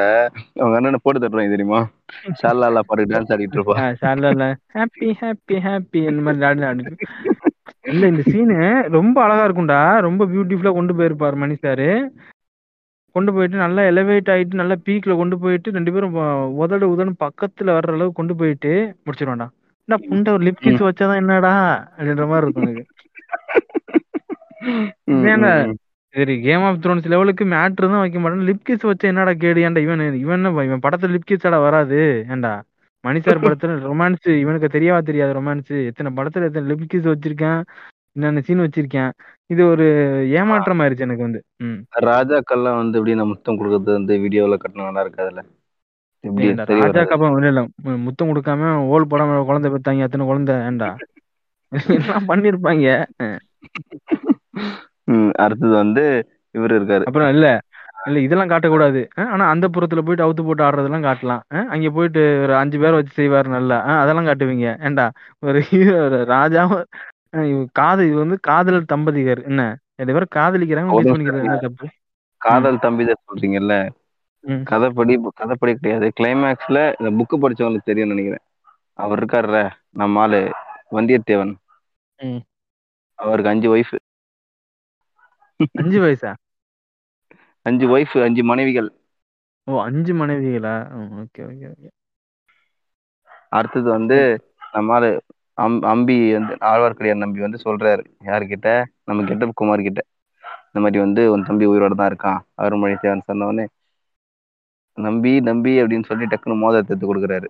அவங்க 0.58 0.76
அண்ணனை 0.76 0.98
போட்டு 1.02 1.20
தட்டுவாங்க 1.20 1.54
தெரியுமா? 1.54 1.80
ஷாலாலா 2.42 2.80
பாட்டு 2.86 3.12
டான்ஸ் 3.12 3.32
ஆடிட்டு 3.34 3.58
இருப்பா. 3.58 3.76
ஷாலால 4.02 4.46
ஹாப்பி 4.74 5.10
ஹாப்பி 5.20 5.58
ஹாப்பி 5.66 6.00
இந்த 6.10 6.22
மாதிரி 6.22 6.46
ஆடி 6.46 6.62
ஆடிட்டு 6.70 7.33
இல்ல 7.84 8.06
இந்த 8.06 8.22
சீனு 8.30 8.56
ரொம்ப 8.96 9.16
அழகா 9.24 9.42
இருக்கும்டா. 9.46 9.80
ரொம்ப 10.06 10.22
பியூட்டிஃபுல்லா 10.30 10.72
கொண்டு 10.76 10.92
போயிருப்பாரு 10.98 11.36
மணி 11.42 11.56
சாரு 11.64 11.88
கொண்டு 13.14 13.32
போயிட்டு 13.34 13.56
நல்லா 13.56 13.82
எலவேட் 13.90 14.30
ஆயிட்டு 14.34 14.60
நல்லா 14.60 14.76
பீக்ல 14.86 15.12
கொண்டு 15.18 15.36
போயிட்டு 15.42 15.74
ரெண்டு 15.76 15.90
பேரும் 15.94 16.14
உதடு 16.62 16.86
உதடு 16.94 17.12
பக்கத்துல 17.24 17.74
வர்ற 17.76 17.92
அளவுக்கு 17.96 18.18
கொண்டு 18.20 18.34
போயிட்டு 18.40 18.72
முடிச்சிருவான்டா. 19.04 19.46
என்ன 19.88 19.96
புண்டை 20.08 20.30
ஒரு 20.36 20.44
லிப் 20.46 20.64
கிஸ் 20.64 20.86
வச்சாதான் 20.86 21.20
என்னடா 21.22 21.52
அப்படின்ற 21.96 22.26
மாதிரி 22.30 22.46
இருக்கும் 22.46 22.66
எனக்கு. 22.66 22.84
ஏன்டா? 25.32 25.52
சரி 26.14 26.34
கேம் 26.40 26.64
ஆஃப் 26.68 26.80
த்ரோன்ஸ் 26.82 27.10
லெவலுக்கு 27.12 27.44
மேட்ரு 27.54 27.90
தான் 27.92 28.02
வைக்க 28.04 28.18
மாட்டேன். 28.20 28.46
லிப் 28.50 28.66
கிஸ் 28.68 28.88
வச்சா 28.90 29.06
என்னடா 29.12 29.32
கேடு? 29.44 29.64
ஏன்டா 29.66 29.82
இவன் 29.86 30.02
இவன் 30.24 30.38
என்ன 30.38 30.64
இவன் 30.68 30.84
படத்துல 30.86 31.14
லிப் 31.16 31.30
கிஸ்ஸாடா 31.30 31.60
வராது. 31.66 32.00
ஏன்டா? 32.34 32.52
மணி 33.04 33.18
சார் 33.20 33.42
படத்துல 33.42 33.76
ரொமான்ஸ் 33.88 34.28
இவனுக்கு 34.42 34.68
தெரியவா 34.76 34.98
தெரியாது 35.08 35.32
ரொமான்ஸ் 35.38 35.72
எத்தனை 35.90 36.10
படத்துல 36.18 36.48
எத்தனை 36.48 36.68
லிப் 36.70 36.90
கிஸ் 36.92 37.10
வச்சிருக்கேன் 37.10 37.60
என்னென்ன 38.16 38.42
சீன் 38.46 38.64
வச்சிருக்கேன். 38.64 39.12
இது 39.50 39.62
ஒரு 39.70 39.86
ஏமாற்றம் 40.38 40.80
ஆயிருச்சு 40.82 41.06
எனக்கு 41.06 41.26
வந்து. 41.26 41.40
ராஜாக்கள்லாம் 42.08 42.80
வந்து 42.80 42.98
இப்படி 42.98 43.14
நம்ம 43.14 43.32
முத்தம் 43.32 43.58
கொடுக்கறது 43.60 43.98
வந்து 43.98 44.14
வீடியோல 44.24 44.56
கட்டினா 44.62 44.88
நல்லா 44.90 45.44
ஏன்டா 46.44 46.64
சரி 46.68 46.82
ராஜா. 46.82 47.02
கப்பம் 47.08 47.34
இல்ல. 47.50 47.62
முத்தம் 48.06 48.30
கொடுக்காம 48.30 48.70
ஓல் 48.92 49.10
படம் 49.12 49.32
குழந்தை 49.48 49.70
பெத்தாங்க 49.74 50.06
எத்தனை 50.06 50.26
குழந்தை 50.30 50.54
ஏன்டா 50.68 50.90
என்ன 51.94 52.18
பண்ணிருப்பாங்க? 52.28 52.86
அடுத்தது 55.44 55.74
வந்து 55.82 56.04
இவர் 56.54 56.74
இருக்காரு. 56.78 57.04
அப்புறம் 57.08 57.32
இல்ல 57.34 57.46
இல்ல 58.04 58.18
இதெல்லாம் 58.24 58.50
காட்டக்கூடாது. 58.50 59.00
ஆனா 59.32 59.44
அந்த 59.52 59.66
புறத்துல 59.74 60.00
போயிட்டு 60.04 60.24
அவுத்து 60.26 60.42
போட்டு 60.46 60.64
ஆடுறதெல்லாம் 60.66 61.06
காட்டலாம். 61.06 61.42
அங்க 61.74 61.90
போயிட்டு 61.90 62.22
ஒரு 62.44 62.54
அஞ்சு 62.60 62.78
பேரை 62.78 62.94
வச்சு 62.98 63.14
செய்வாரு 63.20 63.48
நல்லா. 63.56 63.76
அதெல்லாம் 64.02 64.28
காட்டுவீங்க. 64.28 64.68
ஏன்டா 64.86 65.06
ஒரு 65.42 65.60
ராஜாவும் 66.32 66.84
காது 67.78 68.02
இது 68.08 68.16
வந்து 68.16 68.36
காதல் 68.48 68.90
தம்பதிகர். 68.92 69.42
என்ன? 69.50 69.62
ரெண்டு 70.00 70.14
பேரும் 70.16 70.34
காதலிக்கிறாங்க 70.36 70.92
தப்பு 71.64 71.86
காதல் 72.40 72.82
தம்பிதான் 72.84 73.24
சொல்றீங்கல்ல. 73.26 73.74
கதைப்படி 74.70 75.12
கதைப்படி 75.40 75.72
கிடையாது. 75.74 76.06
கிளைமேக்ஸ்ல 76.18 76.78
இந்த 76.98 77.10
புக்கு 77.18 77.36
படிச்சவங்களுக்கு 77.42 77.90
தெரியும் 77.90 78.12
நினைக்கிறேன். 78.12 78.44
அவர் 78.98 79.20
இருக்காருல்ல 79.20 79.60
நம்ம 80.00 80.20
ஆளு 80.24 80.40
வந்தியத்தேவன். 80.96 81.52
அவருக்கு 83.18 83.52
அஞ்சு 83.52 83.68
ஒய்ஃப் 83.74 83.94
அஞ்சு 85.80 85.98
வயசா? 86.00 86.32
அஞ்சு 87.66 87.86
ஒய்ஃப் 87.94 88.16
அஞ்சு 88.22 88.42
மனைவிகள். 88.44 88.88
ஓ 89.66 89.80
அஞ்சு 89.82 90.12
மனைவிகளா? 90.14 90.74
ஓகே 91.22 91.42
ஓகே 91.50 91.66
ஓகே 91.72 91.88
அடுத்தது 93.52 93.88
வந்து 93.90 94.16
நம்ம 94.72 94.94
ஆளு 94.94 95.08
அம் 95.58 95.76
அம்பி 95.92 96.16
வந்து 96.32 96.54
ஆழ்வார்க்கடியார் 96.70 97.22
நம்பி 97.22 97.44
வந்து 97.46 97.58
சொல்றாரு. 97.64 98.02
யாருக்கிட்ட? 98.24 98.68
நம்ம 99.04 99.24
கெட்ட 99.28 99.48
குமார் 99.60 99.86
கிட்ட 99.88 100.00
இந்த 100.66 100.80
மாதிரி 100.84 100.98
வந்து 101.04 101.22
உன் 101.32 101.46
தம்பி 101.48 101.64
உயிரோட 101.66 101.94
தான் 102.00 102.10
இருக்கான். 102.12 102.40
அருள்மொழி 102.62 102.96
தேவன் 103.02 103.26
சொன்ன 103.28 103.46
உடனே 103.50 103.66
நம்பி 104.98 105.32
நம்பி 105.48 105.72
அப்படின்னு 105.82 106.08
சொல்லி 106.10 106.24
டக்குன்னு 106.32 106.62
மோதிரத்தை 106.62 106.92
எடுத்து 106.92 107.10
கொடுக்குறாரு. 107.10 107.48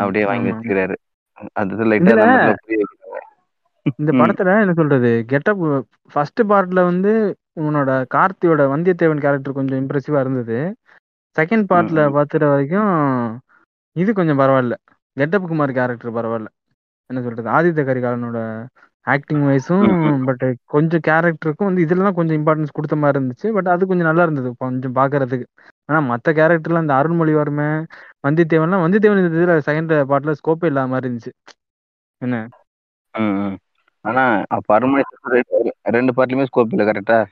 அப்படியே 0.00 0.24
வாங்கி. 0.30 0.48
வச்சுக்கிறாரு. 0.50 0.96
அது 1.60 1.88
லைட்டா 1.90 2.14
இந்த. 3.92 4.12
படத்துல 4.20 4.54
என்ன 4.62 4.74
சொல்றது? 4.80 5.10
கெட்டப் 5.32 5.60
ஃபர்ஸ்ட் 6.12 6.40
பார்ட்ல 6.52 6.80
வந்து 6.90 7.12
உன்னோட 7.60 8.04
கார்த்தியோட 8.14 8.62
வந்தியத்தேவன் 8.70 9.20
கேரக்டர் 9.20 9.52
கொஞ்சம் 9.52 9.86
இம்ப்ரெசிவா 9.86 10.20
இருந்தது. 10.20 10.76
செகண்ட் 11.38 11.72
பார்ட்ல 11.72 12.10
ம். 12.10 12.16
பார்த்துற 12.16 12.48
வரைக்கும் 12.48 13.40
இது 13.92 14.12
கொஞ்சம் 14.12 14.38
பரவாயில்ல. 14.38 14.74
கெட்டப் 15.12 15.46
குமார் 15.46 15.72
கேரக்டர் 15.72 16.12
பரவாயில்ல. 16.12 16.46
என்ன 17.06 17.22
சொல்றது? 17.22 17.50
ஆதித்ய 17.50 17.86
கரிகாலனோட 17.86 18.66
ஆக்டிங் 19.02 19.42
வைஸும் 19.42 20.24
பட் 20.24 20.54
கொஞ்சம் 20.64 21.00
கேரக்டருக்கும் 21.06 21.64
வந்து 21.64 21.84
இதுலலாம் 21.84 22.12
கொஞ்சம் 22.12 22.46
இம்பார்ட்டன்ஸ் 22.46 22.68
கொடுத்த 22.72 22.96
மாதிரி 22.96 23.24
இருந்துச்சு. 23.24 23.52
பட் 23.52 23.66
அது 23.66 23.86
கொஞ்சம் 23.86 24.06
நல்லா 24.06 24.22
இருந்தது 24.22 24.54
கொஞ்சம் 24.58 24.94
பாக்குறதுக்கு. 24.94 25.44
ஆனா 25.84 26.14
மத்த 26.14 26.30
கேரக்டர்லாம் 26.30 26.80
இந்த 26.80 26.94
அருண்மொழிவர்ம 26.94 27.84
வந்தியத்தேவன்லாம் 28.28 28.82
வந்தியத்தேவன் 28.86 29.26
இந்த 29.26 29.38
இதுல 29.38 29.68
செகண்ட் 29.70 30.10
பார்ட்ல 30.12 30.32
ஸ்கோப்பே 30.32 30.64
இல்லாத 30.64 30.86
மாதிரி 30.86 31.14
இருந்துச்சு. 31.14 31.52
என்ன? 32.18 32.48
ம், 33.18 33.22
ம். 33.22 33.56
ஆனா 34.00 34.42
அப்ப 34.48 34.80
அருண்மொழி 34.80 35.02
ரெண்டு- 35.30 35.70
ரெண்டு 35.82 36.12
பார்ட்லயுமே 36.16 36.46
ஸ்கோப் 36.52 36.66
இல்ல 36.68 36.92
கரெக்டா 36.92 37.26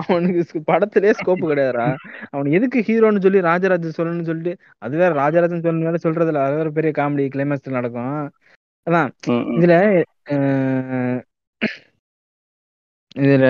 அவனுக்கு 0.00 0.60
படத்திலே 0.64 1.10
ஸ்கோப் 1.12 1.42
கிடையாதுடா. 1.42 1.86
அவன் 2.30 2.50
எதுக்கு 2.50 2.78
ஹீரோன்னு 2.80 3.22
சொல்லி 3.22 3.40
ராஜராஜ 3.40 3.88
சோழன்னு 3.88 4.28
சொல்லிட்டு 4.28 4.52
அது 4.78 4.94
வேற 4.96 5.12
ராஜராஜன் 5.14 5.62
சோழன் 5.62 5.88
வேற 5.88 5.98
சொல்றதுல 6.02 6.44
அது 6.46 6.56
வேற 6.56 6.70
பெரிய 6.70 6.92
காமெடி 6.98 7.26
கிளைமேக்ஸ் 7.34 7.76
நடக்கும். 7.78 8.14
அதான். 8.86 9.10
இதுல 9.56 9.74
இதுல 13.20 13.44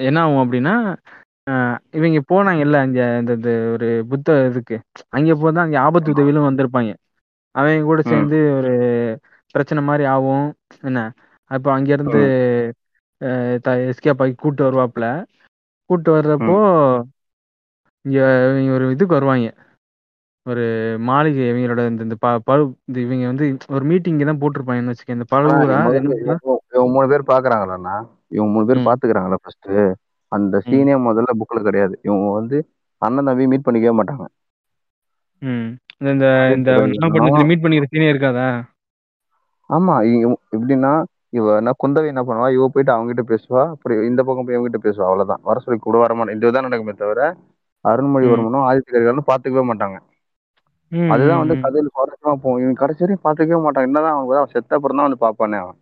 என்ன 0.00 0.18
ஆகும் 0.20 0.42
அப்படின்னா 0.42 0.74
இவங்க 1.92 2.20
போனாங்கல்ல 2.30 2.76
அங்க 2.76 3.00
இந்த 3.20 3.32
இந்த 3.38 3.50
ஒரு 3.72 3.88
புத்த 4.10 4.28
இதுக்கு. 4.50 4.76
அங்க 5.08 5.34
போதான் 5.34 5.64
அங்க 5.64 5.78
ஆபத்து 5.80 6.10
உதவியிலும் 6.10 6.48
வந்திருப்பாங்க. 6.48 6.92
அவங்க 7.54 7.82
கூட. 7.82 8.00
சேர்ந்து 8.02 8.38
ஒரு 8.58 8.72
பிரச்சனை 9.54 9.82
மாதிரி 9.84 10.04
ஆகும். 10.14 10.46
என்ன? 10.82 11.00
அப்போ 11.50 11.68
அங்க 11.72 11.90
இருந்து 11.92 12.20
எஸ்கேப் 13.22 14.18
ஆகி 14.18 14.34
கூட்டு 14.34 14.62
வருவாப்புல. 14.64 15.24
கூட்டு 15.84 16.14
வர்றப்போ 16.16 16.56
இங்க 18.00 18.72
ஒரு 18.72 18.90
இதுக்கு 18.90 19.14
வருவாங்க. 19.14 19.54
ஒரு 20.48 20.96
மாளிகை 20.98 21.52
இவங்களோட 21.52 21.88
இந்த 21.88 22.02
இந்த 22.02 22.14
ப- 22.18 22.40
பழு 22.44 22.76
இவங்க 22.84 23.26
வந்து 23.26 23.56
ஒரு 23.68 23.84
மீட்டிங் 23.84 24.18
தான் 24.18 24.38
போட்டிருப்பாங்கன்னு 24.38 24.92
வச்சுக்க 24.92 25.10
இந்த 25.10 25.24
பழுவூரா? 25.36 25.78
இவங்க 25.94 26.38
மூணு 26.70 27.08
பேர் 27.08 27.22
பாக்குறாங்களாண்ணா? 27.22 28.08
இவங்க 28.28 28.52
மூணு 28.52 28.66
பேர். 28.66 28.78
பாத்துக்கிறாங்களா 28.78 29.34
ஃபர்ஸ்ட் 29.42 29.98
அந்த 30.28 30.58
சீனே 30.58 30.94
முதல்ல 30.94 31.30
புக்ல 31.38 31.62
கிடையாது. 31.62 32.00
இவங்க 32.02 32.32
வந்து 32.32 32.68
அண்ணன் 32.98 33.24
தம்பி 33.24 33.46
மீட் 33.46 33.66
பண்ணிக்கவே 33.66 33.96
மாட்டாங்க. 33.96 34.24
ம். 35.38 35.76
இந்த 35.98 36.52
இந்த 36.56 36.78
மீட் 37.44 37.62
பண்ணிக்கிற 37.62 37.84
சீனே 37.90 38.08
இருக்காதா? 38.12 38.62
ஆமா 39.68 39.94
எப்படின்னா 40.52 41.04
இவ 41.32 41.54
என்ன 41.56 41.72
குந்தவை 41.82 42.06
என்ன 42.06 42.22
பண்ணுவா? 42.22 42.48
இவ 42.52 42.64
போயிட்டு 42.68 42.92
அவங்க 42.92 43.10
கிட்ட 43.12 43.24
பேசுவா. 43.30 43.62
அப்படி 43.74 43.94
இந்த 44.06 44.22
பக்கம் 44.22 44.46
போய் 44.46 44.56
அவங்க 44.56 44.68
கிட்ட 44.68 44.80
பேசுவா. 44.86 45.06
அவ்வளவுதான். 45.08 45.42
வர 45.42 45.58
சொல்லி 45.58 45.78
கூட 45.80 45.98
வர 45.98 46.14
மாட்டேன் 46.14 46.38
இதுதான் 46.38 46.66
நடக்குமே 46.66 46.94
தவிர 46.96 47.20
அருண்மொழிவர்மனும் 47.84 48.66
ஆதித்ய 48.66 48.92
கரிகாலனும் 48.92 49.30
பாத்துக்கவே 49.30 49.64
மாட்டாங்க. 49.70 49.96
அதுதான் 51.12 51.40
வந்து. 51.42 51.54
கதையில 51.64 51.90
சுவாரஸ்யமா 51.92 52.34
போகும். 52.42 52.60
இவன் 52.62 52.80
கடைசி 52.82 53.02
வரையும் 53.04 53.24
பாத்துக்கவே 53.24 53.60
மாட்டான். 53.64 53.86
என்னதான் 53.88 54.16
அவன் 54.16 54.40
அவன் 54.40 54.54
செத்த 54.54 54.76
அப்புறம் 54.76 54.98
தான் 54.98 55.08
வந்து 55.08 55.22
பாப்பானே 55.24 55.58
அவன். 55.62 55.78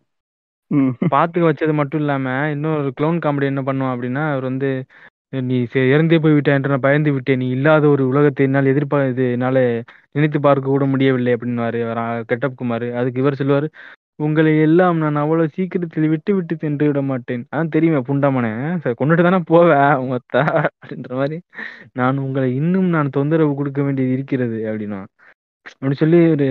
ம். 0.71 0.93
பாத்துக்க 1.15 1.45
வச்சது 1.47 1.73
மட்டும் 1.73 2.01
இல்லாம 2.01 2.27
இன்னொரு 2.53 2.91
க்ளோன் 2.99 3.23
காமெடி 3.23 3.47
என்ன 3.53 3.63
பண்ணுவான் 3.63 3.95
அப்படின்னா 3.95 4.25
அவர் 4.33 4.45
வந்து 4.45 4.69
நீ 5.49 5.57
இறந்தே 5.89 6.19
போய் 6.19 6.37
விட்டாய் 6.37 6.57
என்று 6.57 6.73
நான் 6.73 6.87
பயந்து 6.87 7.11
விட்டேன். 7.15 7.41
நீ 7.43 7.47
இல்லாத 7.51 7.85
ஒரு 7.89 8.03
உலகத்தை 8.09 8.45
என்னால் 8.47 8.71
எதிர்பார்த்து 8.73 9.13
இது 9.15 9.25
என்னால 9.33 9.59
நினைத்து 10.13 10.39
பார்க்க 10.41 10.75
கூட 10.75 10.85
முடியவில்லை 10.93 11.33
அப்படின்னுவாரு 11.37 11.81
கெட்டப் 12.31 12.59
குமார். 12.61 12.87
அதுக்கு 13.01 13.23
இவர் 13.23 13.41
சொல்லுவாரு 13.41 13.69
உங்களை 14.21 14.53
எல்லாம் 14.61 14.97
நான் 14.97 15.17
அவ்வளவு 15.17 15.53
சீக்கிரத்தில் 15.57 16.09
விட்டு 16.09 16.33
விட்டு 16.35 16.55
சென்று 16.57 16.87
விட 16.87 17.01
மாட்டேன். 17.03 17.43
அதான் 17.53 17.73
தெரியுமே 17.75 18.01
புண்டாமனே 18.09 18.51
சரி, 18.83 18.95
கொன்னுட்டு 19.01 19.23
தானே 19.23 19.41
போவேன் 19.51 19.93
உங்க 19.95 20.15
அத்தா 20.21 20.43
அப்படின்ற 20.73 21.11
மாதிரி. 21.15 21.37
நான் 21.93 22.19
உங்களை 22.19 22.49
இன்னும் 22.55 22.89
நான் 22.89 23.15
தொந்தரவு 23.19 23.53
கொடுக்க 23.55 23.83
வேண்டியது 23.83 24.15
இருக்கிறது 24.19 24.59
அப்படின்னா. 24.71 25.01
அப்படி 25.75 25.95
சொல்லி 25.95 26.21
ஒரு 26.35 26.47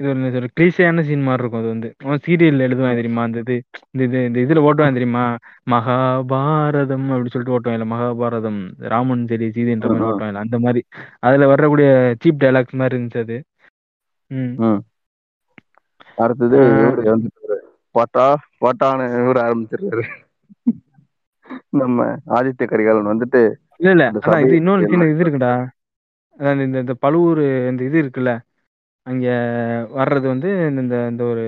இது 0.00 0.08
ஒரு 0.10 0.36
ஒரு 0.38 0.48
கிளீசையான 0.58 1.02
சீன் 1.04 1.24
மாதிரி 1.24 1.42
இருக்கும் 1.42 1.60
அது 1.60 1.68
வந்து. 1.68 1.88
அவன் 2.04 2.22
சீரியல்ல 2.26 2.66
எழுதுவான் 2.68 2.98
தெரியுமா 3.00 3.22
அந்த 3.28 3.38
இது 3.44 3.56
இந்த 3.92 4.02
இது 4.08 4.18
இந்த 4.28 4.38
இதுல 4.44 4.62
ஓட்டுவான் 4.68 4.96
தெரியுமா? 4.98 5.24
மகாபாரதம் 5.70 7.06
அப்படி 7.14 7.32
சொல்லிட்டு 7.34 7.56
ஓட்டுவான் 7.56 7.76
இல்ல 7.78 7.88
மகாபாரதம் 7.94 8.60
ராமன் 8.92 9.26
சரி 9.32 9.48
சீதைன்ற 9.56 9.88
மாதிரி. 9.90 10.08
ஓட்டுவான் 10.10 10.32
இல்ல 10.32 10.44
அந்த 10.46 10.58
மாதிரி. 10.66 10.82
அதுல 11.20 11.46
வரக்கூடிய 11.52 11.88
சீப் 12.24 12.42
டைலாக்ஸ் 12.44 12.78
மாதிரி 12.82 12.96
இருந்துச்சு 12.96 13.22
அது. 13.26 13.38
அடுத்தது 16.20 16.56
இவரு 16.74 17.04
வந்துட்டாரு 17.10 17.56
பாட்டா? 17.94 18.26
பாட்டான்னு 18.60 19.06
இவரு 19.20 19.40
ஆரம்பிச்சிருக்காரு 19.44 20.04
நம்ம 21.80 21.98
ஆதித்ய 22.36 22.66
கரிகாலன் 22.68 23.12
வந்துட்டு 23.12 23.40
இல்ல 23.80 23.90
இல்ல. 23.96 24.04
இது 24.44 24.54
இன்னொரு 24.58 24.82
இது 25.12 25.24
இருக்குடா. 25.24 25.52
அதான் 26.38 26.64
இந்த 26.66 26.78
இந்த 26.84 26.94
பழுவூர் 27.02 27.40
இந்த 27.70 27.82
இது 27.84 27.96
இருக்குல்ல. 28.02 28.32
அங்க 29.06 29.26
வர்றது 29.94 30.26
வந்து 30.32 30.48
இந்த 30.74 30.96
இந்த 31.10 31.22
ஒரு 31.32 31.44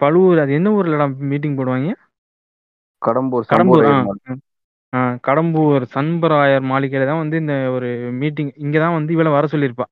பழுவூர் 0.00 0.42
அது 0.42 0.52
என்ன 0.52 0.68
ஊர்லடா 0.76 1.06
மீட்டிங் 1.30 1.58
போடுவாங்க? 1.58 1.90
கடம்பூர் 3.02 3.44
கடம்பூர் 3.50 3.88
கடம்பூர் 5.26 5.84
சண்பராயர் 5.92 6.64
மாளிகையில 6.70 7.08
தான் 7.10 7.22
வந்து 7.22 7.36
இந்த 7.36 7.54
ஒரு 7.76 7.88
மீட்டிங் 8.20 8.52
இங்க 8.56 8.76
தான் 8.84 8.96
வந்து 8.98 9.14
இவளை 9.16 9.32
வர 9.32 9.46
சொல்லியிருப்பா. 9.52 9.86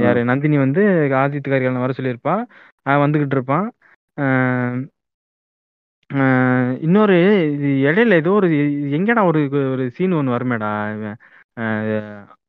யாரு? 0.00 0.20
நந்தினி 0.24 0.56
வந்து 0.58 0.82
ஆதித்ய 1.16 1.48
கரிகாலன் 1.48 1.84
வர 1.84 1.94
சொல்லியிருப்பா. 1.96 2.34
அவன் 2.86 3.04
வந்துகிட்டு 3.04 3.36
இருப்பான் 3.36 3.66
ஆஹ் 6.10 6.74
இன்னொரு 6.80 7.14
இது 7.54 7.68
இடையில 7.84 8.14
ஏதோ 8.14 8.32
ஒரு 8.32 8.48
எங்கடா 8.96 9.22
ஒரு 9.24 9.40
ஒரு 9.72 9.84
சீன் 9.90 10.12
ஒன்று 10.12 10.34
வருமேடா 10.34 10.70
இவன், 10.94 11.16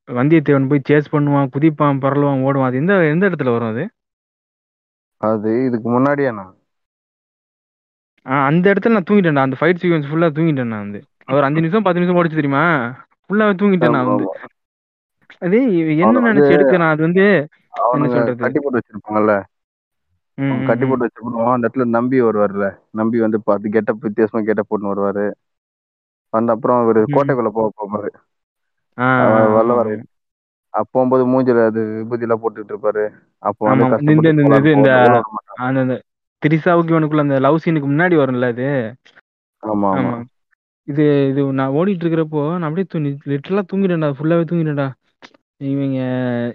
வந்தியத்தேவன் 0.10 0.70
போய் 0.70 0.88
சேஸ் 0.90 1.14
பண்ணுவான் 1.14 1.52
குதிப்பான் 1.56 2.02
பரலுவான் 2.04 2.44
ஓடுவான். 2.46 2.70
அது 2.70 2.78
எந்த 2.78 2.96
எந்த 3.14 3.30
இடத்துல 3.30 3.56
வரும் 3.56 3.74
அது? 3.74 3.86
அது 5.22 5.52
இதுக்கு 5.66 5.90
முன்னாடியே 5.90 6.32
நான் 6.34 6.54
ஆஹ் 8.26 8.46
அந்த 8.48 8.66
இடத்துல 8.72 8.96
நான் 8.96 9.08
தூங்கிட்டேன்டா. 9.08 9.46
அந்த 9.46 9.58
ஃபைட் 9.60 9.80
சீக்வன்ஸ் 9.82 10.10
ஃபுல்லா 10.10 10.30
தூங்கிட்டேன் 10.32 10.72
நான் 10.74 10.84
வந்து. 10.84 11.00
ஒரு 11.30 11.46
அஞ்சு 11.46 11.60
நிமிஷம் 11.60 11.86
பத்து 11.86 12.00
நிமிஷம் 12.00 12.20
ஓடிச்சு 12.20 12.40
தெரியுமா? 12.40 12.64
ஃபுல்லாவே 13.24 13.54
தூங்கிட்டேன் 13.62 13.96
நான் 13.96 14.08
வந்து. 14.08 14.26
அது 15.42 15.58
என்ன 16.04 16.24
நினைச்சு 16.28 16.56
எடுக்கிறான் 16.56 16.94
அது 16.94 17.02
வந்து 17.08 17.26
என்ன 17.28 17.82
அவனுங்க 17.84 18.16
சொல்றது? 18.16 18.42
கட்டி 18.44 18.60
போட்டு 18.60 18.80
வச்சிருப்பாங்கல்ல? 18.80 19.34
கட்டி. 20.68 20.86
போட்டு 20.86 21.06
வச்சிருப்பான் 21.06 21.54
அந்த 21.54 21.66
இடத்துல 21.66 21.86
நம்பி 21.96 22.18
வருவார்ல. 22.22 22.68
நம்பி 22.92 23.18
வந்து 23.20 23.40
பார்த்து 23.42 23.74
கெட்டப் 23.76 24.06
வித்தியாசமா 24.08 24.42
கெட்டப் 24.42 24.70
போட்டுன்னு 24.70 24.94
வருவாரு. 24.94 25.26
அந்த 26.34 26.50
அப்புறம் 26.56 26.80
அவரு 26.82 27.02
ம். 27.04 27.14
கோட்டைக்குள்ள 27.16 27.52
போக 27.52 27.68
போகும்போது 27.72 28.10
வல்லவர. 29.56 29.90
போகும்போது 30.88 31.24
மூஞ்சில 31.28 31.60
அது 31.66 31.82
விபூதி 31.92 32.26
எல்லாம் 32.26 32.42
போட்டுட்டு 32.42 32.74
இருப்பாரு. 32.74 33.04
அப்போ 33.44 33.64
வந்து. 33.68 33.86
அந்த 35.68 35.94
திரிசாவுக்கு 36.42 36.94
இவனுக்குள்ள 36.94 37.26
அந்த 37.26 37.38
லவ் 37.40 37.62
சீனுக்கு 37.64 37.88
முன்னாடி 37.88 38.16
வரும்ல 38.18 38.50
அது? 38.54 38.68
ஆமா 39.64 39.88
ஆமா. 39.92 40.02
ஆமா. 40.02 40.18
இது 40.88 41.04
இது 41.30 41.42
நான் 41.54 41.74
ஓடிட்டு 41.74 42.04
இருக்கிறப்போ 42.04 42.42
நான் 42.52 42.68
அப்படியே 42.68 42.88
தூங்கி 42.92 43.12
லிட்டரலா 43.32 43.64
தூங்கிட்டேன்டா. 43.72 44.10
ஃபுல்லாவே 44.18 44.46
தூங்கிட்டேன்டா. 44.50 44.88
இவங்க 45.62 46.00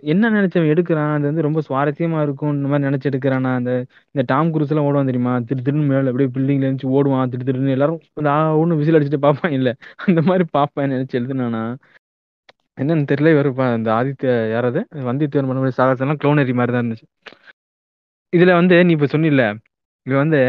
என்ன 0.02 0.30
நினைச்சவன் 0.30 0.72
எடுக்கிறான் 0.72 1.12
அது 1.12 1.22
வந்து 1.22 1.42
ரொம்ப 1.42 1.60
சுவாரஸ்யமா 1.68 2.22
இருக்கும். 2.22 2.52
இந்த 2.52 2.68
மாதிரி 2.68 2.88
நினைச்சு 2.88 3.12
எடுக்கிறான் 3.12 3.54
அந்த 3.54 3.70
இந்த 4.10 4.22
டாம் 4.26 4.52
குரூஸ் 4.52 4.68
எல்லாம் 4.68 4.84
ஓடுவான் 4.84 5.04
தெரியுமா? 5.04 5.38
திரு 5.40 5.62
திருன்னு 5.64 5.86
மேல 5.86 6.10
அப்படியே 6.10 6.28
பில்டிங்ல 6.34 6.66
இருந்து 6.68 6.88
ஓடுவான். 6.88 7.28
திரு 7.28 7.42
திருன்னு 7.44 7.70
எல்லாரும் 7.70 8.00
அந்த 8.14 8.30
ஆ 8.30 8.56
ஒண்ணு 8.56 8.76
விசில் 8.76 8.94
அடிச்சுட்டு 8.94 9.50
இல்ல 9.50 9.70
அந்த 10.06 10.22
மாதிரி 10.22 10.44
பார்ப்பேன். 10.50 10.90
நினைச்சு 10.90 11.14
எழுதுனானா 11.14 11.62
என்னன்னு 12.80 13.06
தெரியல 13.10 13.32
இவரு 13.34 13.50
பா- 13.56 13.76
இந்த 13.76 13.90
ஆதித்ய 13.92 14.50
யாராவது 14.50 14.80
வந்தியத்தேவன் 14.92 15.48
பண்ண 15.48 15.54
மாதிரி 15.54 15.70
சாகசம் 15.70 16.08
எல்லாம் 16.08 16.20
க்ளோனரி 16.22 16.54
மாதிரி 16.54 16.72
தான் 16.72 16.84
இருந்துச்சு. 16.84 17.06
இதுல 18.32 18.52
வந்து 18.52 18.84
நீ 18.84 18.92
இப்ப 18.92 19.06
சொன்னில 19.06 19.42
இது 20.06 20.16
வந்து 20.16 20.40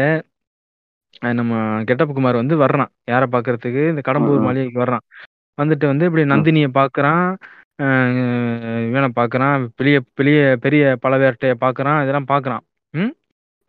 நம்ம 1.34 1.52
கெட்டப் 1.84 2.14
குமார் 2.14 2.34
வந்து 2.34 2.56
வர்றான். 2.58 2.90
யாரை 3.04 3.28
பாக்குறதுக்கு 3.32 3.88
இந்த 3.88 4.02
கடம்பூர் 4.08 4.38
ம். 4.38 4.42
மாளிகைக்கு 4.42 4.84
வர்றான். 4.84 5.04
வந்துட்டு 5.58 5.86
வந்து 5.86 6.04
இப்படி 6.04 6.24
நந்தினியை 6.24 6.68
பாக்குறான் 6.74 7.26
அஹ் 7.26 7.36
இவனை 7.78 9.08
பாக்குறான்? 9.16 9.66
பெரிய 9.76 10.00
பெரிய 10.14 10.56
பெரிய 10.60 10.96
பழவேட்டைய 11.02 11.54
பாக்குறான் 11.60 12.00
இதெல்லாம் 12.02 12.26
பாக்குறான். 12.28 12.58
ம்? 12.90 13.12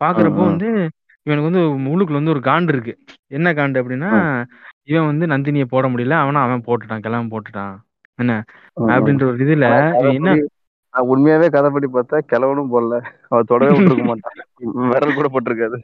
பாக்குறப்போ 0.04 0.32
ம். 0.32 0.44
வந்து 0.44 0.88
இவனுக்கு 1.22 1.50
வந்து 1.50 1.60
உள்ளுக்குள்ள 1.90 2.12
வந்து 2.12 2.30
ஒரு 2.30 2.40
காண்டு 2.40 2.68
இருக்கு. 2.68 2.98
என்ன 3.26 3.52
காண்டு 3.52 3.82
அப்படின்னா 3.82 4.44
இவன் 4.82 5.16
வந்து 5.16 5.26
நந்தினியை 5.26 5.64
போட 5.64 5.88
முடியல 5.88 6.10
அவனா 6.10 6.42
அவன் 6.42 6.62
போட்டுட்டான் 6.66 7.00
கிளம்ப 7.00 7.40
போட்டுட்டான். 7.40 7.76
என்ன. 8.14 8.44
அப்படின்ற 8.80 9.24
ஒரு 9.24 9.36
இதுல 9.36 9.66
ஆனா 9.66 9.88
இவன் 9.88 10.12
என்ன 10.12 10.34
கதைப்படி- 10.34 10.44
உண்மையாவே 10.92 11.48
கதைப்படி 11.52 11.86
பார்த்தா 11.92 12.20
கிழவனும் 12.32 12.68
போடல. 12.72 13.04
அவ 13.28 13.42
தொடவே 13.42 13.78
விட்டுருக்க 13.78 14.04
மாட்டான். 14.10 14.32
விரல் 14.88 15.14
கூட 15.14 15.28
போட்டிருக்காது. 15.32 15.80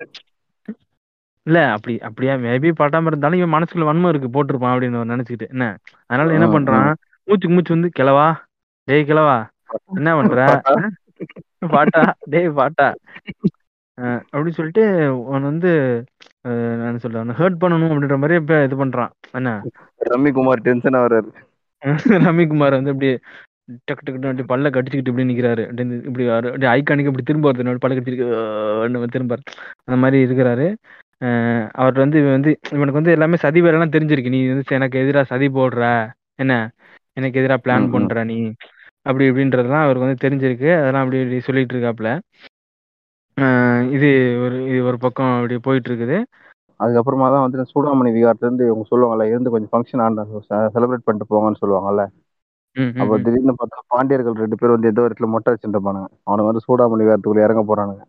இல்ல 1.43 1.73
அப்படி 1.73 1.99
அப்படியா 2.01 2.35
மேபி 2.35 2.73
பட்டாம 2.79 3.07
இருந்தாலும் 3.07 3.39
இவன் 3.39 3.62
மனசுக்குள்ள 3.62 3.77
வன்மம் 3.77 4.09
இருக்கு 4.09 4.29
போட்டிருப்பான் 4.29 4.73
அப்படின்னு 4.73 5.01
அவன் 5.01 5.11
நினைச்சுக்கிட்டு. 5.11 5.49
என்ன? 5.49 5.77
அதனால 6.07 6.33
என்ன 6.33 6.47
பண்றான்? 6.47 6.95
மூச்சுக்கு 7.25 7.55
மூச்சு 7.55 7.75
வந்து 7.75 7.91
கிளவா 7.99 8.35
டேய் 8.85 9.05
கிளவா 9.09 9.47
என்ன 9.95 10.14
பண்ற? 10.14 10.61
பாட்டா? 11.59 12.14
டேய் 12.20 12.49
பாட்டா. 12.49 12.95
அப்படின்னு 14.01 14.49
சொல்லிட்டு 14.49 15.07
அவன் 15.27 15.43
வந்து 15.43 16.05
நான் 16.79 16.99
சொல்றேன் 16.99 17.31
ஹர்ட் 17.31 17.61
பண்ணணும் 17.61 17.93
அப்படின்ற 17.93 18.16
மாதிரி 18.16 18.35
இப்ப 18.35 18.62
இது 18.62 18.87
பண்றான். 18.87 19.11
என்ன? 19.33 19.62
ரம்மி 20.11 20.33
குமார் 20.33 20.61
டென்ஷன் 20.61 20.93
ஆகுறாரு 20.93 21.29
ரவிக்குமார் 22.27 22.83
வந்து 22.83 22.91
அப்படியே 22.91 23.18
டக்கு 23.70 24.11
டக்கு 24.11 24.31
அப்படி 24.31 24.62
பல்ல 24.62 24.66
கடிச்சுக்கிட்டு 24.66 25.09
இப்படி 25.09 25.25
நிக்கிறாரு. 25.25 25.61
அப்படி 25.61 25.83
இந்த- 25.83 26.07
இப்படி 26.07 26.29
அப்படியே 26.29 26.73
ஐகானிக் 26.73 27.07
இப்படி 27.07 27.23
திரும்ப 27.23 27.53
வருது. 27.53 27.79
பல்ல 27.85 27.97
கடிச்சிருக்கு 27.97 29.05
திரும்ப 29.07 29.39
அந்த 29.85 30.01
மாதிரி 30.01 30.18
இருக்கிறாரு. 30.25 30.75
அவர் 31.73 31.99
வந்து 31.99 32.18
இவன் 32.18 32.31
வந்து 32.31 32.59
இவனுக்கு 32.66 32.93
வந்து 32.93 33.11
எல்லாமே 33.11 33.37
சதி 33.37 33.62
வேலைலாம் 33.62 33.95
தெரிஞ்சிருக்கு. 33.95 34.29
நீ 34.29 34.47
வந்து 34.47 34.62
எனக்கு 34.68 34.99
எதிராக 34.99 35.25
சதி 35.25 35.49
போடுற. 35.49 36.11
என்ன? 36.35 36.70
எனக்கு 37.16 37.40
எதிராக 37.40 37.60
பிளான். 37.62 37.86
பண்ற 37.92 38.24
நீ? 38.24 38.36
அப்படி 39.06 39.24
இப்படின்றதெல்லாம் 39.28 39.84
அவருக்கு 39.84 40.06
வந்து 40.06 40.24
தெரிஞ்சிருக்கு. 40.24 40.70
அதெல்லாம் 40.78 41.04
அப்படி 41.04 41.20
இப்படி 41.22 41.40
சொல்லிட்டு 41.46 41.74
இருக்காப்புல 41.76 42.10
அஹ் 43.36 43.84
இது 43.94 44.08
ஒரு 44.44 44.56
இது 44.70 44.80
ஒரு 44.84 44.98
பக்கம் 45.04 45.30
அப்படி 45.36 45.54
போயிட்டு 45.62 45.88
இருக்குது 45.90 46.18
அதுக்கப்புறமா 46.80 47.26
தான் 47.32 47.44
வந்து 47.44 47.70
சூடாமணி 47.72 48.10
விகாரத்துல 48.14 48.48
இருந்து 48.48 48.66
இவங்க 48.68 48.84
சொல்லுவாங்கல்ல 48.88 49.28
இருந்து 49.30 49.52
கொஞ்சம் 49.52 49.72
ஃபங்க்ஷன் 49.72 50.02
ஆண்டா 50.04 50.22
செலிப்ரேட் 50.74 51.06
பண்ணிட்டு 51.06 51.30
போங்கன்னு 51.30 51.60
சொல்லுவாங்கல்ல. 51.60 52.04
அப்ப. 52.96 53.16
திடீர்னு 53.24 53.54
பார்த்தா 53.54 53.78
பாண்டியர்கள் 53.90 54.40
ரெண்டு 54.42 54.56
பேர் 54.56 54.74
வந்து 54.74 54.90
ஏதோ 54.90 55.04
இடத்துல 55.06 55.28
மொட்டை 55.32 55.52
வச்சுட்டு 55.52 55.76
இருப்பானுங்க. 55.76 56.08
அவனுங்க 56.22 56.50
வந்து 56.50 56.64
சூடாமணி 56.66 57.04
விகாரத்துக்குள்ள 57.04 57.46
இறங்க 57.46 57.62
போறானுங்க. 57.64 58.02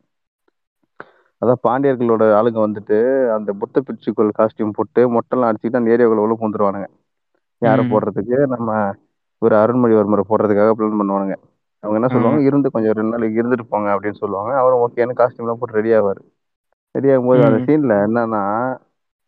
அதான் 1.42 1.62
பாண்டியர்களோட 1.64 2.24
ஆளுங்க 2.36 2.60
வந்துட்டு 2.62 2.98
அந்த 3.36 3.52
புத்த 3.62 3.78
பிச்சுக்கள் 3.88 4.30
காஸ்டியூம் 4.38 4.76
போட்டு 4.78 5.02
மொட்டைலாம் 5.16 5.50
அடிச்சுட்டு 5.50 5.80
அந்த 5.80 5.94
ஏரியாவுக்குள்ள 5.94 6.26
உள்ள 6.26 6.36
பூந்துருவானுங்க. 6.38 6.88
யாரை. 7.64 7.84
போடுறதுக்கு 7.92 8.38
நம்ம 8.48 8.70
ஒரு 9.42 9.56
அருண்மொழிவர்மரை 9.56 10.24
போடுறதுக்காக 10.30 10.74
பிளான் 10.78 11.00
பண்ணுவானுங்க. 11.00 11.36
அவங்க 11.84 11.98
என்ன 12.00 12.08
சொல்லுவாங்க? 12.08 12.42
இருந்து 12.42 12.72
கொஞ்சம் 12.72 12.92
ரெண்டு 12.92 13.12
நாளைக்கு 13.12 13.42
இருந்துட்டு 13.42 13.66
போங்க 13.70 13.96
அப்படின்னு 13.96 14.22
சொல்லுவாங்க. 14.22 14.58
அவரும் 14.58 14.84
ஓகேன்னு 14.84 15.18
காஸ்டியூம்லாம் 15.20 15.60
போட்டு 15.62 15.80
ரெடி 15.80 15.92
ஆவார். 15.94 16.22
ரெடி 16.96 17.10
ஆகும்போது 17.10 17.46
அந்த. 17.46 17.60
சீன்ல 17.68 17.96
என்னன்னா 18.08 18.44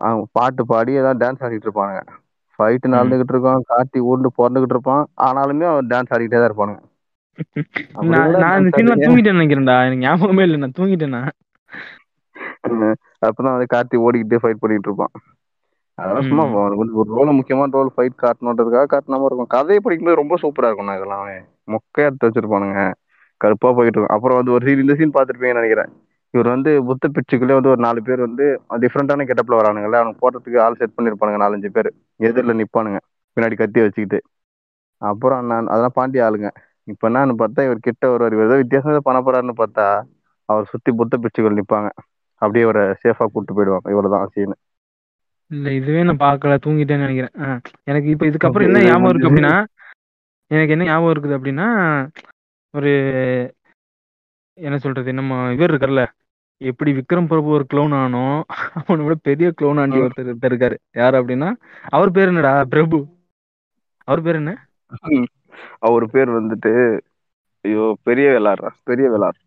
அவங்க 0.01 0.25
பாட்டு 0.31 0.65
பாடி 0.65 0.93
ஏதாவது 0.93 1.19
டான்ஸ் 1.23 1.43
ஆடிட்டு 1.45 1.67
இருப்பானுங்க. 1.67 2.01
ஃபைட்டு. 2.59 2.91
நடந்துகிட்டு 2.93 3.33
இருக்கான் 3.35 3.65
காத்தி 3.71 3.99
ஊண்டு 4.11 4.29
பிறந்துகிட்டு 4.37 4.75
இருப்பான் 4.75 5.03
ஆனாலுமே 5.21 5.65
அவன் 5.71 5.87
டான்ஸ் 5.87 6.13
ஆடிக்கிட்டே 6.15 6.39
தான் 6.39 6.49
இருப்பானுங்க. 6.49 6.81
நான் 8.11 8.57
இந்த 8.59 8.77
சீன்ல 8.77 8.91
ஆடுறீங்க? 8.91 9.05
தூங்கிட்டேன்னு 9.05 9.39
நினைக்கிறேன்டா. 9.39 9.75
எனக்கு 9.85 10.05
ஞாபகமே 10.05 10.43
இல்லை. 10.43 10.57
நான் 10.57 10.77
தூங்கிட்டேனா? 10.79 11.21
அப்பதான் 13.25 13.55
வந்து 13.55 13.71
கார்த்தி 13.73 13.97
ஓடிக்கிட்டே 14.05 14.39
ஃபைட் 14.43 14.61
பண்ணிட்டு 14.63 14.89
இருப்பான். 14.89 15.13
அதெல்லாம் 15.97 16.27
சும்மா 16.29 16.43
ஒரு 16.81 17.09
ரோல் 17.09 17.37
முக்கியமான 17.37 17.75
ரோல் 17.77 17.91
ஃபைட் 17.95 18.21
காட்டணுன்றதுக்காக 18.23 18.87
காட்டினாம 18.93 19.27
இருக்கும். 19.29 19.51
கதையை 19.55 19.79
படிக்கும்போது 19.81 20.21
ரொம்ப 20.21 20.35
சூப்பரா 20.41 20.69
இருக்கும் 20.69 20.95
இதெல்லாம். 20.97 21.27
மொக்கையா 21.67 22.07
எடுத்து 22.09 22.27
வச்சிருப்பானுங்க. 22.27 22.81
கருப்பா 23.41 23.69
போயிட்டு 23.71 23.97
இருக்கும். 23.97 24.15
அப்புறம் 24.15 24.39
வந்து 24.39 24.51
ஒரு 24.51 24.65
சீன் 24.67 24.83
இந்த 24.83 24.95
சீன் 24.95 25.15
பார்த்துருப்பீங்கன்னு 25.15 25.61
நினைக்கிறேன். 25.61 25.91
இவர் 26.33 26.47
வந்து 26.47 26.71
புத்த 26.87 27.07
பிச்சுக்குள்ளே 27.07 27.55
வந்து 27.57 27.71
ஒரு 27.73 27.81
நாலு 27.81 27.99
பேர் 28.03 28.19
வந்து 28.19 28.45
டிஃப்ரெண்டான 28.83 29.25
கெட்டப்ல 29.29 29.59
வரானுங்கல்ல. 29.59 29.99
அவனுக்கு 30.01 30.23
போடுறதுக்கு 30.23 30.59
ஆள் 30.61 30.79
செட் 30.79 30.95
பண்ணிருப்பானுங்க 30.97 31.39
நாலஞ்சு 31.43 31.69
பேர். 31.69 31.89
எதிரில் 32.19 32.59
நிப்பானுங்க. 32.61 32.99
பின்னாடி 33.37 33.55
கத்தி 33.55 33.79
வச்சுக்கிட்டு. 33.81 34.19
அப்புறம் 35.01 35.45
நான் 35.45 35.67
அதெல்லாம் 35.67 35.95
பாண்டி 35.95 36.19
ஆளுங்க. 36.19 36.49
இப்ப 36.87 37.09
என்னன்னு 37.09 37.35
பார்த்தா 37.41 37.61
இவர் 37.63 37.85
கிட்ட 37.87 38.09
வருவார் 38.09 38.33
இவர் 38.33 38.47
ஏதோ 38.47 38.57
வித்தியாசமா 38.63 39.01
பண்ண 39.07 39.19
போறாருன்னு 39.21 39.55
பார்த்தா 39.61 39.85
அவர் 40.49 40.65
சுத்தி 40.65 40.91
புத்த 40.91 41.17
பிச்சுகள் 41.17 41.57
நிப்பாங்க. 41.59 41.89
அப்படியே 42.41 42.63
அவரை 42.63 42.83
சேஃபா 43.03 43.25
கூட்டு 43.25 43.53
போயிடுவாங்க. 43.53 43.87
இவ்வளவுதான் 43.93 44.27
சீன் 44.35 44.55
இல்ல 45.51 45.67
இதுவே 45.71 46.03
நான் 46.03 46.23
பார்க்கல 46.23 46.53
தூங்கிட்டேன்னு 46.63 47.05
நினைக்கிறேன். 47.05 47.35
ஆ, 47.41 47.47
எனக்கு 47.83 48.07
இப்ப 48.09 48.25
இதுக்கப்புறம் 48.25 48.67
என்ன 48.67 48.83
ஞாபகம் 48.85 49.11
இருக்கு 49.11 49.29
அப்படின்னா 49.29 49.55
எனக்கு 50.51 50.73
என்ன 50.73 50.85
ஞாபகம் 50.85 51.13
இருக்குது 51.13 51.37
அப்படின்னா 51.37 51.67
ஒரு 52.73 52.91
என்ன 54.57 54.75
சொல்றது 54.77 55.13
நம்ம 55.13 55.33
இவர் 55.53 55.71
இருக்கார்ல 55.71 56.03
எப்படி 56.61 56.91
விக்ரம் 56.93 57.27
பிரபு 57.27 57.49
ஒரு 57.49 57.65
க்ளோன் 57.71 57.93
ஆனோ 57.97 58.25
அவனை 58.79 59.01
விட 59.05 59.15
பெரிய 59.23 59.47
க்ளோன் 59.51 59.79
ஆண்டி 59.81 59.97
ஒருத்தர் 60.01 60.29
ஒருத்தர் 60.29 60.51
இருக்காரு 60.51 60.77
யார் 60.95 61.15
அப்படின்னா 61.15 61.49
அவர் 61.91 62.11
பேர் 62.11 62.31
என்னடா 62.31 62.53
பிரபு? 62.65 62.99
அவர் 64.07 64.21
பேர் 64.21 64.39
என்ன? 64.39 64.53
அவர் 65.81 66.05
பேர் 66.07 66.29
வந்துட்டு 66.31 66.71
ஐயோ 67.65 67.85
பெரிய 68.03 68.27
வேளாடுறா 68.31 68.71
பெரிய 68.83 69.05
வேளார். 69.09 69.37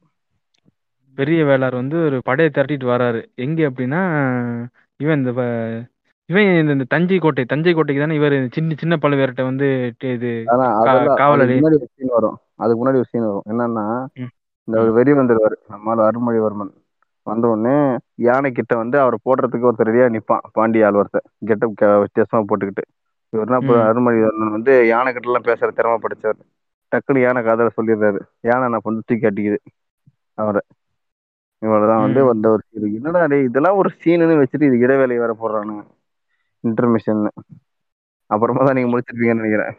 பெரிய 1.19 1.41
வேளார் 1.45 1.75
வந்து 1.75 1.97
ஒரு 2.07 2.17
படையை 2.25 2.51
திரட்டிட்டு 2.51 2.87
வராரு. 2.87 3.21
எங்க 3.37 3.61
அப்படின்னா 3.71 4.01
இவன் 5.01 5.19
இந்த 5.21 5.33
இவன் 6.29 6.49
இந்த 6.61 6.73
இந்த 6.73 6.85
தஞ்சை 6.89 7.19
கோட்டை 7.19 7.43
தஞ்சை 7.45 7.73
கோட்டைக்கு 7.75 8.03
தானே 8.03 8.15
இவர் 8.15 8.35
சின்ன 8.51 8.75
சின்ன 8.77 8.95
பழுவேரட்டை 9.03 9.43
வந்து 9.43 9.67
இது 10.15 10.31
காவலர் 11.21 11.53
முன்னாடி 11.55 11.79
ஒரு 11.79 11.89
சீன் 11.95 12.13
வரும். 12.17 12.37
அதுக்கு 12.57 12.81
முன்னாடி 12.81 12.99
ஒரு 13.01 13.09
சீன் 13.13 13.27
வரும். 13.29 13.47
என்னன்னா. 13.53 13.85
இந்த 14.69 14.77
ஒரு 14.83 14.93
வெறி 14.93 15.13
வந்துருவாரு 15.13 15.57
நம்மால 15.73 16.05
அருள்மொழிவர்மன் 16.09 16.73
வந்த 17.27 17.47
உடனே 17.49 17.75
யானை 18.27 18.51
கிட்ட 18.53 18.73
வந்து 18.77 18.97
அவரை 19.01 19.19
போடுறதுக்கு 19.27 19.69
ஒருத்தர் 19.69 19.91
ரெடியா 19.91 20.07
நிப்பான். 20.15 20.45
பாண்டிய 20.57 20.87
ஆள் 20.89 20.99
ஒருத்தர். 21.01 21.27
கெட்டப் 21.49 21.75
வித்தியாசமா 22.05 22.41
போட்டுக்கிட்டு. 22.51 22.85
இவர்னா 23.33 23.59
இப்போ. 23.63 23.75
அருள்மொழிவர்மன் 23.89 24.55
வந்து 24.57 24.75
யானை 24.93 25.13
கிட்ட 25.13 25.29
எல்லாம் 25.31 25.49
பேசுற 25.49 25.71
திறமை 25.79 25.99
படிச்சவர். 26.05 26.41
டக்குனு 26.93 27.23
யானை 27.27 27.43
காதல 27.43 27.71
சொல்லிடுறாரு. 27.79 28.21
யானை 28.49 28.67
நான் 28.69 28.87
வந்து 28.89 29.03
தூக்கி 29.09 29.27
அடிக்குது 29.31 29.59
அவரை. 30.39 30.63
இவ்வளவுதான் 31.63 32.05
வந்து. 32.07 32.21
வந்த 32.31 32.47
ஒரு 32.55 32.63
சீன் 32.69 32.97
என்னடா 32.99 33.23
இதெல்லாம் 33.49 33.79
ஒரு 33.83 33.91
சீனுன்னு 34.03 34.43
வச்சுட்டு 34.43 34.69
இது 34.71 34.85
இடைவேளை 34.87 35.19
வேற 35.19 35.33
போடுறானுங்க. 35.43 35.83
இன்டர்மிஷன் 36.65 37.23
அப்புறமா 38.31 38.63
தான் 38.65 38.75
நீங்க 38.75 38.91
முடிச்சிருப்பீங்கன்னு 38.93 39.43
நினைக்கிறேன். 39.43 39.75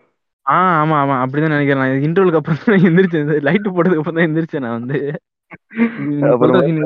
ஆ 0.45 0.55
ஆமா 0.81 0.95
ஆமா. 0.99 1.15
அப்படிதான் 1.23 1.55
நினைக்கிறேன் 1.55 1.81
நான். 1.81 2.05
இன்டர்வலுக்கு 2.07 2.39
அப்புறம் 2.41 2.61
தான் 2.65 2.85
எந்திரிச்சேன். 2.89 3.41
லைட் 3.47 3.67
போட்டதுக்கு 3.67 4.01
அப்புறம் 4.01 4.19
தான் 4.19 4.27
எந்திரிச்சேன் 4.29 4.65
நான் 4.65 4.77
வந்து. 4.79 4.97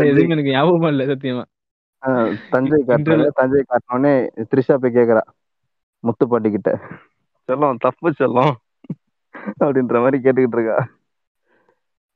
எதுவுமே 0.09 0.33
எனக்கு 0.35 0.55
ஞாபகமா 0.55 0.87
இல்லை 0.87 1.05
சத்தியமா. 1.07 1.43
தஞ்சை 2.51 2.77
கிண்டல். 2.83 3.23
தஞ்சை 3.35 3.61
காட்டினோடனே 3.63 4.13
த்ரிஷா 4.51 4.75
போய் 4.75 4.97
கேக்குறா. 4.97 5.23
முத்துப்பாட்டி 6.03 6.49
கிட்ட. 6.51 6.71
செல்லம் 7.49 7.77
தப்பு 7.77 8.09
செல்லம். 8.19 8.53
அப்படின்ற 9.63 9.97
மாதிரி 10.01 10.17
கேட்டுக்கிட்டு 10.23 10.57
இருக்கா. 10.57 10.77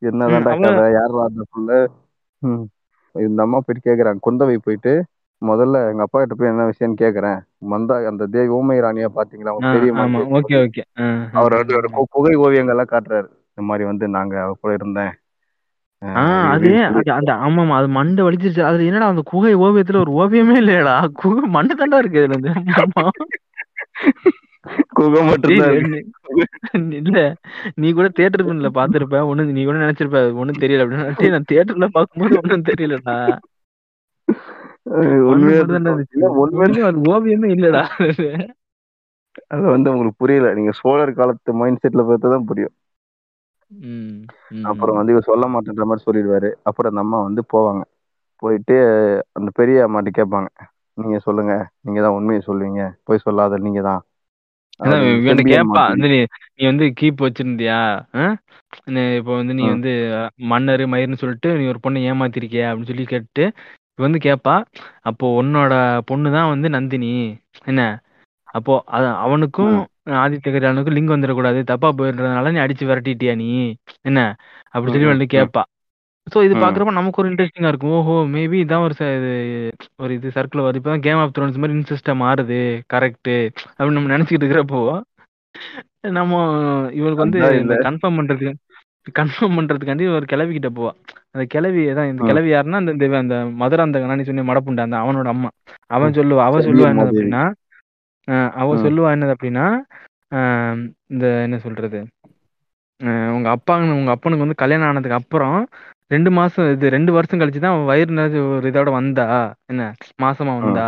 என்னதான்டா 0.01 0.87
யார் 0.97 1.15
ம். 2.41 2.65
இந்த 3.15 3.41
அம்மா 3.41 3.59
போயிட்டு 3.59 3.87
கேக்குறாங்க 3.87 4.19
குந்தவை 4.27 4.57
போயிட்டு 4.57 4.91
முதல்ல 5.41 5.79
எங்க 5.91 6.03
அப்பா 6.05 6.19
கிட்ட 6.19 6.35
போய் 6.35 6.51
என்ன 6.51 6.63
விஷயம்னு 6.69 7.01
கேக்குறேன். 7.01 7.39
மந்தா 7.71 7.95
அந்த 8.11 8.27
தேவி 8.33 8.49
ஊமை 8.57 8.77
ராணியா 8.85 9.09
பாத்தீங்களா 9.17 9.53
ஓகே 10.39 10.55
ஓகே. 10.65 10.83
அவர் 11.39 11.55
புகை 12.15 12.33
ஓவியங்கள்லாம் 12.45 12.93
காட்டுறாரு. 12.93 13.27
இந்த 13.51 13.65
மாதிரி 13.69 13.85
வந்து 13.91 14.07
நாங்க 14.17 14.35
அவ 14.43 14.55
கூட 14.61 14.73
இருந்தேன். 14.79 15.13
அது 16.53 16.69
அந்த 17.19 17.31
ஆமாமா 17.45 17.75
அது 17.79 17.87
மண்டை 17.97 18.21
வலிச்சிருச்சு. 18.25 18.63
அது 18.69 18.87
என்னடா 18.89 19.07
அந்த 19.13 19.23
குகை 19.31 19.53
ஓவியத்துல 19.65 20.01
ஒரு 20.05 20.11
ஓவியமே 20.21 20.55
இல்லையடா? 20.63 20.95
குகை 21.21 21.43
மண்டை 21.55 21.75
தாண்டா 21.75 22.01
இருக்கு 22.03 22.21
அதுல 22.21 22.35
இருந்து. 22.35 22.51
குகை 24.97 25.21
மட்டும் 25.29 25.51
இல்ல. 27.01 27.19
நீ 27.81 27.87
கூட 27.97 28.07
தியேட்டர் 28.09 28.45
பாத்திருப்ப 28.79 29.21
ஒண்ணு 29.31 29.55
நீ 29.57 29.63
கூட 29.65 29.77
நினைச்சிருப்ப. 29.85 30.21
ஒண்ணும் 30.41 30.61
தெரியல 30.63 30.83
அப்படின்னு 30.85 31.35
நான் 31.35 31.49
தியேட்டர்ல 31.51 31.87
பாக்கும்போது 31.97 32.39
ஒண்ணும் 32.41 32.67
தெரியலடா. 32.71 33.15
ஓவியமே 37.11 37.47
இல்லடா. 37.55 37.83
அது 39.53 39.65
வந்து 39.73 39.91
உங்களுக்கு 39.93 40.21
புரியல. 40.23 40.47
நீங்க 40.57 40.71
சோழர் 40.79 41.11
காலத்து 41.19 41.59
மைண்ட் 41.61 41.81
செட்ல 41.83 42.03
பார்த்தா 42.07 42.31
தான் 42.33 42.47
புரியும். 42.49 42.75
அப்புறம் 44.69 44.97
வந்து 44.99 45.13
இவர் 45.13 45.29
சொல்ல 45.29 45.45
மாட்டேன்ற 45.53 45.85
மாதிரி 45.89 46.05
சொல்லிடுவாரு. 46.05 46.49
அப்புறம் 46.69 46.91
அந்த 46.91 47.03
அம்மா 47.05 47.19
வந்து 47.27 47.41
போவாங்க. 47.53 47.83
போயிட்டு 48.43 48.75
அந்த 49.37 49.49
பெரிய 49.59 49.85
அம்மாட்ட 49.87 50.11
கேட்பாங்க. 50.17 50.49
நீங்க 50.97 51.17
சொல்லுங்க. 51.19 51.53
நீங்க 51.81 51.99
தான் 52.01 52.17
உண்மையை 52.17 52.41
சொல்லுவீங்க. 52.47 52.83
போய் 53.03 53.25
சொல்லாத 53.25 53.57
நீங்க 53.65 53.81
தான். 53.89 54.01
நீ 56.05 56.17
நீ 56.55 56.63
வந்து 56.65 56.85
கீப் 56.99 57.23
வச்சிருந்தியா? 57.25 57.77
இப்போ 59.19 59.31
வந்து 59.39 59.53
நீ. 59.59 59.63
வந்து 59.73 59.91
மன்னர் 60.51 60.83
மயிர்னு 60.93 61.21
சொல்லிட்டு 61.21 61.49
நீ 61.59 61.65
ஒரு 61.67 61.79
பொண்ணை 61.85 62.01
ஏமாத்திருக்கியா? 62.11 62.67
அப்படின்னு 62.69 62.91
சொல்லி 62.91 63.05
கேட்டு 63.13 63.45
வந்து 63.99 64.19
கேப்பா 64.19 64.55
அப்போ 65.03 65.25
உன்னோட 65.39 65.73
பொண்ணு 66.05 66.29
தான் 66.31 66.49
வந்து 66.49 66.67
நந்தினி. 66.69 67.11
என்ன? 67.65 67.81
அப்போ 68.49 68.73
அவனுக்கும் 69.23 69.73
ஆதித்ய 70.19 70.43
கரிகாலனுக்கும் 70.47 70.97
லிங்க் 70.97 71.15
வந்துடக்கூடாது. 71.15 71.59
தப்பா 71.63 71.89
போயிடுறதுனால 71.97 72.51
நீ 72.51 72.59
அடிச்சு 72.59 72.85
விரட்டிட்டியா 72.89 73.33
நீ? 73.35 73.49
என்ன? 74.03 74.19
அப்படி 74.73 74.93
சொல்லி 74.93 75.09
வந்து 75.11 75.27
ம். 75.27 75.33
கேப்பா. 75.35 75.63
ஸோ 76.27 76.37
இது. 76.43 76.53
பாக்குறப்ப 76.55 76.93
நமக்கு 76.93 77.21
ஒரு 77.21 77.29
இன்ட்ரெஸ்டிங்கா 77.31 77.71
இருக்கும். 77.71 77.93
ஓஹோ 77.97 78.15
மேபி 78.33 78.57
இதான் 78.63 78.85
ஒரு 78.85 78.95
ஒரு 79.97 80.11
இது 80.13 80.29
சர்க்கிள் 80.37 80.63
வருது. 80.63 80.81
இப்போ 80.81 80.95
கேம் 80.99 81.21
ஆஃப் 81.23 81.35
த்ரோன்ஸ் 81.35 81.59
மாதிரி 81.61 81.77
இன்ட்ரெஸ்டா 81.77 82.13
மாறுது. 82.23 82.59
கரெக்ட் 82.93 83.31
அப்படின்னு 83.71 83.97
நம்ம 83.99 84.13
நினைச்சிட்டு 84.15 84.41
இருக்கிறப்போ 84.41 84.81
நம்ம 86.17 86.33
இவருக்கு 86.93 87.23
வந்து. 87.23 87.39
கன்ஃபார்ம் 87.87 88.17
பண்றதுக்கு 88.19 88.51
கன்ஃபார்ம் 89.15 89.57
பண்றதுக்காண்டி 89.57 90.05
ஒரு 90.15 90.25
கிளவி 90.25 90.51
கிட்ட 90.53 90.69
போவா 90.71 90.91
அந்த 91.33 91.43
கிளவி 91.53 91.81
தான் 91.97 92.09
இந்த. 92.09 92.21
கிளவி 92.29 92.49
யாருன்னா 92.51 92.79
அந்த 92.81 92.91
அந்த 93.19 93.37
மதுராந்த 93.61 93.99
நீ 94.13 94.25
சொன்ன 94.25 94.47
மடப்புண்டா 94.49 94.85
அந்த 94.87 94.97
அவனோட 95.03 95.29
அம்மா 95.35 95.49
அவன். 95.91 96.15
சொல்லுவா 96.19 96.45
அவ 96.47 96.61
சொல்லுவா 96.67 96.89
என்னது. 96.93 97.11
அப்படின்னா 97.11 97.43
அவ. 98.57 98.69
சொல்லுவா 98.85 99.09
என்னது 99.15 99.35
அப்படின்னா 99.35 99.65
இந்த 101.11 101.25
என்ன 101.45 101.57
சொல்றது 101.65 101.99
உங்க 103.35 103.47
அப்பாங்க 103.55 103.91
உங்க 103.97 104.11
அப்பனுக்கு 104.15 104.45
வந்து 104.45 104.61
கல்யாணம் 104.61 104.87
ஆனதுக்கு 104.87 105.19
அப்புறம் 105.19 105.57
ரெண்டு 106.11 106.29
மாசம் 106.37 106.67
இது 106.73 106.87
ரெண்டு 106.95 107.11
வருஷம் 107.15 107.39
கழிச்சு 107.41 107.59
தான் 107.59 107.73
அவன் 107.73 107.89
வயிறு 107.89 108.17
நிறைஞ்ச 108.17 108.37
ஒரு 108.51 108.67
இதோட 108.71 108.89
வந்தா 108.95 109.25
என்ன 109.71 109.83
மாசமா 110.23 110.53
வந்தா. 110.59 110.85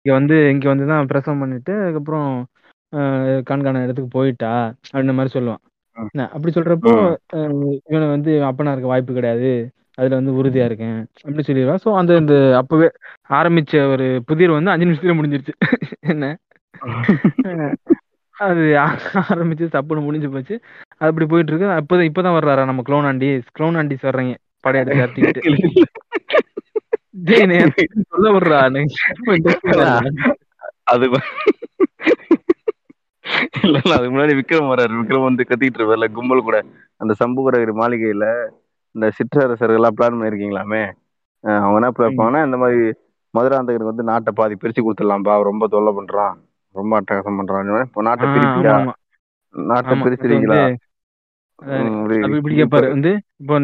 இங்க 0.00 0.12
வந்து 0.16 0.36
இங்க 0.52 0.66
வந்து 0.72 0.86
தான் 0.90 1.08
பிரசவம் 1.10 1.42
பண்ணிட்டு 1.42 1.72
அதுக்கப்புறம் 1.80 2.28
கண்காண 3.48 3.82
இடத்துக்கு 3.84 4.10
போயிட்டா 4.14 4.52
அப்படின்ற 4.86 5.14
மாதிரி 5.14 5.34
சொல்லுவான் 5.34 5.62
அப்படி 6.34 6.52
சொல்றப்போ 6.54 6.92
இவனை 7.88 8.06
வந்து 8.08 8.32
அப்பனா 8.44 8.72
இருக்க 8.72 8.88
வாய்ப்பு 8.92 9.12
கிடையாது. 9.12 9.50
அதுல 9.94 10.18
வந்து 10.18 10.32
உறுதியா 10.40 10.64
இருக்கேன். 10.64 10.98
அப்படி 11.24 11.44
சொல்லிடுவான் 11.46 11.82
ஸோ 11.84 11.90
அந்த 11.94 12.12
இந்த 12.16 12.34
அப்பவே 12.56 12.88
ஆரம்பிச்ச 13.30 13.82
ஒரு 13.90 14.06
புதிர் 14.26 14.56
வந்து 14.56 14.70
அஞ்சு 14.70 14.86
நிமிஷத்துல 14.86 15.16
முடிஞ்சிருச்சு. 15.18 15.54
என்ன? 16.12 16.26
அது 18.36 18.62
ஆரம்பிச்சு 19.30 19.66
தப்புன்னு 19.76 20.06
முடிஞ்சு 20.06 20.28
போச்சு. 20.30 20.54
அது 20.98 21.10
அப்படி 21.10 21.26
போயிட்டு 21.26 21.52
இருக்கு 21.52 21.68
அப்பதான் 21.80 22.08
இப்பதான் 22.10 22.36
வர்றாரா 22.38 22.64
நம்ம 22.64 22.84
க்ளோன் 22.88 23.08
ஆண்டி? 23.10 23.28
க்ளோன் 23.58 23.78
ஆண்டிஸ் 23.80 24.06
வர்றீங்க 24.08 24.34
படையெடுத்து 24.60 24.98
எனக்கு 27.44 27.82
சொல்ல 28.08 28.26
விடுறா. 28.32 28.60
அது 30.92 31.06
இல்ல 33.64 33.76
இல்ல 33.82 33.94
அதுக்கு 33.96 34.14
முன்னாடி 34.14 34.34
விக்ரம் 34.40 34.70
வர்றாரு 34.72 34.98
விக்ரம் 35.00 35.28
வந்து 35.28 35.48
கத்திட்டு 35.50 35.78
இருப்பார்ல 35.80 36.08
கும்பல் 36.16 36.46
கூட. 36.48 36.58
அந்த 37.02 37.12
சம்புகரகிரி 37.22 37.74
மாளிகையில 37.80 38.26
இந்த 38.94 39.06
சிற்றரசர்கள்லாம் 39.18 39.96
பிளான் 39.98 40.18
பண்ணிருக்கீங்களாமே? 40.18 40.82
அவங்க 41.44 41.76
என்ன 41.80 41.90
பண்ணா 42.20 42.40
இந்த 42.48 42.58
மாதிரி 42.62 42.80
மதுராந்தகருக்கு 43.34 43.92
வந்து 43.92 44.08
நாட்டை 44.10 44.32
பாதி 44.38 44.54
பிரிச்சு 44.62 44.84
கொடுத்துடலாம்பா. 44.84 45.34
ரொம்ப 45.50 45.66
தொல்லை 45.74 45.92
பண்றான். 45.98 46.34
ரொம்ப 46.74 46.92
அட்டகாசம் 47.00 47.38
பண்றான். 47.40 47.84
இப்போ 47.88 48.02
நாட்டை 48.08 48.26
பிரிப்பியா. 48.34 48.74
நாட்டை 49.54 49.94
பிரிச்சிருக்கீங்களா 50.04 50.62
இப்படி 52.36 52.54
கேட்பாரு 52.58 52.86
வந்து 52.96 53.12
இப்போ 53.42 53.56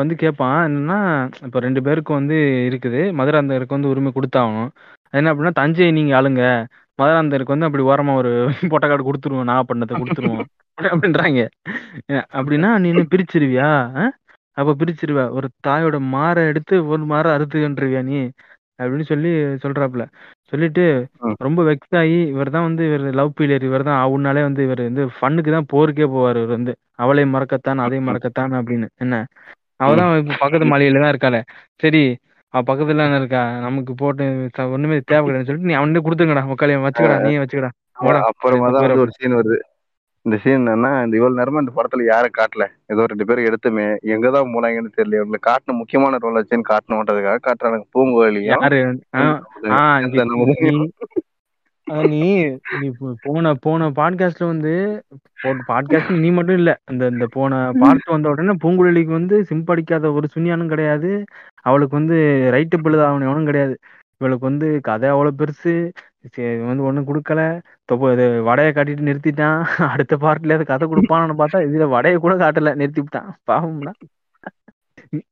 வந்து 0.00 0.14
கேட்பான் 0.22 0.58
என்னன்னா 0.68 0.98
இப்போ 1.46 1.58
ரெண்டு 1.64 1.80
பேருக்கும் 1.86 2.18
வந்து 2.18 2.36
இருக்குது. 2.68 3.00
மதுராந்தகருக்கு 3.18 3.76
வந்து 3.76 3.90
உரிமை 3.92 4.10
கொடுத்தாகணும். 4.16 4.70
என்ன 5.18 5.30
அப்படின்னா 5.32 5.52
தஞ்சை 5.60 5.88
நீங்க 5.96 6.12
ஆளுங்க. 6.18 6.44
மதுராந்தகருக்கு 7.00 7.54
வந்து 7.54 7.68
அப்படி 7.68 7.84
ஓரமா 7.90 8.12
ஒரு 8.20 8.30
பொட்டக்காடு 8.72 9.06
கொடுத்துருவோம் 9.06 9.50
நாகப்பட்டினத்தை 9.50 9.96
கொடுத்துருவோம் 10.00 10.44
அப்படின்றாங்க. 10.92 11.40
அப்படின்னா 12.34 12.68
நீ 12.82 12.88
என்ன 12.92 13.04
பிரிச்சிருவியா? 13.12 13.68
அப்ப 14.56 14.74
பிரிச்சிருவ. 14.80 15.20
ஒரு 15.36 15.46
தாயோட 15.66 15.96
மாரை 16.14 16.42
எடுத்து 16.50 16.74
ஒரு 16.90 17.02
மாரை 17.12 17.30
அறுத்துக்கின்றியா 17.34 18.00
நீ? 18.08 18.18
அப்படின்னு 18.78 19.06
சொல்லி 19.10 19.30
சொல்றாப்புல. 19.64 20.04
சொல்லிட்டு. 20.52 20.84
ரொம்ப 21.46 21.60
வெக்ஸ் 21.68 21.96
ஆகி 22.00 22.18
இவர் 22.32 22.52
தான் 22.54 22.66
வந்து 22.68 22.82
இவர் 22.88 23.04
லவ் 23.20 23.34
ஃபீலியர் 23.36 23.66
இவர் 23.68 23.86
தான் 23.88 24.00
அவனாலே 24.04 24.42
வந்து 24.48 24.62
இவர் 24.66 24.82
வந்து 24.88 25.04
ஃபன்னுக்கு 25.16 25.50
தான் 25.56 25.70
போருக்கே 25.74 26.06
போவார் 26.14 26.38
இவர் 26.40 26.56
வந்து. 26.56 26.72
அவளை 26.98 27.24
மறக்கத்தான் 27.34 27.82
அதை 27.86 28.00
மறக்கத்தான் 28.08 28.54
அப்படின்னு. 28.60 28.88
என்ன? 29.04 29.14
அவதான் 29.80 30.10
இப்ப 30.22 30.38
பக்கத்து 30.42 30.66
மாளிகையில 30.72 31.02
தான் 31.02 31.12
இருக்காளே. 31.14 31.40
சரி 31.80 32.02
அவ 32.52 32.62
பக்கத்துல 32.66 32.96
தானே 32.96 33.16
இருக்கா? 33.16 33.60
நமக்கு 33.60 33.94
போட்டு 33.94 34.24
ஒண்ணுமே 34.70 35.00
தேவை 35.04 35.24
கிடையாதுன்னு 35.24 35.44
சொல்லிட்டு 35.44 35.70
நீ 35.70 35.72
அவனே 35.72 36.00
கொடுத்துங்கடா 36.00 36.42
உக்காளைய 36.46 36.78
வச்சுக்கடா 36.80 37.20
நீ 37.20 37.38
வச்சுக்கடா. 37.38 37.70
போடா 37.98 38.20
அப்புறமா 38.24 38.70
தான் 38.70 38.82
வந்து 38.82 39.00
ஒரு 39.00 39.10
சீன் 39.10 39.34
வருது. 39.34 39.58
இந்த 40.26 40.36
சீன் 40.36 40.66
என்னன்னா 40.66 41.04
இந்த 41.04 41.16
இவ்வளவு 41.16 41.38
நேரமா 41.38 41.60
இந்த 41.60 41.72
படத்துல 41.76 42.04
யாரும் 42.04 42.34
காட்டல. 42.38 42.64
ஏதோ 42.86 43.06
ரெண்டு 43.06 43.26
பேரும் 43.26 43.44
எடுத்துமே 43.44 43.84
எங்கதான் 44.06 44.52
போனாங்கன்னு 44.54 44.94
தெரியல 44.96 45.18
இவங்களை 45.20 45.40
காட்டின 45.46 45.72
முக்கியமான 45.72 46.16
ரோல் 46.16 46.38
வச்சுன்னு 46.40 46.68
காட்டணுன்றதுக்காக 46.68 47.38
காட்டுறாங்க 47.42 47.80
பூங்கோழியும் 47.94 48.48
யாரு? 48.52 48.80
ஆ, 49.14 49.20
ஆ, 49.70 49.94
அந்த 49.94 50.24
நீ- 50.24 50.28
நம்ம 50.28 50.44
நீ 50.44 50.70
அஹ் 50.70 50.90
நீ 52.12 52.18
நீ 52.80 52.88
போன 53.24 53.52
போன 53.56 53.88
பாட்காஸ்ட்ல 53.90 54.44
வந்து 54.46 54.72
பாட்காஸ்ட் 55.68 56.12
நீ 56.18 56.30
மட்டும் 56.30 56.56
இல்ல. 56.56 56.80
அந்த 56.84 57.06
இந்த 57.06 57.26
போன 57.26 57.52
பார்ட் 57.80 58.04
வந்த 58.06 58.28
உடனே 58.28 58.54
பூங்குழலிக்கு 58.64 59.12
வந்து 59.12 59.36
சிம்படிக்காத 59.50 60.12
ஒரு 60.14 60.28
சுனியானும் 60.34 60.68
கிடையாது. 60.68 61.10
அவளுக்கு 61.62 61.96
வந்து 61.96 62.16
ரைட்டு 62.54 62.78
பிள்ளை 62.82 63.00
அவனும் 63.06 63.44
கிடையாது. 63.44 63.74
இவளுக்கு 64.20 64.46
வந்து 64.46 64.80
கதை 64.82 65.08
அவ்வளவு 65.08 65.38
பெருசு. 65.40 65.74
சரி, 66.28 66.54
இவன் 66.54 66.66
வந்து 66.66 66.82
ஒண்ணும் 66.82 67.08
கொடுக்கல. 67.08 67.40
தொப்ப 67.88 68.12
இது 68.12 68.42
வடையை 68.42 68.72
காட்டிட்டு 68.72 69.08
நிறுத்திட்டான். 69.08 69.60
அடுத்த 69.92 70.16
பார்ட்ல 70.16 70.48
ஏதாவது 70.48 70.70
கதை 70.72 70.86
கொடுப்பான்னு 70.88 71.40
பார்த்தா 71.42 71.60
இதுல 71.68 71.88
வடையை 71.88 72.18
கூட 72.20 72.34
காட்டல. 72.36 72.72
நிறுத்திவிட்டான் 72.82 73.30
பாவம்னா 73.50 73.94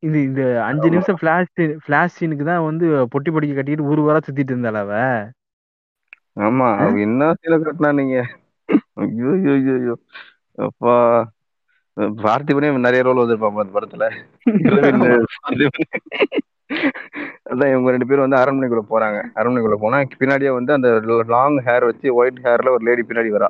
இது 0.01 0.18
இந்த 0.24 0.43
அஞ்சு 0.64 0.89
நிமிஷம் 0.90 1.18
ஃபிளாஷ் 1.20 1.51
ஃபிளாஷ் 1.82 2.16
சீனுக்கு 2.16 2.44
தான் 2.44 2.64
வந்து 2.64 2.86
பொட்டி 3.12 3.30
பொடிக்க 3.30 3.52
கட்டிட்டு 3.55 3.89
ஊர் 3.90 4.01
ஊரா 4.01 4.20
சுத்திட்டு 4.26 4.52
இருந்தாள் 4.55 4.80
அவ? 4.80 4.93
ஆமா 6.39 6.69
அவ 6.81 6.98
என்ன 7.05 7.31
சீல 7.39 7.56
காட்டினா 7.60 7.90
நீங்க 7.98 8.16
ஐயோ 9.02 9.31
ஐயோ 9.36 9.52
ஐயோ, 9.56 9.74
ஐயோ 9.78 9.94
அப்பா 10.59 10.94
பார்த்திபனே 12.19 12.69
நிறைய 12.81 13.02
ரோல் 13.06 13.20
வந்திருப்பான் 13.20 13.56
அந்த 13.59 13.74
படத்துல. 13.77 14.05
அதான் 17.51 17.70
இவங்க 17.73 17.93
ரெண்டு 17.94 18.09
பேரும் 18.09 18.24
வந்து 18.24 18.40
அரண்மனைக்குள்ள 18.40 18.85
போறாங்க 18.90 19.19
அரண்மனைக்குள்ள 19.36 19.78
போனா 19.81 19.98
பின்னாடியே 20.15 20.51
வந்து 20.56 20.73
அந்த 20.77 20.89
லாங் 21.32 21.59
ஹேர் 21.66 21.89
வச்சு 21.89 22.09
ஒயிட் 22.19 22.43
ஹேர்ல 22.44 22.74
ஒரு 22.74 22.85
லேடி 22.89 23.05
பின்னாடி 23.09 23.32
வரா 23.36 23.48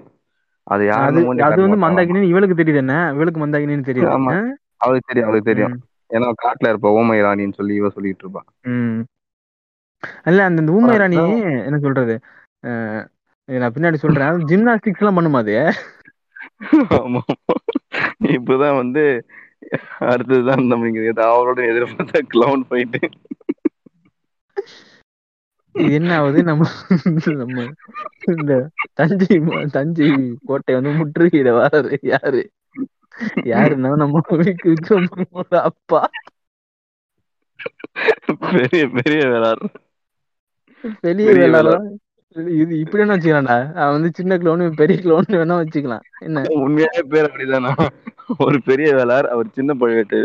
அது 0.66 0.86
மூஞ்சி 1.19 1.44
அது 1.44 1.60
வந்து. 1.65 1.78
மந்தாகினின்னு 1.85 2.31
இவளுக்கு 2.32 2.56
தெரியுது 2.56 2.82
என்ன 2.85 2.94
இவளுக்கு 3.15 3.40
மந்தாகினின்னு 3.43 4.09
ஆமா. 4.16 4.32
ஆ? 4.35 4.40
அவளுக்கு 4.81 5.09
தெரியும் 5.10 5.28
அவளுக்கு 5.28 5.51
தெரியும். 5.51 5.77
ஏன்னா 6.10 6.27
காட்டுல 6.43 6.70
இருப்பா 6.73 6.90
ஓமை 6.97 7.16
ராணின்னு 7.24 7.59
சொல்லி 7.59 7.74
இவ 7.74 7.89
சொல்லிட்டு 7.94 8.24
இருப்பா. 8.24 8.43
இல்ல 10.28 10.40
அந்த 10.48 10.74
ஊமை 10.74 10.97
ராணி. 11.01 11.16
என்ன 11.65 11.78
சொல்றது 11.85 12.15
நான் 12.60 13.72
பின்னாடி 13.72 13.94
சொல்றேன். 13.94 14.28
ஜிம்னாஸ்டிக்ஸ் 14.28 14.98
எல்லாம் 14.98 15.16
பண்ணுமா 15.16 15.36
அது? 15.36 15.72
இப்பதான் 18.22 18.76
வந்து 18.76 19.26
அடுத்ததுதான் 20.01 20.66
நம்ம 20.66 20.86
இங்க 20.86 21.02
எது 21.02 21.22
அவளோட 21.22 21.68
எதிர்பார்த்த 21.68 22.22
கிளவுன் 22.35 22.60
போயிட்டு 22.60 22.98
இது 25.72 25.93
என்ன 25.93 26.18
ஆகுது? 26.18 26.43
நம்ம 26.43 26.68
நம்ம 27.24 27.66
இந்த 28.24 28.70
தஞ்சை 28.93 29.43
தஞ்சை 29.70 30.36
கோட்டை 30.44 30.80
வந்து 30.80 30.90
முற்றுகையிட 30.90 31.51
வராரு 31.51 31.98
யாரு? 32.01 32.51
யாருன்னா 33.35 33.94
நம்ம 33.94 34.20
விக்- 34.28 34.74
விக்ரம் 34.74 35.59
அப்பா. 35.59 36.10
பெரிய 38.39 38.89
பெரிய 38.89 39.24
வேளார் 39.26 39.74
பெரிய 41.01 41.30
வேளாளர்? 41.30 41.98
இது 42.36 42.72
இப்படி 42.78 43.02
என்ன 43.02 43.14
வச்சுக்கலாம்டா? 43.14 43.55
அவன் 43.76 43.94
வந்து 43.94 44.10
சின்ன 44.14 44.36
கிளோன் 44.38 44.62
பெரிய 44.76 44.96
கிளோன் 44.98 45.28
வேணா 45.34 45.55
வச்சுக்கலாம். 45.60 46.05
என்ன? 46.20 46.42
உண்மையாவே 46.59 47.02
பேர் 47.09 47.28
அப்படிதானா? 47.28 47.72
ஒரு 48.40 48.59
பெரிய 48.62 48.88
வேளார் 48.94 49.26
அவர் 49.26 49.55
சின்ன 49.55 49.74
பழுவேட்டு. 49.74 50.18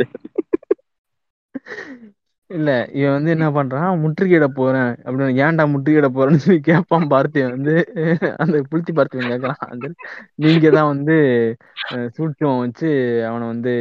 இல்ல 2.49 2.69
இவன் 2.93 3.13
வந்து 3.13 3.31
என்ன 3.31 3.47
பண்றான்? 3.51 3.99
முற்றுகையிட 4.01 4.47
போறேன். 4.53 4.91
அப்படின்னு 5.03 5.37
ஏன்டா 5.43 5.63
முற்றுகையிட 5.71 6.07
போறேன்னு 6.09 6.41
சொல்லி 6.43 6.59
கேட்பான் 6.61 7.05
பார்த்திவன் 7.11 7.55
வந்து 7.55 7.75
அந்த 8.37 8.57
புளிச்சி 8.69 8.91
பார்த்திவன் 8.93 9.31
கேட்கறான் 9.31 9.63
வந்து 9.71 9.89
நீங்க 10.43 10.67
தான் 10.71 10.91
வந்து 10.91 11.15
அஹ், 11.89 12.09
சூட்சுமம் 12.15 12.61
வச்சு 12.61 12.89
அவனை 13.29 13.45
வந்து 13.47 13.73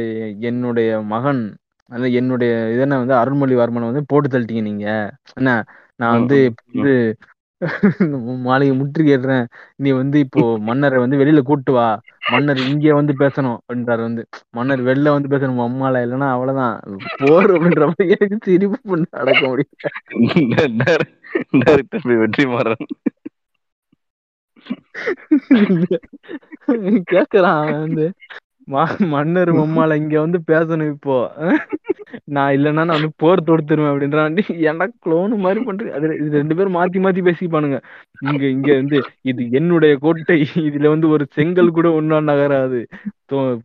என்னுடைய 0.47 0.87
மகன் 1.11 1.43
அந்த 1.91 2.07
என்னுடைய 2.17 2.51
இதென்ன 2.73 2.99
வந்து 2.99 3.15
அருள்மொழிவர்மனை 3.15 3.89
வந்து 3.89 4.05
போட்டு 4.07 4.27
தள்ளிட்டீங்க 4.29 4.63
நீங்க. 4.63 4.87
என்ன? 5.35 5.51
நான் 5.99 6.15
வந்து 6.19 6.37
மாளிகை 8.41 8.77
முற்றுகையிடுறேன் 8.77 9.45
நீ 9.75 9.91
வந்து 9.91 10.19
இப்போ 10.19 10.57
மன்னரை 10.59 10.99
வந்து 10.99 11.17
வெளியில 11.17 11.41
கூட்டு 11.41 11.71
வா. 11.71 11.87
மன்னர் 12.31 12.57
இங்க 12.57 12.93
வந்து 12.93 13.13
பேசணும் 13.19 13.57
அப்படின்றாரு 13.61 14.01
வந்து. 14.01 14.23
மன்னர் 14.51 14.81
வெளில 14.81 15.09
வந்து 15.09 15.31
பேசணும் 15.33 15.65
அம்மால 15.67 16.01
இல்லைன்னா 16.05 16.29
அவ்வளவுதான். 16.29 16.75
போர் 17.17 17.51
அப்படின்ற 17.51 17.85
மாதிரி 17.85 18.09
எனக்கு 18.09 18.37
சிரிப்பு 18.41 18.79
பண்ண 18.83 19.05
அடக்க 19.11 19.47
முடியும் 19.47 19.81
வெற்றி 22.19 22.45
மாறன். 22.45 22.83
கேக்குறான் 27.11 27.59
அவன் 27.61 27.79
வந்து. 27.79 28.05
மன்னர் 29.13 29.51
மம்மால 29.53 29.95
இங்க 29.95 30.15
வந்து 30.19 30.39
பேசணும் 30.51 30.91
இப்போ. 30.93 31.15
நான் 32.35 32.53
இல்லைன்னா 32.55 32.83
நான் 32.83 32.97
வந்து 32.97 33.11
போர் 33.17 33.47
தொடுத்துருவேன் 33.47 33.91
அப்படின்றான். 33.91 34.37
எனக்கு 34.69 34.95
குளோனு 35.05 35.37
மாதிரி 35.37 35.61
பண்றேன் 35.65 35.95
அது 35.97 36.07
இது 36.19 36.37
ரெண்டு 36.41 36.55
பேரும் 36.55 36.75
மாத்தி 36.75 36.99
மாத்தி 37.05 37.21
பேசிப்பானுங்க. 37.29 37.77
இங்க 38.29 38.43
இங்க 38.55 38.69
வந்து 38.73 38.97
இது 39.23 39.49
என்னுடைய 39.51 39.95
கோட்டை. 39.95 40.37
இதுல 40.69 40.87
வந்து 40.87 41.09
ஒரு 41.09 41.25
செங்கல் 41.37 41.75
கூட 41.77 41.89
ஒன்னா 41.99 42.19
நகராது. 42.31 42.81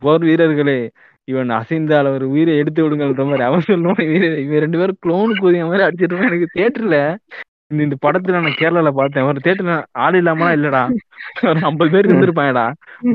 போர் 0.03 0.25
வீரர்களே 0.29 0.79
இவன் 1.27 1.49
அசைந்தால் 1.59 2.09
அவர் 2.11 2.23
உயிரை 2.23 2.53
எடுத்து 2.57 2.83
விடுங்கன்ற 2.83 3.23
மாதிரி 3.25 3.43
அவன் 3.47 3.67
சொல்லுவான் 3.67 4.03
இவன் 4.43 4.63
ரெண்டு 4.65 4.79
பேரும் 4.81 5.01
குளோனு 5.05 5.33
கூதிய 5.41 5.65
மாதிரி 5.65 5.85
அடிச்சிட்டு 5.87 6.29
எனக்கு 6.29 6.47
தேட்டர்ல 6.57 6.97
இந்த 7.71 7.81
இந்த 7.87 7.97
படத்துல 8.05 8.39
நான் 8.43 8.59
கேரளால 8.61 8.89
பார்த்தேன். 8.99 9.27
ஒரு 9.31 9.39
தேட்டர்ல 9.45 9.73
ஆள் 10.05 10.15
இல்லாமலாம் 10.21 10.55
இல்லடா. 10.57 10.81
ஒரு 11.49 11.59
ஐம்பது 11.61 11.91
பேர் 11.91 12.07
இருந்திருப்பாங்கடா. 12.09 12.63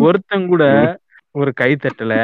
ஒருத்தன் 0.06 0.46
கூட 0.46 0.64
ஒரு 1.34 1.50
கை 1.54 1.70
தட்டல 1.76 2.14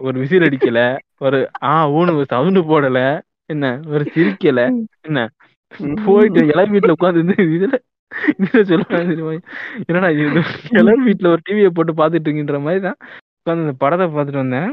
ஒரு 0.00 0.16
விசில் 0.20 0.46
அடிக்கல 0.46 0.80
ஒரு 1.20 1.38
ஆ 1.64 1.72
ஊனு 1.94 2.12
சவுண்டு 2.30 2.60
போடல 2.62 3.00
என்ன 3.50 3.64
ஒரு 3.88 4.04
சிரிக்கல 4.14 4.60
என்ன 5.02 5.20
போயிட்டு 6.04 6.40
இளவு 6.52 6.72
வீட்டுல 6.74 6.94
உட்காந்து 6.96 7.22
இதுல 7.48 7.76
இதுல 8.34 8.60
சொல்லுவாங்க? 8.64 9.34
என்னடா 9.82 10.08
இது? 10.14 10.40
இளவு 10.74 11.00
வீட்டுல 11.06 11.30
ஒரு 11.32 11.42
டிவியை 11.46 11.70
போட்டு 11.70 11.92
பாத்துட்டு 11.92 12.28
இருக்கின்ற 12.28 12.58
மாதிரி 12.60 12.80
தான் 12.80 12.98
உட்காந்து 13.38 13.64
இந்த 13.64 13.74
படத்தை 13.78 14.06
பார்த்துட்டு 14.08 14.42
வந்தேன். 14.42 14.70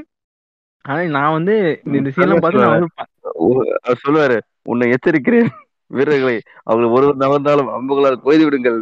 ஆனா 0.86 1.00
நான் 1.16 1.36
வந்து 1.38 1.56
இந்த- 1.90 2.14
சீன்லாம் 2.16 2.44
பார்த்து 2.44 2.64
நான் 2.64 2.76
வந்து 2.76 4.00
சொல்லுவாரு 4.04 4.38
உன்னை 4.66 4.88
எச்சரிக்கிறேன் 4.94 5.50
வீரர்களை 5.92 6.36
அவர்கள் 6.64 6.94
ஒருவர் 6.96 7.22
நகர்ந்தாலும் 7.24 7.72
அம்புகளால் 7.78 8.24
கொய்து 8.26 8.44
விடுங்கள் 8.46 8.78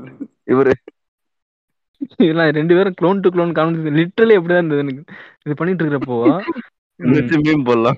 இவரு. 0.47 0.73
இதெல்லாம் 2.23 2.49
ரெண்டு 2.57 2.75
பேரும் 2.77 2.97
clone 3.01 3.21
to 3.23 3.29
clone 3.35 3.53
conversation 3.57 3.99
literally 3.99 4.35
எப்படிதான் 4.37 4.61
இருந்தது 4.61 4.83
எனக்கு. 4.85 5.03
இது 5.45 5.59
பண்ணிட்டு 5.59 5.83
இருக்கிறப்போ 5.83 6.17
போடலாம். 7.69 7.97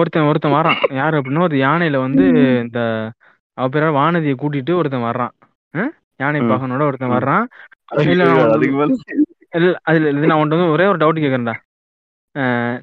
ஒருத்தன் 0.00 0.28
ஒருத்தன் 0.30 0.56
வரான் 0.58 0.78
யாரு 1.00 1.18
அப்படின்னா 1.18 1.46
ஒரு 1.48 1.56
யானையில 1.56 1.96
வந்து 2.04 2.24
இந்த 2.62 2.80
அவ 3.58 3.66
பேர 3.74 3.88
வானதியை 3.98 4.34
கூட்டிட்டு 4.42 4.72
ஒருத்தன் 4.80 5.06
வர்றான்? 5.08 5.32
யானை. 6.20 6.40
பாகனோட 6.50 6.82
ஒருத்தன் 6.88 7.14
வர்றான். 7.16 7.44
இல்ல, 9.54 9.72
அதுல 9.82 10.10
இது 10.16 10.28
நான் 10.30 10.40
உன்ட்ட 10.42 10.56
வந்து 10.56 10.74
ஒரே 10.74 10.84
ஒரு 10.90 10.98
டவுட் 11.02 11.22
கேக்குறேன்டா. 11.22 11.54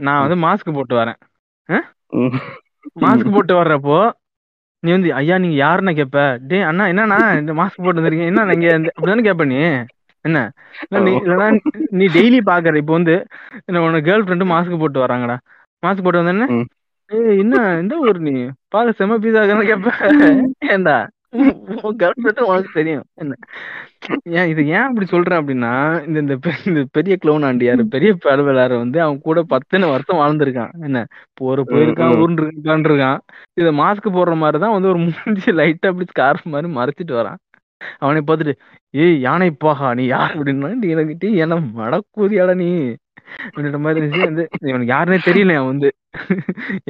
நான் 0.05 0.21
வந்து 0.23 0.37
மாஸ்க் 0.45 0.75
போட்டு 0.77 0.95
வரேன். 1.01 1.19
மாஸ்க் 3.05 3.33
போட்டு 3.35 3.53
வர்றப்போ 3.61 3.99
நீ 4.83 4.91
வந்து 4.91 5.13
ஐயா 5.13 5.37
நீங்க 5.37 5.55
யாருன்னு 5.55 5.91
கேப்ப? 5.91 6.39
டேய் 6.41 6.61
அண்ணா 6.61 6.85
என்னண்ணா 6.85 7.37
இந்த 7.37 7.53
மாஸ்க் 7.53 7.83
போட்டு 7.83 8.01
வந்திருக்கீங்க. 8.01 8.25
என்ன 8.25 8.45
நீங்க 8.45 8.75
இந்த- 8.75 8.91
அப்படிதானே 8.95 9.25
கேப்ப 9.27 9.45
நீ? 9.45 9.55
என்ன? 10.25 10.51
நீ 10.89 11.11
இல்லைன்னா 11.17 11.47
நீ 11.89 12.05
டெய்லி 12.05 12.39
பாக்குற 12.45 12.75
இப்போ 12.75 12.93
வந்து 12.93 13.25
என்ன 13.65 13.81
உனக்கு 13.81 14.11
கேர்ள் 14.11 14.25
ஃப்ரெண்டு 14.25 14.47
மாஸ்க் 14.51 14.79
போட்டு 14.79 15.05
வராங்கடா. 15.05 15.37
மாஸ்க் 15.83 16.03
போட்டு 16.03 16.21
வந்தேன்னு. 16.21 16.47
ஏய் 17.11 17.37
என்ன 17.39 17.77
எந்த 17.77 17.95
ஊர் 17.97 18.19
நீ? 18.19 18.33
பாக்க 18.67 18.91
செம 18.91 19.17
பீஸா 19.17 19.43
கேப்ப. 19.63 19.89
ஃப்ரெண்டு 20.71 20.95
உனக்கு 21.31 22.69
தெரியும். 22.73 23.03
என்ன? 23.15 23.33
ஏன் 24.39 24.49
இது 24.51 24.61
ஏன் 24.67 24.85
அப்படி 24.87 25.05
சொல்றேன் 25.05 25.39
அப்படின்னா 25.41 25.71
இந்த 26.07 26.19
இந்த 26.69 26.83
பெரிய 26.91 27.15
க்ளோன் 27.23 27.45
ஆண்டியாரு 27.49 27.83
பெரிய 27.95 28.11
பரவலார 28.25 28.71
வந்து 28.77 29.01
அவன் 29.01 29.19
கூட 29.27 29.39
பத்துன்னு 29.53 29.91
வருஷம் 29.91 30.21
வாழ்ந்திருக்கான். 30.21 30.71
என்ன? 30.83 31.01
போற 31.33 31.65
போயிருக்கான். 31.71 32.15
ஊர்னு 32.23 32.47
இருக்கான் 32.89 33.19
இத 33.61 33.71
மாஸ்க் 33.81 34.15
போடுற 34.17 34.35
மாதிரி 34.35 34.59
தான் 34.59 34.75
வந்து 34.77 34.91
ஒரு 34.93 35.01
மூஞ்சி 35.05 35.51
லைட்டா 35.51 35.91
அப்படி 35.91 36.09
ஸ்கார்ஃப் 36.13 36.51
மாதிரி 36.55 36.73
மறைச்சிட்டு 36.79 37.19
வரான். 37.19 37.39
அவனை 37.97 38.21
பார்த்துட்டு 38.27 38.55
ஏய் 38.93 39.19
யானை 39.19 39.51
பாகா 39.63 39.89
நீ 39.99 40.05
யார்? 40.05 40.33
அப்படின்னா 40.35 40.73
நீ 40.81 40.87
எனக்கு 40.95 41.35
என்ன 41.45 41.59
மடக்கூதியாடா 41.79 42.55
நீ. 42.63 42.69
அப்படின்ற 43.45 43.79
மாதிரி 43.79 43.99
இருந்துச்சு 44.01 44.29
வந்து 44.29 44.43
இவனுக்கு 44.69 44.93
யாருன்னே 44.93 45.19
தெரியல 45.27 45.55
அவன் 45.59 45.71
வந்து. 45.73 45.89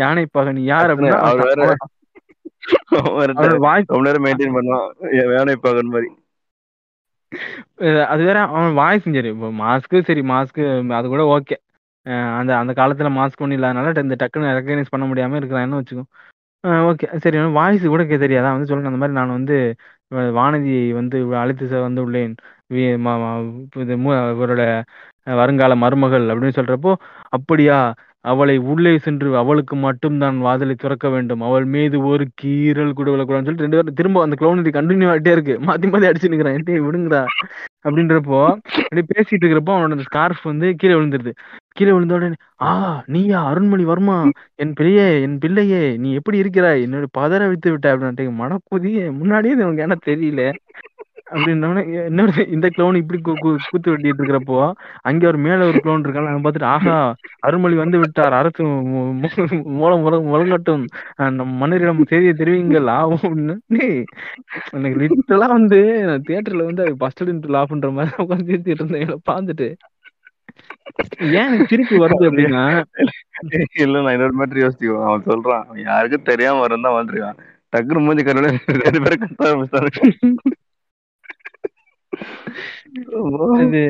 யானை 0.03 0.25
பாகா 0.37 0.51
நீ 0.57 0.63
யார்? 0.73 0.91
அப்படின்னா 0.93 1.19
ரொம்ப 3.89 4.03
நேரம் 4.05 4.25
மெயின்டைன் 4.25 4.55
பண்ணுவான். 4.57 4.87
வேலை 5.33 5.55
பாக்கன் 5.63 5.93
மாதிரி. 5.93 6.09
அது 8.11 8.21
வேற 8.23 8.39
அவன் 8.49 8.73
வாய்ஸ் 8.73 9.07
சரி 9.07 9.29
இப்போ 9.29 9.49
மாஸ்க்கு 9.59 9.97
சரி 10.07 10.21
மாஸ்க்கு 10.31 10.63
அது 10.99 11.07
கூட 11.07 11.23
ஓகே 11.35 11.55
அந்த 12.39 12.51
அந்த 12.61 12.71
காலத்துல 12.73 13.09
மாஸ்க் 13.17 13.43
ஒன்றும் 13.43 13.57
இல்லாதனால 13.57 13.93
இந்த 14.05 14.15
டக்குன்னு 14.21 14.55
ரெக்கக்னைஸ் 14.57 14.93
பண்ண 14.93 15.05
முடியாம 15.09 15.39
இருக்கிறான்னு 15.41 15.79
வச்சுக்கோ. 15.79 16.05
ஓகே 16.89 17.07
சரி 17.23 17.37
வாய்ஸ் 17.57 17.85
கூட 17.85 18.03
கே 18.05 18.17
தெரியாதா? 18.17 18.49
வந்து 18.55 18.69
சொல்லுங்க 18.69 18.91
அந்த 18.91 19.01
மாதிரி 19.01 19.17
நான் 19.19 19.35
வந்து 19.37 19.57
வானதியை 20.37 20.83
வந்து 20.93 21.17
அழைத்து 21.41 21.65
வந்து 21.87 22.01
உள்ளேன். 22.05 22.33
இவரோட 24.33 24.63
வருங்கால 25.39 25.73
மருமகள் 25.83 26.25
அப்படின்னு 26.31 26.57
சொல்றப்போ 26.59 26.91
அப்படியா? 27.37 27.77
அவளை 28.31 28.55
உள்ளே 28.71 28.93
சென்று 29.05 29.29
அவளுக்கு 29.41 29.75
மட்டும் 29.85 30.17
தான் 30.23 30.37
வாதலை 30.45 30.75
திறக்க 30.83 31.07
வேண்டும். 31.15 31.41
அவள் 31.47 31.65
மீது 31.75 31.97
ஒரு 32.11 32.25
கீறல் 32.41 32.97
கூட 32.99 33.07
விழக்கூடாதுன்னு 33.13 33.47
சொல்லிட்டு 33.49 33.67
ரெண்டு 33.67 33.79
பேரும் 33.79 33.99
திரும்ப 33.99 34.23
அந்த 34.25 34.37
க்ளோனடி 34.41 34.71
கண்டினியூ 34.77 35.09
ஆகிட்டே 35.13 35.33
இருக்கு. 35.37 35.55
மாத்தி 35.69 35.89
மாத்தி 35.91 36.09
அடிச்சு 36.09 36.31
நிக்கிறான். 36.33 36.55
என்கிட்ட 36.57 36.85
விடுங்கடா 36.87 37.23
அப்படின்றப்போ 37.87 38.39
அப்படியே 38.83 39.05
பேசிட்டு 39.13 39.43
இருக்கிறப்போ 39.43 39.73
அவனோட 39.77 40.05
ஸ்கார்ஃப் 40.09 40.43
வந்து 40.51 40.67
கீழே 40.81 40.95
விழுந்துருது. 40.97 41.31
கீழே 41.77 41.91
விழுந்த 41.95 42.13
உடனே 42.17 42.37
ஆ 42.69 42.71
நீயா? 43.13 43.39
அருண்மொழி 43.51 43.83
வர்மா? 43.91 44.17
என் 44.63 44.73
பிள்ளையே 44.79 45.07
என் 45.25 45.37
பிள்ளையே 45.43 45.81
நீ 46.03 46.09
எப்படி 46.19 46.37
இருக்கிறாய்? 46.43 46.81
என்னோட 46.87 47.07
பதற 47.19 47.41
வைத்து 47.51 47.69
விட்ட. 47.73 47.87
அப்படின்ட்டு 47.93 48.25
மனக்குதி 48.41 48.91
முன்னாடியே 49.19 49.55
இது 49.55 49.65
உனக்கு 49.67 49.85
என்ன 49.87 49.97
தெரியல. 50.09 50.43
அப்படின்னோடனே 51.31 51.81
என்ன 52.03 52.23
இந்த 52.49 52.67
க்ளோன் 52.69 52.95
இப்படி 52.95 53.19
கூத்து 53.21 53.91
வெட்டிட்டு 53.91 54.21
இருக்கிறப்போ 54.21 54.57
அங்க 55.01 55.27
ஒரு 55.27 55.37
மேல 55.37 55.67
ஒரு 55.67 55.79
க்ளோன் 55.83 55.99
இருக்கா 55.99 56.23
அவன் 56.25 56.43
பார்த்துட்டு 56.43 56.69
ஆஹா 56.69 56.95
அருள்மொழி 57.39 57.75
வந்து 57.75 57.99
விட்டார் 57.99 58.33
அரசு 58.33 58.63
மூலம் 59.75 60.03
முழங்கட்டும் 60.29 60.85
அஹ் 61.19 61.31
மன்னரிடம் 61.59 62.01
செய்தியை 62.05 62.33
தெரிவிங்கள் 62.35 62.89
ஆகும் 62.95 63.25
அப்படின்னு 63.29 63.87
எனக்கு 64.73 64.97
லிட்டலா 65.03 65.49
வந்து 65.51 65.79
தியேட்டர்ல 66.27 66.65
வந்து 66.65 66.95
ஃபர்ஸ்ட் 66.97 67.23
இன்ட்டு 67.25 67.55
லாஃப்ன்ற 67.57 67.91
மாதிரி 67.93 68.23
உட்காந்து 68.23 68.73
இருந்தேன் 68.75 68.97
பாந்துட்டு 69.29 69.69
பார்த்துட்டு. 70.89 71.27
ஏன் 71.31 71.47
எனக்கு 71.47 71.67
சிரிப்பு 71.67 71.95
வருது 71.97 72.23
அப்படின்னா? 72.29 72.63
இல்ல 73.77 74.01
நான் 74.01 74.13
இன்னொரு 74.13 74.33
மாதிரி 74.33 74.63
யோசிச்சுக்கோ 74.63 74.97
அவன் 75.05 75.27
சொல்றான் 75.27 75.61
அவன் 75.63 75.83
யாருக்கும் 75.83 76.23
தெரியாம 76.23 76.63
இருந்தா 76.63 76.89
வந்துருக்கான். 76.95 77.37
டக்குனு 77.73 78.05
மூஞ்சி 78.05 78.23
கருவில 78.23 78.49
ரெண்டு 78.79 79.01
பேரும் 79.01 79.21
கத்த 79.23 79.47
ஆரம்பிச்சாரு 79.47 79.91
அது 83.61 83.81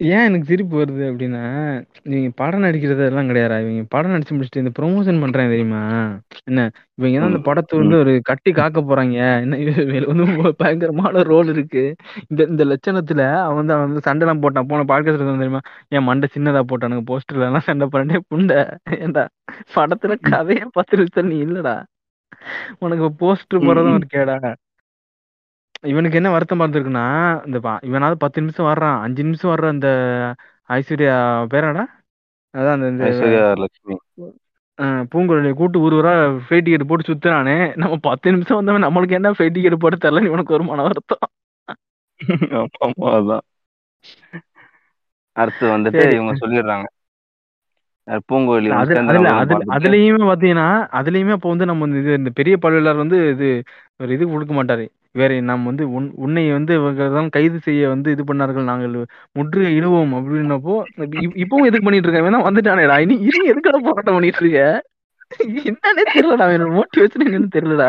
ஏன் 0.00 0.24
எனக்கு 0.24 0.46
சிரிப்பு 0.46 0.74
வருது 0.80 1.02
அப்படின்னா 1.10 1.42
இவங்க 2.02 2.30
படம் 2.36 2.64
நடிக்கிறது 2.64 3.02
எல்லாம் 3.04 3.28
கிடையாதா 3.30 3.56
இவங்க 3.60 3.82
படம் 3.88 4.12
நடிச்சு 4.12 4.34
முடிச்சுட்டு 4.34 4.62
இந்த 4.62 4.72
ப்ரொமோஷன் 4.78 5.20
பண்றாங்க 5.20 5.50
தெரியுமா? 5.50 5.82
என்ன 6.44 6.70
இவங்க 6.94 7.18
தான் 7.18 7.30
இந்த 7.32 7.38
படத்தை 7.38 7.78
வந்து 7.78 7.96
ஒரு 7.98 8.20
கட்டி 8.22 8.52
காக்க 8.52 8.80
போறாங்க. 8.80 9.18
என்ன 9.44 9.56
இவங்களுக்கு 9.56 10.12
வந்து 10.12 10.52
பயங்கரமான 10.62 11.22
ரோல் 11.22 11.48
இருக்கு. 11.48 11.84
இந்த 12.28 12.44
இந்த 12.44 12.64
லட்சணத்துல 12.64 13.22
அவன் 13.44 13.56
வந்து 13.56 13.72
அவன் 13.72 13.86
வந்து 13.88 14.04
சண்டை 14.08 14.26
எல்லாம் 14.26 14.42
போட்டான். 14.42 14.68
போன 14.72 14.86
பாட்காஸ்ட் 14.92 15.24
தெரியுமா? 15.44 15.62
என் 15.88 16.02
மண்டை 16.02 16.28
சின்னதா 16.36 16.64
போட்டானுங்க. 16.72 17.04
போஸ்டர்ல 17.12 17.48
எல்லாம் 17.50 17.66
சண்டை 17.70 17.88
பண்ணிட்டே 17.94 18.20
புண்டை. 18.34 18.58
ஏன்டா 19.04 19.24
படத்துல 19.76 20.16
கதையே 20.30 20.66
பத்து 20.72 20.96
நிமிஷம் 20.96 21.26
நீ 21.26 21.38
இல்லடா. 21.44 21.76
உனக்கு 22.78 23.08
போஸ்டர் 23.22 23.66
போறதும் 23.68 23.96
ஒரு 24.00 24.08
கேடா. 24.16 24.36
இவனுக்கு 25.84 26.16
என்ன 26.16 26.30
வருத்தமா 26.30 26.64
இருந்திருக்குன்னா 26.64 27.06
இந்த 27.46 27.58
பா- 27.60 27.82
இவனாவது 27.82 28.16
பத்து 28.18 28.40
நிமிஷம் 28.40 28.68
வர்றான் 28.68 28.98
அஞ்சு 29.00 29.22
நிமிஷம் 29.22 29.52
வர்ற 29.52 29.66
அந்த 29.70 29.88
ஐஸ்வர்யா 30.70 31.16
பேர் 31.48 31.64
என்னடா? 31.64 31.84
அதான் 32.54 32.76
அந்த 32.76 32.88
இந்த 32.88 33.04
ஐஸ்வர்யா 33.08 33.44
லட்சுமி 33.62 33.96
பூங்குழலியை 35.10 35.54
கூட்டு 35.54 35.78
ஒரு 35.80 35.94
ஊரா 35.96 36.12
ஃப்ளைட் 36.44 36.66
டிக்கெட் 36.66 36.88
போட்டு 36.88 37.08
சுத்துறானே 37.08 37.54
நம்ம 37.76 37.96
பத்து 38.02 38.32
நிமிஷம் 38.32 38.58
வந்தவன் 38.58 38.86
நம்மளுக்கு 38.86 39.18
என்ன 39.18 39.30
ஃப்ளைட் 39.30 39.56
டிக்கெட் 39.56 39.82
போட்டு 39.82 39.98
தரல 39.98 40.24
இவனுக்கு 40.24 40.54
ஒரு 40.54 40.64
மன 40.64 40.82
வருத்தம். 40.82 41.24
ஆமா, 42.54 42.66
ஆமா, 42.86 43.08
அதான். 43.18 43.44
அடுத்து 45.36 45.64
வந்துட்டு 45.70 46.00
சரி. 46.00 46.16
இவங்க 46.16 46.34
சொல்லிடுறாங்க. 46.40 46.86
அஹ் 48.06 48.22
பூங்கோழி 48.26 48.68
வந்து 48.68 48.80
அது 48.80 48.94
சேர்ந்த 48.94 49.12
அதுல 49.12 49.22
நபர்னு 49.24 49.40
அதுல 49.42 49.54
பார்த்துட்டு, 49.54 49.76
அதுலயுமே 49.76 50.28
பாத்தீங்கன்னா 50.30 50.66
அதுலயுமே 50.98 51.32
அப்போ 51.32 51.48
வந்து 51.48 51.66
நம்ம 51.66 51.84
வந்து 51.86 52.00
இது 52.00 52.12
இந்த 52.14 52.30
பெரிய 52.34 52.56
பழுவேலர் 52.56 53.02
வந்து 53.02 53.18
இது 53.30 53.48
ஒரு 54.00 54.12
இது 54.12 54.24
கொடுக்க 54.28 54.54
மாட்டாரு. 54.54 54.84
வேற 55.14 55.40
நம்ம 55.40 55.64
வந்து 55.64 55.92
உன் 55.92 56.12
உன்னை 56.14 56.52
வந்து 56.52 56.78
இவங்கதான் 56.78 57.28
கைது 57.30 57.58
செய்ய 57.58 57.88
வந்து 57.88 58.10
இது 58.10 58.24
பண்ணார்கள் 58.24 58.64
நாங்கள் 58.64 59.04
முற்றுகை 59.32 59.80
இடுவோம் 59.80 60.14
அப்படின்னப்போ 60.14 60.74
இப்- 60.96 61.36
இப்பவும் 61.36 61.66
எதுக்கு 61.66 61.82
பண்ணிட்டு 61.82 62.08
இருக்க? 62.08 62.20
வேணா 62.20 62.40
வந்துட்டானேடா. 62.40 63.00
இனி 63.00 63.14
இனி 63.20 63.50
எதுக்கட 63.50 63.76
போராட்டம் 63.78 64.14
பண்ணிட்டு 64.14 64.40
இருக்க? 64.40 64.82
என்னன்னே 65.68 66.02
தெரியலடா. 66.14 66.46
என்னோட 66.56 66.80
மோட்டிவேஷன் 66.80 67.26
என்னன்னு 67.26 67.48
தெரியலடா. 67.54 67.88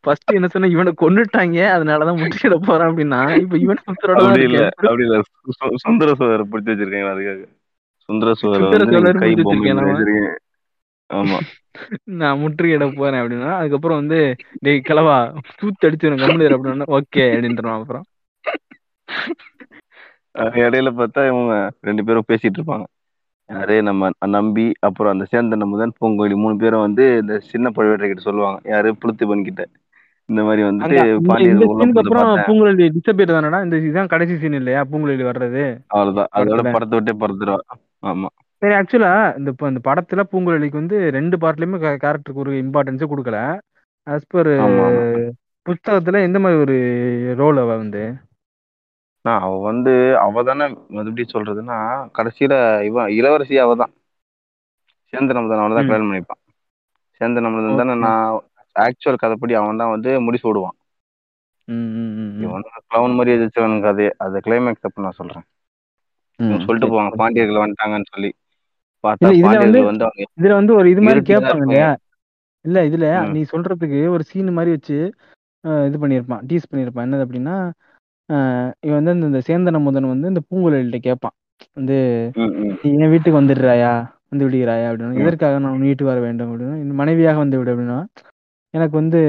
ஃபர்ஸ்ட் 0.00 0.32
என்ன 0.32 0.48
சொன்ன 0.48 0.68
இவனை 0.68 0.92
கொன்னுட்டாங்க. 1.00 1.58
அதனாலதான் 1.76 2.20
முற்றுகையிட 2.20 2.56
போறான் 2.56 2.88
அப்படின்னா 2.88 3.20
இப்ப 3.40 3.58
இவன் 3.58 3.78
அப்படி 3.86 4.42
இல்ல 4.42 4.56
இருக்கேன் 4.56 4.88
அப்படி 4.88 5.04
இல்ல. 5.04 5.20
சுந்தர 5.76 6.12
சோதரை 6.12 6.44
பிடிச்சி 6.52 6.70
வச்சிருக்கீங்க 6.72 7.10
அதுக்காக 7.12 7.44
சுந்தர 8.08 8.32
சோதரை 8.42 9.18
கை 9.18 9.30
ஆமா. 11.10 11.38
நான் 12.04 12.38
முற்றுகையிட 12.38 12.96
போறேன் 12.96 13.20
அப்படின்னா 13.22 13.52
அதுக்கப்புறம் 13.52 13.98
வந்து 13.98 14.36
டேய் 14.60 14.86
கிளவா 14.88 15.16
தூத்து 15.60 15.86
அடிச்சு 15.86 16.10
கம்முனு 16.12 16.56
அப்படின்னா 16.56 16.88
ஓகே 16.98 17.24
அப்படின்றான் 17.34 17.78
அப்புறம். 17.80 18.04
இடையில 20.34 20.90
பார்த்தா 20.98 21.26
இவங்க 21.26 21.70
ரெண்டு 21.80 22.04
பேரும் 22.04 22.28
பேசிட்டு 22.28 22.58
இருப்பாங்க. 22.58 22.84
யாரு 23.48 23.82
நம்ம 23.82 24.10
நம்பி 24.26 24.72
அப்புறம் 24.80 25.12
அந்த 25.12 25.24
சேர்ந்த 25.24 25.66
முதன் 25.66 25.92
பூங்கோழி 26.00 26.34
மூணு 26.34 26.56
பேரும் 26.56 26.80
வந்து 26.80 27.18
இந்த 27.18 27.38
சின்ன 27.40 27.70
பழுவேட்டரை 27.70 28.06
கிட்ட 28.06 28.20
சொல்லுவாங்க. 28.20 28.60
யாரு? 28.64 28.94
புளுத்திபன் 29.02 29.44
கிட்ட. 29.44 29.68
இந்த 30.28 30.42
மாதிரி 30.42 30.62
வந்துட்டு 30.62 30.98
பாண்டியர்கள் 31.26 32.44
பூங்குழலி 32.48 32.90
டிசப்பியர் 32.96 33.34
தானடா 33.34 33.64
இந்த 33.64 33.76
இதுதான் 33.76 34.06
கடைசி 34.06 34.38
சீன் 34.38 34.52
இல்லையா 34.52 34.84
பூங்குழலி 34.92 35.24
வர்றது? 35.30 35.64
அவ்வளவுதான். 35.86 36.28
அதோட. 36.36 36.72
படத்தை 36.72 36.98
விட்டே 36.98 37.26
பறந்துருவா. 37.26 37.58
ஆமா. 38.06 38.28
சரி 38.62 38.74
ஆக்சுவலா 38.78 39.12
இந்த 39.38 39.48
இப்ப 39.54 39.68
இந்த 39.68 39.80
படத்துல 39.86 40.20
பூங்குழலிக்கு 40.30 40.80
வந்து 40.80 40.98
ரெண்டு 41.16 41.36
பார்ட்லயுமே 41.42 41.78
கேரக்டருக்கு 42.02 42.44
ஒரு 42.44 42.52
இம்பார்ட்டன்ஸே 42.64 43.06
கொடுக்கல. 43.12 43.38
ஆமா 44.64 44.84
ஆமா. 44.88 45.02
புஸ்தகத்துல 45.66 46.20
எந்த 46.26 46.38
மாதிரி 46.44 46.60
ஒரு 46.64 46.76
ரோல் 47.40 47.58
அவ 47.62 47.72
வந்து? 47.82 48.02
நான் 49.24 49.42
அவ 49.46 49.56
வந்து 49.66 49.92
அவ 50.22 50.42
தானே 50.42 50.64
எப்படி 51.00 51.24
சொல்றதுன்னா 51.34 51.76
கடைசியில 52.18 52.54
இவன் 52.88 53.12
இளவரசி 53.18 53.56
அவ 53.64 53.74
தான். 53.82 53.92
சேந்தன் 55.12 55.40
அமுதன் 55.40 55.62
அவனை 55.62 55.74
தான். 55.76 55.88
கல்யாணம் 55.88 56.10
பண்ணிப்பான். 56.10 56.40
சேந்தன் 57.20 57.48
அமுதன் 57.50 57.80
தானே. 57.82 57.94
நான் 58.06 58.38
ஆக்சுவல் 58.76 59.22
கதைப்படி 59.22 59.54
அவன் 59.60 59.80
தான் 59.82 59.94
வந்து 59.94 60.12
முடிச்சு 60.26 60.48
விடுவான். 60.48 60.76
இவன் 62.44 62.64
கிளவுன் 62.86 63.16
மாதிரி 63.18 63.36
எதிர்த்தவன் 63.36 63.84
கதையை 63.86 64.12
அது 64.24 64.44
கிளைமேக்ஸ் 64.46 64.86
அப்ப 64.88 65.04
நான் 65.06 65.18
சொல்றேன். 65.20 65.46
சொல்லிட்டு 66.66 66.90
போவாங்க. 66.92 67.12
பாண்டியர்கள் 67.22 67.64
வந்துட்டாங்கன்னு 67.64 68.12
சொல்லி. 68.14 68.30
இதுல 69.06 70.54
வந்து- 70.54 70.74
ஒரு 70.74 70.90
இது 70.90 71.02
மாதிரி 71.02 71.34
கேட்பாங்க 71.34 71.56
இல்லையா 71.56 71.96
இல்ல 72.60 72.88
இதுல. 72.88 73.30
நீ 73.30 73.44
சொல்றதுக்கு 73.52 74.08
ஒரு 74.08 74.22
சீன் 74.22 74.52
மாதிரி 74.52 74.70
வச்சு 74.70 75.12
இது 75.62 75.98
பண்ணியிருப்பான் 76.00 76.40
டீஸ் 76.48 76.68
பண்ணியிருப்பான் 76.72 77.04
என்னது 77.04 77.24
அப்படின்னா 77.24 77.70
இவன் 78.80 79.04
வந்து 79.04 79.26
இந்த- 79.26 79.42
சேந்தன 79.46 79.80
முதன் 79.80 80.06
வந்து 80.06 80.28
இந்த 80.28 80.40
பூங்குழலிட்ட 80.50 80.98
கேட்பான் 80.98 81.30
வந்து 81.72 82.30
என் 82.82 83.10
வீட்டுக்கு 83.10 83.40
வந்துடுறாயா? 83.40 84.08
வந்து 84.28 84.48
விடுகிறாயா? 84.48 84.92
அப்படின்னு. 84.92 85.12
ம். 85.12 85.18
எதற்காக 85.18 85.58
நான் 85.58 85.78
வீட்டுக்கு 85.78 86.04
வர 86.04 86.20
வேண்டும்? 86.20 86.50
அப்படின்னு. 86.52 86.94
மனைவியாக 86.94 87.38
வந்து 87.38 87.58
விடு 87.58 87.76
அப்படின்னா. 87.76 88.04
எனக்கு 88.70 88.96
வந்து 88.96 89.20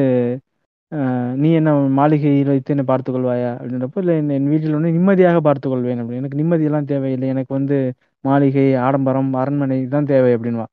நீ 1.36 1.52
என்ன 1.52 1.74
மாளிகையில் 1.74 2.48
வைத்து 2.48 2.72
என்ன 2.74 2.86
பார்த்துக் 2.86 3.16
கொள்வாயா? 3.16 3.52
அப்படின்றப்போ 3.62 3.98
இல்லை 3.98 4.16
என் 4.16 4.50
வீட்டில் 4.50 4.72
வந்து 4.72 4.92
நிம்மதியாக 4.92 5.40
பார்த்துக் 5.42 5.72
கொள்வேன் 5.72 6.04
அப்படின்னு. 6.04 6.14
எனக்கு 6.14 6.38
நிம்மதியெல்லாம் 6.38 6.84
தேவையில்லை. 6.84 7.28
எனக்கு 7.28 7.54
வந்து 7.54 7.94
மாளிகை 8.24 8.68
ஆடம்பரம் 8.86 9.32
அரண்மனை 9.42 9.78
தான் 9.94 10.10
தேவை 10.12 10.32
அப்படின்வா 10.36 10.68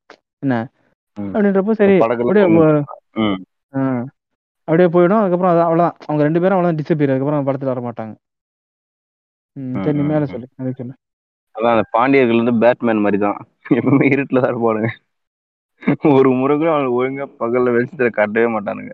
என்ன. 0.45 0.55
அப்படின்றப்போ 1.17 1.73
சரி 1.81 1.95
அப்படியே 2.03 2.45
அப்படியே 4.67 4.89
போயிடும். 4.95 5.21
அதுக்கப்புறம் 5.21 5.53
அது 5.53 5.61
அவ்வளோதான் 5.67 5.95
அவங்க 6.07 6.21
ரெண்டு 6.27 6.41
பேரும் 6.41 6.55
அவ்வளோதான் 6.55 6.79
டிசப்பியர் 6.81 7.13
அதுக்கப்புறம் 7.13 7.47
படத்துல 7.47 7.71
வர 7.71 7.81
மாட்டாங்க. 7.85 8.13
சரி 9.85 9.97
நீ 9.99 10.03
மேல. 10.11 10.25
சொல்லு. 10.33 10.47
அது 10.61 10.71
சொல்லு. 10.79 10.93
அதான் 11.55 11.73
அந்த 11.75 11.85
பாண்டியர்கள் 11.95 12.41
வந்து 12.41 12.55
பேட்மேன் 12.63 13.03
மாதிரி 13.05 13.17
தான் 13.25 13.39
எப்பவுமே 13.77 14.05
இருட்டுல 14.13 14.41
தான் 14.43 14.51
இருப்பானுங்க. 14.53 14.89
ஒரு 16.17 16.29
முறை 16.39 16.53
கூட 16.57 16.69
அவனுக்கு 16.73 16.97
ஒழுங்கா 16.99 17.25
பகல்ல 17.41 17.73
வெளிச்சத்துல 17.75 18.11
காட்டவே 18.19 18.47
மாட்டானுங்க. 18.55 18.93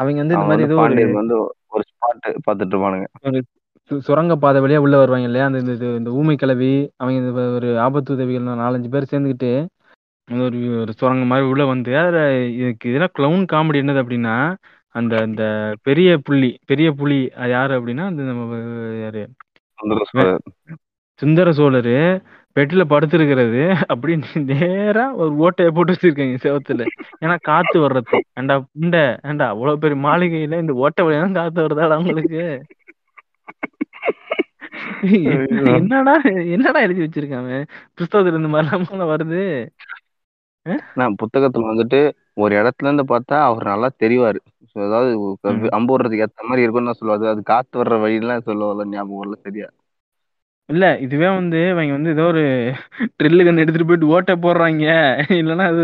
அவங்க 0.00 0.20
வந்து 0.22 0.36
இந்த 0.36 0.46
மாதிரி 0.50 0.64
வந்து 0.64 0.76
ஒரு 0.76 0.82
பாண்டியர்கள் 0.82 1.20
வந்து 1.22 1.36
ஒரு 1.74 1.84
ஸ்பாட் 1.90 2.24
பார்த்துட்டு 2.46 2.74
இருப்பானுங்க. 2.74 3.06
சுரங்க 3.90 4.34
பாதை 4.36 4.60
வழியா 4.60 4.76
உள்ள 4.76 4.96
வருவாங்க 4.96 5.26
இல்லையா? 5.26 5.46
அந்த 5.46 5.58
இந்த- 5.64 5.96
இந்த 5.96 6.10
ஊமை 6.10 6.36
கிளவி 6.36 6.70
அவங்க 6.96 7.18
இந்த 7.22 7.54
ஒரு 7.54 7.80
ஆபத்து 7.80 8.14
உதவிகள் 8.14 8.50
நாலஞ்சு 8.60 8.88
பேர் 8.88 9.10
சேர்ந்துக்கிட்டு 9.10 9.50
ஒரு 10.28 10.58
ஒரு 10.80 10.92
சுரங்கம் 10.92 11.26
மாதிரி 11.26 11.48
உள்ள 11.48 11.64
வந்து 11.64 11.98
அதுல 11.98 12.20
இதுக்கு 12.54 12.88
இதெல்லாம் 12.90 13.14
கிளவுன் 13.16 13.44
காமெடி 13.52 13.80
என்னது 13.82 14.02
அப்படின்னா 14.02 14.36
அந்த 14.94 15.14
அந்த 15.22 15.42
பெரிய 15.82 16.18
புள்ளி 16.18 16.50
பெரிய 16.66 16.92
புலி 16.92 17.18
அது 17.34 17.50
யாரு 17.50 17.72
அப்படின்னா 17.78 18.04
அந்த 18.04 18.22
நம்ம 18.22 18.58
யாரு? 19.00 19.22
சுந்தர 21.22 21.48
சோழர். 21.52 21.94
பெட்ல 22.56 22.82
படுத்திருக்கிறது 22.84 23.60
அப்படி 23.88 24.12
நேரா 24.50 25.04
ஒரு 25.14 25.30
ஓட்டைய 25.36 25.68
போட்டு 25.68 25.92
வச்சிருக்காங்க 25.92 26.36
செவத்துல. 26.42 26.82
ஏன்னா 27.20 27.36
காத்து 27.42 27.76
வர்றது. 27.80 28.18
ஏண்டா 28.34 28.54
புண்ட 28.72 28.96
ஏண்டா 29.22 29.46
அவ்வளவு 29.48 29.78
பெரிய 29.78 29.98
மாளிகையில 30.06 30.60
இந்த 30.60 30.72
ஓட்டை 30.82 31.04
வழியா 31.04 31.32
காத்து 31.32 31.62
வருதாடா 31.62 31.96
உங்களுக்கு? 31.96 32.40
என்ன- 32.46 32.82
என்னடா 35.74 36.14
என்னடா 36.46 36.80
எழுதி 36.80 37.02
வச்சிருக்காங்க? 37.02 37.52
புஸ்தகத்துல 37.98 38.34
இந்த 38.34 38.48
மாதிரிலாம் 38.48 39.08
வருது. 39.08 39.42
நான் 40.94 41.16
புத்தகத்துல 41.22 41.70
வந்துட்டு 41.70 41.98
ஒரு 42.34 42.52
இடத்துல 42.56 42.86
இருந்து 42.86 43.04
பார்த்தா 43.04 43.36
அவர் 43.42 43.64
நல்லா 43.64 43.90
தெரிவாரு. 43.98 44.38
அதாவது 44.76 45.10
ம். 45.18 45.68
அம்பு 45.68 45.92
விடுறதுக்கு 45.94 46.24
ஏத்த 46.24 46.44
மாதிரி 46.44 46.62
இருக்கும்னு 46.62 46.90
தான் 46.92 47.00
சொல்லுவாரு. 47.00 47.28
அது 47.28 47.42
காத்து 47.42 47.82
வர்ற 47.82 48.00
வழியெல்லாம் 48.00 48.42
சொல்லுவாங்க 48.42 48.84
ஞாபகம் 48.88 49.20
வரல 49.22 49.34
சரியா? 49.42 49.68
இல்ல 50.68 50.98
இதுவே 50.98 51.28
வந்து 51.28 51.68
இவங்க 51.68 51.92
வந்து 51.92 52.10
ஏதோ 52.10 52.22
ஒரு 52.24 52.42
ட்ரில்லு 53.16 53.44
கன் 53.44 53.56
எடுத்துட்டு 53.56 53.86
போயிட்டு 53.86 54.06
ஓட்டை 54.06 54.34
போடுறாங்க. 54.34 54.84
இல்லைன்னா 55.38 55.66
அது 55.66 55.82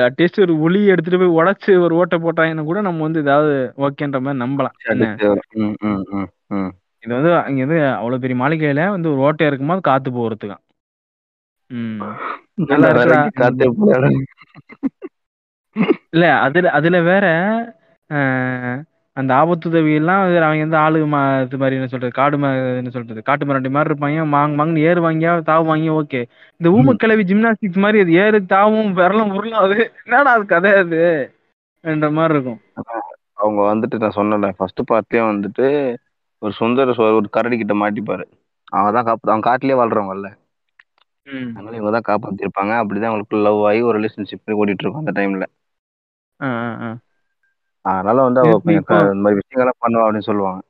அட்லீஸ்ட் 0.00 0.40
ஒரு 0.40 0.60
ஒளி 0.60 0.84
எடுத்துட்டு 0.84 1.18
போய் 1.18 1.36
உடைச்சு 1.38 1.80
ஒரு 1.80 1.94
ஓட்டை 1.96 2.18
போட்டாங்கன்னா 2.18 2.64
கூட 2.64 2.80
நம்ம 2.80 3.02
வந்து 3.02 3.20
ஏதாவது 3.20 3.54
ஓகேன்ற 3.78 4.20
மாதிரி 4.20 4.42
நம்பலாம். 4.44 4.76
இது 7.04 7.12
வந்து 7.14 7.30
அங்க 7.40 7.60
வந்து 7.64 7.78
அவ்வளவு 7.96 8.22
பெரிய 8.22 8.36
மாளிகையில 8.40 8.82
வந்து 8.94 9.08
ஒரு 9.10 9.20
ஓட்டை 9.26 9.48
இருக்கும்போது 9.48 9.82
காத்து 9.88 10.10
போறதுக்கான் 10.12 10.62
ம். 11.70 11.98
நல்லா 12.70 12.88
வேற 12.88 12.96
இருக்குடா. 12.96 13.18
எங்கேயும் 13.18 13.40
காத்தே 13.40 13.68
போகாது. 13.78 14.10
இல்ல 16.14 16.24
அதுல 16.44 16.70
அதுல 16.78 16.96
வேற 17.06 17.24
அந்த 19.16 19.30
ஆபத்துதவி 19.40 19.90
எல்லாம் 19.94 20.20
அவங்க 20.20 20.62
வந்து 20.62 20.78
ஆளு 20.78 20.98
மா 21.06 21.18
இது 21.42 21.56
மாதிரி 21.58 21.76
என்ன 21.78 21.88
சொல்றது 21.90 22.12
காடு 22.16 22.36
என்ன 22.80 22.90
சொல்றது 22.94 23.20
காட்டு 23.22 23.46
மிராண்டி 23.46 23.70
மாதிரி 23.70 23.90
இருப்பாங்க. 23.90 24.24
மாங் 24.32 24.54
மாங்னு 24.58 24.86
ஏறுவாங்க 24.88 25.12
தாவுவாங்க 25.48 25.90
ஓகே. 26.00 26.20
இந்த 26.60 26.68
ஊமக்கிழவி 26.76 27.24
ஜிம்னாஸ்டிக்ஸ் 27.30 27.82
மாதிரி 27.84 28.02
அது 28.04 28.14
ஏறு 28.22 28.38
தாவும் 28.52 28.90
விரலும் 28.98 29.34
உருளும் 29.36 29.60
அது 29.62 29.76
என்னடா 30.00 30.32
அது 30.36 30.46
கதை 30.54 30.72
அது? 30.80 31.00
என்ற 31.84 32.06
மாதிரி 32.12 32.34
இருக்கும். 32.34 32.60
அவங்க 33.38 33.60
வந்துட்டு 33.70 33.96
நான் 34.02 34.18
சொன்னல 34.18 34.48
ஃபர்ஸ்ட் 34.58 34.82
பார்ட்லயே 34.90 35.22
வந்துட்டு 35.30 35.66
ஒரு 36.44 36.52
சுந்தர 36.58 36.94
சோழர் 36.96 37.18
ஒரு 37.20 37.28
கரடி 37.36 37.56
கிட்ட 37.58 37.74
மாட்டிப்பாரு. 37.82 38.24
அவன் 38.72 38.96
தான் 38.96 39.06
காப்பு 39.08 39.32
அவன் 39.32 39.46
காட்டுலயே 39.48 39.78
வாழ்றவங்கல்ல 39.80 40.28
அதனால 41.54 41.76
இவங்க 41.78 41.92
தான் 41.96 42.08
காப்பாத்திருப்பாங்க. 42.08 42.72
அப்படிதான் 42.80 43.10
அவங்களுக்கு 43.10 43.44
லவ் 43.46 43.60
ஆகி 43.68 43.80
ஒரு 43.88 43.96
ரிலேஷன்ஷிப் 43.98 44.58
ஓடிட்டு 44.60 44.84
இருக்கும் 44.84 45.02
அந்த 45.02 45.14
டைம்ல 45.18 45.46
அதனால 47.84 48.16
வந்து 48.26 48.40
அவ 48.42 48.52
இந்த 48.72 49.22
மாதிரி 49.24 49.38
விஷயங்கள்லாம் 49.40 49.82
பண்ணுவா 49.84 50.04
அப்படின்னு 50.04 50.28
சொல்லுவாங்க. 50.30 50.60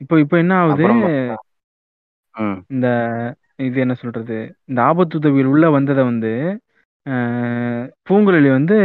இப்போ 0.00 0.14
இப்போ 0.24 0.36
என்ன 0.42 0.52
ஆகுது? 0.62 0.84
இந்த 2.74 2.86
இது 3.66 3.78
என்ன 3.84 3.94
சொல்றது? 4.02 4.36
இந்த 4.70 4.80
ஆபத்துதவியில் 4.90 5.50
உள்ள 5.52 5.66
வந்ததை 5.76 6.02
வந்து 6.10 6.32
பூங்குழலி 8.08 8.50
வந்து 8.56 8.76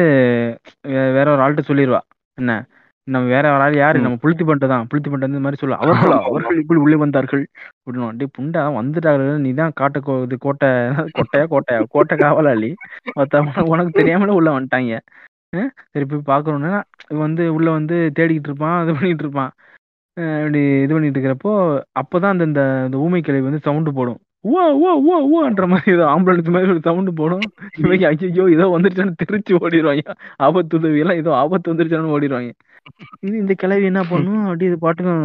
வேற 1.18 1.26
ஒரு 1.34 1.44
ஆள்கிட்ட 1.46 1.64
சொல்லிடுவா 1.70 2.02
என்ன? 2.38 2.54
நம்ம 3.14 3.26
வேற 3.34 3.46
ஆள் 3.64 3.76
யாரு. 3.82 3.98
நம்ம 4.04 4.18
புளுத்தி 4.22 4.44
பண்ணிட்டு 4.46 4.68
தான். 4.72 4.86
புளுத்தி 4.92 5.10
பண்ணிட்டு 5.10 5.32
இந்த 5.32 5.44
மாதிரி 5.46 5.60
சொல்லுவா 5.62 5.80
அவர்களா 5.86 6.18
அவர்கள் 6.30 6.60
இப்படி 6.62 6.80
உள்ளே 6.86 6.98
வந்தார்கள். 7.04 7.44
அப்படின்னு 7.78 8.08
டே 8.22 8.28
புண்டா 8.38 8.62
வந்துட்டார்கள். 8.78 9.38
நீ 9.44 9.50
தான் 9.62 9.76
காட்ட 9.80 10.02
இது 10.26 10.38
கோட்டை 10.46 10.70
கோட்டையா 11.18 11.46
கோட்டையா? 11.54 11.82
கோட்டை 11.96 12.16
காவலாளி. 12.24 12.72
உனக்கு 13.74 13.94
தெரியாமல 14.00 14.38
உள்ள 14.40 14.50
வந்துட்டாங்க. 14.58 14.98
சரி 15.94 16.06
போய் 16.12 16.24
இவன் 17.12 17.26
வந்து 17.28 17.44
உள்ள 17.58 17.68
வந்து 17.78 17.98
தேடிக்கிட்டு 18.18 18.50
இருப்பான் 18.52 18.78
இது 18.84 18.96
பண்ணிட்டு 18.98 19.26
இருப்பான். 19.26 19.52
இப்படி 20.42 20.62
இது 20.84 20.92
பண்ணிட்டு 20.96 21.18
இருக்கிறப்போ 21.18 21.54
அப்பதான் 22.02 22.34
அந்த 22.34 22.46
இந்த 22.50 22.62
இந்த 22.88 22.98
ஊமை 23.06 23.22
கிளவி 23.28 23.48
வந்து 23.50 23.66
சவுண்டு 23.68 23.92
போடும். 23.98 24.20
ஓ 24.54 24.64
ஓ 24.88 24.92
ஓ 25.12 25.16
ஓன்ற 25.38 25.66
மாதிரி 25.72 25.94
ஏதோ 25.96 26.06
ஆம்புலன்ஸ் 26.14 26.54
மாதிரி 26.56 26.72
ஒரு 26.74 26.82
சவுண்டு 26.88 27.12
போடும். 27.20 27.46
இவங்க 27.82 28.06
ஐயோ 28.12 28.46
ஏதோ 28.56 28.66
வந்துருச்சான்னு 28.74 29.20
தெரிச்சு 29.24 29.54
ஓடிடுவாங்க 29.64 30.14
ஆபத்து 30.48 30.78
உதவி 30.80 31.02
எல்லாம் 31.04 31.20
ஏதோ 31.22 31.32
ஆபத்து 31.42 31.72
வந்துருச்சான்னு 31.74 32.14
ஓடிடுவாங்க 32.18 32.52
இது 33.26 33.36
இந்த 33.44 33.54
கிளவி 33.62 33.86
என்ன 33.92 34.02
பண்ணும்? 34.10 34.42
அப்படி 34.48 34.66
இது 34.70 34.78
பாட்டுக்கும் 34.84 35.24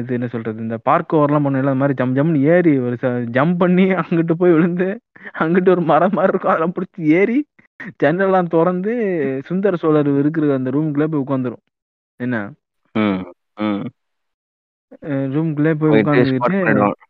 இது 0.00 0.16
என்ன 0.16 0.26
சொல்றது? 0.34 0.58
இந்த 0.66 0.76
பார்க் 0.88 1.14
ஓவர்லாம் 1.18 1.44
பண்ணும் 1.46 1.62
அந்த 1.62 1.80
மாதிரி 1.82 1.98
ஜம் 2.00 2.16
ஜம்னு 2.18 2.42
ஏறி 2.54 2.74
ஒரு 2.86 2.96
ஜம்ப் 3.36 3.56
பண்ணி 3.62 3.86
அங்கிட்டு 4.02 4.34
போய் 4.40 4.54
விழுந்து 4.56 4.88
அங்கிட்டு 5.44 5.72
ஒரு 5.76 5.84
மரம் 5.92 6.16
மாதிரி 6.18 6.32
இருக்கும். 6.32 6.52
அதெல்லாம் 6.54 6.76
பிடிச்சி 6.78 7.00
ஏறி 7.20 7.38
ஜன்னல்லாம் 8.02 8.52
திறந்து 8.54 8.92
சுந்தர 9.48 9.76
சோழர் 9.82 10.10
இருக்கிற 10.20 10.52
அந்த 10.58 10.70
ரூமுக்குள்ளே 10.76 11.08
போய் 11.12 11.24
உட்காந்துரும் 11.24 11.64
என்ன? 12.20 12.36
ரூமுக்குள்ளே 15.34 15.74
போய் 15.80 15.94
உட்காந்துக்கிட்டு 16.00 17.04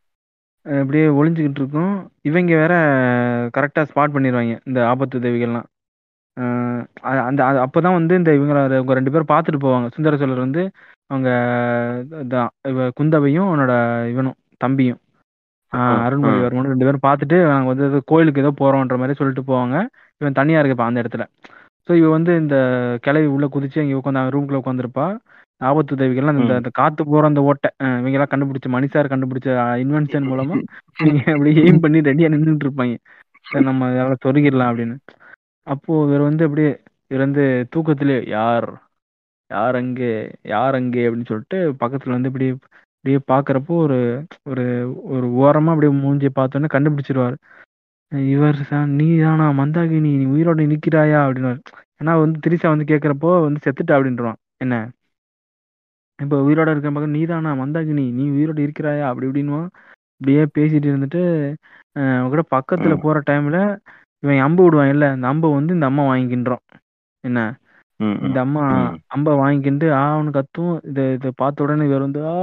அப்படியே 0.75 1.07
ஒளிஞ்சுக்கிட்டு 1.09 1.61
இருக்கும். 1.61 1.93
இவங்க 2.21 2.55
வேற 2.55 2.73
கரெக்டா 3.57 3.81
ஸ்பாட் 3.89 4.13
பண்ணிடுவாங்க 4.13 4.59
இந்த 4.63 4.87
ஆபத்து 4.87 5.19
உதவிகள்லாம் 5.19 5.67
அ- 7.05 7.23
அந்த 7.23 7.41
அது 7.45 7.57
அப்பதான் 7.59 7.93
வந்து 7.93 8.15
இந்த 8.15 8.33
இவங்க 8.33 8.53
இவங்க 8.73 8.93
ரெண்டு 8.93 9.11
பேரும் 9.11 9.27
பார்த்துட்டு 9.27 9.61
போவாங்க. 9.61 9.87
சுந்தர 9.93 10.17
சோழர் 10.17 10.37
வந்து 10.37 10.63
அவங்க 11.07 11.29
இதான் 12.23 12.49
இவ 12.67 12.89
குந்தவையும் 12.95 13.47
அவனோட 13.47 13.73
இவனும் 14.09 14.37
தம்பியும். 14.57 14.99
ஆஹ் 15.71 15.93
ம், 15.93 16.01
அருண்மொழிவர்மனும் 16.05 16.71
ரெண்டு 16.71 16.85
பேரும் 16.85 17.05
பார்த்துட்டு 17.07 17.37
நாங்கள் 17.47 17.65
வந்து 17.65 17.85
ஏதோ 17.85 18.01
கோயிலுக்கு 18.05 18.41
ஏதோ 18.41 18.53
போறோன்ற 18.59 18.97
மாதிரி 18.97 19.13
சொல்லிட்டு 19.13 19.43
போவாங்க. 19.43 19.75
இவன் 20.21 20.33
தனியா 20.33 20.61
இருக்கப்பா 20.61 20.85
அந்த 20.85 21.01
இடத்துல. 21.01 21.23
ஸோ 21.87 21.93
இவ 21.93 22.09
வந்து 22.09 22.35
இந்த 22.35 22.55
கிளவி 23.01 23.25
உள்ள 23.27 23.47
குதிச்சு 23.47 23.79
அங்கே 23.79 23.93
உட்காந்து 23.93 24.33
ரூம்குள்ள 24.35 24.61
உட்காந்துருப்பா 24.61 25.07
ஆபத்து 25.61 25.95
உதவிகள்லாம் 25.95 26.37
இந்த 26.37 26.53
ம். 26.53 26.59
இந்த 26.59 26.71
காத்து 26.73 27.01
போற 27.05 27.23
அந்த 27.29 27.41
ஓட்டை 27.43 27.69
இவங்க 27.91 28.17
எல்லாம் 28.17 28.31
கண்டுபிடிச்ச 28.31 28.67
மணிசார் 28.73 29.11
கண்டுபிடிச்ச 29.13 29.49
இன்வென்ஷன் 29.83 30.27
மூலமா 30.31 30.55
இவங்க 30.99 31.21
அப்படியே 31.33 31.61
எய்ம் 31.63 31.83
பண்ணி 31.83 31.99
ரெடியா 32.07 32.29
நின்றுட்டு 32.33 32.67
இருப்பாங்க 32.67 32.95
சரி 33.45 33.63
நம்ம 33.65 33.89
யாராவது 33.91 34.23
சொருகிடலாம் 34.25 34.69
அப்படின்னு. 34.71 34.95
அப்போ 35.67 35.93
இவர் 36.05 36.27
வந்து 36.27 36.45
அப்படியே 36.47 36.71
இவர் 37.11 37.23
வந்து 37.25 37.43
தூக்கத்திலே 37.73 38.17
யார்? 38.31 38.67
யார் 39.51 39.75
அங்கே? 39.75 40.11
யார் 40.51 40.75
அங்கே? 40.75 41.03
அப்படின்னு 41.07 41.29
சொல்லிட்டு 41.29 41.59
பக்கத்துல 41.81 42.15
வந்து 42.15 42.31
இப்படி 42.31 42.47
இப்படியே 42.49 43.19
பாக்குறப்போ 43.27 43.73
ஒரு 43.83 43.97
ஒரு 44.45 44.63
ஒரு 45.11 45.27
ஓரமா 45.41 45.73
அப்படியே 45.73 45.91
மூஞ்சியை 45.97 46.31
பார்த்தோன்னே 46.33 46.69
கண்டுபிடிச்சிருவாரு. 46.73 47.37
இவர் 48.31 48.59
நீ 48.93 49.07
தானா 49.21 49.45
மந்தாகினி 49.57 50.11
நீ 50.13 50.25
உயிரோட 50.33 50.65
நிக்கிறாயா 50.73 51.19
அப்படின்னு 51.23 51.53
ஏன்னா 52.01 52.13
வந்து 52.21 52.37
திரிசா 52.45 52.67
வந்து 52.73 52.89
கேக்குறப்போ 52.91 53.31
வந்து 53.45 53.63
செத்துட்டா 53.65 53.95
அப்படின்றான் 53.97 54.37
என்ன? 54.59 54.75
இப்போ 56.19 56.35
உயிரோட 56.41 56.69
இருக்க 56.69 56.89
பக்கம் 56.91 57.11
நீ 57.11 57.21
தானா 57.25 57.51
மந்தாகினி? 57.55 58.05
நீ 58.11 58.23
உயிரோட 58.29 58.59
இருக்கிறாயா? 58.59 59.05
அப்படி 59.07 59.27
இப்படின்னுவான். 59.27 59.67
இப்படியே 60.21 60.43
பேசிட்டு 60.55 60.87
இருந்துட்டு 60.91 61.21
அவன் 61.95 62.29
கூட 62.29 62.43
பக்கத்துல 62.51 62.93
ம். 62.95 63.01
போற 63.01 63.17
டைம்ல 63.29 63.57
இவன் 64.23 64.39
அம்பு 64.39 64.63
விடுவான் 64.63 64.89
இல்ல? 64.89 65.05
இந்த 65.13 65.27
அம்பை 65.27 65.49
வந்து 65.51 65.73
இந்த 65.73 65.85
அம்மா 65.85 66.03
வாங்கிக்கின்றோம் 66.07 66.63
என்ன? 67.23 67.39
ம், 67.99 68.05
ம். 68.07 68.25
இந்த 68.25 68.39
அம்மா 68.39 68.63
ம். 68.79 68.97
அம்பை 69.07 69.33
வாங்கிக்கிட்டு 69.35 69.87
ஆ 69.93 70.03
அவனு 70.15 70.31
கத்தும். 70.31 70.73
இதை 70.83 71.13
இதை 71.13 71.31
பார்த்த 71.35 71.63
உடனே 71.63 71.85
இவர் 71.85 72.01
வந்து 72.01 72.21
ஆ 72.27 72.35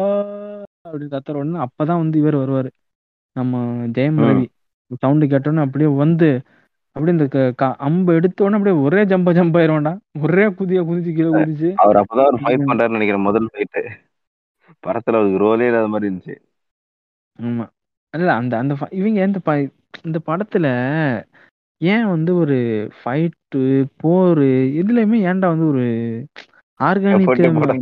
அப்படின்னு 0.84 1.14
கத்துற 1.14 1.34
உடனே 1.34 1.60
அப்பதான் 1.66 2.02
வந்து 2.02 2.18
இவர் 2.18 2.36
வருவாரு. 2.36 2.70
நம்ம 3.36 3.54
ம். 4.16 4.24
ரவி 4.24 4.46
சவுண்டு 5.00 5.26
கேட்டோன்னே 5.26 5.60
அப்படியே 5.60 5.90
வந்து 5.96 6.28
அப்படியே 6.96 7.18
இந்த 7.18 7.52
க- 7.52 7.76
அம்பு 7.78 8.14
எடுத்த 8.14 8.44
உடனே 8.44 8.56
அப்படியே 8.56 8.82
ஒரே 8.82 9.04
ஜம்ப 9.04 9.30
ஜம்ப் 9.32 9.56
ஆயிருவான்டா 9.56 9.92
ஒரே 10.20 10.46
குதியா 10.50 10.82
குதிச்சு 10.82 11.12
கீழே 11.14 11.30
குதிச்சு. 11.30 11.68
அவர் 11.74 11.96
அப்பதான் 11.96 12.26
ஒரு 12.26 12.38
ஃபைட். 12.38 12.66
பண்றாருன்னு 12.66 12.88
நினைக்கிறேன் 12.88 13.20
முதல் 13.20 13.48
ஃபைட்டு 13.52 13.82
படத்துல 14.82 15.16
அவருக்கு 15.16 15.40
ரோலே 15.40 15.66
இல்லாத 15.66 15.88
மாதிரி 15.88 16.06
இருந்துச்சு. 16.10 16.34
ஆமா. 17.38 17.64
இல்ல 18.14 18.34
அந்த 18.34 18.58
அந்த 18.58 18.74
இவங்க 18.90 19.24
இந்த 19.24 19.38
ப 19.38 19.50
இந்த 20.04 20.18
படத்துல 20.26 20.66
ஏன் 21.80 22.08
வந்து 22.08 22.36
ஒரு 22.36 22.56
ஃபைட்டு 22.98 23.60
போரு 24.02 24.48
இதுலயுமே 24.80 25.18
ஏன்டா 25.24 25.46
வந்து 25.46 25.68
ஒரு 25.68 25.86
ஆர்கானிக் 26.80 27.58
போட. 27.58 27.74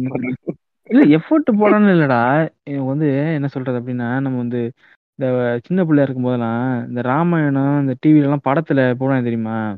இல்ல 0.91 1.17
எஃபோர்ட் 1.17 1.51
போடணும் 1.53 1.95
இல்லடா. 1.95 2.23
எனக்கு 2.65 2.85
வந்து 2.85 3.09
என்ன 3.35 3.47
சொல்றது 3.47 3.81
அப்படின்னா 3.81 4.21
நம்ம 4.21 4.37
வந்து 4.37 4.63
இந்த 5.23 5.59
சின்ன 5.63 5.85
பிள்ளையா 5.85 6.03
இருக்கும் 6.03 6.23
போதெல்லாம் 6.23 6.89
இந்த 6.89 7.01
ராமாயணம் 7.01 7.81
இந்த 7.81 7.95
டிவில 8.07 8.23
எல்லாம் 8.23 8.41
படத்துல 8.45 8.95
போடுவாங்க 9.01 9.23
தெரியுமா? 9.23 9.77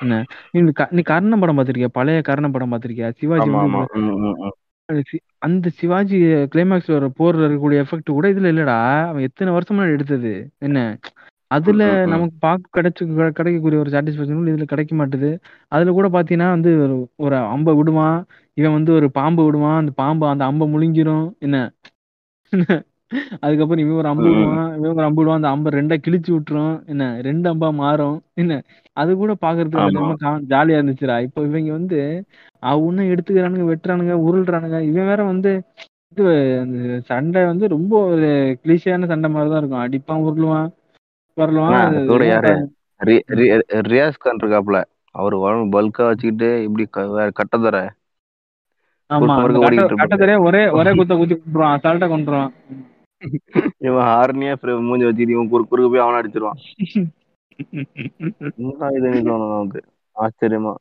என்ன? 0.00 0.24
நீ 0.50 0.60
இந்த 0.60 0.72
க- 0.74 0.88
நீ 0.90 1.00
கர்ணன் 1.00 1.38
படம் 1.38 1.58
பார்த்திருக்கியா? 1.58 1.86
பழைய 1.92 2.20
கர்ணன் 2.20 2.50
படம் 2.50 2.72
பார்த்திருக்கியா? 2.72 3.10
சிவாஜி 3.10 3.48
ஆமா 3.48 3.70
வந்து 3.70 3.76
ஆமா. 3.76 3.84
ம், 3.92 3.98
ம், 3.98 4.28
ம். 4.28 4.50
அந்த 4.84 5.02
சி- 5.12 5.30
அந்த 5.38 5.68
சிவாஜி 5.68 6.22
கிளைமேக்ஸ்ல 6.22 7.08
வர 7.08 7.08
போர்ல 7.18 7.40
இருக்கக்கூடிய 7.40 7.84
எஃபெக்ட் 7.84 8.10
கூட 8.10 8.32
இதுல 8.32 8.46
இல்லடா. 8.52 9.06
அவன் 9.06 9.22
எத்தனை 9.22 9.52
வருஷம் 9.52 9.78
முன்னாடி 9.78 9.92
எடுத்தது? 9.92 10.50
என்ன? 10.58 10.98
அதுல 11.46 11.92
ம், 11.92 11.96
ம், 11.96 12.06
ம். 12.06 12.08
நமக்கு 12.08 12.36
பார்க்க 12.38 12.80
கிடைச்சு 12.80 13.04
கிடை- 13.04 13.30
கிடைக்கக்கூடிய 13.30 13.80
ஒரு 13.80 13.90
சாட்டிஸ்பேக்ஷன் 13.90 14.56
இதுல 14.56 14.62
கிடைக்க 14.62 14.96
மாட்டுது. 14.96 15.38
அதுல 15.68 15.90
கூட 15.90 16.08
பாத்தீங்கன்னா 16.08 16.48
வந்து 16.48 16.82
ஒரு 16.82 17.08
ஒரு 17.16 17.36
அம்பை 17.36 17.74
விடுவான். 17.74 18.24
இவன் 18.54 18.72
வந்து 18.72 18.92
ஒரு 18.92 19.10
பாம்பு 19.10 19.44
விடுவான். 19.44 19.78
அந்த 19.78 19.92
பாம்பு 19.94 20.26
அந்த 20.26 20.44
அம்பை 20.44 20.74
முழுங்கிரும். 20.74 21.38
என்ன? 21.38 21.72
அதுக்கப்புறம் 23.44 23.82
இவன் 23.84 23.98
ஒரு 24.02 24.08
அம்பு. 24.10 24.28
விடுவான் 24.32 24.72
இவன் 24.78 24.94
ஒரு 24.96 25.06
அம்பு 25.08 25.20
விடுவான் 25.20 25.40
அந்த 25.40 25.50
அம்பை 25.54 25.70
ரெண்டா 25.78 25.96
கிழிச்சு 26.06 26.30
விட்டுரும். 26.34 26.74
என்ன 26.92 27.04
ரெண்டு 27.28 27.46
அம்பா 27.52 27.68
மாறும். 27.82 28.18
என்ன 28.42 28.58
அது 28.96 29.10
கூட 29.22 29.32
பாக்குறதுக்கு 29.44 29.84
ஆமா. 29.84 30.00
ரொம்ப 30.00 30.14
ஜாலியா 30.52 30.78
இருந்துச்சுடா. 30.80 31.16
இப்போ 31.26 31.40
இவங்க 31.48 31.72
வந்து 31.78 32.00
அவனும் 32.62 33.10
எடுத்துக்கிறானுங்க 33.12 33.66
வெட்டுறானுங்க 33.72 34.16
உருள்றானுங்க. 34.28 34.80
இவன் 34.90 35.10
வேற 35.12 35.22
வந்து 35.32 35.52
இது 36.12 36.24
சண்டை 37.10 37.42
வந்து 37.50 37.66
ரொம்ப 37.74 37.92
ஒரு 38.14 38.30
கிளீஷியான 38.62 39.06
சண்டை 39.12 39.28
மாதிரி 39.34 39.52
தான் 39.52 39.60
இருக்கும். 39.62 39.84
அடிப்பான் 39.86 40.24
உருளுவான் 40.28 40.68
வரலுவான். 41.36 41.94
ரியாஸ் 43.92 44.22
கான் 44.24 44.40
இருக்காப்ல 44.42 44.80
அவர் 45.14 45.36
பல்கா 45.76 46.04
வச்சுக்கிட்டு 46.10 46.50
இப்படி 46.66 46.84
ஆமா 49.10 49.34
கட்ட 49.38 49.78
இருப்பாரு. 49.78 49.96
கட்டத்திலே 50.00 50.34
ஒரே 50.48 50.60
ஒரே 50.78 50.90
குத்த 50.98 51.14
குத்தி 51.20 51.34
கொண்டுருவான் 51.36 51.74
அசால்ட்டா 51.76 52.06
கொண்டுருவான். 52.12 52.52
இவன் 53.78 54.04
ஆர்னியா 54.04 54.54
மூஞ்சி 54.62 55.04
வச்சுக்கிட்டு 55.04 55.32
இவன் 55.32 55.48
குறுக்கு 55.48 55.70
குறுக்க 55.70 55.90
போய் 55.90 56.06
அவனை 56.06 56.18
அடிச்சிருவான். 56.20 56.58
இது 58.96 59.22
நமக்கு. 59.22 59.80
ஆச்சரியமா. 60.14 60.74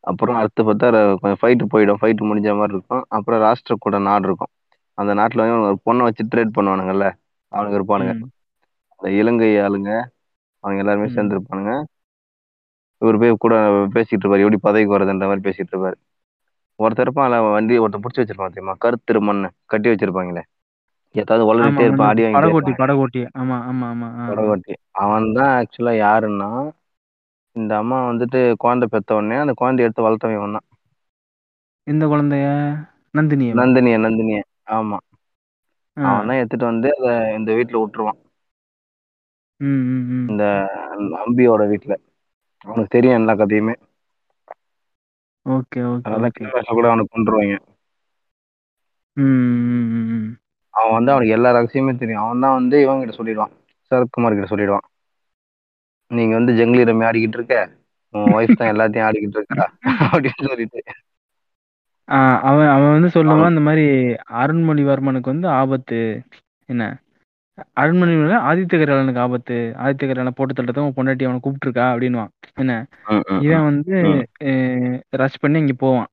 அப்புறம் 0.00 0.36
அடுத்து 0.36 0.62
பார்த்தா 0.62 1.16
கொஞ்சம் 1.20 1.40
ஃபைட்டு 1.42 1.76
போயிடும். 1.76 2.00
ஃபைட்டு 2.00 2.28
முடிஞ்ச 2.30 2.56
மாதிரி 2.56 2.72
இருக்கும். 2.72 3.04
அப்புறம் 3.08 3.40
ராஷ்டிர 3.40 3.74
கூட 3.78 3.98
நாடு 3.98 4.26
இருக்கும். 4.26 4.52
அந்த 4.94 5.14
நாட்டுல 5.14 5.36
வந்து 5.36 5.60
ஒரு 5.60 5.78
பொண்ணை 5.84 6.02
வச்சு 6.02 6.24
ட்ரேட் 6.24 6.56
பண்ணுவானுங்கல்ல? 6.56 7.06
அவனுங்க 7.50 7.76
இருப்பானுங்க. 7.78 8.22
அந்த 8.96 9.16
இலங்கை 9.16 9.56
ஆளுங்க 9.56 9.90
அவங்க 10.60 10.78
எல்லாருமே 10.78 11.06
ம். 11.06 11.14
சேர்ந்து 11.14 11.38
இருப்பானுங்க 11.38 11.84
இவர் 13.00 13.18
போய் 13.18 13.34
கூட 13.38 13.54
பேசிட்டு 13.94 14.24
இருப்பாரு. 14.24 14.38
எப்படி 14.38 14.58
பதவிக்கு 14.60 14.98
வரதுன்ற 14.98 15.26
மாதிரி 15.26 15.42
பேசிட்டு 15.48 15.74
இருப்பாரு. 15.74 15.98
ஒருத்தர் 16.78 17.06
இருப்பான் 17.06 17.34
வண்டி 17.48 17.74
ஒருத்தர் 17.78 18.02
பிடிச்சி 18.02 18.22
வச்சிருப்பான் 18.22 18.54
தெரியுமா? 18.54 18.74
கருத்திரு 18.84 19.20
மண்ணு 19.22 19.48
கட்டி 19.66 19.88
வச்சிருப்பாங்களே 19.90 20.42
ஏதாவது 21.14 21.44
உளறிட்டே 21.48 21.86
இருப்பான் 21.86 22.10
அடி 22.10 22.22
வாங்கிட்டே 22.24 22.74
படகோட்டி 22.80 23.22
ஆமா 23.40 23.56
ஆமா 23.68 23.86
ஆமா. 23.92 24.08
படகோட்டி. 24.28 24.74
அவன் 25.02 25.28
தான் 25.36 25.52
ஆக்சுவலா 25.58 25.94
யாருன்னா 26.00 26.50
இந்த 27.56 27.72
அம்மா 27.78 27.98
வந்துட்டு 28.08 28.40
குழந்தை 28.56 28.86
பெத்த 28.88 29.16
உடனே 29.16 29.36
அந்த 29.36 29.54
குழந்தைய 29.60 29.86
எடுத்து 29.86 30.06
வளர்த்தவன் 30.06 30.56
தான். 30.58 30.66
இந்த 31.86 32.04
குழந்தைய? 32.06 32.46
நந்தினிய? 33.14 33.50
நந்தினிய 33.60 33.96
நந்தினிய. 33.98 34.40
ஆமா. 34.70 34.98
அவன் 35.96 36.28
தான் 36.28 36.40
எடுத்துட்டு 36.40 36.66
வந்து 36.66 36.88
அத 36.96 37.06
இந்த 37.38 37.50
வீட்டுல 37.58 37.80
விட்டுருவான். 37.82 38.18
இந்த 40.28 40.44
அம்பியோட 41.22 41.62
வீட்டுல 41.70 41.94
அவனுக்கு 42.64 42.94
தெரியும் 42.94 43.18
எல்லா 43.20 43.34
கதையுமே. 43.34 43.74
ஓகே 45.48 45.80
ஓகே 45.88 46.04
அதனால 46.06 46.28
ஓகே. 46.28 46.44
கூட 46.70 46.86
அவனுக்கு 46.88 47.14
கொண்டுருவாங்க 47.14 47.56
ம். 49.16 50.26
அவன் 50.74 50.92
வந்து 50.92 51.12
அவனுக்கு 51.12 51.34
எல்லா 51.34 51.50
ரகசியமே 51.50 51.92
தெரியும். 51.96 52.22
அவன் 52.22 52.40
தான் 52.40 52.54
வந்து 52.54 52.76
இவங்க 52.82 53.02
கிட்ட 53.02 53.16
சொல்லிடுவான். 53.18 53.52
சரத்குமார் 53.90 54.36
கிட்ட 54.36 54.48
சொல்லிடுவான். 54.50 54.86
நீங்க 56.10 56.34
வந்து 56.34 56.52
ஜெங்லி 56.52 56.84
ரம்மி 56.84 57.06
ஆடிக்கிட்டு 57.08 57.38
இருக்க 57.38 57.56
உன் 58.14 58.32
ஒய்ஃப் 58.32 58.58
தான் 58.58 58.70
எல்லாத்தையும் 58.72 59.06
ஆடிக்கிட்டு 59.06 59.38
இருக்கா 59.38 59.64
அப்படின்னு 60.08 60.48
சொல்லிட்டு. 60.48 60.80
அவன் 62.42 62.68
அவன் 62.68 62.92
வந்து 62.92 63.08
சொல்லுவான் 63.08 63.34
அவன் 63.34 63.48
இந்த 63.48 63.60
மாதிரி 63.60 63.86
அருண்மொழிவர்மனுக்கு 64.34 65.22
வந்து 65.24 65.48
ஆபத்து 65.52 65.98
என்ன? 66.68 66.84
அருண்மொழிவர்மன் 67.80 68.44
ஆதித்ய 68.48 68.76
கரிகாலனுக்கு 68.76 69.22
ஆபத்து 69.22 69.54
ஆதித்ய 69.82 70.04
கரிகாலனை 70.04 70.32
போட்டு 70.34 70.56
தள்ளதான் 70.56 70.86
உன் 70.86 70.96
பொண்டாட்டி 70.96 71.26
அவனை 71.26 71.40
கூப்பிட்டுருக்கா 71.40 71.86
அப்படின்னுவான். 71.92 72.30
என்ன? 72.56 72.74
ம், 73.06 73.16
ம், 73.16 73.24
ம். 73.30 73.40
இவன் 73.44 73.66
வந்து 73.68 73.96
ம். 74.46 74.96
ரஷ் 75.18 75.42
பண்ணி 75.42 75.58
இங்க 75.58 75.74
போவான். 75.78 76.08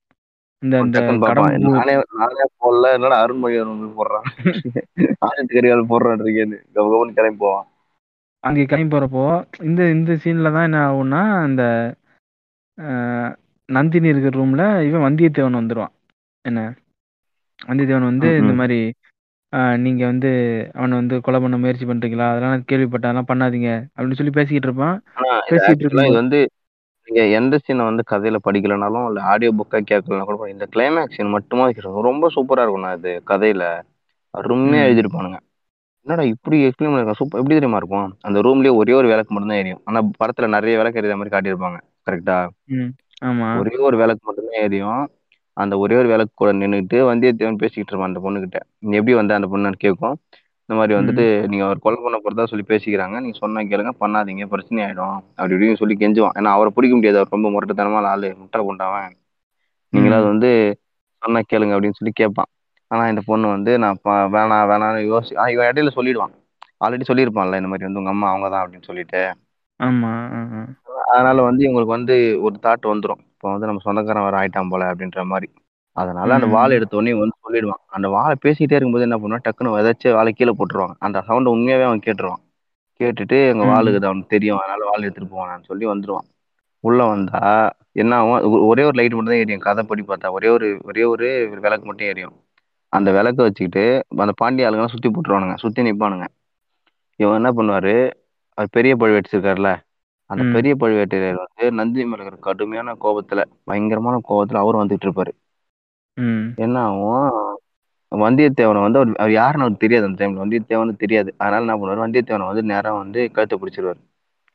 இந்த 0.64 0.76
இந்த 0.82 0.98
டக்குன்னு 0.98 1.24
பார்ப்பான் 1.24 1.48
கடம்பூர் 1.48 1.78
நானே 1.78 1.96
நானே 2.20 2.46
போடல 2.60 2.94
என்னடா 2.94 3.18
அருண்மொழி 3.24 3.58
வந்து 3.64 3.90
போடுறான்? 3.98 4.26
ஆதித்ய 5.28 5.54
கரிகால் 5.54 5.90
போடுறான் 5.90 6.22
இருக்கேன்னு 6.22 6.58
கவ 6.76 6.86
கவன்னு 6.88 7.18
கிளம்பி 7.18 7.42
போவான். 7.42 7.68
அங்கே 8.44 8.64
கிளம்பி 8.66 8.94
போறப்போ 8.94 9.26
இந்த 9.64 9.82
இந்த 9.92 10.12
சீன்ல 10.24 10.52
தான் 10.52 10.68
என்ன 10.68 10.80
ஆகும்னா 10.88 11.22
இந்த 11.48 11.64
அஹ், 12.78 13.32
நந்தினி 13.70 14.08
இருக்கிற 14.10 14.34
ரூம்ல 14.36 14.64
இவன் 14.84 15.06
வந்தியத்தேவன் 15.06 15.60
வந்துருவான். 15.60 15.94
என்ன? 16.46 16.62
வந்தியத்தேவன் 17.62 18.10
வந்து 18.10 18.30
ம், 18.30 18.40
இந்த 18.42 18.54
ம். 18.54 18.58
மாதிரி 18.58 18.80
ஆஹ், 19.56 19.78
நீங்க 19.78 20.04
வந்து 20.06 20.30
அவனை 20.76 20.94
வந்து 20.98 21.16
கொலை 21.22 21.40
பண்ண 21.40 21.56
முயற்சி 21.58 21.86
பண்றீங்களா? 21.86 22.28
அதெல்லாம் 22.32 22.54
நான் 22.54 22.70
கேள்விப்பட்டேன். 22.70 23.10
அதெல்லாம் 23.10 23.30
பண்ணாதீங்க. 23.30 23.70
அப்படின்னு 23.90 24.20
சொல்லி 24.20 24.34
பேசிக்கிட்டு 24.34 24.70
இருப்பான். 24.70 24.96
ஆனா 25.18 25.30
இது 25.32 25.52
பேசிட்டு 25.52 25.66
ஆக்சுவலா 25.66 25.76
இது 25.76 25.86
இருக்கும்போது 25.86 26.22
வந்து 26.22 26.40
நீங்க 27.08 27.22
எந்த 27.38 27.56
சீனை 27.64 27.84
வந்து 27.84 28.04
கதையில 28.12 28.38
படிக்கலனாலும் 28.46 29.08
இல்ல 29.08 29.20
ஆடியோ 29.24 29.52
புக்கா 29.58 29.80
கேட்கலனா 29.90 30.24
கூட 30.24 30.48
இந்த 30.50 30.66
கிளைமேக்ஸ் 30.74 31.18
சீன் 31.18 31.36
மட்டுமா 31.36 31.66
வைக்கிறது. 31.66 32.08
ரொம்ப 32.08 32.30
சூப்பரா 32.36 32.64
இருக்கும்ண்ணா 32.64 32.94
இது 32.98 33.12
கதையில 33.28 33.64
அருமையா 34.34 34.80
ம். 34.80 34.86
எழுதிருப்பானுங்க 34.86 35.40
என்னடா 36.06 36.24
இப்படி 36.32 36.58
எக்ஸ்பிளைன் 36.66 36.92
பண்ணிருக்கான்? 36.92 37.20
சூப்பர். 37.20 37.40
எப்படி 37.40 37.56
தெரியுமா 37.56 37.78
இருக்கும்? 37.78 38.10
அந்த 38.22 38.40
ரூம்லயே 38.42 38.74
ஒரே 38.76 38.94
ஒரு 38.94 39.08
விளக்கு 39.08 39.34
மட்டும் 39.34 39.52
தான் 39.52 39.58
எரியும். 39.58 39.82
ஆனா 39.86 40.00
படத்துல 40.20 40.48
நிறைய 40.48 40.78
விளக்கு 40.78 41.00
எரியுற 41.02 41.16
மாதிரி 41.16 41.34
காட்டியிருப்பாங்க. 41.34 41.78
கரெக்டா 42.08 42.36
ம். 42.76 42.92
ஆமா. 43.24 43.48
ஒரே 43.60 43.76
ஒரு 43.88 43.98
விளக்கு 43.98 44.24
மட்டும்தான் 44.26 44.64
எரியும். 44.64 45.04
அந்த 45.58 45.78
ஒரே 45.78 45.96
ஒரு 45.96 46.08
விளக்கு 46.08 46.34
கூட 46.36 46.50
நின்றுட்டு 46.54 46.98
வந்தியத்தேவன் 47.10 47.62
பேசிக்கிட்டு 47.64 47.92
இருப்பான் 47.92 48.10
அந்த 48.12 48.22
பொண்ணுகிட்ட. 48.26 48.60
நீ 48.80 48.96
எப்படி 48.98 49.14
வந்த 49.14 49.36
அந்த 49.36 49.48
பொண்ணு 49.48 49.72
கேட்கும். 49.78 50.16
இந்த 50.70 50.76
மாதிரி 50.80 50.94
வந்துட்டு 51.00 51.48
நீங்க 51.48 51.64
அவர் 51.66 51.80
கொலை 51.80 51.98
பண்ண 52.04 52.18
போறதா 52.24 52.46
சொல்லி 52.52 52.66
பேசிக்கிறாங்க. 52.68 53.16
நீங்க 53.20 53.38
சொன்னா 53.38 53.62
கேளுங்க 53.62 53.92
பண்ணாதீங்க 54.00 54.46
பிரச்சனை 54.46 54.80
ஆயிடும். 54.86 55.18
அப்படி 55.36 55.54
இப்படின்னு 55.54 55.82
சொல்லி 55.82 55.96
கெஞ்சுவான். 55.96 56.36
ஏன்னா 56.40 56.52
அவரை 56.56 56.72
பிடிக்க 56.76 56.96
முடியாது. 56.96 57.18
அவர் 57.18 57.36
ரொம்ப 57.36 57.50
முரட்டுத்தனமான 57.50 58.10
ஆளு 58.14 58.30
முட்டை 58.38 58.62
கொண்டாவன் 58.66 59.14
நீங்களாவது 59.94 60.28
வந்து 60.34 60.50
சொன்னா 61.22 61.42
கேளுங்க 61.52 61.76
அப்படின்னு 61.76 62.00
சொல்லி 62.00 62.14
கேட்பான். 62.14 62.50
ஆனா 62.92 63.04
இந்த 63.08 63.22
பொண்ணு 63.26 63.48
வந்து 63.48 63.72
நான் 63.80 64.00
வேணாம் 64.06 64.66
வேணாம்னு 64.72 65.04
யோசி 65.12 65.32
இவன் 65.50 65.70
இடையில 65.72 65.92
சொல்லிடுவான். 65.96 66.34
ஆல்ரெடி 66.86 67.06
சொல்லியிருப்பான்ல 67.12 67.60
இந்த 67.62 67.70
மாதிரி 67.72 67.88
வந்து 67.88 68.02
உங்க 68.02 68.10
அம்மா 68.10 68.28
அவங்க 68.30 68.48
தான் 68.50 68.64
அப்படின்னு 68.66 68.84
சொல்லிட்டு. 68.84 69.22
ஆமா. 69.80 70.12
அதனால 71.06 71.42
வந்து 71.42 71.62
இவங்களுக்கு 71.66 71.96
வந்து 71.98 72.16
ஒரு 72.42 72.56
தாட் 72.64 72.86
வந்துடும் 72.92 73.22
இப்போ 73.46 73.58
வந்து 73.58 73.68
நம்ம 73.68 73.82
சொந்தக்காரன் 73.84 74.24
வர 74.24 74.36
ஆயிட்டான் 74.38 74.70
போல 74.70 74.94
அப்படின்ற 74.94 75.24
மாதிரி. 75.26 75.48
அதனால 75.98 76.34
அந்த. 76.34 76.48
வாழை 76.48 76.76
எடுத்த 76.76 76.98
உடனே 76.98 77.14
வந்து 77.14 77.36
சொல்லிடுவான். 77.44 77.82
அந்த 77.88 78.08
வாழை 78.08 78.36
பேசிக்கிட்டே 78.46 78.78
இருக்கும்போது 78.78 79.06
என்ன 79.10 79.18
பண்ணுவான்? 79.18 79.44
டக்குன்னு 79.46 79.74
ஏதாச்சும் 79.82 80.14
வாழை 80.14 80.34
கீழே 80.34 80.52
போட்டுருவாங்க 80.52 80.94
அந்த 81.00 81.24
சவுண்டை 81.28 81.52
உண்மையாவே 81.56 81.84
அவன் 81.84 82.02
கேட்டுருவான். 82.06 82.42
கேட்டுட்டு 83.00 83.48
எங்க 83.48 83.66
ம். 83.66 83.68
வாளுக்கு 83.68 83.96
இது 83.96 84.06
அவனுக்கு 84.06 84.28
தெரியும். 84.28 84.58
அதனால 84.58 84.86
வாள் 84.86 85.02
எடுத்துட்டு 85.02 85.30
போவானான்னு 85.36 85.64
சொல்லி 85.64 85.88
வந்துருவான். 85.88 86.28
உள்ள 86.80 87.06
வந்தா 87.06 87.42
என்ன 87.92 88.16
ஆகும்? 88.16 88.66
ஒரே 88.68 88.84
ஒரு 88.84 88.96
லைட் 88.96 89.14
மட்டும் 89.14 89.34
தான் 89.34 89.44
எரியும் 89.44 89.62
கதைப்படி 89.62 90.04
பார்த்தா 90.08 90.32
ஒரே 90.32 90.48
ஒரு 90.48 90.80
ஒரே 90.86 91.04
ஒரு 91.04 91.50
விளக்கு 91.62 91.86
மட்டும் 91.86 92.08
எரியும். 92.08 92.36
அந்த 92.90 93.12
விளக்க 93.12 93.44
வச்சுக்கிட்டு 93.44 93.86
அந்த 94.18 94.34
பாண்டிய 94.36 94.70
ஆளுங்கெல்லாம் 94.70 94.94
சுத்தி 94.96 95.10
போட்டுருவானுங்க. 95.10 95.56
சுத்தி 95.56 95.82
நிப்பானுங்க. 95.82 96.28
இவன் 97.20 97.46
என்ன 97.46 97.52
பண்ணுவாரு? 97.52 97.96
அவர் 98.58 98.70
பெரிய 98.72 98.96
பழுவேட்டு 98.96 99.34
இருக்காருல்ல. 99.34 99.72
அந்த. 100.30 100.44
பெரிய 100.56 100.74
பழுவேட்டரையர் 100.82 101.42
வந்து 101.42 101.66
நந்தினி 101.80 102.06
மேல 102.10 102.24
இருக்கிற 102.24 102.38
கடுமையான 102.48 102.96
கோபத்துல 103.04 103.42
பயங்கரமான 103.70 104.16
கோபத்துல 104.30 104.62
அவரும் 104.64 104.84
வந்துட்டு 104.84 105.08
இருப்பாரு. 105.08 105.34
என்ன 106.66 106.78
ஆகும் 106.88 107.34
வந்தியத்தேவனை 108.12 108.82
வந்து 108.86 109.00
அவர் 109.00 109.10
அவர் 109.22 109.32
யாருன்னு 109.32 109.66
அவருக்கு 109.66 109.84
தெரியாது 109.84 110.08
அந்த 110.08 110.20
டைம்ல 110.20 110.42
வந்தியத்தேவனு 110.44 111.02
தெரியாது. 111.04 111.30
அதனால 111.38 111.64
என்ன 111.66 111.76
பண்ணுவாரு? 111.80 112.04
வந்தியத்தேவனை 112.06 112.48
வந்து 112.52 112.64
நேரா 112.72 112.92
வந்து 113.04 113.22
கழுத்தை 113.36 113.58
பிடிச்சிருவாரு. 113.62 114.00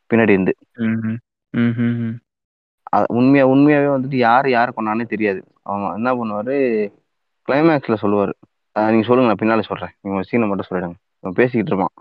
பின்னாடி 0.09 0.35
இருந்து. 0.35 0.53
உண்மையா 3.17 3.43
உண்மையாவே 3.53 3.89
வந்துட்டு 3.95 4.17
யாரு 4.27 4.47
யாரை 4.55 4.71
கொண்டானே 4.75 5.05
தெரியாது. 5.13 5.41
அவன் 5.71 5.95
என்ன 5.99 6.09
பண்ணுவாரு? 6.19 6.55
கிளைமேக்ஸ்ல 7.47 7.97
சொல்லுவாரு. 8.03 8.33
நீங்க 8.75 9.05
சொல்லுங்க 9.07 9.29
நான் 9.29 9.41
பின்னால 9.41 9.63
சொல்றேன். 9.69 9.93
நீங்க 10.03 10.23
சீனை 10.29 10.47
மட்டும் 10.51 10.69
சொல்லிடுங்க. 10.69 10.97
பேசிக்கிட்டு 11.39 11.71
இருப்பான் 11.73 11.93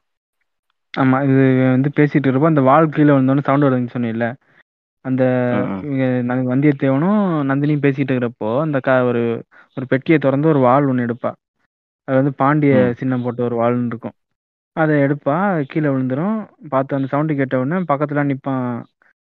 ஆமா 0.94 1.16
இது 1.24 1.42
வந்து 1.74 1.90
பேசிட்டு 1.96 2.28
இருப்போம் 2.28 2.52
அந்த 2.52 2.62
வால் 2.68 2.94
கீழே 2.94 3.12
வந்தோடனே 3.12 3.46
சவுண்ட் 3.46 3.66
வருதுன்னு 3.66 3.94
சொன்னீங்கல்ல 3.94 4.28
அந்த 5.04 5.22
ம், 5.58 5.76
ம். 5.98 6.48
வந்தியத்தேவனும் 6.50 7.20
நந்தினியும் 7.50 7.84
பேசிட்டு 7.84 8.10
இருக்கிறப்போ 8.10 8.48
அந்த 8.64 8.78
க 8.80 8.96
ஒரு 9.04 9.22
ஒரு 9.76 9.86
பெட்டியை 9.86 10.18
திறந்து 10.18 10.50
ஒரு 10.52 10.60
வாள் 10.60 10.88
ஒன்று 10.90 11.06
எடுப்பா. 11.06 11.30
அது 12.08 12.16
வந்து 12.18 12.32
பாண்டிய 12.34 12.74
ம். 12.80 12.94
சின்னம் 13.00 13.24
போட்ட 13.24 13.40
ஒரு 13.42 13.56
வாள்னு 13.60 13.90
இருக்கும். 13.92 14.14
அதை 14.76 14.94
எடுப்பா 15.04 15.36
அது 15.48 15.62
கீழே 15.64 15.88
விழுந்துரும். 15.88 16.36
பார்த்து 16.70 16.96
அந்த 16.98 17.08
சவுண்டு 17.12 17.38
கேட்ட 17.40 17.60
உடனே 17.62 17.78
பக்கத்துல 17.90 18.24
நிப்பான். 18.30 18.66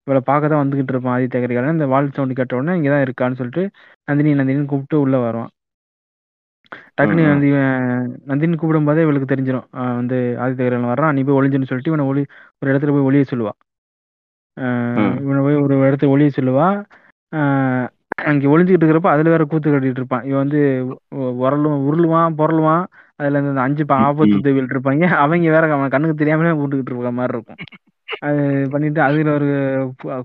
இவளை 0.07 0.21
பார்க்க 0.23 0.51
தான் 0.51 0.63
வந்துகிட்டு 0.63 0.93
இருப்பான் 0.93 1.15
ஆதித்ய 1.15 1.41
கரிகாலன் 1.41 1.77
இந்த 1.77 1.87
வால் 1.93 2.15
சவுண்டு 2.17 2.37
கேட்ட 2.39 2.59
உடனே 2.59 2.75
இங்கே 2.77 2.91
தான் 2.91 3.05
இருக்கான்னு 3.05 3.39
சொல்லிட்டு 3.39 3.63
நந்தினி 4.07 4.33
நந்தினின்னு 4.39 4.71
கூப்பிட்டு 4.71 4.97
உள்ள 5.01 5.17
வருவான். 5.19 5.51
டக்குனு. 6.97 7.23
வந்து 7.33 7.47
இவன் 7.51 7.85
நந்தினி 8.29 8.57
கூப்பிடும் 8.57 8.87
போதே 8.89 9.05
இவளுக்கு 9.05 9.31
தெரிஞ்சிடும் 9.33 9.67
வந்து 9.99 10.17
ஆதித்ய 10.43 10.63
கரிகாலன் 10.63 10.91
வர்றான் 10.93 11.15
நீ 11.17 11.23
போய் 11.27 11.37
ஒளிஞ்சுன்னு 11.39 11.69
சொல்லிட்டு 11.69 11.91
இவனை 11.93 12.07
ஒளி 12.11 12.23
ஒரு 12.61 12.69
இடத்துல 12.71 12.93
போய் 12.95 13.07
ஒளிய 13.09 13.25
சொல்லுவா. 13.31 13.53
இவனை 15.23 15.41
போய் 15.47 15.61
ஒரு 15.65 15.75
இடத்துல 15.87 16.11
ஒளிய 16.15 16.31
சொல்லுவா. 16.37 16.67
அங்கே 18.29 18.47
ஒளிஞ்சுக்கிட்டு 18.51 18.85
இருக்கிறப்ப 18.85 19.09
அதுல 19.13 19.31
வேற 19.33 19.43
கூத்து 19.51 19.71
கட்டிட்டு 19.71 20.01
இருப்பான். 20.01 20.25
இவன் 20.29 20.41
வந்து 20.43 20.59
உரலும் 21.43 21.81
உருளுவான் 21.89 22.37
பொருளுவான். 22.41 22.85
அதுல 23.19 23.41
இந்த 23.43 23.61
அஞ்சு 23.67 23.83
ஆபத்து 24.05 24.39
உதவிகள் 24.41 24.71
இருப்பாங்க. 24.73 25.05
அவங்க 25.23 25.51
வேற 25.55 25.65
அவன் 25.77 25.93
கண்ணுக்கு 25.95 26.21
தெரியாமலே 26.21 26.53
கூட்டுக்கிட்டு 26.59 26.93
இருக்க 26.93 27.11
மாதிரி 27.19 27.35
இருக்கும். 27.37 27.59
அது 28.27 28.41
பண்ணிட்டு 28.73 28.99
அதுல 29.07 29.31
ஒரு 29.39 29.47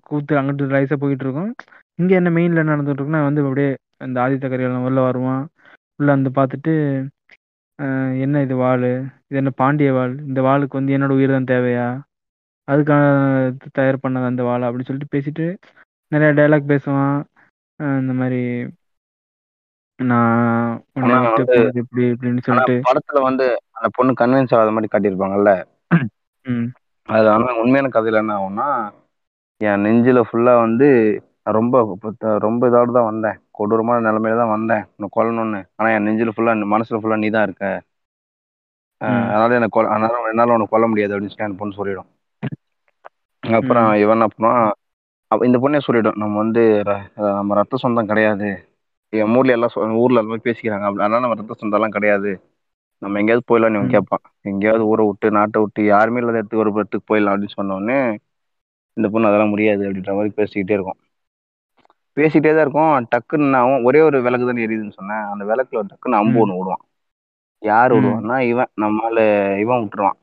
கூத்து 0.08 0.32
அங்கிட்டு 0.40 0.74
ரைஸா 0.76 0.96
போயிட்டு 1.02 1.24
இருக்கும். 1.26 1.50
இங்க 1.98 2.12
என்ன 2.20 2.30
மெயின்ல 2.36 2.62
என்ன 2.62 2.74
நடந்துட்டு 2.74 3.00
இருக்குன்னா 3.00 3.22
வந்து 3.28 3.42
அப்படியே 3.44 3.70
இந்த 4.06 4.18
ஆதித்த 4.24 4.46
கரிகாலன் 4.52 4.86
உள்ள 4.88 5.00
வருவான். 5.08 5.42
உள்ள 6.00 6.10
வந்து 6.14 6.30
பார்த்துட்டு 6.36 6.72
ஆஹ் 7.78 8.14
என்ன 8.20 8.40
இது 8.42 8.54
வாள்? 8.56 8.86
இது 9.28 9.36
என்ன 9.36 9.50
பாண்டிய 9.56 9.90
வாள்? 9.92 10.14
இந்த 10.26 10.40
வாளுக்கு 10.42 10.78
வந்து 10.78 10.94
என்னோட 10.96 11.12
உயிர் 11.12 11.30
தான் 11.30 11.50
தேவையா? 11.50 11.86
அதுக்கான 12.68 13.04
தயார் 13.72 14.02
பண்ணது 14.02 14.26
அந்த 14.26 14.42
வாள்? 14.42 14.66
அப்படின்னு 14.66 14.88
சொல்லிட்டு 14.88 15.14
பேசிட்டு 15.14 15.46
நிறைய 16.12 16.30
டைலாக் 16.32 16.70
பேசுவான். 16.70 17.16
இந்த 18.00 18.12
மாதிரி 18.12 18.40
நான் 19.98 20.68
உன்னை 20.96 21.14
ஆனா 21.14 21.22
விட்டு 21.22 21.40
வந்து 21.42 21.54
போனது 21.54 21.80
இப்படி 21.82 22.04
இப்படின்னு 22.12 22.42
ஆனா 22.42 22.44
சொல்லிட்டு 22.48 22.74
படத்துல 22.86 23.22
வந்து 23.22 23.46
அந்த 23.76 23.88
பொண்ணு 23.96 24.12
கன்வின்ஸ் 24.20 24.54
ஆகாத 24.54 24.70
மாதிரி 24.70 24.90
காட்டியிருப்பாங்கல்ல? 24.92 25.52
ம். 26.46 26.68
அது 27.08 27.26
ஆனா 27.28 27.54
உண்மையான 27.62 27.90
கதையில 27.92 28.22
என்ன 28.24 28.36
ஆகும்னா 28.38 28.68
என் 29.60 29.84
நெஞ்சில 29.84 30.20
ஃபுல்லா 30.28 30.54
வந்து 30.60 30.88
நான் 31.46 31.56
ரொம்ப 31.58 31.76
ரொம்ப 32.46 32.62
இதோட 32.70 32.90
தான் 32.98 33.08
வந்தேன். 33.10 33.38
கொடூரமான 33.58 34.04
நிலைமையில 34.08 34.40
தான் 34.42 34.54
வந்தேன். 34.56 34.84
உன்னை 34.96 35.08
கொல்லணும்னு. 35.16 35.60
ஆனா 35.78 35.88
என் 35.96 36.06
நெஞ்சில 36.08 36.32
ஃபுல்லா 36.36 36.54
மனசுல 36.74 37.00
ஃபுல்லா 37.02 37.18
நீ 37.24 37.30
தான் 37.36 37.46
இருக்க. 37.48 37.64
அதனால 39.32 39.56
எனக்கு 39.58 39.74
கொல்ல 39.76 39.92
அதனால 39.94 40.30
என்னால 40.32 40.54
உன்னை 40.56 40.66
கொல்ல 40.72 40.86
முடியாது 40.92 41.12
அப்படின்னு 41.14 41.34
சொல்லி 41.34 41.48
அந்த 41.48 41.60
பொண்ணு 41.60 41.78
சொல்லிடும். 41.80 42.08
அப்புறம் 43.42 43.88
இவன் 44.02 44.16
என்ன 44.16 44.26
பண்ணுவான்? 44.32 44.66
இந்த 45.48 45.58
பொண்ணே 45.62 45.80
சொல்லிடும். 45.86 46.18
நம்ம 46.22 46.36
வந்து 46.42 46.62
நம்ம 47.38 47.56
ரத்த 47.60 47.80
சொந்தம் 47.84 48.10
கிடையாது. 48.12 48.48
என் 49.12 49.34
ஊர்ல 49.38 49.54
எல்லாம் 49.56 49.74
ஊர்ல 50.02 50.22
எல்லாமே 50.22 50.40
பேசிக்கிறாங்க. 50.48 50.84
அப்படி 50.88 51.04
அதனால 51.06 51.22
நம்ம 51.24 51.38
ரத்த 51.40 51.58
சொந்தம் 51.60 51.78
எல்லாம் 51.78 51.96
கிடையாது. 51.96 52.32
நம்ம 53.02 53.18
எங்கேயாவது 53.20 53.48
போயிடலாம்னு 53.50 53.78
இவன் 53.78 53.94
கேட்பான். 53.94 54.24
எங்கேயாவது 54.50 54.84
ஊரை 54.90 55.04
விட்டு 55.08 55.28
நாட்டை 55.38 55.58
விட்டு 55.62 55.80
யாருமே 55.92 56.20
இல்லாத 56.22 56.38
இடத்துக்கு 56.38 56.64
ஒரு 56.64 56.72
இடத்துக்கு 56.74 57.08
போயிடலாம் 57.10 57.34
அப்படின்னு 57.34 57.56
சொன்ன 57.58 57.76
உடனே 57.78 57.98
இந்த 58.96 59.06
பொண்ணு 59.12 59.28
அதெல்லாம் 59.30 59.52
முடியாது 59.54 59.82
அப்படின்ற 59.86 60.12
மாதிரி 60.18 60.32
பேசிக்கிட்டே 60.40 60.76
இருக்கும். 60.78 60.98
பேசிக்கிட்டே 62.20 62.52
தான் 62.54 62.64
இருக்கும். 62.66 62.92
டக்குன்னு 63.12 63.52
நான் 63.54 63.84
ஒரே 63.88 64.00
ஒரு 64.00 64.18
விளக்கு 64.26 64.48
தான் 64.48 64.62
எரியுதுன்னு 64.64 64.98
சொன்னேன். 64.98 65.24
அந்த 65.32 65.44
விளக்குல 65.50 65.82
டக்குன்னு 65.90 66.20
அம்பு 66.22 66.40
ஒன்று 66.42 66.58
விடுவான். 66.58 66.84
யார் 67.62 67.92
விடுவான்னா 67.94 68.36
இவன். 68.50 68.70
நம்மால 68.82 69.16
இவன் 69.64 69.82
விட்டுருவான். 69.82 70.18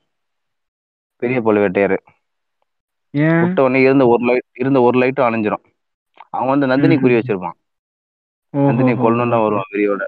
பெரிய 1.22 1.40
ஏன்? 3.14 3.41
விட்ட 3.41 3.60
உடனே 3.64 3.80
இருந்த 3.82 4.06
ஒரு 4.14 4.24
லைட் 4.30 4.48
இருந்த 4.61 4.80
ஒரு 4.88 4.98
லைட்டும் 5.02 5.28
அணைஞ்சிரும் 5.28 5.65
அவன் 6.34 6.52
வந்து 6.53 6.69
நந்தினி 6.72 6.95
குறி 6.98 7.15
வச்சிருப்பான். 7.18 7.57
நந்தினி 8.53 8.94
ஹோ 8.94 9.03
கொல்லணும் 9.03 9.34
தான் 9.34 9.44
வருவான் 9.45 9.72
வெறியோட. 9.74 10.03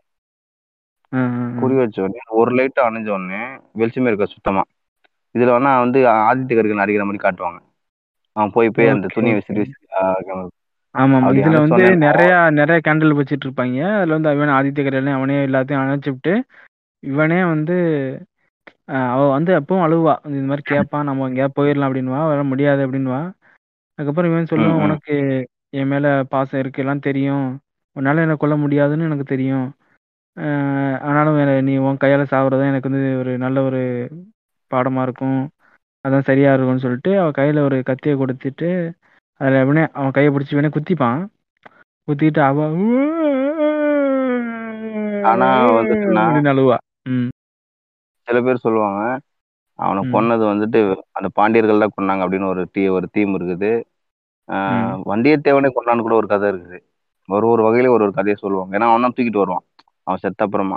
குறி 1.62 1.76
வச்ச 1.76 1.98
உடனே 2.04 2.22
ஒரு 2.40 2.52
லைட் 2.58 2.80
அணைஞ்ச 2.88 3.10
உடனே 3.10 3.42
வெளிச்சமே 3.80 4.10
இருக்க 4.10 4.28
சுத்தமா. 4.28 4.64
இதுல 5.36 5.50
வேணா 5.56 5.72
வந்து 5.84 6.00
ஆதித்ய 6.28 6.58
கரிகாலன் 6.58 6.84
அடிக்கிற 6.84 7.06
மாதிரி 7.06 7.22
காட்டுவாங்க. 7.26 7.60
அவன் 8.36 8.54
போய் 8.56 8.74
போய் 8.76 8.94
அந்த 8.94 9.08
துணியை 9.16 9.36
விசிறி 9.38 9.60
விசிறி 9.62 9.86
ஆஹ் 10.96 11.02
ஆமா 11.02 11.16
ஆமா 11.16 11.22
அப்படி 11.22 11.40
இதுல 11.40 11.50
அணைச்ச 11.50 11.64
வந்து 11.66 11.76
உடனே 11.78 11.98
நிறைய 12.06 12.30
நிறைய 12.52 12.78
கேண்டில் 12.86 13.18
வச்சிட்டு 13.20 13.46
இருப்பாங்க. 13.48 13.80
அதுல 13.96 14.16
வந்து 14.16 14.30
அவன் 14.30 14.56
ஆதித்ய 14.58 14.84
கரிகாலன் 14.84 15.18
அவனே 15.18 15.46
எல்லாத்தையும் 15.46 15.82
அணைச்சு 15.84 16.10
விட்டு 16.10 16.34
இவனே 17.04 17.44
வந்து 17.46 17.76
ஆஹ் 18.88 19.10
அவ 19.10 19.28
வந்து 19.30 19.52
எப்பவும் 19.60 19.84
அழுவா. 19.86 20.14
இந்த 20.30 20.46
மாதிரி 20.46 20.64
கேட்பான் 20.66 21.04
நம்ம 21.04 21.28
எங்கேயா 21.30 21.48
போயிடலாம் 21.56 21.88
அப்படின்னுவா 21.90 22.22
வர 22.28 22.44
முடியாது 22.44 22.82
அப்படின்னுவா. 22.88 23.20
அதுக்கப்புறம் 24.00 24.32
இவன் 24.32 24.42
ம், 24.42 24.52
சொல்லுவான் 24.52 24.80
ம். 24.80 24.84
உனக்கு 24.84 25.16
என் 25.72 25.88
மேல 25.88 26.08
பாசம் 26.30 26.60
இருக்கு 26.60 26.82
எல்லாம் 26.82 27.00
தெரியும். 27.00 27.46
உன்னால 27.96 28.18
என்ன 28.18 28.36
கொல்ல 28.36 28.56
முடியாதுன்னு 28.58 29.04
எனக்கு 29.04 29.24
தெரியும். 29.26 29.68
ஆனாலும் 31.02 31.36
வேற- 31.36 31.62
நீ 31.62 31.78
உன் 31.80 32.02
கையால 32.04 32.24
சாகுறது 32.32 32.70
எனக்கு 32.70 32.90
வந்து 32.90 33.18
ஒரு 33.20 33.38
நல்ல 33.38 33.62
ஒரு 33.62 33.82
பாடமா 34.72 35.02
இருக்கும். 35.02 35.40
அதான் 36.06 36.20
சரியா 36.22 36.54
இருக்கும்னு 36.54 36.80
சொல்லிட்டு 36.80 37.20
அவ 37.20 37.30
கையில 37.32 37.60
ஒரு 37.60 37.84
கத்தியை 37.84 38.16
கொடுத்துட்டு 38.18 38.70
அதுல 39.40 39.62
இவனே 39.62 39.88
அவன் 39.94 40.12
கையை 40.12 40.34
பிடிச்சி 40.34 40.52
இவனே 40.52 40.68
குத்திப்பான். 40.68 41.28
குத்திட்டு 42.08 42.40
அவ 42.40 42.68
ஆனா 45.24 45.66
அப்படின்னு 45.66 46.52
அழுவா. 46.54 46.78
ம். 47.10 47.28
சில 48.22 48.42
பேர் 48.42 48.56
சொல்லுவாங்க 48.56 49.20
அவனை 49.76 50.12
கொன்னது 50.12 50.44
வந்துட்டு 50.44 51.00
அந்த 51.12 51.30
பாண்டியர்கள் 51.34 51.88
தான் 51.88 51.92
கொன்னாங்க 51.98 52.24
அப்படின்னு 52.24 52.46
ஒரு 52.46 52.68
தீ 52.72 52.88
ஒரு 52.88 53.08
தீம் 53.12 53.40
இருக்குது. 53.40 53.84
ஆஹ் 54.48 55.02
வந்தியத்தேவனே 55.06 55.70
கொண்டான்னு 55.76 56.02
கூட 56.02 56.16
ஒரு 56.16 56.28
கதை 56.28 56.50
இருக்குது. 56.50 56.80
ஒரு 57.28 57.48
ஒரு 57.48 57.64
வகையில 57.64 57.90
ஒரு 57.90 58.04
ஒரு 58.04 58.14
கதையை 58.14 58.36
சொல்லுவாங்க. 58.36 58.78
ஏன்னா 58.78 58.94
அவன் 58.94 59.14
தூக்கிட்டு 59.16 59.38
வருவான். 59.38 59.64
அவன் 60.04 60.20
செத்த 60.20 60.46
அப்புறமா. 60.46 60.76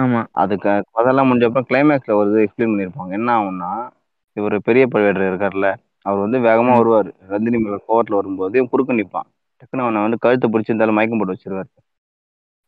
ஆமா. 0.00 0.26
அதுக்கு 0.32 0.68
கதெல்லாம் 0.68 1.30
முடிஞ்ச 1.30 1.44
அப்புறம் 1.44 1.66
கிளைமேக்ஸ்ல 1.68 2.12
ஒரு 2.12 2.44
எக்ஸ்பிளைன் 2.44 2.60
பண்ணியிருப்பாங்க. 2.60 3.10
என்ன 3.10 3.40
ஆகும்னா 3.40 3.88
இவர் 4.32 4.60
பெரிய 4.60 4.86
பழுவேட்டர் 4.94 5.30
இருக்கார்ல 5.32 5.74
அவர் 6.04 6.18
வந்து 6.18 6.38
வேகமா. 6.38 6.76
வருவார். 6.76 7.06
ரந்தினி 7.06 7.58
மேல 7.58 7.76
கோவத்துல 7.88 8.14
வரும்போது 8.14 8.68
குறுக்க 8.68 8.92
நிப்பான். 8.92 9.32
டக்குன்னு 9.58 9.80
அவனை 9.80 10.00
வந்து 10.00 10.18
கழுத்தை 10.18 10.50
பிடிச்சி 10.50 10.62
இருந்தாலும் 10.62 10.94
மயக்கம் 10.94 11.18
போட்டு 11.18 11.36
வச்சிருவாரு. 11.36 11.92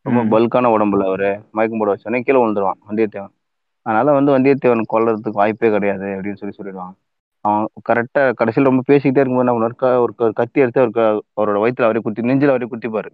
ரொம்ப. 0.03 0.39
பல்கான 0.39 0.65
உடம்புல 0.65 1.05
அவரு. 1.05 1.45
மயக்கம் 1.51 1.79
போட்டு 1.79 1.95
வச்சோடனே 1.95 2.21
கீழே 2.21 2.45
விழுந்துருவான் 2.45 2.73
வந்தியத்தேவன். 2.89 3.35
அதனால 3.83 4.13
வந்து 4.13 4.39
வந்தியத்தேவன் 4.39 4.81
கொல்றதுக்கு 4.93 5.31
வாய்ப்பே 5.31 5.71
கிடையாது 5.71 6.05
அப்படின்னு 6.05 6.37
சொல்லி 6.37 6.57
சொல்லிடுவாங்க. 6.57 6.93
அவன் 7.41 7.67
கரெக்டா 7.93 8.33
கடைசியில் 8.35 8.69
ரொம்ப 8.69 8.93
பேசிக்கிட்டே 8.93 9.21
இருக்கும்போது 9.21 9.53
என்ன 9.53 9.69
பண்ணுவாரு? 9.69 10.09
ஒரு 10.19 10.33
கத்தி 10.33 10.61
எடுத்து 10.61 10.81
அவர் 10.81 11.23
க- 11.33 11.43
அவரோட 11.43 11.55
வயித்துல 11.55 11.83
அவரே 11.83 12.01
குத்தி 12.01 12.23
நெஞ்சில 12.23 12.49
அவரே 12.49 12.67
குத்திப்பாரு. 12.67 13.11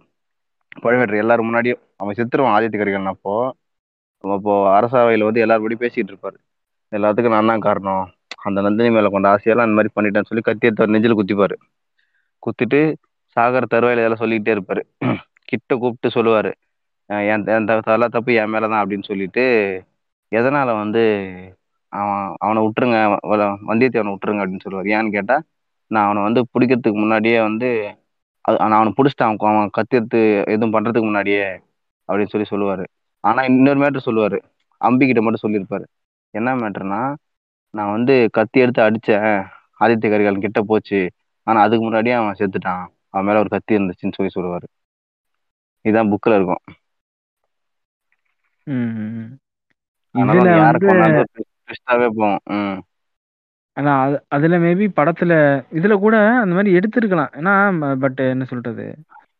பழவேட்டர் 0.81 1.17
எல்லாரும் 1.17 1.53
முன்னாடியும். 1.53 1.79
அவன் 1.95 2.15
செத்துருவான் 2.17 2.51
ஆதித்ய 2.57 2.77
கரிகாலன் 2.77 3.05
அப்போ. 3.05 3.55
அப்போ 4.19 4.81
அரசாவையில 4.81 5.23
வந்து 5.23 5.39
எல்லாரும் 5.39 5.69
முன்னாடி 5.69 5.73
பேசிட்டு 5.73 6.13
இருப்பாரு. 6.13 6.35
எல்லாத்துக்கும் 6.91 7.29
நான் 7.29 7.45
தான் 7.45 7.59
காரணம். 7.59 8.09
அந்த 8.43 8.61
நந்தினி 8.61 8.89
மேல 8.89 9.09
கொண்ட 9.09 9.27
ஆசையெல்லாம் 9.29 9.67
இந்த 9.67 9.77
மாதிரி 9.77 9.91
பண்ணிட்டேன்னு 9.95 10.29
சொல்லி 10.29 10.43
கத்தி 10.43 10.67
எடுத்து 10.67 10.83
அவர் 10.83 11.19
குத்திப்பாரு. 11.19 11.55
குத்திட்டு 12.43 12.79
சாகர 13.37 13.63
தருவாயில 13.73 13.99
இதெல்லாம் 13.99 14.21
சொல்லிக்கிட்டே 14.23 14.53
இருப்பாரு. 14.55 14.81
கிட்ட 15.49 15.75
கூப்பிட்டு 15.75 16.09
சொல்லுவாரு. 16.17 16.51
என் 17.29 17.45
என் 17.47 17.65
தலை 17.65 18.07
தப்பு 18.07 18.33
என் 18.33 18.53
மேலதான் 18.53 18.81
அப்படின்னு 18.83 19.03
சொல்லிட்டு 19.03 19.43
எதனால 20.31 20.69
வந்து 20.77 21.03
அவன் 21.93 22.35
அவனை 22.37 22.59
விட்டுருங்க 22.65 22.97
வந்தியத்தேவனை 23.69 24.11
விட்டுருங்க 24.13 24.43
அப்படின்னு 24.43 24.65
சொல்லுவார். 24.65 24.87
ஏன்னு 24.95 25.11
கேட்டா 25.11 25.37
நான் 25.91 26.05
அவனை 26.05 26.21
வந்து 26.27 26.41
பிடிக்கிறதுக்கு 26.53 26.99
முன்னாடியே 27.03 27.39
வந்து 27.41 27.69
அது 28.45 28.57
நான் 28.61 28.71
அவனை 28.71 28.91
பிடிச்சிட்டேன் 28.97 29.27
அவன் 29.27 29.37
அவன் 29.39 29.69
கத்தியத்து 29.77 30.19
எதுவும் 30.45 30.73
பண்றதுக்கு 30.73 31.07
முன்னாடியே 31.09 31.43
அப்படின்னு 32.09 32.31
சொல்லி 32.33 32.47
சொல்லுவாரு. 32.53 32.85
ஆனா 33.23 33.41
இன்னொரு 33.43 33.79
மேட்ரு 33.79 33.99
சொல்லுவாரு. 34.05 34.37
அம்பிக்கிட்ட 34.81 35.21
மட்டும் 35.21 35.43
சொல்லியிருப்பாரு. 35.45 35.85
என்ன 36.33 36.55
மேட்ருனா 36.55 37.01
நான் 37.73 37.93
வந்து 37.95 38.15
கத்தி 38.37 38.57
எடுத்து 38.63 38.81
அடிச்சேன். 38.87 39.35
ஆதித்ய 39.79 40.09
கரிகாலன் 40.13 40.45
கிட்ட 40.45 40.61
போச்சு. 40.71 40.99
ஆனா 41.47 41.59
அதுக்கு 41.65 41.83
முன்னாடியே 41.85 42.15
அவன் 42.19 42.39
செத்துட்டான். 42.39 42.83
அவன் 43.13 43.25
மேல 43.27 43.41
ஒரு 43.43 43.51
கத்தி 43.55 43.77
இருந்துச்சுன்னு 43.77 44.17
சொல்லி 44.17 44.33
சொல்லுவாரு. 44.35 44.67
இதான் 45.85 46.11
புக்ல 46.13 46.37
இருக்கும். 46.37 46.63
போகும் 52.07 52.81
அது 53.77 54.17
அதுல 54.35 54.55
மேபி 54.63 54.85
படத்துல 54.97 55.33
இதுல 55.77 55.93
கூட 56.03 56.15
அந்த 56.41 56.53
மாதிரி 56.57 56.75
எடுத்திருக்கலாம். 56.77 57.31
ஏன்னா 57.39 57.53
பட் 58.03 58.19
என்ன 58.33 58.45
சொல்றது? 58.51 58.85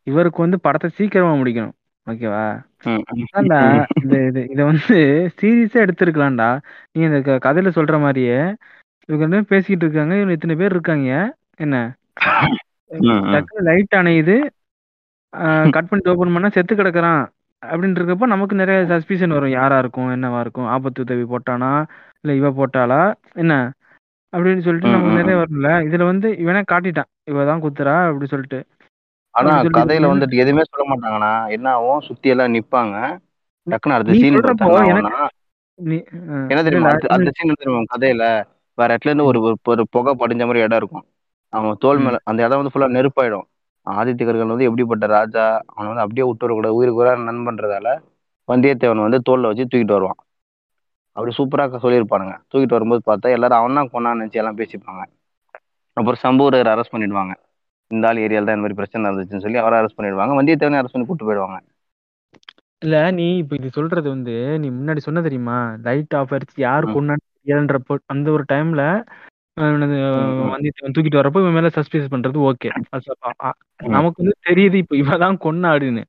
இவருக்கு 0.06 0.44
வந்து 0.44 0.58
படத்தை 0.66 0.88
சீக்கிரமா 0.96 1.34
முடிக்கணும். 1.40 1.76
ஓகேவா? 2.10 2.62
அதான்டா 2.84 3.84
இது 4.04 4.26
இது 4.26 4.46
இதை 4.48 4.64
வந்து 4.64 5.30
சீரியஸா 5.40 5.88
எடுத்திருக்கலாம்டா. 5.88 6.60
நீங்க 6.92 7.16
இந்த 7.16 7.38
க- 7.38 7.52
கதையில 7.52 7.56
சொல்ற 7.56 8.00
மாதிரியே 8.00 8.34
இவங்க 8.34 8.56
ரெண்டு 9.06 9.28
பேரும் 9.28 9.44
பேசிக்கிட்டு 9.48 9.84
இருக்காங்க. 9.84 10.14
இவங்க 10.14 10.32
இத்தனை 10.32 10.56
பேர் 10.56 10.70
இருக்காங்க. 10.70 11.36
என்ன? 11.56 11.94
ம், 12.88 13.06
ம். 13.06 13.08
டக்குனு 13.08 13.62
லைட் 13.62 13.94
அணையுது. 13.96 14.36
கட் 15.70 15.88
பண்ணி 15.88 16.10
ஓபன் 16.10 16.32
பண்ணா 16.32 16.48
செத்து 16.48 16.74
கிடக்குறான். 16.74 17.28
அப்படின்னு 17.66 17.94
இருக்கப்போ 17.94 18.26
நமக்கு 18.26 18.56
நிறைய 18.56 18.82
சஸ்பிஷன் 18.82 19.28
வரும். 19.28 19.50
யாரா 19.50 19.78
இருக்கும் 19.78 20.22
என்னவா 20.22 20.40
இருக்கும்? 20.40 20.66
ஆபத்து 20.66 21.02
உதவி 21.02 21.22
போட்டானா? 21.22 21.86
இல்ல 22.20 22.36
இவ 22.36 22.50
போட்டாளா? 22.50 23.14
என்ன? 23.32 23.72
அப்படின்னு 24.36 24.60
சொல்லிட்டு 24.60 24.88
ம், 24.88 24.90
நமக்கு 24.90 25.12
ம், 25.12 25.16
நிறைய 25.16 25.44
ம். 25.48 25.54
வரும்ல. 25.54 25.66
இதுல 25.66 26.04
வந்து 26.04 26.36
இவனே 26.36 26.62
காட்டிட்டான். 26.72 27.10
இவ 27.24 27.44
தான் 27.44 27.62
குத்துறா 27.62 28.06
அப்படி 28.06 28.26
சொல்லிட்டு. 28.26 28.64
ஆனா 29.34 29.62
கதையில 29.62 30.06
வந்துட்டு 30.14 30.34
எதுவுமே 30.34 30.62
சொல்ல 30.70 30.94
மாட்டாங்கண்ணா. 30.94 31.50
என்ன 31.50 31.70
ஆகும்? 31.70 32.00
சுத்தி 32.00 32.28
எல்லாம் 32.28 32.54
நிப்பாங்க. 32.54 33.18
டக்குன்னு 33.70 33.92
அடுத்த 33.92 34.12
சீன் 34.12 34.34
என்ன 36.48 36.62
தெரியுமா? 36.62 36.88
அடுத்த 37.08 37.30
சீன் 37.34 37.52
தெரியுமா? 37.56 37.82
கதையில 37.96 38.44
வேற 38.74 38.94
இடத்துல 38.94 38.98
இருந்து 39.02 39.24
ஒரு 39.24 39.58
ஒரு- 39.68 39.82
புகை 39.90 40.14
படிஞ்ச 40.14 40.38
மாதிரி 40.38 40.58
இடம் 40.58 40.76
இருக்கும். 40.76 41.04
அவன் 41.48 41.76
தோல். 41.78 41.98
மேல 41.98 42.16
அந்த 42.24 42.44
இடம் 42.44 42.62
வந்து 42.62 42.80
ஃபுல்லா 42.80 42.92
நெருப்பாயிடும். 42.92 43.42
ஆதித்ய 43.90 44.24
கரிகாலன் 44.24 44.48
வந்து 44.48 44.64
எப்படிப்பட்ட 44.64 45.06
ராஜா? 45.06 45.62
அவன் 45.66 45.94
வந்து 45.94 46.00
அப்படியே 46.00 46.26
விட்டு 46.26 46.46
வரக்கூடாது. 46.46 46.74
உயிருக்கு 46.74 47.00
கூட 47.00 47.16
நண்பன்றதால 47.16 47.98
வந்தியத்தேவன் 48.52 49.08
வந்து 49.08 49.20
தோல்ல 49.30 49.54
வச்சு 49.54 49.66
தூக்கிட்டு 49.70 49.92
வருவான். 49.92 50.14
அப்படி 51.12 51.34
சூப்பரா 51.38 51.76
சொல்லியிருப்பானுங்க. 51.76 52.36
தூக்கிட்டு 52.54 52.68
வரும்போது 52.68 53.16
பார்த்தா 53.16 53.32
எல்லாரும் 53.32 53.58
அவன் 53.58 53.74
தான் 53.74 53.88
கொண்டான்னு 53.92 54.20
நினைச்சு 54.20 54.32
எல்லாம் 54.32 54.56
பேசிப்பாங்க. 54.56 55.04
அப்புறம் 55.92 56.22
சம்பூரர் 56.22 56.66
அரெஸ்ட் 56.66 56.92
பண்ணிடுவாங்க. 56.92 57.34
இந்த 57.94 58.08
ஆள் 58.08 58.22
ஏரியால 58.24 58.46
தான் 58.46 58.56
இந்த 58.56 58.64
மாதிரி 58.64 58.80
பிரச்சனை 58.80 59.10
இருந்துச்சுன்னு 59.10 59.44
சொல்லி 59.46 59.60
அவரை 59.62 59.78
அரெஸ்ட் 59.80 59.98
பண்ணிடுவாங்க. 59.98 60.38
வந்தியத்தேவனை 60.38 60.80
அரெஸ்ட் 60.80 60.96
பண்ணி 60.96 61.08
கூட்டு 61.08 61.26
போயிடுவாங்க. 61.28 61.58
இல்ல 62.82 62.96
நீ 63.18 63.26
இப்ப 63.42 63.54
இது 63.58 63.68
சொல்றது 63.76 64.06
வந்து 64.14 64.32
நீ 64.62 64.68
முன்னாடி 64.78 65.00
சொன்ன 65.04 65.22
தெரியுமா? 65.26 65.58
லைட் 65.86 66.16
ஆஃப் 66.20 66.34
அடிச்சு 66.36 66.58
யாரு 66.64 66.86
தெரியாதுன்றப்போ 66.94 67.94
அந்த 68.14 68.26
ஒரு 68.36 68.44
டைம்ல. 68.52 68.82
வந்தியத்தேவன் 69.56 70.94
தூக்கிட்டு 70.94 71.20
வரப்போ 71.20 71.40
இவன் 71.42 71.56
மேல 71.56 71.68
சஸ்பென்ஸ் 71.76 72.12
பண்றது 72.14 72.38
ஓகே. 72.50 72.68
நமக்கு 73.96 74.22
வந்து 74.22 74.36
தெரியுது 74.48 74.76
இப்ப 74.82 74.96
இவதான் 75.02 75.36
கொன்னாடுன்னு 75.44 76.02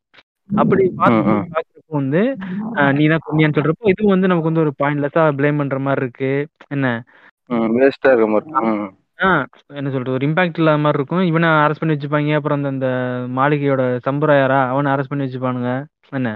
அப்படி. 0.49 0.83
பாக்குறப்போ 1.01 1.93
வந்து 1.99 2.21
நீ 2.97 3.03
தான் 3.13 3.23
கொன்னியான்னு 3.25 3.57
சொல்றப்போ 3.57 3.91
இது 3.93 4.13
வந்து 4.13 4.29
நமக்கு 4.31 4.49
வந்து 4.49 4.63
ஒரு 4.65 4.73
பாயிண்ட்லெஸ்ஸா 4.81 5.23
ப்ளேம் 5.39 5.59
பண்ற 5.61 5.79
மாதிரி 5.87 6.03
இருக்கு. 6.05 6.31
என்ன? 6.75 6.87
வேஸ்டா 7.77 8.11
இருக்க 8.11 8.27
மாதிரி. 8.33 8.51
ஆ 9.19 9.27
என்ன 9.75 9.89
சொல்றது 9.89 10.15
ஒரு 10.15 10.25
இம்பாக்ட் 10.27 10.57
இல்லாத 10.59 10.79
மாதிரி 10.79 10.99
இருக்கும். 10.99 11.23
இவனை 11.23 11.49
அரெஸ்ட் 11.59 11.81
பண்ணி 11.81 11.95
வச்சுப்பாங்க. 11.95 12.31
அப்புறம் 12.35 12.57
அந்த 12.59 12.69
அந்த 12.73 12.87
மாளிகையோட 13.37 13.83
சம்பராயாரா 14.07 14.59
அவனை 14.71 14.89
அரெஸ்ட் 14.93 15.11
பண்ணி 15.11 15.25
வச்சுப்பானுங்க. 15.25 15.71
என்ன? 16.11 16.31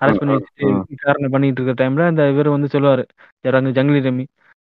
அரெஸ்ட் 0.00 0.20
பண்ணி 0.20 0.32
ம், 0.32 0.38
வச்சுட்டு 0.38 0.66
ம். 0.70 0.80
விசாரணை 0.92 1.28
பண்ணிட்டு 1.34 1.60
இருக்க 1.60 1.74
டைம்ல 1.80 2.06
அந்த 2.06 2.22
இவர் 2.30 2.54
வந்து 2.54 2.68
சொல்லுவாரு 2.74 3.04
யாரா 3.44 3.60
அந்த 3.62 3.72
ஜங்கிலி 3.76 4.00
ரம்மி? 4.06 4.26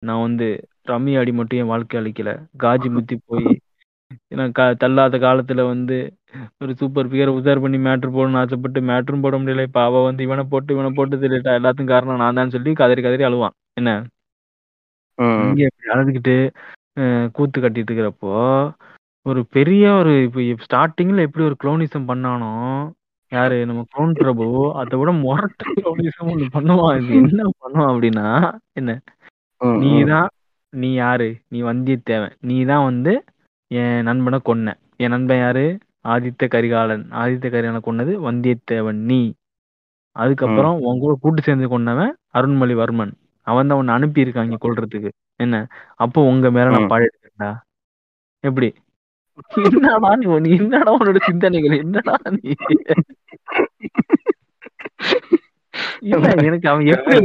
நான் 0.02 0.24
வந்து 0.24 0.46
ரம்மி 0.88 1.12
ஆடி 1.20 1.32
மட்டும் 1.32 1.60
என் 1.60 1.72
வாழ்க்கை 1.72 1.96
அழிக்கல. 2.00 2.30
காஜி 2.62 2.88
முத்தி 2.90 3.16
போய் 3.26 3.48
நான் 4.32 4.52
க 4.52 4.66
தள்ளாத 4.82 5.16
காலத்துல 5.18 5.62
வந்து 5.70 5.96
ஒரு 6.62 6.72
சூப்பர் 6.80 7.10
பிகர் 7.12 7.36
உசார் 7.36 7.62
பண்ணி 7.64 7.78
மேட்ரு 7.78 8.10
போடணும்னு 8.10 8.40
ஆசைப்பட்டு 8.42 8.80
மேட்ரும் 8.90 9.24
போட 9.24 9.36
முடியல. 9.38 9.66
இப்ப 9.68 9.80
அவ 9.82 10.02
வந்து 10.04 10.22
இவனை 10.26 10.44
போட்டு 10.52 10.74
இவனை 10.76 10.90
போட்டு 10.92 11.16
தெரியட்டா 11.24 11.56
எல்லாத்துக்கும் 11.58 11.92
காரணம் 11.92 12.22
நான் 12.24 12.38
தான் 12.40 12.54
சொல்லி 12.56 12.72
கதறி 12.74 13.02
கதறி 13.02 13.26
அழுவான். 13.28 13.56
என்ன? 13.76 13.92
ம். 15.18 15.38
இங்க 15.44 15.62
இப்படி 15.68 15.92
அழுதுகிட்டு 15.94 16.36
கூத்து 17.32 17.58
கட்டிட்டு 17.60 17.90
இருக்கிறப்போ 17.90 18.34
ஒரு 19.26 19.40
பெரிய 19.46 19.92
ஒரு 19.92 20.12
இப்ப 20.22 20.64
ஸ்டார்டிங்ல 20.66 21.20
எப்படி 21.20 21.44
ஒரு 21.44 21.56
குளோனிசம் 21.64 22.08
பண்ணானோ 22.08 22.52
யாரு 23.32 23.66
நம்ம 23.66 23.84
குளோன் 23.92 24.12
பிரபு 24.12 24.44
அதை 24.72 24.98
விட 24.98 25.10
மொரட்ட 25.22 25.62
குளோனிசம் 25.76 26.30
ஒண்ணு 26.32 26.46
பண்ணுவான். 26.52 26.98
இது 27.00 27.14
என்ன 27.22 27.48
பண்ணுவான் 27.60 27.90
அப்படின்னா 27.92 28.26
என்ன? 28.72 28.92
ம், 29.60 29.66
ம். 29.68 29.78
நீதான் 29.78 30.28
நீ 30.72 30.92
யாரு? 30.92 31.28
நீ 31.48 31.62
வந்தியத்தேவன். 31.62 32.34
நீ 32.40 32.64
தான் 32.64 32.84
வந்து 32.84 33.12
என் 33.70 34.02
நண்பனை 34.02 34.38
கொன்ன. 34.44 34.74
என் 34.96 35.10
நண்பன் 35.10 35.38
யாரு? 35.38 35.66
ஆதித்த 36.04 36.48
கரிகாலன். 36.48 37.04
ஆதித்த 37.12 37.46
கரிகாலனை 37.50 37.82
கொன்னது 37.82 38.12
வந்தியத்தேவன் 38.28 39.00
நீ. 39.02 39.20
அதுக்கப்புறம் 40.16 40.76
உன் 40.80 40.98
கூட 40.98 41.16
கூட்டு 41.20 41.42
சேர்ந்து 41.42 41.68
கொண்டவன் 41.68 42.12
அருண்மொழிவர்மன். 42.34 43.12
அவன் 43.46 43.66
தான் 43.66 43.78
உன்னை 43.78 43.94
அனுப்பி 43.94 44.20
இருக்காங்க 44.20 44.56
கொல்றதுக்கு. 44.60 45.10
என்ன? 45.40 45.56
அப்போ 45.96 46.20
உங்க 46.24 46.50
மேல 46.50 46.68
நான். 46.70 46.86
பாடி 46.86 47.06
எடுக்கிறேன்டா. 47.08 47.50
எப்படி? 48.44 48.68
என்னடா 49.68 50.10
நீ 50.16 50.26
நீ 50.44 50.50
என்னடா 50.56 50.92
உன்னோட 50.94 51.18
சிந்தனைகள்? 51.26 51.76
என்னடா 51.78 52.14
நீ? 52.36 52.48
எனக்கு 56.42 56.68
அவன் 56.68 56.90
எப்படி. 56.94 57.16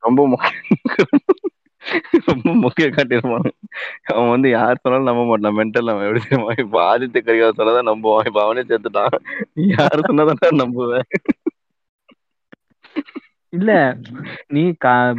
ரொம்ப 0.00 0.20
முக்கியம் 0.26 1.10
ரொம்ப 2.28 2.50
முக்கியம் 2.54 2.94
காட்டியிருப்பாங்க 2.96 3.48
அவன் 4.10 4.30
வந்து 4.30 4.48
யார் 4.50 4.80
சொன்னாலும் 4.82 5.08
நம்ப 5.10 5.22
மாட்டான். 5.24 5.56
மென்டல் 5.58 5.90
அவன் 5.92 6.06
எப்படி 6.06 6.22
தெரியுமா? 6.22 6.52
இப்ப 6.58 6.76
ஆதித்ய 6.90 7.22
கரிகால 7.22 7.56
சொன்னதான் 7.56 7.90
நம்புவான். 7.90 8.26
இப்ப 8.30 8.42
அவனே 8.44 8.62
சேர்த்துட்டான் 8.62 9.16
நீ 9.54 9.64
யாரு 9.76 10.00
சொன்னதான் 10.08 10.62
நம்புவேன் 10.62 11.06
இல்ல 13.52 13.70
நீ 14.48 14.62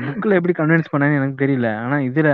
புக்ல 0.03 0.37
எப்படி 0.37 0.53
கன்வின்ஸ் 0.53 0.91
பண்ணன்னு 0.93 1.19
எனக்கு 1.19 1.37
தெரியல. 1.43 1.69
ஆனா 1.81 1.97
இதுல 2.07 2.29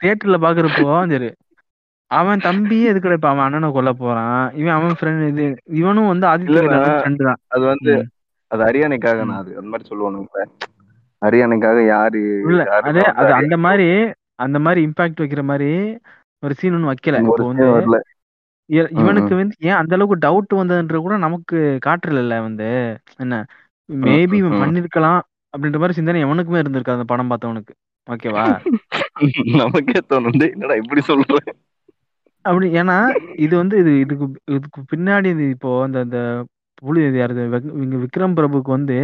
தியேட்டர்ல 0.00 0.36
பாக்குறப்போ 0.44 0.84
சரி 1.12 1.30
அவன் 2.10 2.40
தம்பியே 2.40 2.88
எதுக்குடா 2.90 3.18
இப்ப 3.18 3.28
அவன் 3.28 3.44
அண்ணனை 3.44 3.68
கொல்ல 3.72 3.90
போறான்? 3.94 4.42
இவன் 4.54 4.74
அவன் 4.74 4.96
ஃப்ரெண்ட் 4.98 5.22
இது 5.30 5.44
இவனும் 5.74 6.10
வந்து 6.10 6.26
ஆதித்ய 6.26 6.62
ஃப்ரெண்டு 6.96 7.24
தான். 7.28 7.40
அது 7.48 7.64
வந்து. 7.64 7.94
அது 8.50 8.62
அரியானைக்காக 8.64 9.20
ம். 9.20 9.28
நான் 9.28 9.40
அது 9.40 9.52
அந்த 9.56 9.70
மாதிரி 9.70 9.88
சொல்லுவானுங்க 9.88 10.42
அரியானைக்காக 11.22 11.78
யாரு 11.88 12.20
இல்ல 12.44 12.62
அது 12.80 13.02
அந்த 13.40 13.56
மாதிரி 13.58 13.88
அந்த 14.38 14.58
மாதிரி 14.58 14.80
இம்பாக்ட் 14.86 15.22
வைக்கிற 15.22 15.42
மாதிரி 15.44 15.70
ஒரு 16.42 16.54
சீன் 16.54 16.76
ஒண்ணு 16.76 16.90
வைக்கல. 16.90 17.20
இப்போ 17.24 17.46
வந்து 17.50 17.66
இவனுக்கு 18.98 19.32
வந்து 19.34 19.54
ஏன் 19.62 19.78
அந்த 19.80 19.94
அளவுக்கு 19.96 20.24
டவுட் 20.24 20.52
வந்ததுன்ற 20.60 20.98
கூட 21.04 21.14
நமக்கு 21.18 21.56
காட்டுறல 21.86 22.36
வந்து. 22.46 22.68
என்ன? 23.18 23.34
மேபி 23.88 24.36
இவன். 24.40 24.60
பண்ணிருக்கலாம் 24.62 25.20
அப்படின்ற 25.54 25.78
மாதிரி 25.78 25.98
சிந்தனை 25.98 26.20
எவனுக்குமே 26.24 26.62
இருந்திருக்காது 26.62 26.98
அந்த 26.98 27.08
படம் 27.10 27.30
பார்த்தவனுக்கு. 27.30 27.74
ஓகேவா? 28.08 28.44
நமக்கே 29.60 30.00
"டேய், 30.34 30.52
என்னடா 30.54 30.74
இப்படி 30.80 31.02
சொல்ற? 31.08 31.36
அப்படி 32.44 32.66
ஏன்னா 32.78 32.96
இது 33.44 33.54
வந்து 33.56 33.76
இது 33.82 33.92
இதுக்கு 34.00 34.26
இதுக்கு 34.54 34.80
பின்னாடி 34.90 35.28
இப்போ 35.54 35.70
அந்த 35.84 35.98
அந்த 36.06 36.18
புலி 36.82 37.00
யாரு 37.14 37.34
இங்க 37.84 37.96
விக்ரம் 38.02 38.36
பிரபுக்கு 38.38 38.70
வந்து 38.70 38.96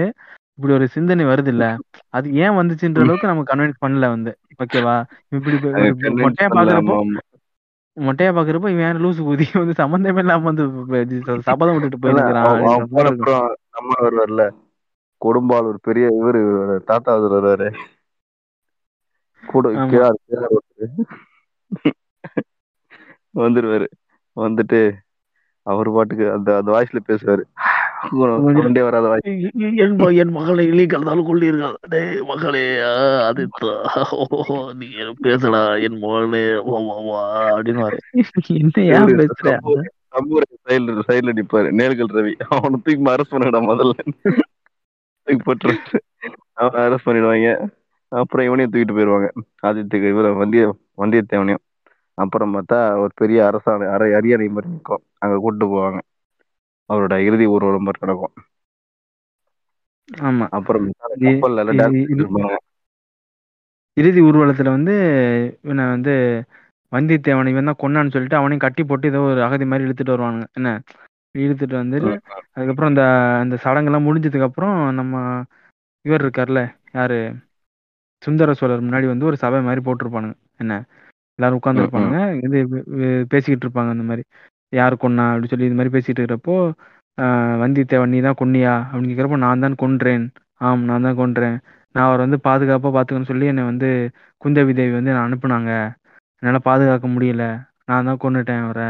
இப்படி 0.59 0.73
ஒரு 0.73 0.87
சிந்தனை 0.95 1.24
வருது 1.24 1.51
இல்ல 1.55 1.65
அது 2.15 2.27
ஏன் 2.43 2.57
வந்துச்சுன்ற 2.57 3.01
அளவுக்கு 3.01 3.31
நம்ம 3.31 3.45
கன்வின்ஸ் 3.51 3.82
பண்ணல 3.85 4.09
வந்து. 4.15 4.32
ஓகேவா? 4.61 4.97
இப்படி 5.32 5.57
மொட்டையா 6.20 6.49
பாக்குறப்போ. 6.51 6.97
மொட்டையா 8.01 8.31
பாக்குறப்போ 8.35 8.71
இவன் 8.73 9.01
லூசு 9.03 9.21
குதி 9.23 9.47
வந்து 9.55 9.75
சம்பந்தமே 9.75 10.23
இல்லாம 10.23 10.47
வந்து 10.51 10.65
சபதம் 11.49 11.77
விட்டுட்டு 11.77 12.03
போயிருக்கிறான் 12.03 12.51
நம்ம 13.71 13.91
வருவார்ல 14.01 14.45
கொடும்பால் 15.23 15.69
ஒரு 15.71 15.79
பெரிய 15.83 16.07
இவரு 16.17 16.41
தாத்தா 16.87 17.13
வருவாரு. 17.27 17.69
கேஆர் 19.91 20.19
ஒருத்தரு. 20.49 20.89
வந்துருவாரு. 23.35 23.87
வந்துட்டு 24.37 24.81
அவர் 25.67 25.89
பாட்டுக்கு 25.91 26.27
அந்த 26.37 26.51
அந்த 26.59 26.71
வாய்ஸ்ல 26.73 27.01
பேசுவாரு. 27.07 27.45
கொண்டே 28.57 28.83
வராத 28.83 29.09
என் 29.79 29.95
என் 30.15 30.33
மகளை 30.33 30.65
இலி 30.67 30.85
கலந்தாலும் 30.87 31.29
கொள்ளிருக்காது 31.29 31.79
டேய் 31.89 32.21
மகளே 32.25 32.63
ஆ, 32.83 32.93
அது 33.29 33.43
நீ 34.81 34.89
பேசடா 35.23 35.63
என் 35.87 35.99
மகளே 36.05 36.43
வா 36.69 36.79
வா 36.89 36.97
வா 37.09 37.21
அப்படின்னு 37.51 37.89
சைடுல 40.67 41.03
சைடுல 41.09 41.35
நிப்பாரு 41.37 41.69
நேர்கள் 41.73 42.15
ரவி. 42.17 42.33
அவனை 42.51 42.79
தூக்கி 42.79 43.11
அரெஸ்ட் 43.11 43.35
பண்ணிடா 43.35 43.61
முதல்ல. 43.67 43.95
தூக்கி 45.27 45.43
போட்டுருவாரு. 45.43 46.01
அவனை 46.55 46.81
அரெஸ்ட் 46.87 47.09
பண்ணிடுவாங்க. 47.09 47.51
அப்புறம் 48.13 48.47
இவனையும் 48.47 48.73
தூக்கிட்டு 48.73 48.97
போயிடுவாங்க. 48.97 49.29
ஆதித்யக்கு 49.67 50.09
இவர 50.09 50.29
வந்திய 50.37 50.63
வந்தியத்தேவனையும் 50.99 51.65
அப்புறம் 52.19 52.55
பார்த்தா 52.55 52.79
ஒரு 53.01 53.13
பெரிய 53.15 53.39
அரசாணை 53.49 53.87
அரை 53.93 54.09
அரியணை 54.13 54.49
மாதிரி 54.49 54.73
நிற்கும் 54.73 55.03
அங்க 55.19 55.37
கூட்டு 55.39 55.67
போவாங்க. 55.67 56.01
அவரோட 56.91 57.15
இறுதி 57.27 57.47
ஊர்வலம் 57.47 57.89
நடக்கும் 58.03 58.35
ஆமா. 60.09 60.47
அப்புறம் 60.51 60.87
இறுதி 63.97 64.21
ஊர்வலத்துல 64.21 64.69
வந்து 64.69 64.95
இவனை 65.65 65.85
வந்து 65.95 66.12
வந்தியத்தேவனை 66.93 67.51
இவன் 67.53 67.69
தான் 67.71 67.81
கொன்னான்னு 67.83 68.12
சொல்லிட்டு 68.15 68.39
அவனையும் 68.39 68.65
கட்டி 68.65 68.83
போட்டு 68.85 69.11
ஏதோ 69.11 69.21
ஒரு 69.27 69.41
அகதி 69.47 69.65
மாதிரி 69.65 69.87
இழுத்துட்டு 69.87 70.15
வருவானுங்க. 70.15 70.47
என்ன? 70.59 70.71
இழுத்துட்டு 71.35 71.77
வந்துட்டு 71.81 72.12
அதுக்கப்புறம் 72.55 72.91
அந்த 72.93 73.03
அந்த 73.43 73.57
சடங்கெல்லாம் 73.65 74.07
முடிஞ்சதுக்கு 74.09 74.49
அப்புறம் 74.49 74.77
நம்ம 74.95 75.15
இவர் 76.05 76.25
இருக்கார்ல 76.25 76.61
யாரு? 76.95 77.19
சுந்தர 78.23 78.55
சோழர் 78.55 78.87
முன்னாடி 78.87 79.07
வந்து 79.07 79.29
ஒரு 79.29 79.37
சபை 79.37 79.61
மாதிரி 79.62 79.83
போட்டிருப்பானுங்க. 79.87 80.35
என்ன? 80.59 80.75
எல்லாரும் 81.39 81.61
உட்காந்துருப்பானுங்க 81.61 82.19
இது 82.47 82.59
பேசிக்கிட்டு 83.33 83.65
இருப்பாங்க 83.67 83.93
இந்த 83.97 84.07
மாதிரி. 84.11 84.25
யார் 84.73 84.95
கொன்னா? 84.97 85.25
அப்படின்னு 85.31 85.53
சொல்லி 85.53 85.69
இது 85.69 85.79
மாதிரி 85.79 85.95
பேசிட்டு 85.97 86.21
இருக்கிறப்போ 86.21 86.57
வந்தியத்தேவன் 87.63 88.13
நீ 88.15 88.19
தான் 88.21 88.39
கொன்னியா? 88.41 88.75
அப்படின்னு 88.85 89.11
கேட்குறப்போ 89.11 89.39
நான் 89.39 89.65
தான் 89.65 89.81
கொன்றேன். 89.83 90.25
ஆம் 90.61 90.85
நான் 90.85 91.07
தான் 91.07 91.19
கொன்றேன். 91.19 91.57
நான் 91.95 92.07
அவர் 92.09 92.25
வந்து 92.25 92.39
பாதுகாப்பாக 92.47 92.93
பார்த்துக்கன்னு 92.95 93.31
சொல்லி 93.31 93.47
என்னை 93.47 93.65
வந்து 93.71 93.89
குந்தவி 94.43 94.73
தேவி 94.75 94.93
வந்து 94.99 95.13
நான் 95.13 95.27
அனுப்புனாங்க. 95.29 95.73
என்னால் 96.43 96.67
பாதுகாக்க 96.69 97.07
முடியல. 97.09 97.45
நான் 97.89 98.09
தான் 98.09 98.23
கொன்னுட்டேன் 98.23 98.65
அவரை. 98.67 98.89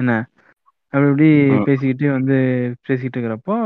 என்ன? 0.00 0.12
அப்படி 0.92 1.08
இப்படி. 1.08 1.28
பேசிக்கிட்டு 1.66 2.06
வந்து 2.16 2.36
பேசிக்கிட்டு 2.86 3.16
இருக்கிறப்போ 3.18 3.56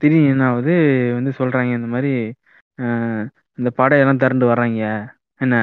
திடீர்னு 0.00 0.32
என்ன 0.32 0.44
ஆகுது? 0.48 0.74
வந்து 1.18 1.30
சொல்றாங்க 1.38 1.72
இந்த 1.78 1.88
மாதிரி 1.94 2.12
ஆஹ் 2.78 3.24
இந்த 3.58 3.70
படையெல்லாம் 3.78 4.22
திரண்டு 4.22 4.44
வர்றாங்க. 4.50 4.82
என்ன? 5.40 5.56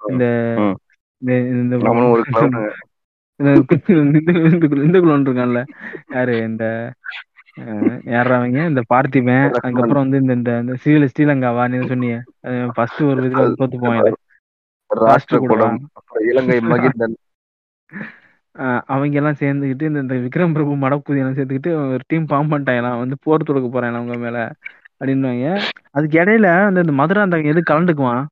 இந்த. 0.00 0.24
இந்த 1.54 1.74
குளோன் 5.02 5.26
இருக்கான்ல. 5.26 5.60
யாரு? 6.08 6.36
இந்த 6.48 6.64
அஹ், 7.62 7.96
யாரா 8.04 8.36
அவங்க 8.36 8.60
இந்த 8.66 8.82
பார்த்திபன். 8.92 9.46
அதுக்கப்புறம் 9.56 10.04
வந்து 10.04 10.34
இந்த 10.34 10.52
இந்த 10.60 10.74
ஸ்ரீல 10.82 11.08
ஸ்ரீலங்காவா? 11.12 11.64
நீ 11.68 11.86
சொன்னீங்க 11.86 12.18
ஃபர்ஸ்ட் 12.76 13.02
ஒரு 13.02 13.22
இதுல 13.22 13.42
தோத்து 13.60 13.78
போவாங்க 13.82 14.12
ராஷ்டிரகூடம் 14.90 15.76
அப்புறம் 15.98 16.24
இலங்கை 16.30 16.56
மகிந்தன். 16.70 17.16
அவங்க 18.86 19.16
எல்லாம் 19.20 19.38
சேர்ந்துக்கிட்டு 19.40 19.82
இந்த 19.82 20.00
இந்த 20.04 20.14
விக்ரம் 20.24 20.52
பிரபு 20.52 20.72
மடக்குதி 20.76 21.20
எல்லாம் 21.20 21.36
சேர்த்துக்கிட்டு 21.36 21.70
ஒரு 21.92 22.02
டீம் 22.06 22.26
ஃபார்ம் 22.26 22.50
பண்ணிட்டாங்களாம் 22.50 22.98
வந்து 22.98 23.16
போர் 23.22 23.42
தொடுக்க 23.42 23.68
போறாங்க 23.68 23.98
அவங்க 24.00 24.16
மேல. 24.16 24.38
அப்படின்னுவாங்க. 24.94 25.46
அதுக்கு 25.90 26.16
இடையில 26.18 26.48
அந்த 26.66 26.80
இந்த 26.80 26.92
மதுரை 26.92 27.22
அந்த 27.22 27.38
எது 27.50 27.60
கலந்துக்குவான்? 27.70 28.24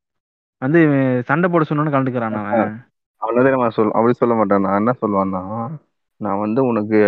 வந்து 0.63 0.81
சண்டை 1.25 1.51
போட 1.51 1.65
சொன்னோன்னு 1.69 1.95
கலந்துக்கிறான் 1.95 2.37
அவன். 2.43 2.75
அவனதே 3.23 3.51
நான் 3.55 3.77
சொல் 3.77 3.97
அப்படி 3.99 4.15
சொல்ல 4.21 4.35
மாட்டேன். 4.39 4.65
நான் 4.67 4.79
என்ன 4.81 4.93
சொல்லுவான்னா 5.03 5.43
நான் 6.21 6.43
வந்து 6.45 6.61
உனக்கு 6.71 6.99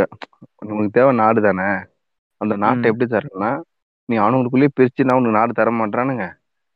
உனக்கு 0.64 0.96
தேவை 0.96 1.12
நாடு 1.22 1.40
தானே. 1.46 1.68
அந்த 2.40 2.54
நாட்டை. 2.64 2.90
எப்படி 2.92 3.06
தரேன்னா 3.14 3.50
நீ 4.08 4.14
அவனுக்குள்ளேயே 4.24 4.72
பிரிச்சுன்னா 4.78 5.16
உனக்கு 5.18 5.38
நாடு 5.38 5.52
தர 5.60 5.70
மாட்டானுங்க. 5.80 6.24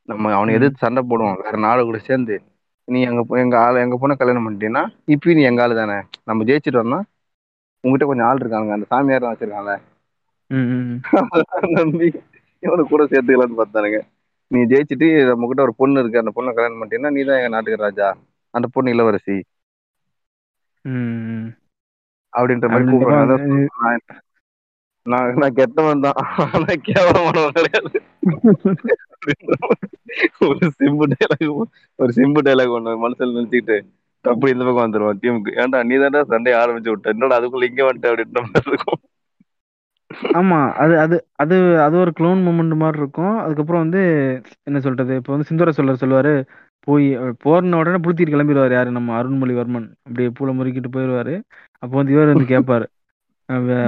நம்ம 0.08 0.32
அவனை. 0.38 0.50
எதிர்த்து 0.58 0.84
சண்டை 0.84 1.02
போடுவோம். 1.10 1.40
வேற 1.44 1.56
நாடு 1.66 1.80
கூட 1.88 1.98
சேர்ந்து. 2.08 2.36
நீ 2.88 2.98
எங்க 3.08 3.20
எங்க 3.42 3.56
ஆளு 3.64 3.78
எங்க 3.84 3.96
பொண்ணை 4.02 4.14
கல்யாணம் 4.18 4.44
பண்ணிட்டீங்கன்னா 4.46 4.82
இப்பயும் 5.14 5.38
நீ 5.38 5.44
எங்க 5.50 5.62
ஆளு 5.64 5.74
தானே. 5.80 5.96
நம்ம 6.28 6.44
ஜெயிச்சுட்டு 6.48 6.80
வரணும் 6.80 7.06
உங்ககிட்ட 7.84 8.06
கொஞ்சம் 8.10 8.28
ஆள் 8.28 8.42
இருக்காங்க 8.42 8.72
அந்த 8.76 8.86
சாமியார் 8.92 9.30
வச்சிருக்காங்க. 9.30 9.72
நம்பி 11.78 12.08
இவனை 12.62 12.82
கூட 12.92 13.02
சேர்த்துக்கலாம்னு 13.12 13.60
பார்த்தானுங்க. 13.60 13.98
நீ 14.50 14.58
ஜெயிச்சுட்டு 14.72 15.08
நம்ம 15.30 15.46
கிட்ட 15.50 15.62
ஒரு 15.66 15.74
பொண்ணு 15.80 16.00
இருக்கு. 16.02 16.22
அந்த 16.22 16.32
பொண்ணை 16.36 16.50
கல்யாணம் 16.56 16.78
பண்ணிட்டீங்கன்னா 16.80 17.14
நீ 17.16 17.22
தான் 17.28 17.38
எங்க 17.40 17.50
நாட்டுக்கு 17.54 17.84
ராஜா. 17.86 18.08
அந்த 18.56 18.66
பொண்ணு 18.74 18.94
இளவரசி. 18.96 19.36
அப்படின்ற 22.32 22.66
மாதிரி 22.70 22.90
கூப்பிடுறாங்க. 22.92 23.36
நான் 25.06 25.38
நான் 25.40 25.56
கெட்டவன் 25.58 26.04
தான். 26.04 26.20
ஆனா 26.44 26.74
கேவலமானவன் 26.88 27.56
கிடையாது 27.58 27.98
ஒரு 30.46 30.66
சிம்பு 30.78 31.04
டைலாக் 31.12 31.46
ஒரு 31.98 32.10
சிம்பு 32.18 32.40
டைலாக் 32.46 32.76
ஒண்ணு 32.76 32.94
மனசுல 33.04 33.34
நினைச்சுக்கிட்டு 33.34 33.76
அப்படி 34.24 34.52
இந்த 34.52 34.64
பக்கம் 34.66 34.84
வந்துருவான் 34.84 35.20
டீமுக்கு. 35.22 35.50
ஏன்டா 35.62 35.80
நீ 35.88 35.96
தானே 36.04 36.20
சண்டையை 36.32 36.56
ஆரம்பிச்சு 36.62 36.92
விட்ட. 36.92 37.12
என்னடா 37.14 37.38
அதுக்குள்ள 37.38 37.68
இங்க 37.70 37.82
வந்துட்ட 37.88 38.10
அப்படின்ற 38.12 38.40
மாதிரி 38.46 38.70
இருக்கும். 38.72 39.00
ஆமா 40.38 40.58
அது 40.82 40.94
அது 41.04 41.16
அது 41.42 41.56
அது 41.84 41.96
ஒரு 42.02 42.12
க்ளோன் 42.18 42.40
மூமெண்ட் 42.46 42.74
மாதிரி 42.82 43.00
இருக்கும். 43.02 43.34
அதுக்கப்புறம் 43.44 43.84
வந்து 43.84 44.02
என்ன 44.68 44.78
சொல்றது? 44.86 45.12
இப்போ 45.20 45.32
வந்து 45.34 45.48
சிந்துர 45.50 45.72
சொல்லர் 45.78 46.02
சொல்லுவாரு 46.02 46.34
போய் 46.86 47.06
போர்ன 47.44 47.78
உடனே 47.80 47.98
புளுத்திட்டு 48.04 48.34
கிளம்பிடுவாரு 48.34 48.74
யாரு? 48.78 48.90
நம்ம 48.98 49.14
அருண்மொழிவர்மன். 49.20 49.86
அப்படியே 50.06 50.30
பூல 50.38 50.52
முறுக்கிட்டு 50.58 50.90
போயிடுவாரு. 50.96 51.34
அப்போ 51.82 51.94
வந்து 52.00 52.14
இவர் 52.16 52.32
வந்து 52.32 52.52
கேட்பாரு 52.54 52.86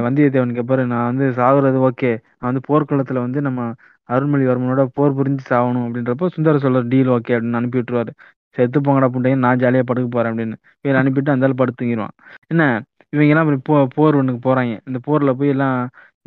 வந்தியத்தேவன் 0.07 0.57
கேட்பாரு 0.57 0.83
நான் 0.91 1.09
வந்து 1.11 1.27
சாகுறது 1.39 1.79
ஓகே. 1.89 2.11
நான் 2.39 2.49
வந்து 2.51 2.63
போர்க்களத்துல 2.69 3.23
வந்து 3.27 3.41
நம்ம 3.47 3.61
அருண்மொழிவர்மனோட 4.09 4.83
போர் 4.97 5.17
புரிஞ்சு 5.19 5.45
சாகணும். 5.53 5.87
அப்படின்றப்போ 5.87 6.27
சுந்தர 6.35 6.59
சோழர் 6.65 6.91
டீல் 6.93 7.11
ஓகே 7.17 7.35
அப்படின்னு 7.37 7.61
அனுப்பி 7.61 7.79
விட்டுருவாரு. 7.81 8.13
செத்து 8.57 8.79
போங்கடா 8.81 9.09
புண்டையும் 9.15 9.43
நான் 9.45 9.61
ஜாலியா 9.63 9.85
படுக்க 9.89 10.09
போறேன் 10.09 10.33
அப்படின்னு. 10.33 10.57
இவர் 10.85 11.01
அனுப்பிட்டு 11.03 11.35
அந்த 11.35 11.49
படுத்துங்கிடுவான் 11.63 12.15
என்ன? 12.53 12.63
இவங்க 13.15 13.33
எல்லாம் 13.35 13.51
போ 13.69 13.75
போர் 13.97 14.19
ஒன்றுக்கு 14.21 14.41
போறாங்க. 14.49 14.73
இந்த 14.89 14.99
போர்ல 15.07 15.31
போய் 15.41 15.53
எல்லாம் 15.55 15.77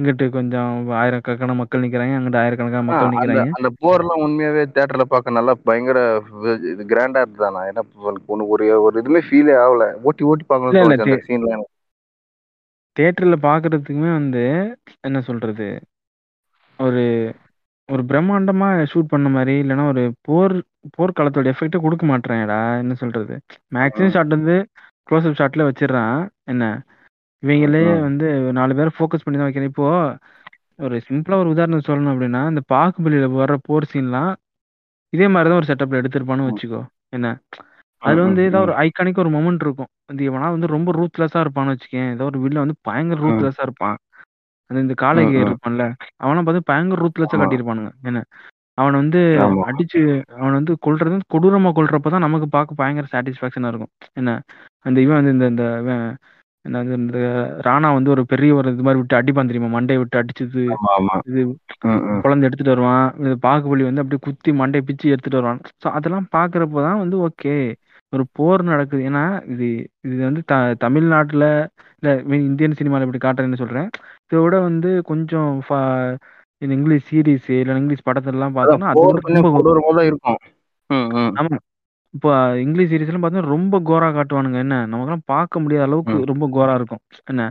இங்கிட்டு 0.02 0.30
கொஞ்சம் 0.30 0.90
ஆயிரக்கணக்கான 0.90 1.54
மக்கள் 1.54 1.82
நிக்கிறாங்க 1.82 2.14
அங்கிட்டு 2.18 2.38
ஆயிரக்கணக்கான 2.38 2.82
மக்கள் 2.82 3.08
அந்த 3.08 3.34
நிக்கிறாங்க. 3.34 3.50
அந்த 3.52 3.70
போர்லாம் 3.82 4.22
உண்மையாவே 4.22 4.66
தியேட்டர்ல 4.76 5.02
பார்க்க 5.02 5.32
நல்லா 5.32 5.54
பயங்கர 5.64 6.24
இது 6.62 6.86
கிராண்டா 6.88 7.26
இருந்ததானா 7.26 7.62
ஏன்னா 7.72 7.82
உனக்கு 7.94 8.48
ஒரு 8.48 8.82
ஒரு 8.82 9.02
இதுமே 9.02 9.22
ஃபீலே 9.30 9.56
ஆகல. 9.58 9.94
ஓட்டி 10.02 10.24
ஓட்டி 10.24 10.46
இல்ல, 10.56 10.82
இல்ல, 10.82 10.82
பார்க்கணும் 10.82 10.90
அந்த 10.90 11.04
தே- 11.04 11.24
சீன்ல 11.28 11.62
தியேட்டர்ல 13.00 13.36
பாக்குறதுக்குமே 13.42 14.12
வந்து 14.12 14.78
என்ன 15.02 15.22
சொல்றது 15.22 15.80
ஒரு 16.80 17.34
ஒரு 17.92 18.04
பிரம்மாண்டமா 18.04 18.86
ஷூட் 18.94 19.08
பண்ண 19.08 19.30
மாதிரி 19.30 19.62
இல்லைன்னா 19.62 19.88
ஒரு 19.88 20.14
போர் 20.22 20.54
போர்க்களத்தோட 20.98 21.54
எஃபெக்டே 21.54 21.82
கொடுக்க 21.82 22.06
மாட்டேறாங்கடா. 22.06 22.78
என்ன 22.78 22.94
சொல்றது? 22.94 23.40
மேக்ஸிமம் 23.74 24.08
ஷாட் 24.08 24.28
வந்து 24.28 24.68
க்ளோஸ் 25.10 25.34
அப் 25.34 25.40
ஷாட்ல 25.40 25.72
வச்சிடுறான். 25.72 26.28
என்ன? 26.44 26.82
இவங்களே. 27.44 27.84
வந்து 28.02 28.28
நாலு 28.52 28.76
பேரை 28.76 28.92
ஃபோக்கஸ் 28.96 29.26
பண்ணி 29.26 29.38
தான் 29.38 29.48
வைக்கிறேன் 29.48 29.72
இப்போ 29.72 29.88
ஒரு 30.80 30.96
சிம்பிளா 31.08 31.38
ஒரு 31.38 31.50
உதாரணம் 31.50 31.88
சொல்லணும் 31.88 32.14
அப்படின்னா 32.14 32.42
இந்த 32.50 32.62
பாகுபலியில 32.74 33.28
வர்ற 33.34 33.56
போர் 33.68 33.92
சீன்லாம் 33.92 34.32
இதே 35.14 35.28
மாதிரி 35.28 35.50
தான் 35.50 35.60
ஒரு 35.60 35.70
செட்டப்ல 35.70 36.00
எடுத்திருப்பான்னு 36.02 36.50
வச்சுக்கோ. 36.50 36.82
என்ன? 37.12 37.28
அதுல 38.02 38.22
வந்து 38.22 38.42
ஏதாவது 38.42 38.66
ஒரு 38.68 38.74
ஐகானிக் 38.84 39.22
ஒரு 39.24 39.30
மொமெண்ட் 39.30 39.64
இருக்கும். 39.64 39.90
வந்து 40.10 40.24
இவனா 40.30 40.48
வந்து 40.52 40.68
ரொம்ப 40.68 40.92
ரூத்லெஸ்ஸா 40.92 41.42
இருப்பான்னு 41.44 41.74
வச்சுக்கேன். 41.74 42.10
ஏதோ 42.12 42.26
ஒரு 42.26 42.40
வில்ல 42.40 42.64
வந்து 42.64 42.78
பயங்கர. 42.82 43.20
ரூத்லெஸ்ஸா 43.26 43.62
இருப்பான். 43.62 43.98
அந்த 44.70 44.80
இந்த 44.82 44.96
காலேஜ். 45.02 45.36
இருப்பான்ல 45.44 45.86
அவனை 46.18 46.42
பார்த்து 46.44 46.64
பயங்கர 46.64 47.02
ரூத்லெஸ்ஸா. 47.02 47.40
காட்டியிருப்பானுங்க. 47.42 47.92
என்ன? 48.04 48.22
அவனை 48.78 48.96
வந்து. 49.00 49.22
அடிச்சு 49.70 50.02
அவனை 50.38 50.54
வந்து 50.54 50.76
கொல்றது 50.86 51.18
கொடூரமா 51.34 51.72
கொல்றப்ப 51.80 52.10
தான் 52.10 52.26
நமக்கு 52.26 52.48
பார்க்க 52.50 52.82
பயங்கர 52.82 53.08
சாட்டிஸ்ஃபேக்ஷனா 53.14 53.68
இருக்கும். 53.68 53.92
என்ன? 54.14 54.32
அந்த 54.86 54.98
இவன் 55.02 55.20
வந்து 55.20 55.34
இந்த 55.34 55.48
இந்த 55.48 55.66
என்னது 56.66 56.92
இந்த 57.00 57.20
ராணா 57.68 57.88
வந்து 57.96 58.10
ஒரு 58.10 58.24
பெரிய 58.32 58.52
ஒரு 58.56 58.72
இது 58.74 58.84
மாரி 58.84 59.00
விட்டு 59.00 59.16
அடிப்பான் 59.20 59.50
தெரியுமா? 59.50 59.70
மண்டைய 59.76 60.00
விட்டு 60.02 60.20
அடிச்சது 60.22 60.64
இது 61.30 61.42
பொளந்து 62.24 62.48
எடுத்துட்டு 62.48 62.74
வருவான். 62.74 63.08
இது 63.22 63.34
பாகுபலி 63.46 63.84
வந்து 63.88 64.02
அப்படியே 64.04 64.22
குத்தி 64.26 64.52
மண்டைய 64.60 64.82
பிச்சு 64.90 65.14
எடுத்துட்டு 65.14 65.40
வருவான். 65.40 65.62
ஸோ 65.84 65.88
அதெல்லாம் 65.98 66.28
பார்க்குறப்போ 66.36 66.82
தான் 66.88 67.02
வந்து 67.04 67.18
ஓகே. 67.28 67.56
ஒரு 68.14 68.24
போர் 68.38 68.62
நடக்குது. 68.70 69.02
ஏன்னா 69.10 69.24
இது 69.54 69.68
இது 70.08 70.22
வந்து 70.24 70.42
த 70.44 70.54
தமிழ்நாட்டுல 70.86 71.46
இல்ல 72.04 72.12
இந்தியன் 72.48 72.78
சினிமால 72.80 73.06
இப்படி 73.08 73.22
காட்டுறேன்னு 73.22 73.62
சொல்றேன். 73.62 73.90
இத 74.28 74.40
விட 74.44 74.56
வந்து 74.70 74.92
கொஞ்சம் 75.12 75.52
இந்த 76.62 76.74
இங்கிலீஷ் 76.78 77.08
சீரிஸ் 77.08 77.50
இல்ல 77.56 77.78
இங்கிலீஷ் 77.80 78.08
படத்துலலாம் 78.08 78.56
பார்த்தோம்னா, 78.58 78.90
அது 78.92 79.04
ரொம்ப 79.80 80.02
இருக்கும் 80.10 80.40
ம் 80.90 81.10
ம் 81.20 81.32
ஆமா. 81.42 81.58
இப்போ 82.14 82.30
இங்கிலீஷ் 82.64 82.90
சீரிஸ்லாம் 82.92 83.22
பார்த்தீங்கன்னா, 83.22 83.54
ரொம்ப 83.54 83.76
கோரா 83.90 84.08
காட்டுவானுங்க. 84.12 84.58
என்ன 84.58 84.76
நமக்கெல்லாம் 84.86 85.28
பார்க்க 85.28 85.62
முடியாத 85.64 85.86
அளவுக்கு 85.88 86.16
ம் 86.16 86.26
ரொம்ப 86.32 86.46
கோரா 86.52 86.74
இருக்கும். 86.76 87.02
என்ன 87.28 87.44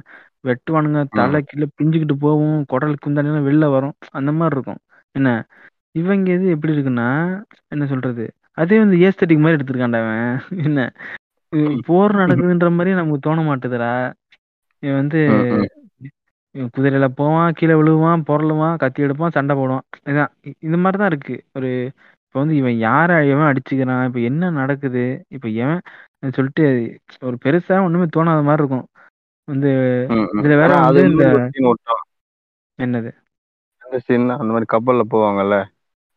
வெட்டுவானுங்க, 0.45 1.01
ம் 1.15 1.19
தலை 1.19 1.39
கீழ 1.43 1.65
பிஞ்சுக்கிட்டு 1.79 2.17
போகும், 2.21 2.59
குடல் 2.73 3.03
குந்தாணிலாம் 3.05 3.49
வெளில 3.49 3.67
வரும். 3.71 3.97
அந்த 4.19 4.31
மாரி 4.33 4.55
இருக்கும். 4.55 4.81
என்ன 5.15 5.29
இவங்க 5.95 6.29
இது 6.33 6.47
எப்படி 6.55 6.75
இருக்குன்னா, 6.75 7.09
என்ன 7.73 7.85
சொல்றது? 7.87 8.25
அதே 8.59 8.77
வந்து 8.79 8.97
ஏஸ்தெடிக் 9.07 9.43
மாரி 9.43 9.57
எடுத்திருக்கான்டா 9.59 10.01
அவன். 10.05 10.37
என்ன 10.67 10.81
இது 11.53 11.69
போர் 11.87 12.13
நடக்குதுன்ற 12.15 12.69
மாரியே 12.73 12.99
நமக்கு 12.99 13.25
தோண 13.27 13.41
மாட்டுதுடா. 13.47 13.93
இவன் 14.83 14.99
வந்து 15.01 15.21
ம் 15.27 15.47
ம் 15.53 15.69
இவன் 16.55 16.73
குதிரையில 16.77 17.07
போவான், 17.19 17.55
கீழ 17.59 17.73
விழுவான், 17.77 18.23
பொரளுவான், 18.29 18.79
கத்தி 18.79 19.01
எடுப்பான், 19.03 19.35
சண்டை 19.37 19.55
போடுவான். 19.57 19.85
இதான் 20.11 20.33
இ 20.43 20.53
இந்த 20.61 20.77
மாரி 20.79 20.97
தான் 20.97 21.11
இருக்கு. 21.13 21.37
ஒரு 21.55 21.69
இப்ப 22.35 22.41
வந்து 22.41 22.57
இவன் 22.57 22.77
யார 22.81 23.11
எவன் 23.31 23.49
அடிச்சுக்கிறான்? 23.49 24.03
இப்ப 24.09 24.21
என்ன 24.29 24.51
நடக்குது? 24.59 25.03
இப்ப 25.29 25.47
எவன் 25.59 25.81
சொல்லிட்டு 26.37 26.65
ஒரு 27.23 27.37
பெருசா 27.45 27.79
ஒண்ணுமே 27.87 28.07
தோணாத 28.11 28.43
மாரி 28.43 28.63
இருக்கும். 28.63 28.87
வந்து 29.49 29.71
ம் 30.11 30.29
ம் 30.35 30.41
இதுல 30.41 30.55
வேற 30.61 30.73
ஆனா 30.73 30.77
அது 30.83 30.99
வந்து 30.99 31.03
இந்த 31.07 31.25
இன்னொரு 31.25 31.41
சீன் 31.47 31.69
ஓட்டும் 31.71 32.03
என்னது? 32.79 33.11
அந்த 33.83 33.97
சீன் 34.03 34.27
அந்த 34.35 34.51
மாதிரி 34.51 34.69
கப்பல்ல 34.71 35.05
போவாங்கல்ல 35.11 35.57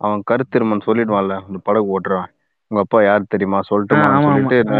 அவன் 0.02 0.22
கருத்திருமன் 0.30 0.85
சொல்லிடுவான்ல 0.85 1.35
அந்த 1.44 1.60
படகு 1.65 1.94
ஓட்டுறான் 1.95 2.30
உங்க 2.72 2.81
அப்பா 2.81 2.99
யார் 3.03 3.31
தெரியுமா 3.31 3.60
ஆ 3.91 3.99
சொல்லட்டுமான்னு 3.99 4.18
ஆமா, 4.18 4.30
ஆமா. 4.34 4.52
சொல்லிட்டு 4.52 4.68
அ 4.72 4.77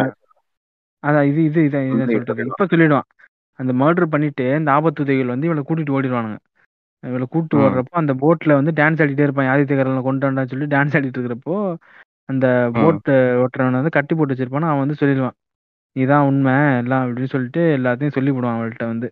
அதான் 1.03 1.27
இது 1.30 1.41
இது 1.47 1.61
இதான். 1.68 1.88
சொல்லிடுவான் 2.07 2.51
இப்ப 2.51 2.65
சொல்லிடுவான். 2.65 3.07
அந்த 3.60 3.72
மர்டர் 3.80 4.11
பண்ணிட்டு 4.11 4.45
இந்த 4.60 4.69
ஆபத்துதவிகள் 4.73 5.34
வந்து 5.34 5.47
இவன 5.49 5.64
கூட்டிட்டு 5.65 5.95
ஓடிருவானுங்க. 5.95 6.38
இவள 7.03 7.23
கூட்டு 7.30 7.55
ம் 7.55 7.61
ஓடுறப்போ 7.63 7.95
அந்த 8.01 8.13
போட்ல 8.21 8.57
வந்து 8.59 8.71
டான்ஸ் 8.80 9.01
ஆடிட்டே 9.03 9.25
இருப்பான். 9.25 9.49
ஆதித்ய 9.53 9.69
கரிகாலன 9.71 10.03
கொண்டு 10.07 10.27
வந்தான்னு 10.27 10.51
சொல்லி 10.53 10.67
டான்ஸ் 10.69 10.95
ஆடிட்டு 10.97 11.19
இருக்கிறப்போ, 11.19 11.55
அந்த 12.30 12.45
போட் 12.77 13.09
ஓட்டுறவன 13.43 13.80
வந்து 13.81 13.95
கட்டி 13.97 14.13
போட்டு 14.13 14.34
வச்சிருப்பானா, 14.34 14.69
அவன் 14.71 14.84
வந்து 14.85 14.99
சொல்லிருவான். 15.01 15.38
இதான் 15.95 16.27
உண்மை 16.30 16.53
எல்லாம் 16.80 17.03
அப்படின்னு 17.05 17.34
சொல்லிட்டு 17.34 17.63
எல்லாத்தையும் 17.77 18.15
சொல்லிவிடுவான் 18.15 18.57
அவள்ட்ட 18.57 18.85
வந்து. 18.91 19.07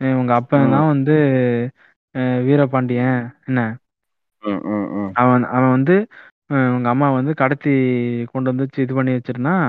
அ 0.00 0.16
உங்க 0.20 0.32
அப்பன் 0.40 0.72
தான் 0.74 0.90
வந்து 0.92 1.14
வீரபாண்டியன் 2.46 3.18
என்ன? 3.48 3.60
அவன் 5.20 5.44
அவன் 5.52 5.74
வந்து 5.76 5.94
உங்க 6.70 6.88
அம்மா 6.90 7.08
வந்து 7.12 7.32
கடத்தி 7.36 7.72
கொண்டு 8.32 8.48
வந்து 8.52 8.64
இது 8.84 8.92
பண்ணி 8.94 9.12
வச்சிருந்தான். 9.14 9.66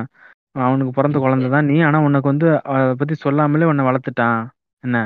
அவனுக்கு 0.62 0.92
பொறந்த 0.94 1.18
குழந்தை 1.20 1.48
தான் 1.50 1.70
நீ. 1.70 1.76
ஆனா 1.88 2.00
உனக்கு 2.08 2.28
வந்து 2.32 2.48
அத 2.72 2.90
பத்தி 2.96 3.16
சொல்லாமலே 3.24 3.70
உன்ன 3.72 3.86
வளர்த்துட்டான். 3.90 4.42
என்ன? 4.84 4.98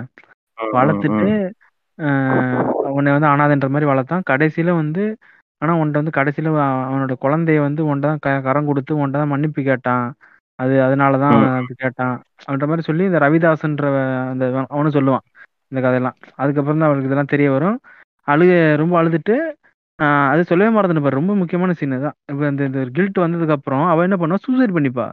வளர்த்துட்டு 0.77 1.27
உன்னை 2.97 3.09
வந்து 3.15 3.29
அனாதைன்ற 3.31 3.67
மாரி 3.69 3.85
வளர்த்தான். 3.85 4.23
கடைசியில 4.29 4.73
வந்து 4.79 5.03
ஆனா 5.61 5.73
உன்ட்ட 5.81 6.01
வந்து 6.01 6.17
கடைசியில 6.17 6.49
அவனோட 6.87 7.13
குழந்தைய 7.21 7.59
வந்து 7.61 7.81
உன்ட்ட 7.89 8.07
தான் 8.07 8.21
க 8.25 8.43
கரம் 8.47 8.67
குடுத்து 8.69 9.01
உன்ட்ட 9.01 9.21
தான் 9.21 9.33
மன்னிப்பு 9.33 9.61
கேட்டான். 9.69 10.05
அது 10.59 10.73
அதனால 10.83 11.17
தான் 11.23 11.33
ம் 11.33 11.39
அவன் 11.39 11.57
அப்படி 11.57 11.75
கேட்டான். 11.77 12.15
அப்படின்ற 12.39 12.67
மாரி 12.69 12.83
சொல்லி 12.87 13.03
இந்த 13.09 13.19
ரவிதாஸ்ன்ற 13.25 13.87
அந்த 14.31 14.43
அவனும் 14.73 14.95
சொல்லுவான். 14.97 15.25
இந்த 15.71 15.79
கதையெல்லாம். 15.81 16.17
அதுக்கப்புறம் 16.41 16.79
தான் 16.79 16.89
அவளுக்கு 16.89 17.09
இதெல்லாம் 17.09 17.33
தெரிய 17.33 17.47
வரும். 17.55 17.77
அழுக 18.27 18.51
ரொம்ப 18.81 18.93
அழுதுட்டு 19.01 19.35
அது 20.31 20.41
சொல்லவே 20.49 20.71
மறந்துட்டேன் 20.73 21.05
பாரு. 21.05 21.19
ரொம்ப 21.19 21.33
முக்கியமான 21.39 21.73
சீன் 21.73 21.95
அதான். 21.97 22.15
இப்ப 22.31 22.41
இந்த 22.47 22.63
இந்த 22.69 22.81
கில்ட் 22.97 23.17
வந்ததுக்கப்புறம் 23.23 23.85
அவ 23.87 24.03
என்ன 24.07 24.17
பண்ணுவா? 24.21 24.41
சூசைட் 24.45 24.75
பண்ணிப்பா. 24.75 25.07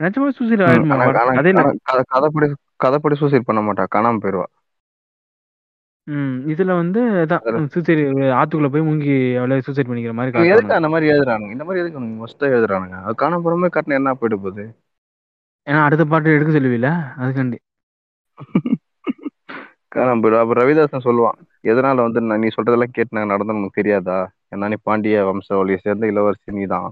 நிஜமாவே 0.00 0.32
சூசைட் 0.36 0.60
ம். 0.60 0.66
ஆயிடுமா? 0.68 0.96
கத 1.86 2.00
கதைப்படி 2.12 2.48
கதைப்படி 2.84 3.14
சூசைட் 3.22 3.48
பண்ண 3.48 3.60
மாட்டா 3.62 3.84
காணாம 3.94 4.20
போயிருவா 4.24 4.46
ம். 6.08 6.34
இதுல 6.52 6.72
வந்து 6.76 7.00
அதான் 7.22 7.42
அதுல 7.42 7.58
சூசைட் 7.72 8.00
ஆத்துக்குள்ள 8.36 8.68
போய் 8.70 8.86
முங்கி 8.86 9.10
அவளே 9.38 9.58
சூசைட் 9.66 9.88
பண்ணிக்கிற 9.88 10.14
மாரி 10.14 10.30
இவங்க 10.30 10.52
எதுக்கு. 10.54 10.78
அந்த 10.78 10.90
மாதிரி 10.92 11.10
எழுதுறானுங்க 11.12 11.54
இந்த 11.54 11.64
மாதிரி 11.64 11.82
எதுக்கு 11.82 12.00
மொஸ்டா 12.20 12.46
எழுதுறானுங்க 12.52 12.98
அது 13.02 13.14
காணாம 13.18 13.42
போறமே 13.44 13.70
காட்டின 13.70 13.98
என்ன 13.98 14.14
போயிட்டு 14.16 14.38
போகுது 14.40 14.64
ஏன்னா 15.66 15.80
அடுத்த 15.86 16.04
பாட்டு 16.06 16.36
எடுக்க 16.36 16.52
சொல்லுவீல? 16.52 16.90
அதுக்காண்டி. 17.18 17.58
காணாம 19.92 20.20
போயிடும் 20.22 20.40
அப்ப 20.40 20.54
ரவிதாசன் 20.58 21.04
சொல்லுவான் 21.04 21.38
எதனால 21.64 22.02
வந்து 22.06 22.20
நான் 22.22 22.42
நீ 22.42 22.48
சொல்றதெல்லாம் 22.54 22.94
கேட்டு 22.94 23.16
நான் 23.16 23.32
நடந்தேன்னு 23.32 23.60
உனக்கு 23.60 23.80
தெரியாதா 23.80 24.18
ஏன்னா 24.52 24.68
நீ 24.72 24.78
பாண்டிய 24.82 25.22
வம்சாவளியை 25.28 25.78
சேர்ந்த 25.84 26.10
இளவரசி 26.12 26.56
நீதான் 26.58 26.88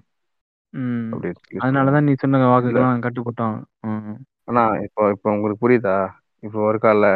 ம். 0.73 1.05
அப்படின்னு 1.13 1.39
சொல்லி 1.39 1.61
அதனால 1.61 1.75
சொல்லுவான் 1.79 1.97
தான் 1.97 2.07
நீ 2.09 2.15
சொன்ன 2.17 2.39
இல்ல 2.39 2.49
வாக்குக்கெல்லாம். 2.53 3.57
ம். 3.89 4.17
ஆனா 4.49 4.63
இப்போ 4.87 5.03
இப்போ 5.15 5.29
உங்களுக்கு 5.35 5.63
புரியுதா 5.63 5.97
இப்போ 6.43 6.59
இருக்கால 6.73 7.07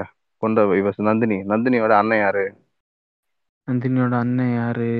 கொண்ட 0.43 0.65
இவ 0.77 0.93
நந்தினி 1.09 1.39
நந்தினியோட 1.51 1.93
அண்ணன் 2.01 2.23
யாரு 2.23 2.45
நந்தினியோட 3.69 4.13
அண்ணன் 4.21 4.51
யாரு? 4.53 4.91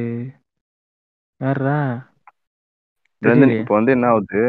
யார்ரா? 1.41 1.79
நந்தினி. 3.23 3.59
இப்போ 3.59 3.73
வந்து 3.77 3.95
என்ன 3.95 4.07
ஆகுது 4.11 4.43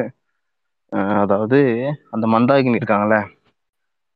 அதாவது 1.22 1.60
அந்த 2.12 2.26
மந்தாகினி 2.34 2.80
இருக்காங்கல்ல. 2.80 3.18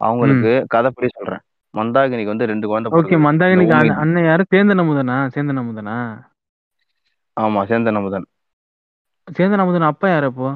அவங்களுக்கு 0.01 0.51
கதைப்படி 0.73 1.07
சொல்றேன் 1.11 1.43
மந்தாகினிக்கு 1.73 2.33
வந்து 2.33 2.49
ரெண்டு 2.51 2.65
குழந்தை 2.65 2.89
ஓகே. 2.97 3.15
மந்தாகினிக்கு 3.25 3.73
அண்ணன் 3.95 4.25
யாரு? 4.25 4.43
சேந்தன் 4.51 4.83
அமுதனா? 4.83 5.17
சேந்தன் 5.33 5.61
அமுதனா? 5.61 5.97
ஆமா 7.37 7.61
சேந்தன் 7.67 7.99
அமுதன் 7.99 8.27
சேந்தன் 9.27 9.63
அமுதன் 9.63 9.87
அப்பா 9.89 10.07
யாரு 10.09 10.29
அப்போ? 10.31 10.49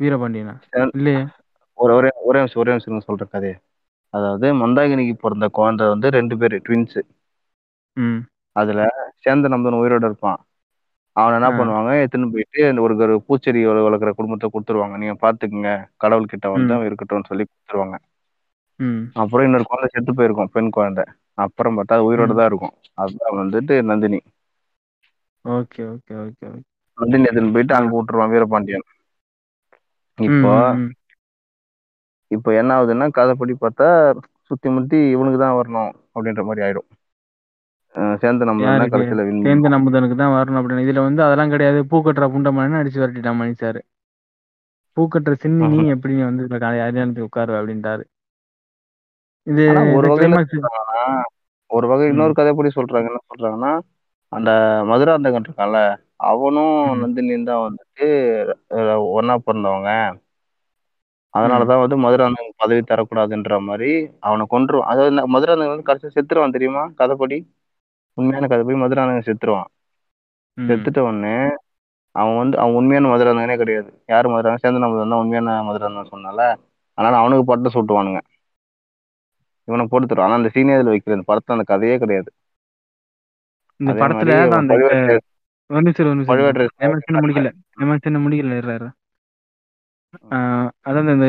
வீரபாண்டியனா? 0.00 0.54
இல்லையே. 0.94 1.22
ஒரு 1.78 1.92
ஒரே 1.96 2.10
ஒரே 2.26 2.40
நிமிஷம் 2.40 2.62
ஒரே 2.62 2.72
நிமிஷம் 2.74 3.06
சொல்ற 3.06 3.24
கதையை 3.28 3.56
அதாவது 4.14 4.54
மந்தாகினிக்கு 4.54 5.14
பிறந்த 5.14 5.48
குழந்தை 5.48 5.86
வந்து 5.88 6.08
ரெண்டு 6.10 6.38
பேர் 6.38 6.54
ட்வின்ஸ். 6.66 6.98
அதுல 8.56 8.80
சேந்தன் 9.24 9.54
அமுதன் 9.56 9.80
உயிரோட 9.80 10.04
இருப்பான் 10.04 10.38
அவனை 11.16 11.36
என்ன. 11.36 11.48
பண்ணுவாங்க 11.58 11.90
எடுத்துன்னு 11.96 12.30
போயிட்டு 12.32 12.82
ஒரு 12.82 12.94
ஒரு 12.96 13.14
பூச்செடி 13.28 13.60
வள- 13.66 13.84
வளர்க்குற 13.86 14.10
குடும்பத்தை 14.10 14.48
கொடுத்துருவாங்க 14.48 14.96
நீங்க 14.96 15.16
பாத்துக்குங்க 15.22 15.70
கடவுள் 15.96 16.30
கிட்ட 16.32 16.46
வந்து. 16.50 16.74
அவன் 16.74 16.88
இருக்கட்டும்னு 16.88 17.28
சொல்லி 17.28 17.44
கொடுத்துருவாங்க. 17.44 17.96
அப்புறம் 19.14 19.46
இன்னொரு 19.46 19.64
குழந்தை 19.64 19.88
செத்து 19.92 20.14
போயிருக்கும் 20.14 20.50
பெண் 20.52 20.70
குழந்தை 20.70 21.04
அப்புறம் 21.34 21.76
பார்த்தா 21.76 21.94
அது 21.96 22.06
உயிரோட. 22.08 22.34
தான் 22.34 22.46
இருக்கும் 22.46 22.74
அதுதான் 22.94 23.36
வந்துட்டு 23.40 23.82
Nandini 23.82 24.20
okay, 25.44 25.82
okay, 25.92 26.14
okay. 26.22 26.48
Nandini 26.98 27.24
எடுத்துன்னு 27.24 27.52
போயிட்டு. 27.52 27.74
அங்க 27.74 27.92
விட்டுருவான் 27.96 28.30
வீரபாண்டியன் 28.30 28.86
இப்போ. 30.18 30.52
இப்போ 32.30 32.50
என்ன 32.60 32.70
ஆகுதுன்னா 32.76 33.06
கதைப்படி 33.18 33.54
பார்த்தா 33.64 33.88
சுத்தி 34.48 34.68
முத்தி 34.74 34.98
இவனுக்கு 35.14 35.38
தான் 35.42 35.58
வரணும் 35.58 35.92
அப்படின்ற 36.16 36.42
மாதிரி 36.48 36.64
ஆயிடும் 36.66 36.88
தான் 38.40 38.62
யாருக்கு? 38.62 38.92
கடைசியில 38.94 39.22
வின் 39.26 39.44
சேந்தன் 39.44 39.76
அமுதனுக்கு 39.76 40.16
தான் 40.20 40.34
வரணும் 40.34 40.58
அப்படின்னு. 40.60 40.84
இதுல 40.86 41.04
வந்து 41.06 41.22
அதெல்லாம் 41.26 41.52
கிடையாது. 41.54 41.78
பூக்கட்டுற 41.92 42.26
புண்டமானு 42.34 42.80
அடிச்சு 42.80 43.00
விரட்டிட்டான் 43.02 43.38
மணி 43.40 43.54
சார். 43.62 43.78
பூக்கட்டுற 44.96 45.34
சின்னி 45.42 45.64
நீ 45.72 45.80
எப்படி 45.94 46.14
வந்து 46.28 46.44
இதுல 46.44 46.58
கல்யாணத்துக்கு 46.64 47.28
உட்காருவ 47.28 47.58
அப்படின்ட்டாரு. 47.60 48.04
இது 49.46 49.64
ஒரு 49.98 50.06
வகையில 50.12 50.36
ஒரு 51.70 51.86
வகை. 51.90 52.06
இன்னொரு 52.12 52.34
கதைப்படி 52.38 52.70
சொல்றாங்க 52.76 53.10
என்ன 53.10 53.20
சொல்றாங்கன்னா 53.30 53.72
அந்த 54.32 54.50
மதுராந்தகன் 54.90 55.46
இருக்கான்ல 55.46 55.80
அவனும். 56.30 56.76
நந்தினியும் 57.02 57.48
தான் 57.50 57.64
வந்துட்டு 57.66 58.06
ஒண்ணா 59.18 59.34
பிறந்தவங்க. 59.46 59.90
அதனாலதான் 61.36 61.82
வந்து 61.82 61.96
மதுராந்தகன் 61.96 62.52
பதவி 62.56 62.82
தரக்கூடாதுன்ற 62.82 63.58
மாதிரி 63.60 63.90
அவனை 64.20 64.44
கொன்றுவான். 64.50 64.88
அதாவது 64.92 65.28
மதுராந்தகன் 65.28 65.74
வந்து 65.74 65.82
கடைசி 65.82 66.08
செத்துருவான் 66.16 66.50
தெரியுமா? 66.50 66.82
கதைப்படி? 66.98 67.38
உண்மையான 68.18 68.46
கதைப்படி 68.46 68.76
மதுராந்தகன் 68.76 69.28
செத்துருவான். 69.28 69.70
செத்துட்ட 70.58 71.00
உடனே 71.00 71.34
அவன் 72.14 72.36
வந்து 72.36 72.56
அவன் 72.58 72.74
உண்மையான 72.74 73.08
மதுராந்தகனே 73.08 73.56
கிடையாது. 73.56 73.90
யார் 74.06 74.28
மதுராந்தகன் 74.28 74.64
சேந்தன 74.64 74.88
மதுராந்தகன் 74.88 75.12
தான் 75.14 75.22
உண்மையான 75.24 75.62
மதுராந்தகன் 75.62 76.12
சொன்னால. 76.14 76.40
அதனால 76.98 77.16
அவனுக்கு 77.16 77.44
பட்டம் 77.44 77.74
சூட்டுவானுங்க. 77.74 78.20
இவனை 79.68 79.84
தருவான். 80.02 80.26
ஆனா 80.26 80.38
அந்த 80.40 80.50
சீனே 80.54 80.74
இதுல 80.76 80.92
வைக்கிறது 80.94 81.18
இந்த 81.18 81.28
படத்துல 81.30 81.56
அந்த 81.56 81.66
கதையே 81.72 81.96
கிடையாது. 81.98 82.30
இந்த 83.80 83.92
படத்துல 84.02 84.34
அந்த 84.58 84.74
முடிக்கல. 84.74 86.10
முடிக்கல 87.22 87.50
ஆஹ் 90.30 90.68
அதான் 90.88 91.12
இந்த 91.14 91.28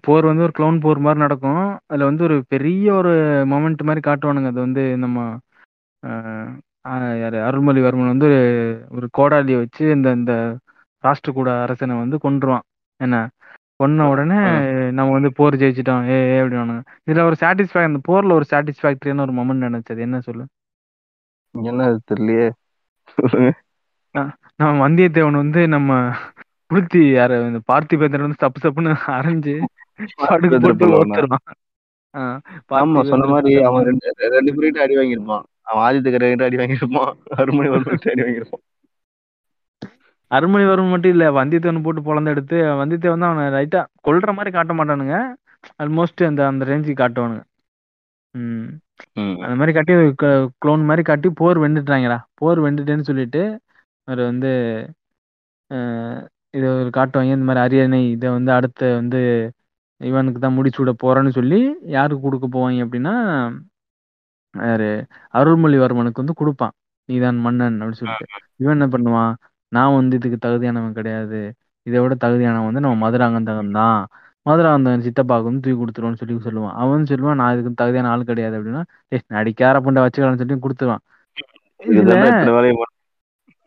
போர் 0.00 0.24
வந்து 0.24 0.42
ஒரு 0.42 0.52
க்ளவுன் 0.58 0.80
போர் 0.80 0.98
மாதிரி 0.98 1.20
நடக்கும். 1.20 1.78
அதுல 1.86 2.04
வந்து 2.04 2.24
ஒரு 2.24 2.36
பெரிய 2.48 2.94
ஒரு 2.94 3.12
மொமெண்ட் 3.52 3.82
மாதிரி 3.82 4.10
காட்டுவானுங்க. 4.10 4.50
அது 4.52 4.60
வந்து 4.66 4.98
நம்ம 4.98 5.36
ஆஹ் 6.06 6.52
யாரு? 7.20 7.38
அருள்மொழிவர்மன் 7.48 8.12
வந்து 8.12 8.28
ஒரு 8.90 9.06
கோடாலியை 9.10 9.58
வச்சு 9.58 9.90
இந்த 9.90 10.12
இந்த 10.12 10.34
ராஷ்டிரகூட 11.04 11.48
அரசனை 11.62 11.96
வந்து 11.96 12.16
கொன்றுவான். 12.24 12.64
என்ன? 13.00 13.16
கொன்ன 13.82 14.02
உடனே 14.08 14.40
நம்ம 14.90 15.12
வந்து 15.12 15.32
போர் 15.32 15.54
ஜெயிச்சிட்டோம். 15.54 16.02
ஏ 16.08 16.18
ஏ 16.34 16.40
அப்படின்னானுங்க 16.40 16.82
இதுல 17.06 17.24
ஒரு 17.28 17.36
சாட்டிஸ்ஃபை 17.40 17.82
அந்த 17.84 18.00
போர்ல 18.08 18.32
ஒரு 18.32 18.44
சாட்டிஸ்ஃபேக்டரியான 18.50 19.20
ஒரு 19.20 19.32
மொமெண்ட் 19.32 19.64
நினைச்சது. 19.68 19.98
என்ன 19.98 20.20
சொல்லு? 20.20 20.44
என்ன 21.50 21.84
அது 21.84 22.00
தெரியலையே 22.10 22.50
நம்ம 24.56 24.88
வந்தியத்தேவன் 24.88 25.40
வந்து 25.42 25.68
நம்ம 25.68 25.90
புளுத்தி 26.70 27.00
யார 27.10 27.38
இந்த 27.46 27.60
பார்த்திபேந்திரன் 27.70 28.26
வந்து 28.26 28.42
சப்பு 28.42 28.60
சப்புன்னு 28.64 28.92
அரைஞ்சு 29.14 29.54
ஆமா 32.74 33.00
சொன்ன 33.04 33.26
மாதிரி 33.26 33.54
அவன் 33.62 33.86
ரெண்டு 33.86 34.12
ரெண்டு 34.34 34.52
பேர்கிட்ட 34.52 34.84
அடி 34.84 34.94
வாங்கியிருப்பான். 34.96 35.44
அவன் 35.62 35.84
ஆதித்த 35.86 36.08
கரையிட்ட 36.14 36.44
அடி 36.44 36.56
வாங்கியிருப்பான். 36.56 37.12
அருமணி 37.36 37.68
ஒரு 37.68 37.84
அடி 38.12 38.22
வாங்கியிருப்பான். 38.22 38.64
அருள்மொழிவர்மன் 40.30 40.92
மட்டும் 40.92 41.12
இல்ல 41.12 41.24
வந்தியத்தேவன் 41.30 41.82
போட்டு 41.82 42.00
பொழந்து 42.02 42.30
எடுத்து 42.30 42.56
வந்தியத்தேவன் 42.80 43.24
தான் 43.24 43.32
அவனை 43.32 43.46
ரைட்டா 43.56 43.80
கொல்ற 44.06 44.30
மாதிரி 44.32 44.50
காட்ட 44.52 44.72
மாட்டானுங்க. 44.74 45.16
ஆல்மோஸ்ட் 45.82 46.22
அந்த 46.26 46.40
அந்த 46.46 46.64
ரேஞ்சுக்கு 46.64 47.00
காட்டுவானுங்க. 47.02 47.42
ம். 48.34 48.66
அந்த 49.44 49.54
மாதிரி 49.54 49.72
காட்டி 49.72 49.94
க்ளோன் 50.62 50.84
மாதிரி 50.84 51.02
காட்டி 51.02 51.28
போர் 51.40 51.58
வெண்டுட்டாங்கடா 51.58 52.18
போர் 52.34 52.60
வெண்டுட்டேன்னு 52.60 53.08
சொல்லிட்டு 53.10 53.42
அவர் 54.08 54.22
வந்து 54.22 54.50
இதை 56.54 56.66
ஒரு 56.74 56.90
காட்டுவாங்க 56.96 57.36
இந்த 57.36 57.46
மாதிரி 57.48 57.62
அரியணை 57.64 58.00
இதை 58.14 58.28
வந்து 58.36 58.50
அடுத்த 58.58 58.90
வந்து 59.00 59.20
இவனுக்கு 60.00 60.40
தான் 60.40 60.56
முடிச்சு 60.56 60.80
விட 60.82 60.92
போறேன்னு 61.02 61.30
சொல்லி 61.38 61.58
யாருக்கு 61.96 62.24
கொடுக்க 62.26 62.46
போவாங்க 62.48 62.84
அப்படின்னா 62.86 63.14
யாரு? 64.54 64.88
அருள்மொழிவர்மனுக்கு 65.34 66.22
வந்து 66.22 66.34
கொடுப்பான். 66.40 66.74
நீதான் 67.08 67.38
மன்னன் 67.46 67.76
அப்படின்னு 67.80 68.00
சொல்லிட்டு. 68.02 68.26
இவன் 68.62 68.76
என்ன 68.76 68.86
பண்ணுவான்? 68.94 69.32
நான் 69.72 69.96
வந்து 69.98 70.14
இதுக்கு 70.18 70.38
தகுதியானவன் 70.46 70.98
கிடையாது. 70.98 71.40
இதை 71.86 71.98
விட 72.02 72.14
தகுதியானவன் 72.24 72.68
வந்து 72.68 72.84
நம்ம 72.86 72.98
மதுராங்கந்தகன் 73.04 73.72
தான். 73.78 73.98
மதுராந்தகன் 74.46 75.04
சித்தப்பாவுக்கு 75.06 75.50
வந்து 75.50 75.64
தூக்கி 75.64 75.78
கொடுத்துருவோன்னு 75.80 76.20
சொல்லி 76.22 76.34
சொல்லுவான். 76.46 76.76
அவன் 76.82 77.08
சொல்லுவான் 77.10 77.40
நான் 77.40 77.52
இதுக்கு 77.54 77.80
தகுதியான 77.82 78.10
ஆள் 78.14 78.28
கிடையாது 78.30 78.56
அப்படின்னா 78.58 78.82
ஏ 79.12 79.20
நடிக்கார 79.36 79.80
புண்டை 79.86 80.02
வச்சுக்கலாம்னு 80.04 80.42
சொல்லி 80.42 80.56
கொடுத்துருவான். 80.66 81.04
இதுல 81.80 82.12
இத்தனை 82.24 82.54
வேலையை 82.56 82.74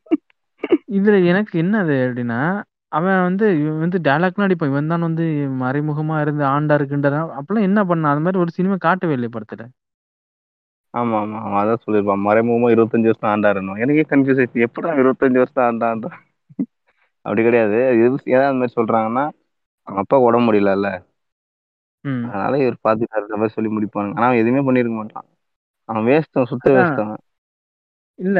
இதுல 0.97 1.15
எனக்கு 1.31 1.55
என்னது 1.61 1.95
அப்படின்னா 2.05 2.39
அவன் 2.87 3.21
வந்து 3.21 3.45
இவன் 3.61 3.79
வந்து 3.79 3.97
டைலாக்லாம் 4.03 4.45
அடிப்பான் 4.47 4.67
இவன் 4.67 4.87
தான் 4.87 5.01
வந்து 5.01 5.23
மறைமுகமா 5.61 6.21
இருந்து 6.21 6.43
ஆண்டா 6.45 6.73
இருக்குன்றான் 6.79 7.29
அப்பெல்லாம் 7.39 7.61
என்ன 7.61 7.83
பண்ணான்? 7.83 8.11
அது 8.11 8.19
மாதிரி 8.19 8.37
ஒரு 8.37 8.49
சினிமா 8.49 8.75
காட்டவே 8.75 9.13
இல்லை 9.13 9.29
படத்துல. 9.31 9.65
ஆமா 10.97 11.17
ஆமா 11.21 11.39
அவன் 11.39 11.63
அதான் 11.63 11.81
சொல்லியிருப்பான். 11.87 12.23
மறைமுகமா 12.27 12.67
இருபத்தஞ்சு 12.75 13.09
வருஷம் 13.09 13.33
ஆண்டாருன்னு 13.33 13.79
எனக்கே 13.79 14.05
கன்ஃபியூஸ் 14.09 14.39
ஆயிடுச்சு. 14.41 14.65
எப்படா 14.67 14.91
இருபத்தஞ்சு 14.99 15.43
வருஷம் 15.43 15.67
ஆண்டான் 15.69 16.11
அப்படி 17.21 17.43
கிடையாது. 17.43 17.75
இது 17.93 18.15
ஏன் 18.25 18.39
அந்த 18.39 18.53
மாதிரி 18.53 18.73
சொல்றாங்கன்னா 18.75 19.25
அவங்க 19.83 20.01
அப்பா 20.01 20.19
உடம்பு 20.19 20.53
முடியலல்ல. 20.53 20.87
ம். 22.01 22.23
அதனால 22.27 22.57
இவர் 22.57 22.81
பாத்துட்டாரு 22.83 23.21
இந்த 23.21 23.35
மாதிரி 23.35 23.53
சொல்லி 23.53 23.71
முடிப்பாங்க 23.77 24.09
ஆனா 24.15 24.25
அவன் 24.25 24.37
எதுவுமே 24.37 24.61
பண்ணிருக்க 24.69 24.95
மாட்டான். 24.95 25.23
அவன் 25.85 26.03
வேஸ்ட் 26.03 26.45
சுத்த 26.45 26.71
அதான். 26.71 26.73
வேஸ்ட் 26.73 27.03
அவன். 27.03 27.21
இல்ல 28.15 28.39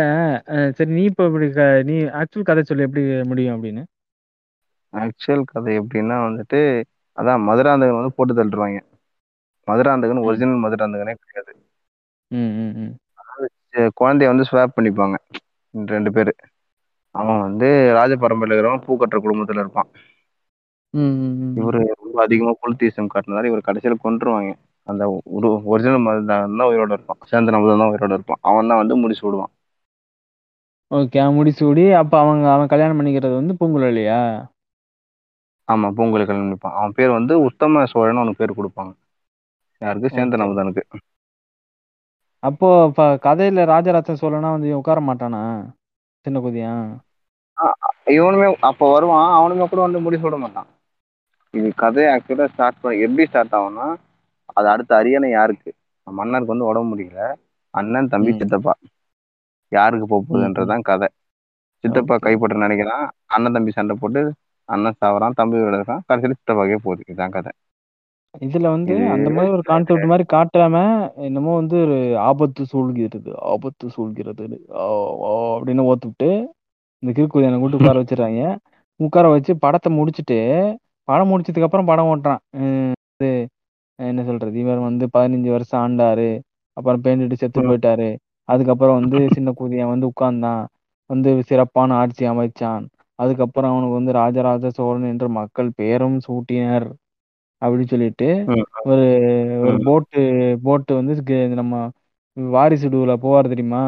சரி 0.76 0.91
நீ 0.91 1.03
இப்ப 1.03 1.26
இப்படி 1.26 1.49
க- 1.52 1.82
நீ 1.86 1.98
ஆக்சுவல் 2.03 2.44
கதை 2.44 2.64
சொல்லி. 2.64 2.84
எப்படி 2.84 3.24
முடியும் 3.24 3.64
அப்படின்னு? 3.64 3.84
ஆக்சுவல் 4.98 5.44
கதை 5.52 5.74
எப்படின்னா 5.82 6.18
வந்துட்டு 6.28 6.60
அதான் 7.18 7.45
மதுராந்தகன் 7.48 7.99
வந்து 7.99 8.15
போட்டு 8.18 8.34
தள்ளுவாங்க 8.40 8.80
மதுராந்தகன். 9.68 10.26
ஒரிஜினல் 10.28 10.64
மதுராந்தகனே 10.65 11.14
கிடையாது. 11.22 11.52
குழந்தைய 13.99 14.30
வந்து 14.32 14.48
ஸ்வாப் 14.49 14.76
பண்ணிப்பாங்க 14.78 15.15
ரெண்டு 15.74 16.10
பேரு. 16.18 16.34
அவன் 17.15 17.41
வந்து 17.48 17.68
ராஜ 17.98 18.14
பரம்பரையில் 18.24 18.56
இருக்கிறவன் 18.56 18.86
பூக்கட்டுற 18.88 19.19
குடும்பத்துல 19.26 19.64
இருப்பான். 19.64 19.90
இவரு 21.60 21.80
ரொம்ப 22.02 22.18
அதிகமா 22.26 22.53
புலித்தீசம் 22.64 23.11
காட்டினதால 23.14 23.49
இவர் 23.52 23.68
கடைசியில 23.68 23.98
கொன்றுவாங்க 24.06 24.52
அந்த 24.88 25.03
ஒரு 25.38 25.49
ஒரிஜினல் 25.72 26.06
மதுராந்தகன் 26.06 26.60
தான் 26.61 26.69
உயிரோட 26.72 26.91
இருப்பான். 26.98 27.22
சேந்தன் 27.32 27.57
அமுதன் 27.57 27.82
தான் 27.84 27.91
உயிரோட 27.94 28.14
இருப்பான். 28.18 28.41
அவன் 28.49 28.69
தான் 28.72 28.82
வந்து 28.84 29.02
முடிச்சு 29.03 29.26
விடுவான். 29.28 29.53
ஓகே 30.91 31.18
அவன் 31.24 31.38
முடிசூடி 31.40 31.84
அப்ப 32.02 32.14
அவங்க 32.24 32.45
அவன் 32.56 32.72
கல்யாணம் 32.74 32.99
பண்ணிக்கிறது 32.99 33.34
வந்து 33.40 33.57
பூங்குழலியா 33.60 34.19
ஆமா 35.68 35.88
பூங்குழலி 35.95 36.26
கல்யாணம் 36.26 36.45
பண்ணிப்பான் 36.45 36.77
அவன் 36.77 36.95
பேர் 36.95 37.15
வந்து 37.15 37.34
உத்தம 37.48 37.85
சோழன் 37.91 38.19
அவனுக்கு 38.19 38.41
பேர் 38.41 38.57
கொடுப்பாங்க. 38.57 38.94
யாருக்கு? 39.81 40.10
சேந்தன் 40.14 40.45
அமுதனுக்கு 40.45 40.84
அப்போ 42.44 42.68
இப்ப 42.89 43.06
கதையில 43.23 43.65
ராஜராஜ 43.72 44.15
சோழனா 44.19 44.52
வந்து 44.53 44.69
இவன் 44.69 44.81
உட்கார 44.81 45.02
மாட்டானா? 45.07 45.44
சின்ன 46.26 46.39
குதியா? 46.41 46.73
இவனுமே 48.14 48.48
அப்ப 48.69 48.89
வருவான். 48.91 49.30
அவனுமே 49.38 49.68
கூட 49.68 49.81
வந்து 49.84 50.03
முடிச்சு 50.03 50.26
விட 50.26 50.38
மாட்டான். 50.39 50.69
இது 51.53 51.69
கதை 51.77 52.06
ஆக்சுவலா 52.11 52.48
ஸ்டார்ட் 52.52 52.80
பண்ண 52.80 53.02
எப்படி 53.02 53.26
ஸ்டார்ட் 53.27 53.56
ஆகும்னா 53.57 53.88
அது 54.53 54.68
அடுத்த 54.69 54.91
அரியணை 54.98 55.30
யாருக்கு? 55.31 55.72
மன்னருக்கு 56.07 56.53
வந்து 56.53 56.69
உடம்பு 56.69 56.89
முடியல. 56.91 57.22
அண்ணன் 57.73 58.11
தம்பி. 58.14 58.31
சித்தப்பா. 58.39 58.73
யாருக்கு 59.72 60.06
போக 60.07 60.22
போகுதுன்றதுதான் 60.23 60.85
கதை. 60.85 61.10
சித்தப்பா. 61.84 62.15
கைப்பற்ற 62.19 62.57
நினைக்கிறான். 62.60 63.06
அண்ணன் 63.27 63.56
தம்பி 63.56 63.72
சண்டை 63.72 63.95
போட்டு 63.98 64.22
அண்ணன் 64.68 64.99
சாவறான் 65.02 65.38
தம்பி 65.39 65.64
விட 65.64 65.77
இருக்கான். 65.77 66.03
கடைசியில் 66.10 66.39
சித்தப்பாக்கே 66.39 66.77
போகுது. 66.84 67.03
இதுதான் 67.07 67.35
கதை. 67.35 67.52
இதுல 68.45 68.68
வந்து 68.76 68.95
அந்த 69.10 69.30
மாதிரி 69.30 69.52
ஒரு 69.53 69.61
கான்செப்ட் 69.61 70.10
மாதிரி 70.10 70.23
காட்டாம 70.34 70.76
என்னமோ 71.27 71.52
வந்து 71.56 71.76
ஒரு 71.85 71.98
ஆபத்து 72.30 72.64
சூழ்கிறது 72.73 73.31
ஆபத்து 73.53 73.85
சூழ்கிறது. 73.95 74.45
அப்படின்னு 75.57 75.84
ஓத்துவிட்டு 75.91 76.30
இந்த 77.03 77.11
கிறுக்குதியான 77.15 77.60
கூட்டு 77.60 77.77
உட்கார 77.80 77.95
வச்சிடறாங்க. 78.02 78.41
உட்கார 78.99 79.26
வச்சு 79.30 79.53
படத்தை 79.57 79.89
முடிச்சுட்டு 79.99 80.39
படம் 81.07 81.31
முடிச்சதுக்கு 81.31 81.68
அப்புறம் 81.68 81.89
படம் 81.91 82.10
ஓட்டுறான். 82.11 82.41
இது 83.15 83.31
என்ன 83.99 84.23
சொல்றது? 84.23 84.60
இவர் 84.60 84.80
வந்து 84.88 85.06
பதினஞ்சு 85.18 85.49
வருஷம் 85.56 85.84
ஆண்டாரு. 85.85 86.30
அப்புறம் 86.77 87.02
பேண்டுட்டு 87.03 87.39
செத்து. 87.41 87.61
போயிட்டாரு. 87.61 88.10
அதுக்கப்புறம் 88.49 88.99
வந்து 88.99 89.19
சின்ன 89.35 89.49
குதியன் 89.60 89.94
வந்து 89.94 90.07
உட்கார்ந்தான். 90.11 90.64
வந்து 91.10 91.31
சிறப்பான 91.49 91.95
ஆட்சி 92.02 92.23
அமைச்சான். 92.30 92.85
அதுக்கப்புறம் 93.19 93.72
அவனுக்கு 93.72 93.98
வந்து 93.98 94.11
ராஜராஜ 94.18 94.69
சோழன் 94.77 95.10
என்று 95.11 95.27
மக்கள் 95.39 95.69
பேரும் 95.80 96.18
சூட்டினர் 96.26 96.88
அப்படின்னு 97.61 97.91
சொல்லிட்டு. 97.94 98.27
ஒரு 98.85 99.06
ஒரு. 99.64 99.77
போட்டு 99.88 100.22
போட்டு 100.64 100.91
வந்து 100.99 101.14
நம்ம 101.56 101.76
வாரிசு 102.38 102.88
டூல 102.89 103.14
போவார் 103.22 103.52
தெரியுமா 103.52 103.84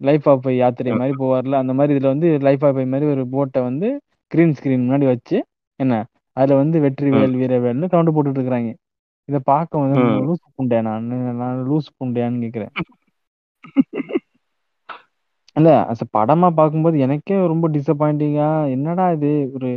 லைஃப் 0.00 0.26
ஆஃப் 0.28 0.42
பை 0.42 0.54
யாத்திரை. 0.56 0.92
மாதிரி 0.94 1.14
போவார்ல 1.16 1.60
அந்த 1.62 1.72
மாதிரி 1.74 1.94
இதுல 1.94 2.10
வந்து 2.14 2.28
லைஃப் 2.46 2.64
ஆஃப் 2.66 2.74
பை 2.74 2.84
மாதிரி 2.86 3.06
ஒரு 3.12 3.22
போட்டை 3.34 3.60
வந்து 3.68 3.88
கிரீன் 4.30 4.54
ஸ்கிரீன் 4.56 4.84
முன்னாடி 4.84 5.06
வச்சு 5.12 5.36
என்ன 5.80 5.94
அதுல 6.36 6.58
வந்து 6.62 6.76
வெற்றிவேல் 6.84 7.36
வீரவேல்னு 7.40 7.88
கவுண்ட் 7.88 8.14
போட்டுட்டு 8.14 8.40
இருக்காங்க 8.40 8.70
இதை 9.28 9.40
பார்க்க 9.46 9.82
வந்து. 9.84 9.98
லூஸ் 10.20 10.44
புண்டையா 10.56 10.80
நான் 10.82 11.06
நான் 11.38 11.62
லூஸ் 11.68 11.88
புண்டையான்னு 11.98 12.44
கேக்குறேன் 12.44 12.72
இல்ல 15.56 15.70
as 15.90 16.00
a 16.04 16.06
படமா 16.16 16.48
பார்க்கும்போது 16.50 16.96
எனக்கே 16.98 17.46
ரொம்ப 17.46 17.68
டிசப்பாயிண்டிங்கா 17.68 18.48
என்னடா 18.70 19.04
இது? 19.12 19.30
ஒரு 19.54 19.68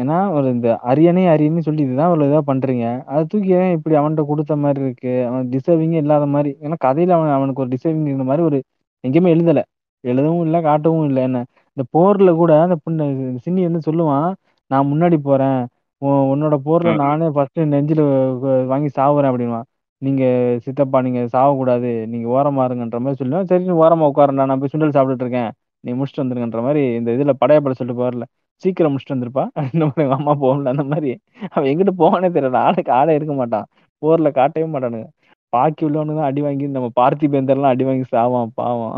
ஏன்னா 0.00 0.32
ஒரு 0.32 0.46
இந்த 0.50 0.68
அரியணை 0.90 1.24
அரியணை 1.26 1.60
சொல்லி 1.60 1.82
இதுதான் 1.82 2.10
ஒரு 2.14 2.24
இதா 2.26 2.40
பண்றீங்க. 2.46 2.86
அதை 3.04 3.24
தூக்கி 3.28 3.50
ஏன் 3.58 3.72
இப்படி 3.72 3.96
அவன்கிட்ட 3.96 4.22
கொடுத்த 4.26 4.54
மாதிரி 4.56 4.80
இருக்கு? 4.84 5.12
அவன் 5.26 5.48
டிசர்விங்கே 5.48 6.00
இல்லாத 6.02 6.26
மாதிரி 6.26 6.50
ஏன்னா 6.62 6.76
கதையில 6.84 7.10
அவன் 7.18 7.36
அவனுக்கு 7.38 7.62
ஒரு 7.62 7.70
டிசர்விங் 7.74 8.06
இருந்த 8.10 8.24
மாதிரி 8.24 8.44
ஒரு 8.48 8.58
எங்கேயுமே 9.04 9.30
எழுதல. 9.36 9.60
எழுதவும் 10.04 10.42
இல்லை 10.44 10.60
காட்டவும் 10.64 11.04
இல்லை. 11.04 11.22
என்ன 11.22 11.44
இந்த 11.76 11.84
போர்ல 11.94 12.34
கூட 12.34 12.52
அந்த 12.62 12.76
புண்ணு 12.84 13.04
சின்னி 13.44 13.62
வந்து 13.68 13.82
சொல்லுவான் 13.88 14.28
நான் 14.70 14.86
முன்னாடி 14.86 15.16
போறேன். 15.28 15.60
உன் 16.02 16.20
உன்னோட 16.32 16.54
போர்ல 16.66 16.92
ம். 16.94 16.96
நானே 16.96 17.28
ஃபர்ஸ்ட் 17.34 17.60
நெஞ்சில 17.74 18.00
வ- 18.44 18.66
வாங்கி 18.66 18.90
சாவுறேன் 18.98 19.30
அப்படின்வான் 19.32 19.66
நீங்க 20.02 20.22
சித்தப்பா 20.64 20.98
நீங்க 21.06 21.20
சாகக்கூடாது 21.34 21.90
நீங்க 22.12 22.26
ஓரமா 22.36 22.62
இருங்கன்ற 22.68 22.98
மாதிரி 23.02 23.20
சொல்லுவேன் 23.20 23.48
சரி 23.50 23.64
நீ 23.64 23.74
ஓரமா 23.82 24.06
உட்காரண்டா 24.10 24.46
நான் 24.50 24.62
போய் 24.62 24.72
சுண்டல் 24.72 24.94
சாப்பிட்டுட்டு 24.96 25.24
இருக்கேன். 25.26 25.50
நீ 25.84 25.90
முடிச்சுட்டு 25.98 26.22
வந்துருங்கன்ற 26.22 26.60
மாதிரி 26.66 26.82
இந்த 26.98 27.10
இதுல 27.16 27.32
படையப்பட 27.42 27.74
சொல்லிட்டு 27.78 28.02
போறல. 28.02 28.24
சீக்கிரம் 28.62 28.92
முடிச்சுட்டு 28.92 29.16
வந்துருப்பா. 29.16 29.44
இந்த 29.74 29.84
மாதிரி 29.86 30.04
எங்க 30.04 30.16
அம்மா 30.18 30.34
போகல 30.42 30.72
அந்த 30.74 30.84
மாதிரி. 30.90 31.10
அவன் 31.52 31.68
எங்கிட்ட 31.70 31.92
போவானே 32.02 32.28
தெரியல. 32.36 32.58
ஆளுக்கு 32.66 32.92
ஆளே 32.98 33.14
இருக்க 33.18 33.34
மாட்டான். 33.40 33.66
போர்ல 34.02 34.28
காட்டவே 34.38 34.68
மாட்டானுங்க. 34.74 35.08
பாக்கி 35.52 35.82
உள்ளவனுங்க 35.86 36.18
தான் 36.18 36.30
அடி 36.30 36.42
வாங்கி 36.44 36.66
நம்ம 36.76 36.88
பார்த்தி 37.00 37.26
பேந்தர்லாம் 37.32 37.72
அடி 37.74 37.84
வாங்கி 37.88 38.06
சாவான் 38.12 38.52
பாவம். 38.60 38.94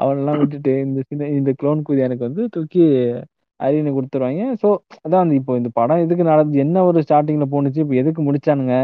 அவனெல்லாம் 0.00 0.38
விட்டுட்டு 0.40 0.72
இந்த 0.86 1.00
சின்ன 1.08 1.28
இந்த 1.38 1.50
க்ளோன் 1.60 1.84
குதி 1.86 2.00
எனக்கு 2.06 2.26
வந்து 2.28 2.42
தூக்கி 2.54 2.82
அரியணை 3.60 3.90
கொடுத்துருவாங்க. 3.92 4.44
ஸோ 4.62 4.68
அதான் 5.04 5.32
இப்போ 5.38 5.52
இந்த 5.60 5.70
படம் 5.78 6.02
எதுக்கு 6.04 6.24
நடந்து 6.30 6.56
என்ன 6.64 6.84
ஒரு 6.88 7.00
ஸ்டார்டிங்ல 7.06 7.46
போணுச்சு 7.54 7.82
இப்போ 7.84 7.96
எதுக்கு 8.02 8.22
முடிச்சானுங்க? 8.28 8.76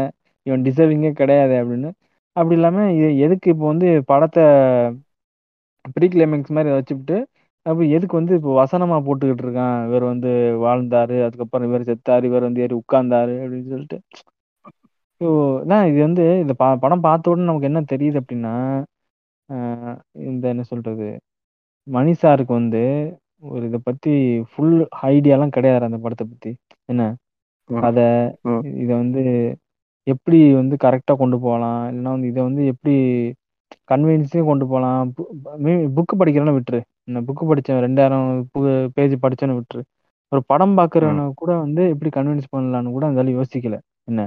இவன் 0.45 0.65
டிசர்விங்கே 0.67 1.11
கிடையாது 1.21 1.55
அப்படின்னு. 1.61 1.89
அப்படி 2.35 2.55
இல்லாம 2.57 2.83
இது 2.97 3.07
எதுக்கு 3.25 3.47
இப்போ 3.53 3.65
வந்து 3.71 3.87
படத்தை 4.11 4.43
ப்ரீ 5.95 6.07
கிளைமேக்ஸ் 6.13 6.55
மாதிரி 6.57 6.71
வச்சுக்கிட்டு 6.77 7.17
அப்போ 7.65 7.83
எதுக்கு 7.95 8.15
வந்து 8.19 8.33
இப்போ 8.39 8.51
வசனமா 8.59 8.97
போட்டுக்கிட்டு 9.07 9.43
இருக்கான்? 9.45 9.75
இவர் 9.87 10.05
வந்து 10.11 10.29
வாழ்ந்தாரு 10.63 11.15
அதுக்கப்புறம் 11.25 11.67
இவர் 11.69 11.87
செத்தாரு 11.89 12.23
இவர் 12.29 12.47
வந்து 12.47 12.63
ஏறி 12.65 12.75
உட்கார்ந்தாரு 12.79 13.33
அப்படின்னு 13.43 13.71
சொல்லிட்டு. 13.73 13.97
ஸோ 15.21 15.27
இது 15.89 15.99
வந்து 16.07 16.23
இந்த 16.43 16.53
ப 16.61 16.65
படம் 16.83 17.05
பார்த்த 17.07 17.31
உடனே 17.31 17.47
நமக்கு 17.49 17.69
என்ன 17.71 17.81
தெரியுது 17.93 18.19
அப்படின்னா 18.21 18.53
இந்த 20.29 20.43
என்ன 20.53 20.63
சொல்றது? 20.71 21.07
மணி 21.87 22.11
சாருக்கு 22.23 22.53
வந்து 22.59 22.81
ஒரு 23.49 23.63
இதை 23.69 23.79
பத்தி 23.81 24.11
ஃபுல் 24.51 24.75
ஐடியாலாம் 25.09 25.55
கிடையாது 25.57 25.87
அந்த 25.89 25.99
படத்தை 26.05 26.25
பத்தி. 26.27 26.51
என்ன? 26.89 27.03
ம். 28.49 28.61
இத 28.83 28.89
வந்து 29.01 29.21
எப்படி 30.07 30.53
வந்து 30.53 30.75
கரெக்டா 30.75 31.13
கொண்டு 31.17 31.39
போகலாம்? 31.39 31.81
இல்லைன்னா 31.89 32.11
வந்து 32.11 32.27
இத 32.27 32.43
வந்து 32.43 32.65
எப்படி 32.65 32.93
கன்வீனியன்ஸையும் 33.91 34.45
கொண்டு 34.45 34.67
போகலாம்? 34.67 35.01
புக்கு 35.97 36.15
படிக்கிறேன்னு 36.17 36.55
விட்டுரு. 36.57 36.79
இந்த 37.03 37.19
புக்கு 37.21 37.43
படிச்சேன் 37.49 37.81
ரெண்டாயிரம் 37.81 38.27
பேஜ் 38.93 39.15
படிச்சேன்னு 39.21 39.57
விட்டுரு. 39.57 39.83
ஒரு 40.31 40.41
படம் 40.45 40.77
பார்க்குறவன 40.77 41.23
கூட 41.35 41.51
வந்து 41.57 41.89
எப்படி 41.89 42.09
கன்வின்ஸ் 42.09 42.51
பண்ணலான்னு 42.51 42.91
கூட 42.91 43.05
அந்த 43.05 43.19
ஆளு 43.19 43.37
யோசிக்கல. 43.37 43.77
என்ன? 44.03 44.21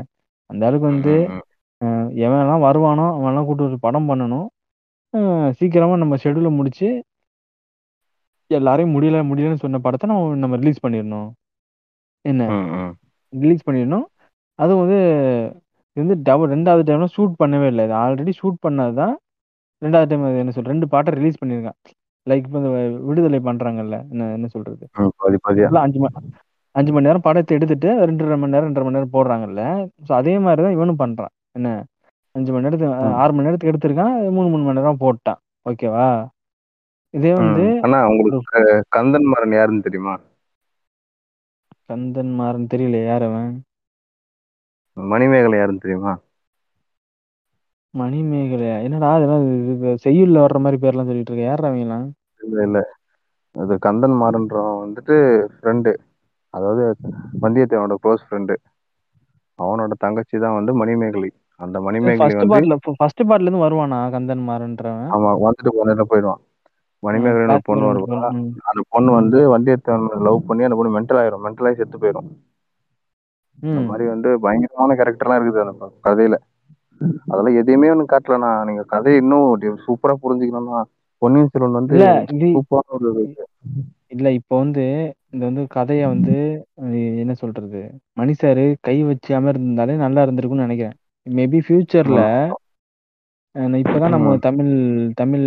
அந்த 0.50 0.66
ஆளுக்கு 0.66 0.86
வந்து 0.86 1.12
ம், 1.28 1.34
ம். 1.34 1.42
அஹ், 1.80 2.08
எவன்லாம் 2.24 2.64
வருவானோ 2.66 3.06
அவன்லாம் 3.14 3.44
கூட்டு 3.44 3.64
ஒரு 3.64 3.78
படம் 3.78 4.08
பண்ணணும். 4.08 4.46
அஹ், 5.14 5.50
சீக்கிரமா 5.52 5.96
நம்ம 5.96 6.16
ஷெடியூலை 6.16 6.50
முடிச்சு 6.50 6.88
எல்லாரையும் 8.50 8.94
முடியல 8.94 9.20
முடியலன்னு 9.28 9.54
சொன்ன 9.54 9.78
படத்தை 9.78 10.10
நம்ம 10.10 10.34
நம்ம 10.34 10.56
ரிலீஸ் 10.56 10.84
பண்ணிடணும். 10.86 11.28
என்ன? 12.24 12.42
ம், 12.48 12.68
ம். 12.78 12.92
ரிலீஸ் 13.32 13.66
பண்ணிடணும். 13.68 14.06
அதுவும் 14.58 14.82
வந்து 14.82 14.98
இது 15.96 16.02
வந்து 16.04 16.16
டபுள் 16.28 16.52
ரெண்டாவது 16.54 16.84
டைம்ல 16.88 17.06
ஷூட் 17.16 17.34
பண்ணவே 17.42 17.66
இல்லை. 17.72 17.82
இது 17.88 17.94
ஆல்ரெடி 18.04 18.32
ஷூட் 18.40 18.58
பண்ணது 18.66 18.94
தான் 19.00 19.14
ரெண்டாவது 19.82 20.08
டைம் 20.10 20.24
என்ன 20.42 20.54
சொல்ற 20.56 20.72
ரெண்டு 20.74 20.86
பாட்டை 20.94 21.12
ரிலீஸ் 21.18 21.40
பண்ணியிருக்கான் 21.40 21.78
லைக் 22.26 22.44
இப்போ 22.48 22.58
இந்த 22.62 22.70
விடுதலை 23.08 23.38
பண்றாங்கல்ல 23.48 23.96
என்ன 24.12 24.28
என்ன 24.36 24.46
சொல்றது? 24.54 24.84
அஞ்சு 25.86 25.98
மணி 26.04 26.20
அஞ்சு 26.74 26.92
மணி 26.94 27.06
நேரம் 27.06 27.24
படத்தை 27.26 27.52
எடுத்துட்டு 27.56 27.88
ரெண்டரை 28.10 28.36
மணி 28.42 28.54
நேரம் 28.54 28.68
ரெண்டரை 28.68 28.84
மணி 28.86 28.96
நேரம் 28.98 29.14
போடுறாங்கல்ல. 29.16 29.62
ஸோ 30.06 30.12
அதே 30.20 30.34
மாதிரி 30.44 30.62
தான் 30.66 30.76
இவனும் 30.76 31.00
பண்றான். 31.02 31.32
என்ன? 31.58 31.68
அஞ்சு 32.34 32.50
மணி 32.52 32.66
நேரத்துக்கு. 32.66 33.10
ஆறு 33.22 33.32
மணி 33.34 33.46
நேரத்துக்கு 33.46 33.72
எடுத்திருக்கான் 33.72 34.14
மூணு 34.36 34.48
மூணு 34.52 34.64
மணி 34.66 34.78
நேரம் 34.80 35.02
போட்டான். 35.04 35.40
ஓகேவா 35.66 36.06
இதே 37.14 37.32
வந்து. 37.40 37.66
அண்ணா 37.86 37.98
உங்களுக்கு 38.12 38.62
கந்தன் 38.96 39.28
மாறன் 39.32 39.56
யாருன்னு 39.58 39.86
தெரியுமா? 39.86 40.14
கந்தன் 41.90 42.32
மாறன் 42.40 42.70
தெரியல 42.72 43.04
யார் 43.10 43.26
அவன்? 43.28 43.52
மணிமேகலை 44.96 45.58
யாருன்னு 45.58 45.84
தெரியுமா? 45.84 46.14
மணிமேகலை. 47.94 48.66
என்னடா 48.86 49.10
அதெல்லாம் 49.14 49.46
செய்யுள்ல 50.04 50.44
வர்ற 50.44 50.60
மாதிரி 50.62 50.82
பேர்லாம் 50.82 51.10
சொல்லிட்டு 51.10 51.32
இருக்க. 51.32 51.48
யார் 51.48 51.64
அவங்கலாம் 51.64 52.06
இல்ல 52.42 52.58
இல்ல. 52.66 52.78
அது 53.54 53.74
கந்தன் 53.84 54.16
மாறன்றவன் 54.20 54.82
வந்துட்டு 54.82 55.16
ஃப்ரெண்டு 55.54 55.92
அதாவது 56.54 56.82
வந்தியத்தேவனோட 57.42 57.96
க்ளோஸ் 58.02 58.26
ஃப்ரெண்டு 58.26 58.54
அவனோட 59.58 59.92
தங்கச்சி 60.00 60.36
தான் 60.38 60.56
வந்து 60.58 60.72
மணிமேகலை. 60.80 61.30
அந்த 61.60 61.76
மணிமேகலை 61.86 62.34
வந்து 62.36 62.62
ஃபர்ஸ்ட் 62.98 63.22
பார்ட்ல 63.22 63.46
இருந்து 63.46 63.64
வருவானா 63.64 63.98
கந்தன் 64.14 64.44
மாறன்றவன்? 64.48 65.12
ஆமா 65.14 65.30
வந்துட்டு 65.42 65.70
போனதுல 65.76 66.04
போயிடுவான். 66.06 66.42
மணிமேகலைன்னு 67.02 67.56
ஒரு 67.56 67.64
பொண்ணு 67.68 67.84
வருவா. 67.90 68.20
ம். 68.32 68.50
அந்த 68.70 68.82
பொண்ணு 68.92 69.10
வந்து 69.16 69.38
வந்தியத்தேவன் 69.54 70.24
லவ் 70.26 70.46
பண்ணி 70.48 70.66
அந்த 70.66 70.78
பொண்ணு 70.78 70.96
மென்டல் 70.96 71.20
ஆயிரும். 71.22 71.44
மென்டல் 71.46 71.68
ஆகி 71.68 71.80
செத்து 71.80 71.98
போயிடும் 71.98 72.28
இந்த. 73.58 73.80
மாதிரி 73.90 74.04
வந்து 74.08 74.30
பயங்கரமான 74.44 74.96
கேரக்டர்லாம் 75.00 75.38
இருக்குது 75.38 75.62
அந்த 75.64 75.90
கதையில. 76.08 76.36
அதெல்லாம் 77.30 77.58
எதையுமே 77.60 77.90
ஒண்ணு 77.92 78.04
காட்டலண்ணா. 78.12 78.50
நீங்க 78.68 78.82
கதையை 78.94 79.18
இன்னும் 79.22 79.46
சூப்பரா 79.86 80.14
புரிஞ்சுக்கணும்னா 80.24 80.80
பொன்னியின் 81.22 81.52
செல்வன் 81.52 81.78
வந்து 81.78 81.98
சூப்பரான 82.56 82.96
ஒரு 82.98 83.10
இல்ல 84.14 84.28
இப்போ 84.38 84.54
வந்து 84.58 84.82
இந்த 85.32 85.42
வந்து 85.48 85.62
கதைய 85.76 86.02
வந்து 86.12 86.34
என்ன 87.22 87.32
சொல்றது? 87.34 87.80
மணி 88.12 88.32
சாரு 88.42 88.64
கை 88.80 88.96
வச்சு 89.02 89.30
அமர்ந்திருந்தாலே 89.38 89.94
நல்லா 90.02 90.24
இருந்திருக்கும்னு 90.24 90.66
நினைக்கிறேன். 90.66 90.96
மேபி 91.26 91.60
ஃபியூச்சர்ல 91.66 92.20
இப்பதான் 93.80 94.14
நம்ம. 94.14 94.30
தமிழ் 94.46 94.72
தமிழ் 95.20 95.46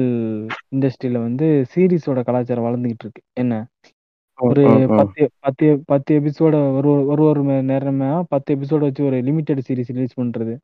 இண்டஸ்ட்ரியில 0.75 1.21
வந்து 1.27 1.47
சீரிஸோட 1.71 2.19
கலாச்சாரம் 2.27 2.67
வளர்ந்துகிட்டு 2.67 3.05
இருக்கு. 3.05 3.23
என்ன? 3.33 3.55
ஒரு 4.39 4.61
ம், 4.63 4.73
ம், 4.73 4.93
ம். 4.93 4.97
பத்து 4.97 5.29
பத்து 5.39 5.83
பத்து 5.85 6.19
எபிசோட 6.19 6.75
ஒரு 6.75 7.05
ஒரு 7.05 7.23
ஒரு 7.23 7.43
மணி 7.43 7.73
நேரமா 7.73 8.21
பத்து 8.27 8.55
எபிசோட 8.55 8.79
வச்சு 8.79 9.05
ஒரு 9.05 9.17
லிமிட்டெட் 9.17 9.59
சீரிஸ் 9.67 9.91
ரிலீஸ் 9.91 10.19
பண்றது. 10.19 10.57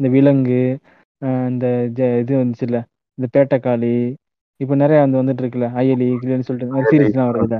இந்த 0.00 0.08
விலங்கு 0.08 0.78
அஹ் 1.22 1.48
இந்த 1.48 1.66
ஜ- 1.94 2.18
இது 2.18 2.36
வந்துச்சுல்ல 2.36 2.84
இந்த 3.18 3.26
பேட்டக்காளி 3.32 4.14
இப்போ 4.56 4.74
நிறைய 4.74 5.06
வந்து 5.06 5.22
வந்துட்டு 5.22 5.46
இருக்குல்ல 5.46 5.68
அயலி 5.74 6.16
கிளின்னு 6.22 6.40
சொல்லிட்டு 6.40 6.76
இந்த 6.76 6.88
அயலி, 6.90 7.00
சீரிஸ்லாம் 7.00 7.30
வருதுல்ல. 7.30 7.58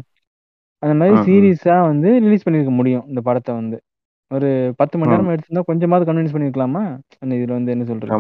அந்த 0.78 0.95
மாதிரி 0.95 1.16
ம், 1.16 1.20
ம். 1.20 1.24
சீரிஸா 1.24 1.81
வந்து 1.81 2.19
ரிலீஸ் 2.19 2.49
பண்ணிருக்க 2.49 2.70
முடியும் 2.70 3.05
இந்த 3.07 3.20
படத்தை 3.20 3.55
வந்து. 3.55 3.82
ஒரு 4.31 4.73
பத்து 4.77 4.99
மணி 4.99 5.11
ம். 5.11 5.15
நேரம் 5.15 5.35
எடுத்திருந்தா 5.35 5.61
கொஞ்சமாவது 5.65 6.12
கன்வின்ஸ் 6.12 6.35
பண்ணிருக்கலாமா? 6.35 6.99
அந்த 7.19 7.35
இதுல 7.35 7.49
வந்து 7.49 7.70
என்ன 7.70 7.85
சொல்றது? 7.85 8.12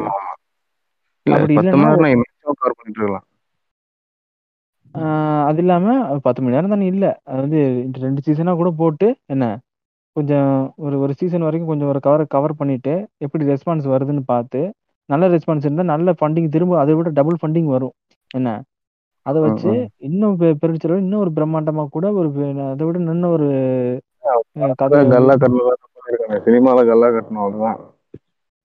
இல்ல 1.26 1.36
அப்படி 1.36 1.54
பத்து 1.54 1.70
இல்லைன்னா 1.70 1.76
மணி 1.76 2.02
நேரம் 2.02 2.22
நான் 2.44 2.54
கவர் 2.54 2.74
பண்ணிட்டு 2.76 3.00
இருக்கலாம் 3.00 3.00
ஆஹ் 3.00 3.03
அது 5.44 5.58
இல்லாம 5.58 5.88
பத்து 6.18 6.42
மணி 6.42 6.54
நேரம் 6.54 6.70
தானே 6.70 6.86
இல்ல. 6.86 7.20
அது 7.24 7.40
வந்து 7.40 7.60
ரெண்டு 7.98 8.20
சீசனா 8.26 8.56
கூட 8.56 8.70
போட்டு 8.70 9.16
என்ன 9.26 9.44
கொஞ்சம் 10.16 10.50
ஒரு 10.76 11.00
ஒரு 11.00 11.12
சீசன் 11.14 11.40
வரைக்கும் 11.40 11.68
கொஞ்சம் 11.68 11.88
ஒரு 11.88 12.00
கவர் 12.00 12.26
கவர் 12.26 12.54
பண்ணிட்டு 12.54 12.92
எப்படி 13.18 13.44
ரெஸ்பான்ஸ் 13.44 13.86
வருதுன்னு 13.86 14.20
பார்த்து 14.26 14.60
நல்ல 15.08 15.28
ரெஸ்பான்ஸ் 15.28 15.64
இருந்தா 15.64 15.82
நல்ல 15.84 16.12
ஃபண்டிங் 16.12 16.48
திரும்ப 16.48 16.78
அதை 16.78 16.94
விட 16.94 17.10
டபுள் 17.10 17.36
ஃபண்டிங் 17.42 17.64
வரும். 17.64 17.94
என்ன? 18.34 18.50
அதை 19.26 19.42
வச்சு. 19.42 19.70
இன்னும் 19.96 20.38
பெ- 20.38 20.54
பெருச்சளவு 20.62 20.96
இன்னும் 20.96 21.20
ஒரு 21.20 21.30
பிரம்மாண்டமா 21.34 21.86
கூட 21.86 22.12
ஒரு 22.12 22.28
பெ- 22.28 22.70
அதை 22.70 22.86
விட 22.86 22.98
இன்னும் 22.98 23.30
ஒரு 23.30 23.48
அஹ், 24.58 24.72
கதை 24.74 24.98
அதான் 24.98 25.10
கல்லா 25.10 25.34
கட்டணும் 25.34 25.80
சினிமால 26.44 26.86
கல்லா 26.86 27.06
கட்டணும் 27.08 27.42
அவ்வளவுதான். 27.42 27.78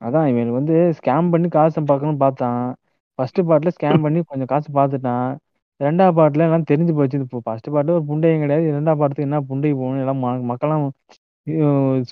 அதான் 0.02 0.28
இவன் 0.28 0.52
வந்து 0.52 0.94
ஸ்கேம் 1.00 1.32
பண்ணி 1.32 1.48
காசு 1.48 1.84
பார்க்கணும்னு 1.84 2.20
பார்த்தான். 2.20 2.76
ஃபர்ஸ்ட் 3.16 3.42
பார்ட்ல 3.42 3.70
ஸ்கேம் 3.80 4.02
பண்ணி 4.02 4.22
கொஞ்சம் 4.28 4.46
காசு 4.46 4.72
பார்த்துட்டான். 4.72 5.36
ரெண்டாவது 5.80 6.14
பார்ட்ல 6.20 6.40
எல்லாம் 6.40 6.64
தெரிஞ்சு 6.72 6.94
போச்சு. 6.94 7.20
இப்போ 7.20 7.40
ஃபர்ஸ்ட் 7.44 7.68
பார்ட்ல 7.68 7.90
ஒரு 7.90 8.04
புண்டையும் 8.08 8.40
கிடையாது. 8.40 8.68
இரண்டாவது 8.68 9.08
பார்ட்டுக்கு 9.08 9.26
என்ன 9.26 9.40
புண்டை 9.40 9.74
போகணும்? 9.76 9.98
எல்லாம் 9.98 10.50
மக்கள்லாம் 10.52 10.90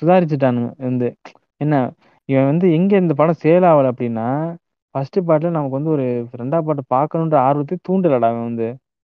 சுதாரிச்சுட்டானுங்க. 0.01 0.71
வந்து 0.77 1.15
என்ன 1.57 1.91
இவன் 2.25 2.45
வந்து 2.45 2.73
எங்க 2.73 2.97
இந்த 2.97 3.13
படம் 3.13 3.41
சேல் 3.43 3.65
ஆகல 3.71 3.91
அப்படின்னா 3.91 4.55
ஃபர்ஸ்ட் 4.91 5.19
பார்ட்ல 5.19 5.49
நமக்கு 5.49 5.69
வந்து 5.69 5.89
ஒரு 5.89 6.27
ரெண்டாவது 6.37 6.79
பார்ட் 6.87 7.13
பார்க்கணுன்ற 7.15 7.35
ஆர்வத்தை 7.35 7.77
தூண்டலடா 7.89 8.27
அவன் 8.29 8.43
வந்து. 8.43 8.75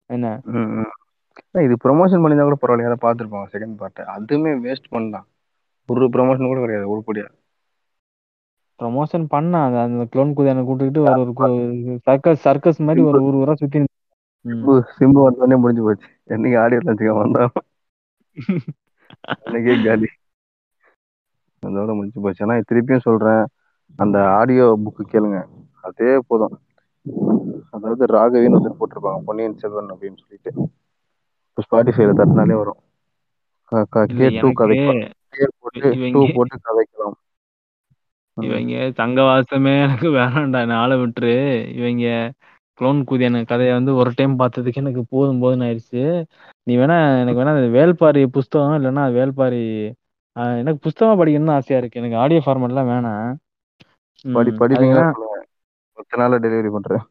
என்ன? 0.07 0.41
இது 1.53 1.77
ப்ரொமோஷன் 1.85 2.23
பண்ணியிருந்தா 2.23 2.49
கூட 2.49 2.57
பரவாயில்ல. 2.61 2.83
யாராவது 2.83 3.01
பார்த்துருப்பாங்க 3.05 3.47
செகண்ட் 3.53 3.77
பார்ட் 3.77 3.99
அதுவுமே 4.16 4.53
வேஸ்ட் 4.65 4.89
பண்ணலாம். 4.89 5.27
ஒரு 5.87 6.07
ப்ரொமோஷன் 6.07 6.47
கூட 6.47 6.61
கிடையாது. 6.61 6.89
உருப்படியா 6.91 7.25
ப்ரமோஷன் 8.83 9.27
பண்ணான் 9.31 9.65
அந்த- 9.66 9.83
அந்த 9.83 10.05
க்ளோன் 10.05 10.33
குதியான 10.37 10.65
கூட்டுக்கிட்டு 10.65 11.01
ஒரு 11.01 11.33
ஒரு 11.35 11.99
சர்க்கஸ் 12.03 12.41
சர்க்கஸ் 12.41 12.81
மாதிரி 12.81 13.05
ஒரு 13.05 13.23
ஊர் 13.23 13.35
ஊரா 13.35 13.55
சுத்தி. 13.55 13.79
சிம்பு 14.44 14.82
சிம்பு 14.98 15.28
வந்தோடனே 15.28 15.59
முடிஞ்சு 15.59 15.82
போச்சு. 15.82 16.06
என்னைக்கு 16.28 16.60
ஆடியோ 16.60 16.81
லஞ்சுக்கு 16.81 17.19
வந்தான் 17.19 17.51
அன்னைக்கே 19.28 19.86
காலி. 19.86 20.06
அதோட 21.66 21.94
முடிஞ்சு 21.94 22.20
போச்சு. 22.20 22.48
ஆனா 22.48 22.60
திருப்பியும் 22.73 23.01
சொல்றேன். 23.01 23.47
அந்த 23.97 24.28
ஆடியோ 24.28 24.78
புக்கு 24.85 25.10
கேளுங்க. 25.10 25.47
அதே 25.82 26.19
போதும். 26.27 26.60
அதாவது 27.70 28.05
ராகவின்னு 28.05 28.52
ஒருத்தர் 28.52 28.77
போட்டிருப்பாங்க. 28.81 29.20
பொன்னியின் 29.24 29.59
செல்வன் 29.59 29.85
அப்படின்னு 29.85 30.16
சொல்லிட்டு. 30.16 30.69
இப்போ 31.55 31.62
ஸ்பாட்டிஃபைல 31.62 32.10
தட்டினாலே 32.16 32.56
வரும். 32.56 32.77
க- 33.65 33.86
டூ 34.40 34.48
கதைக்கலாம் 34.48 35.12
போட்டு 35.59 35.98
இவங்க- 35.98 36.10
டூ 36.10 36.27
போட்டு 36.35 36.59
கதைக்கலாம். 36.65 37.12
இவங்க 38.35 38.73
தங்கவாசமே 38.73 39.82
எனக்கு 39.82 40.09
வேணாம்டா. 40.09 40.73
ஆளை 40.73 40.97
விட்டுரு. 40.97 41.69
இவங்க 41.74 42.32
க்ளோன் 42.79 43.01
குதியான 43.09 43.43
கதையை 43.45 43.73
வந்து 43.75 43.93
ஒரு 44.01 44.11
டைம் 44.17 44.35
பார்த்ததுக்கு 44.41 44.83
எனக்கு 44.83 45.03
போதும் 45.13 45.41
போதும்னு 45.43 45.67
ஆயிடுச்சு. 45.69 46.03
நீ 46.67 46.75
வேணா 46.81 46.97
எனக்கு 47.23 47.41
வேணா 47.41 47.55
வேல்பாரி 47.77 48.23
புஸ்தகம் 48.37 48.77
இல்லைன்னா 48.79 49.05
வேல்பாரி 49.17 49.63
எனக்கு 50.61 50.81
புஸ்தகமா 50.85 51.15
படிக்கணும்னு 51.21 51.57
ஆசையா 51.57 51.81
இருக்கு. 51.81 52.01
எனக்கு 52.01 52.21
ஆடியோ 52.23 52.41
ஃபார்மேட்லாம் 52.45 52.91
வேணாம். 52.93 53.29
படி 54.25 54.51
சொல்லுங்க 54.71 55.01
பத்து 55.99 56.19
நாள்ல 56.21 56.39
டெலிவரி 56.45 56.71
பண்றேன். 56.75 57.05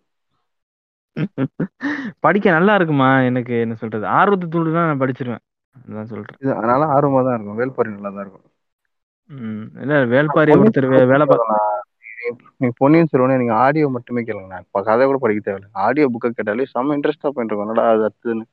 படிக்க 2.25 2.47
நல்லா 2.51 2.73
இருக்குமா? 2.77 3.09
எனக்கு 3.29 3.53
என்ன 3.63 3.75
சொல்றது? 3.81 4.05
ஆர்வத்தை 4.17 4.47
தூண்டுனா 4.49 4.83
நான் 4.89 5.01
படிச்சிருவேன். 5.01 5.43
அதான் 5.85 6.11
சொல்றேன். 6.11 6.39
இது 6.41 6.51
அதனால 6.55 6.85
ஆர்வமா 6.95 7.21
தான் 7.23 7.35
இருக்கும். 7.37 7.59
வேல்பாரி 7.61 7.89
நல்லா 7.95 8.11
தான் 8.11 8.23
இருக்கும். 8.25 8.45
இல்ல 9.83 9.93
வேல்பாரி 10.13 10.51
ஒருத்தர் 10.59 10.89
வேலை 11.11 11.25
பா 11.31 11.37
பொன்னியின் 12.77 13.09
செல்வனே 13.11 13.37
நீங்க 13.37 13.55
ஆடியோ 13.55 13.87
மட்டுமே 13.89 14.21
கேளுங்க. 14.21 14.59
இப்ப 14.59 14.81
கதை 14.81 15.05
கூட 15.05 15.17
படிக்க 15.17 15.41
தேவையில்லை. 15.43 15.71
ஆடியோ 15.85 16.07
புக்கை 16.13 16.29
கேட்டாலே 16.29 16.67
செம்ம 16.73 16.95
இன்ட்ரெஸ்டா 16.97 17.29
போயிட்டு 17.29 17.51
இருக்கும். 17.51 17.67
என்னடா 17.67 17.89
அது 17.89 18.03
அடுத்ததுன்னு 18.07 18.45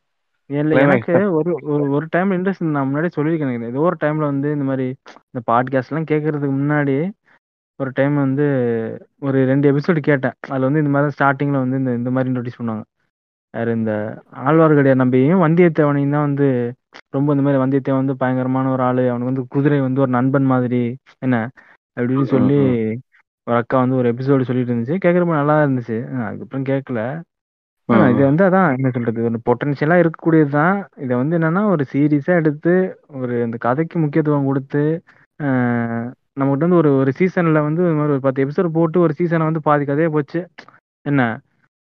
இல்ல 0.50 0.80
எனக்கு 0.80 1.12
ஒரு 1.30 1.50
ஒரு 1.90 2.06
டைம்ல 2.16 2.36
இன்ட்ரெஸ்ட் 2.38 2.74
நான் 2.76 2.88
முன்னாடி 2.90 3.08
சொல்லியிருக்கேன். 3.16 3.68
ஏதோ 3.72 3.80
ஒரு 3.80 3.96
டைம்ல 4.00 4.24
வந்து 4.32 4.48
இந்த 4.52 4.64
மாதிரி 4.64 4.86
இந்த 5.26 5.40
பாட்காஸ்ட் 5.50 5.92
எல்லாம் 5.92 6.10
கேட்கறதுக்கு 6.10 6.56
முன்னாடி 6.56 6.96
ஒரு 7.80 7.90
டைம் 7.94 8.14
வந்து 8.14 8.44
ஒரு 9.20 9.38
ரெண்டு 9.44 9.66
எபிசோடு 9.72 10.00
கேட்டேன். 10.00 10.36
அதுல 10.48 10.64
வந்து 10.64 10.78
இந்த 10.78 10.90
மாதிரி 10.90 11.16
ஸ்டார்டிங்ல 11.18 11.58
வந்து 11.58 11.76
இந்த 11.76 11.92
இந்த 11.94 12.10
மாதிரி 12.10 12.30
இன்ட்ரோடியூஸ் 12.30 12.60
பண்ணுவாங்க. 12.60 12.84
யாரு 13.54 13.72
இந்த 13.72 13.92
ஆழ்வார்க்கடியார் 14.44 14.94
நம்பியும் 14.94 15.42
வந்தியத்தேவனையும் 15.42 16.10
தான் 16.10 16.26
வந்து 16.28 16.46
ரொம்ப 17.10 17.34
இந்த 17.34 17.44
மாதிரி 17.46 17.62
வந்தியத்தேவன் 17.62 18.02
வந்து 18.02 18.16
பயங்கரமான 18.16 18.70
ஒரு 18.72 18.82
ஆளு. 18.82 19.10
அவனுக்கு 19.10 19.32
வந்து 19.32 19.46
குதிரை 19.48 19.80
வந்து 19.80 20.00
ஒரு 20.00 20.10
நண்பன் 20.10 20.44
மாதிரி. 20.44 20.82
என்ன? 21.18 21.36
அப்படின்னு 21.96 22.22
சொல்லி 22.24 22.58
ஒரு 23.46 23.56
அக்கா 23.60 23.76
வந்து 23.82 23.98
ஒரு 24.00 24.08
எபிசோடு 24.12 24.48
சொல்லிட்டு 24.48 24.72
இருந்துச்சு. 24.72 24.96
கேட்கறப்ப 25.04 25.34
நல்லா 25.40 25.56
இருந்துச்சு. 25.64 25.96
அதுக்கப்புறம் 26.26 26.66
கேட்கல. 26.70 27.00
இது 28.12 28.22
வந்து 28.28 28.42
அதான் 28.46 28.74
என்ன 28.76 28.90
சொல்றது 28.94 29.24
ஒரு 29.28 29.38
பொட்டன்ஷியலா 29.48 29.96
இருக்கக்கூடியது 30.02 30.50
தான் 30.50 30.76
இதை 31.04 31.14
வந்து 31.22 31.36
என்னன்னா 31.38 31.62
ஒரு 31.72 31.84
சீரியஸா 31.92 32.34
எடுத்து 32.40 32.74
ஒரு 33.20 33.34
அந்த 33.46 33.56
கதைக்கு 33.66 33.96
முக்கியத்துவம் 34.04 34.48
கொடுத்து 34.50 34.82
நம்மகிட்ட 36.40 36.64
வந்து 36.66 36.80
ஒரு 36.82 36.90
ஒரு 37.00 37.10
சீசன்ல 37.18 37.58
வந்து 37.66 37.82
இது 37.86 37.96
மாதிரி 37.98 38.14
ஒரு 38.16 38.22
பத்து 38.26 38.42
எபிசோட் 38.44 38.76
போட்டு 38.78 38.98
ஒரு 39.06 39.12
சீசனை 39.18 39.44
வந்து 39.48 39.62
பாதி 39.68 39.84
கதையை 39.84 40.10
போச்சு. 40.16 40.40
என்ன? 41.06 41.22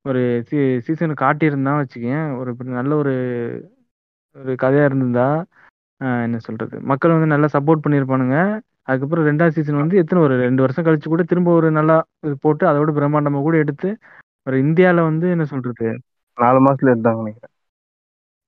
ஒரு 0.04 0.20
சீ 0.48 0.56
சீசன் 0.86 1.20
காட்டியிருந்தான் 1.22 1.80
வச்சுக்கேன் 1.80 2.26
ஒரு 2.40 2.48
இப்படி 2.52 2.70
நல்ல 2.78 2.92
ஒரு 3.02 3.14
ஒரு 4.36 4.52
கதையா 4.62 4.84
இருந்திருந்தா 4.88 5.28
என்ன 6.26 6.38
சொல்றது 6.46 6.76
மக்கள் 6.90 7.14
வந்து 7.14 7.32
நல்லா 7.34 7.48
சப்போர்ட் 7.56 7.84
பண்ணியிருப்பானுங்க. 7.84 8.36
அதுக்கப்புறம் 8.88 9.26
ரெண்டாவது 9.28 9.56
சீசன் 9.56 9.82
வந்து 9.82 10.00
எத்தனை 10.02 10.20
ஒரு 10.26 10.34
ரெண்டு 10.44 10.62
வருஷம் 10.64 10.86
கழிச்சு 10.86 11.08
கூட 11.08 11.24
திரும்ப 11.32 11.50
ஒரு 11.58 11.68
நல்லா 11.78 11.96
இது 12.26 12.34
போட்டு 12.46 12.64
அதோட 12.70 12.92
பிரம்மாண்டமா 12.98 13.40
கூட 13.42 13.56
எடுத்து 13.64 13.88
ஒரு 14.46 14.56
இந்தியால 14.64 15.02
வந்து 15.10 15.26
என்ன 15.34 15.44
சொல்றது? 15.52 15.88
நாலு 16.38 16.58
மாசத்துல 16.66 16.92
எடுத்தாங்க 16.94 17.22
நினைக்கிறேன். 17.22 17.54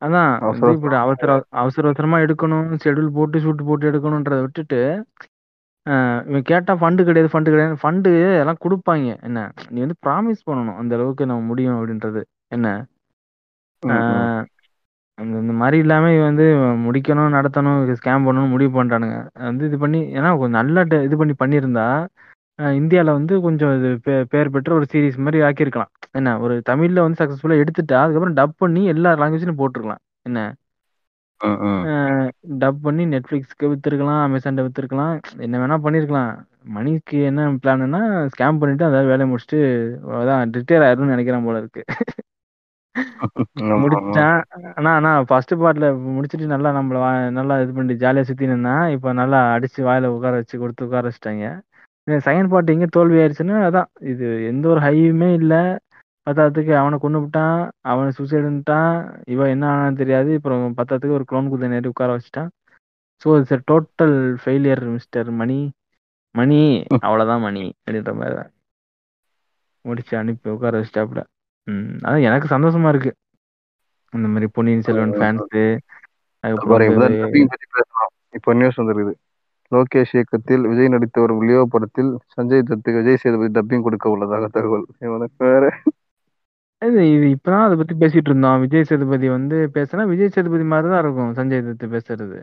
அதான் 0.02 0.30
இப்படி 0.76 0.96
அவசர 1.04 1.30
அவசர 1.62 1.84
அவசரமா 1.88 2.18
எடுக்கணும் 2.26 2.68
ஷெட்யூல் 2.84 3.16
போட்டு 3.18 3.42
ஷூட் 3.44 3.66
போட்டு 3.68 3.90
எடுக்கணுன்றதை 3.90 4.40
விட்டுட்டு 4.44 4.80
இவன் 6.30 6.46
கேட்டா 6.50 6.72
ஃபண்டு 6.80 7.06
கிடையாது 7.08 7.28
ஃபண்டு 7.32 7.52
கிடையாது 7.52 7.76
ஃபண்டு 7.82 8.10
எல்லாம் 8.42 8.62
கொடுப்பாங்க. 8.64 9.12
என்ன 9.28 9.38
நீ 9.72 9.78
வந்து 9.84 9.98
ப்ராமிஸ் 10.06 10.46
பண்ணணும் 10.48 10.78
அந்த 10.82 10.94
அளவுக்கு 10.98 11.28
நம்ம 11.30 11.46
முடியும் 11.50 11.76
அப்படின்றது. 11.78 12.22
என்ன? 12.56 12.68
அந்த 15.20 15.38
இந்த 15.38 15.52
மாதிரி 15.52 15.78
இல்லாம 15.78 16.12
இவன் 16.12 16.34
வந்து 16.34 16.42
முடிக்கணும் 16.54 17.34
நடத்தணும் 17.34 17.94
ஸ்கேம் 17.94 18.20
பண்ணணும் 18.20 18.48
முடிவு 18.48 18.84
பண்றானுங்க. 18.84 19.28
வந்து 19.32 19.66
இது 19.66 19.78
பண்ணி 19.78 20.00
ஏன்னா 20.00 20.28
கொஞ்சம் 20.28 20.50
நல்லா 20.50 20.80
ட- 20.80 21.02
இது 21.02 21.16
பண்ணி 21.16 21.34
பண்ணியிருந்தா 21.44 22.06
ஆஹ் 22.62 22.64
இந்தியால 22.64 23.04
வந்து 23.04 23.40
கொஞ்சம் 23.40 23.78
இது 23.78 24.00
பே- 24.06 24.24
பேர் 24.28 24.50
பெற்ற 24.50 24.74
ஒரு 24.74 24.86
சீரிஸ் 24.92 25.16
மாதிரி 25.16 25.42
ஆக்கியிருக்கலாம். 25.42 25.90
என்ன 26.10 26.38
ஒரு 26.40 26.62
தமிழ்ல 26.68 27.00
வந்து 27.00 27.24
சக்சஸ்ஃபுல்லா 27.24 27.56
எடுத்துட்டா 27.56 27.94
அதுக்கப்புறம் 27.94 28.34
டப் 28.34 28.52
பண்ணி 28.56 28.84
எல்லா 28.84 29.14
லாங்குவேஜ்லயும் 29.14 29.58
போட்டிருக்கலாம். 29.58 30.02
என்ன? 30.22 30.54
ம், 31.44 31.48
ம். 31.48 32.28
டப் 32.58 32.76
பண்ணி 32.82 33.06
நெட்ஃப்ளிக்ஸ்க்கு 33.06 33.62
வித்துருக்கலாம் 33.62 34.22
அமேசான்ல 34.26 34.68
வித்துருக்கலாம் 34.68 35.20
என்ன 35.38 35.66
வேணா 35.66 35.80
பண்ணிருக்கலாம். 35.84 36.48
மணிக்கு 36.64 37.22
என்ன 37.22 37.52
பிளான்னா 37.52 38.26
ஸ்கேம் 38.26 38.58
பண்ணிட்டு 38.58 38.84
அதாவது 38.84 39.08
வேலையை 39.08 39.36
முடிச்சுட்டு 39.36 39.56
அதான் 40.10 40.50
ரிட்டையர் 40.50 40.84
ஆயிரும்னு 40.84 41.14
நினைக்கிறேன் 41.14 41.44
போல 41.44 41.58
இருக்கு. 41.58 41.84
முடிச்சான் 43.80 44.38
ஆனா 44.72 44.90
ஆனா 44.96 45.10
ஃபர்ஸ்ட் 45.22 45.54
பார்ட்ல 45.60 45.86
முடிச்சிட்டு 46.14 46.46
நல்லா 46.46 46.70
நம்மள 46.76 46.98
வா- 47.02 47.32
நல்லா 47.38 47.54
இது 47.62 47.72
பண்ணி 47.72 47.94
ஜாலியா 48.02 48.24
சுத்தி 48.28 48.46
நின்னா 48.46 48.74
இப்ப 48.94 49.12
நல்லா 49.12 49.38
அடிச்சு 49.54 49.80
வாயில 49.88 50.10
உட்கார 50.14 50.34
வச்சு 50.40 50.56
கொடுத்து 50.58 50.86
உட்கார 50.86 51.04
வச்சுட்டாங்க. 51.08 51.46
செகண்ட் 52.24 52.48
பார்ட் 52.48 52.70
எங்க 52.70 52.86
தோல்வி 52.90 53.18
ஆயிடுச்சுன்னா 53.20 53.56
அதான் 53.68 53.88
இது 54.12 54.26
எந்த 54.46 54.64
ஒரு 54.68 54.80
ஹையுமே 54.80 55.30
இல்ல. 55.34 55.54
பத்தாவதுக்கு 56.26 56.72
அவனை 56.76 56.96
கொண்டு 56.98 57.18
விட்டான் 57.20 57.58
அவனை 57.84 58.10
சூசைடுன்ட்டான் 58.16 58.94
இவன் 59.26 59.52
என்ன 59.54 59.64
ஆனான்னு 59.72 59.96
தெரியாது. 59.96 60.30
அப்புறம் 60.36 60.64
பத்தாவதுக்கு 60.78 61.18
ஒரு 61.18 61.26
க்ளோன் 61.30 61.48
குதிரை 61.48 61.70
நேரி 61.70 61.88
உட்கார 61.88 62.16
வச்சுட்டான். 62.16 62.50
So 63.22 63.36
it's 63.38 63.64
total 63.70 64.14
failure 64.42 64.84
mister 64.90 65.30
Mani. 65.40 65.60
Mani 66.34 66.58
அவ்வளவுதான் 67.06 67.40
மணி 67.40 67.64
அப்படின்ற 67.78 68.12
மாதிரி 68.14 68.34
தான். 68.34 68.50
முடிச்சு 69.84 70.14
அனுப்பி 70.16 70.48
உட்கார 70.50 70.74
வச்சுட்டாப்புல. 70.78 71.20
ம் 71.66 71.96
அதான் 72.04 72.26
எனக்கு 72.28 72.48
சந்தோஷமா 72.48 72.88
இருக்கு. 72.88 73.12
இந்த 74.12 74.28
மாதிரி 74.28 74.46
பொன்னியின் 74.56 74.86
செல்வன் 74.86 75.16
ஃபேன்ஸு. 75.18 75.64
இப்போ 78.38 78.52
நியூஸ் 78.54 78.80
வந்திருக்குது. 78.80 79.14
லோகேஷ் 79.72 80.14
இயக்கத்தில் 80.16 80.64
விஜய் 80.70 80.92
நடித்த 80.94 81.16
ஒரு 81.20 81.34
லியோ 81.40 81.62
படத்தில் 81.74 82.10
சஞ்சய் 82.34 82.68
தத்துக்கு 82.70 83.00
விஜய் 83.00 83.22
சேதுபதி 83.22 83.52
டப்பிங் 83.58 83.86
கொடுக்க 83.86 84.14
உள்ளதாக 84.14 84.48
தகவல். 84.56 84.86
இவனுக்கு 85.06 85.42
வேற 85.46 85.64
இது 86.82 87.00
இது 87.14 87.26
இப்பதான் 87.34 87.64
அதை 87.64 87.74
பத்தி 87.78 87.94
பேசிட்டு 87.94 88.30
இருந்தோம். 88.30 88.60
விஜய் 88.62 88.86
சேதுபதி 88.90 89.26
வந்து 89.28 89.56
பேசுனா 89.74 90.04
விஜய் 90.12 90.34
சேதுபதி 90.36 90.64
மாதிரி 90.72 90.88
தான் 90.92 91.02
இருக்கும் 91.04 91.34
சஞ்சய் 91.38 91.64
தத்து 91.66 91.86
பேசுறது. 91.94 92.38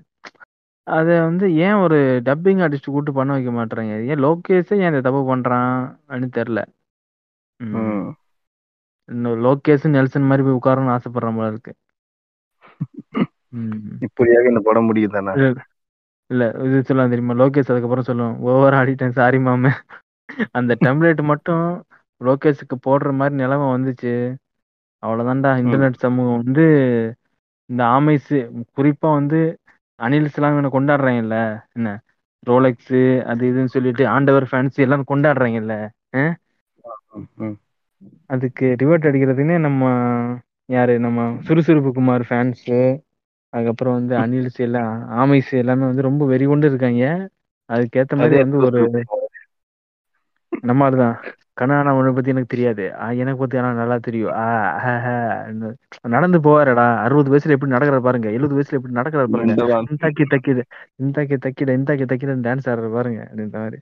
அதை 0.88 1.16
வந்து 1.20 1.46
ஏன் 1.66 1.80
ஒரு 1.86 1.98
டப்பிங் 2.28 2.62
ஆர்டிஸ்ட் 2.66 2.94
கூட்டு 2.96 3.12
பண்ண 3.14 3.32
வைக்க 3.34 3.52
மாட்டாங்க 3.52 3.96
ஏன் 4.12 4.24
லோகேஷே 4.26 4.76
ஏன் 4.84 4.92
இந்த 4.92 5.02
தப்பு 5.08 5.22
பண்றான்? 5.32 5.74
அப்படின்னு 6.02 6.30
தெரியல. 6.40 6.62
இன்னும் 9.10 9.42
லோகேஷ் 9.44 9.88
நெல்சன் 9.94 10.30
மாதிரி 10.30 10.46
போய் 10.46 10.60
உட்காரணும்னு 10.60 10.96
ஆசைப்படுற 10.96 11.32
போல 11.36 11.52
இருக்கு. 11.52 11.74
இப்படியாக 14.06 14.52
இந்த 14.52 14.62
படம் 14.66 14.88
முடியுது 14.88 15.16
தானே 15.18 15.34
இல்ல 16.30 16.44
இது 16.66 16.78
சொல்லலாம் 16.82 17.14
தெரியுமா? 17.14 17.36
லோகேஷ் 17.40 17.72
அதுக்கப்புறம் 17.72 18.08
சொல்லுவோம் 18.08 18.36
ஓவர் 18.50 18.78
ஆடிட்டேன் 18.80 19.18
சாரி 19.18 19.40
மாமே. 19.44 19.72
அந்த 20.58 20.72
டெம்ப்ளேட் 20.82 21.22
மட்டும் 21.32 21.66
லோகேஷுக்கு 22.22 22.76
போடுற 22.84 23.12
மாதிரி 23.16 23.36
நிலைமை 23.36 23.68
வந்துச்சு. 23.72 24.14
அவ்வளவுதான்டா 25.04 25.52
இன்டர்நெட் 25.62 26.04
சமூகம் 26.04 26.40
வந்து 26.40 26.66
இந்த 27.70 27.82
ஆமைஸ் 27.96 28.32
குறிப்பா 28.76 29.10
வந்து 29.14 29.40
அனில்ஸ் 30.00 30.38
எல்லாம் 30.38 30.76
கொண்டாடுறாங்கல்ல 30.76 31.38
என்ன? 31.78 31.90
ரோலெக்ஸ் 32.48 32.96
அது 33.32 33.44
இதுன்னு 33.50 33.74
சொல்லிட்டு 33.74 34.04
ஆண்டவர் 34.14 34.46
ஃபேன்ஸ் 34.50 34.84
எல்லாம் 34.86 35.08
கொண்டாடுறாங்கல்ல 35.08 35.76
ம், 37.14 37.28
ம். 37.42 37.58
அதுக்கு 38.26 38.76
ரிவர்ட் 38.84 39.08
அடிக்கிறதுக்குன்னே 39.08 39.60
நம்ம 39.60 39.84
யாரு? 40.70 41.00
நம்ம 41.00 41.38
சுறுசுறுப்பு 41.42 41.92
குமார் 41.94 42.26
ஃபேன்ஸு 42.30 42.80
அதுக்கப்புறம் 43.54 43.94
வந்து 43.94 44.16
அனில்ஸ் 44.18 44.60
எல்லாம் 44.60 44.92
ஆமைஸ் 45.12 45.52
எல்லாமே 45.52 45.86
வந்து 45.86 46.02
ரொம்ப 46.02 46.26
வெறி 46.26 46.46
கொண்டு 46.46 46.68
இருக்காங்க. 46.68 47.04
அதுக்கேத்த 47.70 48.16
மாதிரி 48.16 48.36
வந்து 48.38 48.58
ஒரு 48.58 48.82
நம்ம 50.62 50.90
ஆளுதான் 50.90 51.16
கண்ணானா 51.62 51.90
உன்னை 51.92 52.14
பத்தி 52.14 52.30
எனக்கு 52.30 52.56
தெரியாது. 52.56 52.84
எனக்கு 53.18 53.40
பத்தி 53.40 53.58
ஆனா 53.58 53.72
நல்லா 53.74 53.98
தெரியும். 53.98 54.32
ஆ. 54.34 54.46
நடந்து 56.08 56.40
போவாரடா. 56.40 56.86
அறுபது 56.98 57.32
வயசுல 57.32 57.50
எப்படி 57.50 57.72
நடக்கிற 57.72 58.00
பாருங்க. 58.02 58.30
எழுபது 58.30 58.56
வயசுல 58.60 58.78
எப்படி 58.80 58.94
நடக்கிற 58.94 59.24
பாருங்க. 59.28 59.56
இந்தாக்கி 59.92 60.26
தக்கிது 60.30 60.64
இந்தாக்கி 61.04 61.38
தக்கிட 61.46 61.72
இந்தாக்கி 61.80 62.06
தக்கிட 62.12 62.36
டான்ஸ் 62.48 62.70
ஆடுற 62.72 62.92
பாருங்க. 62.94 63.22
அப்படின்ற 63.32 63.52
மாதிரி. 63.54 63.80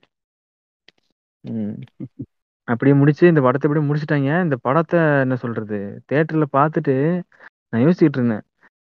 அப்படியே 2.66 2.96
முடிச்சு 2.96 3.28
இந்த 3.28 3.40
படத்தை 3.40 3.70
அப்படியே 3.70 3.92
முடிச்சிட்டாங்க 3.92 4.42
இந்த 4.42 4.56
படத்தை 4.60 5.00
என்ன 5.00 5.36
சொல்றது? 5.36 6.02
தியேட்டர்ல 6.12 6.44
பார்த்துட்டு 6.52 7.22
நான் 7.68 7.82
யோசிச்சுட்டு 7.82 8.16
இருந்தேன். 8.16 8.40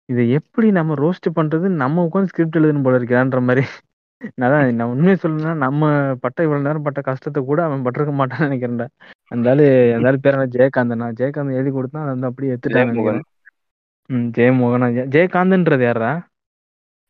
இதை 0.06 0.31
எப்படி 0.31 0.72
நம்ம 0.72 0.93
ரோஸ்ட் 0.93 1.35
பண்றது? 1.35 1.68
நம்ம 1.68 2.10
உட்காந்து 2.14 2.23
ஸ்கிரிப்ட் 2.23 2.57
எழுதணும் 2.57 2.84
போல 2.84 2.97
இருக்கான்ற 2.97 3.41
மாதிரி. 3.41 3.65
நான் 4.35 4.49
தான் 4.49 4.76
நான் 4.76 4.88
உண்மையை 4.88 5.18
சொல்லணும்னா 5.22 5.53
நம்ம 5.53 6.14
பட்ட 6.15 6.43
இவ்வளவு 6.43 6.68
நேரம் 6.68 6.84
பட்ட 6.84 7.01
கஷ்டத்தை 7.01 7.43
கூட 7.43 7.64
அவன் 7.64 7.84
பட்டிருக்க 7.84 8.11
மாட்டான்னு 8.11 8.43
நினைக்கிறேன்டா. 8.43 8.88
அந்த 9.27 9.49
ஆளு 9.49 9.93
அந்த 9.95 10.07
ஆளு 10.07 10.19
பேர் 10.19 10.38
என்ன? 10.39 10.45
ஜெயகாந்தனா. 10.45 11.11
ஜெயகாந்த் 11.11 11.53
எழுதி 11.53 11.69
கொடுத்தா 11.69 11.97
அதை 11.97 12.07
வந்து 12.07 12.27
அப்படியே 12.27 12.53
எடுத்துட்டான்னு 12.53 12.68
ஜெயமோகன். 12.68 12.85
நினைக்கிறேன். 12.85 13.22
ம் 14.06 14.30
ஜெயமோகனா. 14.30 14.88
ஜெ- 14.89 15.10
ஜெயகாந்தன்றது 15.10 15.81
யாரா 15.81 16.27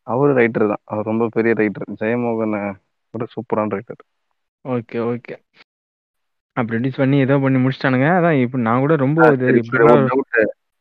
அவரு 0.04 0.34
ரைட்டர் 0.34 0.68
தான். 0.68 0.78
அவர் 0.84 1.06
ரொம்ப 1.06 1.28
பெரிய 1.32 1.54
ரைட்டர் 1.54 1.96
ஜெயமோகன் 2.02 2.74
ஒரு 3.12 3.28
சூப்பரான 3.28 3.80
ரைட்டர் 3.80 4.28
ஓகே 4.70 4.94
ஓகே. 4.94 5.36
அப்படி 6.60 6.92
பண்ணி 6.98 7.18
ஏதோ 7.18 7.38
பண்ணி 7.38 7.60
முடிச்சிட்டானுங்க. 7.64 8.08
அதான் 8.20 8.40
இப்போ 8.42 8.58
நான் 8.58 8.80
கூட 8.80 8.96
ரொம்ப. 8.96 9.20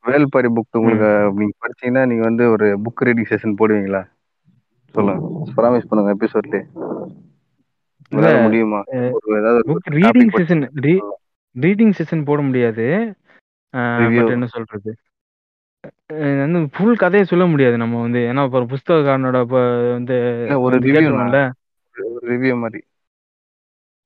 வேல்பாரி 0.05 0.49
புக் 0.57 0.77
உங்களுக்கு 0.79 1.09
நீங்க 1.37 1.55
படிச்சீங்கன்னா 1.63 2.07
நீங்க 2.07 2.23
வந்து 2.23 2.45
ஒரு 2.51 2.67
புக் 2.85 3.03
ரீடிங் 3.05 3.29
செஷன் 3.31 3.57
போடுவீங்களா? 3.59 4.03
சொல்லுங்க. 4.95 5.25
ப்ராமிஸ் 5.57 5.89
பண்ணுங்க 5.89 6.13
இல்ல, 8.13 8.29
முடியுமா? 8.43 8.81
ஏதாவது 9.39 9.59
book 9.67 9.91
reading 9.91 10.31
session 10.37 10.63
reading 11.57 11.93
session 11.99 12.23
போட 12.25 12.41
முடியாது. 12.43 12.87
என்ன 14.37 14.47
சொல்றது? 14.47 14.91
வந்து 16.43 16.61
ஃபுல் 16.77 16.97
கதையை 16.97 17.25
சொல்ல 17.27 17.45
முடியாது 17.47 17.77
நம்ம 17.77 18.01
வந்து. 18.01 18.21
ஏன்னா 18.31 18.43
ஒரு 18.51 18.67
புஸ்தகக்காரனோட 18.73 19.39
வந்து 19.93 20.17
ஒரு 20.61 20.79
ரிவ்யூ 20.79 20.95
கேட்டுருவோம்ல 20.97 21.41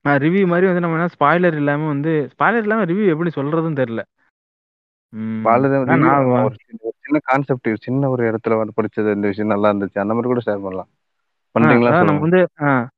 ஒரு 0.05 0.31
ரிவ்யூ 0.31 0.47
மாதிரி 0.47 0.67
வந்து 0.67 0.81
நம்ம 0.81 0.97
என்ன 0.97 1.09
ஸ்பாய்லர் 1.21 1.57
இல்லாம 1.57 1.87
வந்து 1.87 2.29
ஸ்பாய்லர் 2.39 2.59
இல்லாம 2.59 2.85
ரிவ்யூ 2.85 3.07
எப்படி 3.07 3.31
சொல்றதுன்னு 3.35 3.83
தெரியல. 3.83 4.03
ம், 5.09 5.41
நான் 5.99 6.25
வா- 6.25 6.45
ஒரு 6.45 6.57
சின்ன- 6.67 6.81
ஒரு 6.81 6.95
சின்ன 7.01 7.19
கான்செப்ட் 7.23 7.69
சின்ன 7.75 8.09
ஒரு 8.09 8.31
இடத்துல 8.31 8.57
வந்து 8.57 8.73
படிச்சது 8.83 9.15
இந்த 9.15 9.29
விஷயம் 9.29 9.51
நல்லா 9.51 9.69
இருந்துச்சு. 9.69 9.99
அந்த 9.99 10.15
மாதிரி 10.15 10.23
கூட 10.23 10.39
ஷேர் 10.39 10.63
பண்ணலாம். 10.63 10.89
ஆ, 11.57 11.61
பண்றீங்களா 11.61 12.05
நம்ம 12.05 12.07
சொல்லுங்க. 12.07 12.21
வந்து 12.21 12.49
ஆ, 12.61 12.89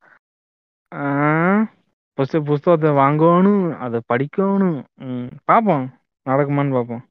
ஆ, 0.94 1.72
புஸ்த 2.20 2.40
புஸ்தகத்தை 2.44 2.90
வாங்கணும் 2.90 3.76
அதை 3.78 4.00
படிக்கணும். 4.14 4.82
ம், 4.94 5.36
பார்ப்போம். 5.44 5.90
நடக்குமான்னு 6.28 6.72
பார்ப்போம். 6.72 7.04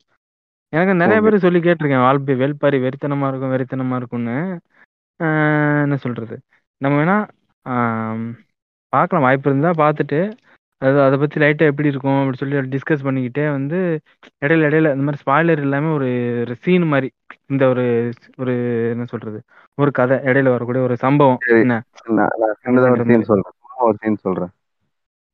எனக்கு 0.69 0.93
நிறைய 0.93 1.21
Okay. 1.21 1.29
பேர் 1.29 1.39
சொல்லி 1.39 1.59
கேட்டிருக்கேன். 1.59 2.01
வாழ்ப்பை 2.01 2.35
வெல்பாரி 2.35 2.77
வெறித்தனமா 2.79 3.27
இருக்கும் 3.27 3.51
வெறித்தனமா 3.51 3.95
இருக்கும்னு. 3.95 4.59
ஆ, 5.21 5.25
என்ன 5.81 5.95
சொல்றது? 5.95 6.39
நம்ம 6.77 7.03
வேணா 7.03 7.27
பார்க்கலாம் 8.93 9.25
வாய்ப்பு 9.25 9.49
இருந்தா 9.49 9.69
பார்த்துட்டு 9.69 10.31
அது 10.77 11.01
அதை 11.01 11.17
பத்தி 11.17 11.39
லைட்டா 11.39 11.65
எப்படி 11.65 11.87
இருக்கும் 11.87 12.19
அப்படி 12.19 12.37
சொல்லி 12.37 12.55
டிஸ்கஸ் 12.55 13.07
பண்ணிக்கிட்டே 13.07 13.51
வந்து 13.51 13.99
இடையில 14.45 14.65
இடையில 14.65 14.95
இந்த 14.95 15.13
மாதிரி 15.13 15.21
ஸ்பாய்லர் 15.25 15.61
இல்லாம 15.61 15.93
ஒரு 15.93 16.37
ஒரு 16.39 16.55
சீன் 16.55 16.87
மாதிரி 16.87 17.11
இந்த 17.45 17.67
ஒரு 17.67 18.11
ஒரு 18.37 18.53
என்ன 18.89 19.05
சொல்றது 19.05 19.43
ஒரு 19.75 19.91
கதை 19.91 20.17
இடையில 20.17 20.43
வரக்கூடிய 20.43 20.83
ஒரு 20.83 20.97
சம்பவம். 20.97 21.37
என்ன? 21.45 21.81
ஒரு 22.07 23.03
சீன். 23.07 23.21
சொல்றேன். 23.21 23.53
ஒரு 23.77 23.97
சீன் 23.99 24.15
சொல்றேன். 24.15 24.49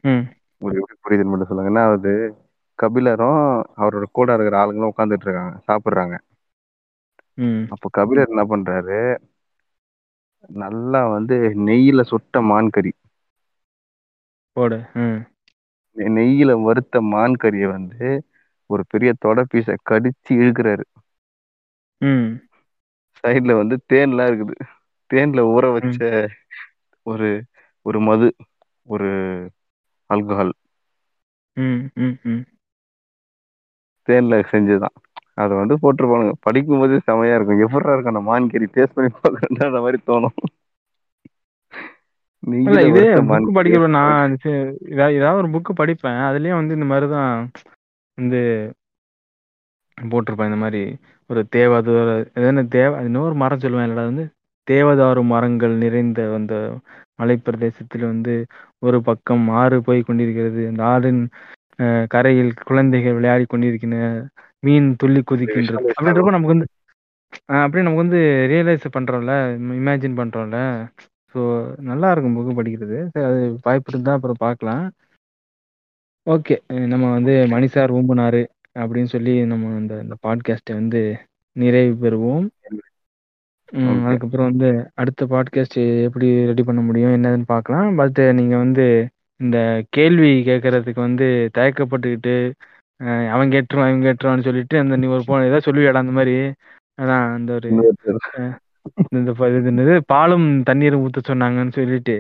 ம். 0.02 0.30
உங்களுக்கு 0.58 0.96
எப்படி 0.96 1.22
புரியுதுன்னு 1.22 1.30
மட்டும் 1.30 1.48
சொல்லுங்க. 1.48 1.72
என்ன 1.72 1.88
ஆகுது? 1.88 2.36
கபிலரும் 2.76 3.64
அவரோட 3.78 4.04
கூட 4.12 4.34
இருக்கிற 4.34 4.64
ஆளுங்களும் 4.64 5.00
உட்காந்துட்டு 5.00 5.22
இருக்காங்க 5.22 5.60
சாப்பிடுறாங்க. 5.68 6.18
அப்போ 7.70 7.90
கபிலர் 7.92 8.28
என்ன 8.28 8.44
பண்றாரு? 8.44 9.18
நல்லா 10.48 11.08
வந்து 11.08 11.54
நெய்யில 11.58 12.02
சுட்ட 12.02 12.42
மான் 12.42 12.70
கறி. 12.70 12.92
போடு. 14.60 14.78
ம். 14.94 15.20
நெய்யில 15.98 16.52
வறுத்த 16.64 17.02
மான் 17.02 17.36
கறியை 17.44 17.68
வந்து 17.70 18.10
ஒரு 18.70 18.84
பெரிய 18.90 19.12
தொட 19.20 19.44
பீஸை 19.54 19.76
கடிச்சு 19.90 20.32
இழுக்கிறாரு. 20.34 20.86
ம். 22.02 22.30
சைடுல 23.20 23.56
வந்து 23.56 23.76
தேன்லாம் 23.94 24.30
இருக்குது. 24.30 24.56
தேன்ல 25.10 25.42
ஊற 25.56 25.66
வச்ச 25.74 26.28
ஒரு 27.06 27.30
ஒரு 27.86 28.00
மது 28.00 28.28
ஒரு 28.88 29.10
ஆல்கஹால் 30.10 30.54
தேன்ல 34.08 34.36
செஞ்சதுதான். 34.52 34.96
அதை 35.34 35.54
வந்து 35.58 35.76
போட்டிருப்பானுங்க. 35.82 36.32
படிக்கும் 36.40 36.80
போதே 36.80 36.98
செமையா 37.08 37.36
இருக்கும். 37.36 37.62
எப்படா 37.62 37.94
இருக்கும் 37.94 38.14
அந்த 38.14 38.22
மான் 38.22 38.50
கறி? 38.50 38.66
டேஸ்ட் 38.74 38.96
பண்ணி 38.96 39.12
பார்க்கறேன் 39.20 39.66
அந்த 39.66 39.80
மாதிரி 39.80 40.00
தோணும். 40.08 40.38
இது 42.90 43.02
புக் 43.30 43.56
படிக்கிறப்ப 43.58 43.90
நான் 44.00 44.34
ஏதாவது 45.18 45.40
ஒரு 45.42 45.50
புக்கு 45.56 45.74
படிப்பேன். 45.82 46.20
அதுலயும் 46.30 46.60
வந்து 46.62 46.78
இந்த 46.78 46.88
மாதிரி 46.92 47.08
தான் 47.16 47.34
வந்து 48.18 48.42
போட்டிருப்பேன். 49.98 50.50
இந்த 50.52 50.62
மாதிரி 50.66 50.82
ஒரு 51.30 51.42
தேவதாரு 51.56 52.14
எதுன்னு 52.40 52.64
தேவ 52.78 53.02
இன்னொரு 53.08 53.36
மரம் 53.44 53.64
சொல்லுவேன். 53.64 53.88
இல்லடா 53.88 54.06
வந்து? 54.12 54.26
தேவதாரு 54.68 55.22
மரங்கள் 55.34 55.76
நிறைந்த 55.84 56.22
அந்த 56.38 56.56
மலைப்பிரதேசத்தில் 57.22 58.10
வந்து 58.12 58.34
ஒரு 58.88 58.98
பக்கம் 59.08 59.46
ஆறு 59.62 59.78
போய் 59.88 60.08
கொண்டிருக்கிறது. 60.08 60.62
அந்த 60.72 60.82
ஆறின் 60.94 61.22
கரையில் 62.14 62.52
குழந்தைகள் 62.70 63.18
விளையாடி 63.18 63.46
கொண்டிருக்கின்றன 63.46 64.08
மீன் 64.64 64.90
துள்ளி 65.02 65.22
குதிக்கின்றது. 65.32 65.84
அப்படின்றப்ப 65.98 66.36
நமக்கு 66.36 66.56
வந்து 66.56 66.68
அப்படியே 67.62 67.84
நமக்கு 67.86 68.04
வந்து 68.06 68.22
ரியலைஸ் 68.52 68.96
பண்றோம்ல 68.96 69.34
இமேஜின் 69.82 70.20
பண்றோம்ல. 70.20 70.60
ஸோ 71.36 71.40
நல்லா 71.88 72.08
இருக்கும் 72.12 72.36
புக்கு 72.36 72.54
படிக்கிறது. 72.56 72.98
சரி 73.10 73.26
அது 73.26 73.40
வாய்ப்பு 73.66 73.92
இருந்தா 73.92 74.12
அப்புறம் 74.14 74.42
பார்க்கலாம் 74.42 74.84
ஓகே 76.28 76.56
நம்ம 76.88 77.06
வந்து 77.12 77.34
மணிசார் 77.52 77.94
ஊம்புனாரு 77.94 78.42
அப்படின்னு 78.76 79.12
சொல்லி 79.12 79.34
நம்ம 79.48 79.74
இந்த 79.78 79.94
இந்த 80.02 80.16
பாட்காஸ்ட்டை 80.24 80.74
வந்து 80.76 81.02
நிறைவு 81.56 81.94
பெறுவோம். 82.04 82.46
ம். 83.74 84.02
அதுக்கப்புறம் 84.06 84.50
வந்து 84.50 84.70
அடுத்த 84.96 85.26
பாட்காஸ்ட் 85.28 85.78
எப்படி 86.06 86.28
ரெடி 86.48 86.64
பண்ண 86.64 86.82
முடியும் 86.82 87.16
என்னதுன்னு 87.16 87.48
பார்க்கலாம் 87.50 87.90
பட் 87.98 88.20
நீங்க 88.36 88.56
வந்து 88.58 88.86
இந்த 89.40 89.58
கேள்வி 89.90 90.32
கேட்கறதுக்கு 90.48 91.02
வந்து 91.02 91.28
தயக்கப்பட்டுக்கிட்டு 91.58 92.36
அஹ், 93.00 93.28
அவன் 93.34 93.52
கேட்டுருவான் 93.52 93.90
இவன் 93.90 94.06
கேட்டுருவான்னு 94.06 94.48
சொல்லிட்டு 94.48 94.76
அந்த 94.80 94.96
நீ 94.98 95.08
ஒரு 95.10 95.24
போ 95.26 95.36
ஏதாவது 95.42 95.68
சொல்லுவியாடா 95.68 96.02
அந்த 96.02 96.14
மாதிரி. 96.14 96.34
அதான் 97.00 97.26
அந்த 97.36 97.52
ஒரு 97.54 97.70
என்னது 99.16 100.00
பாலும் 100.06 100.64
தண்ணீரும் 100.64 101.06
ஊத்த 101.06 101.20
சொன்னாங்கன்னு 101.28 101.72
சொல்லிட்டு 101.72 102.16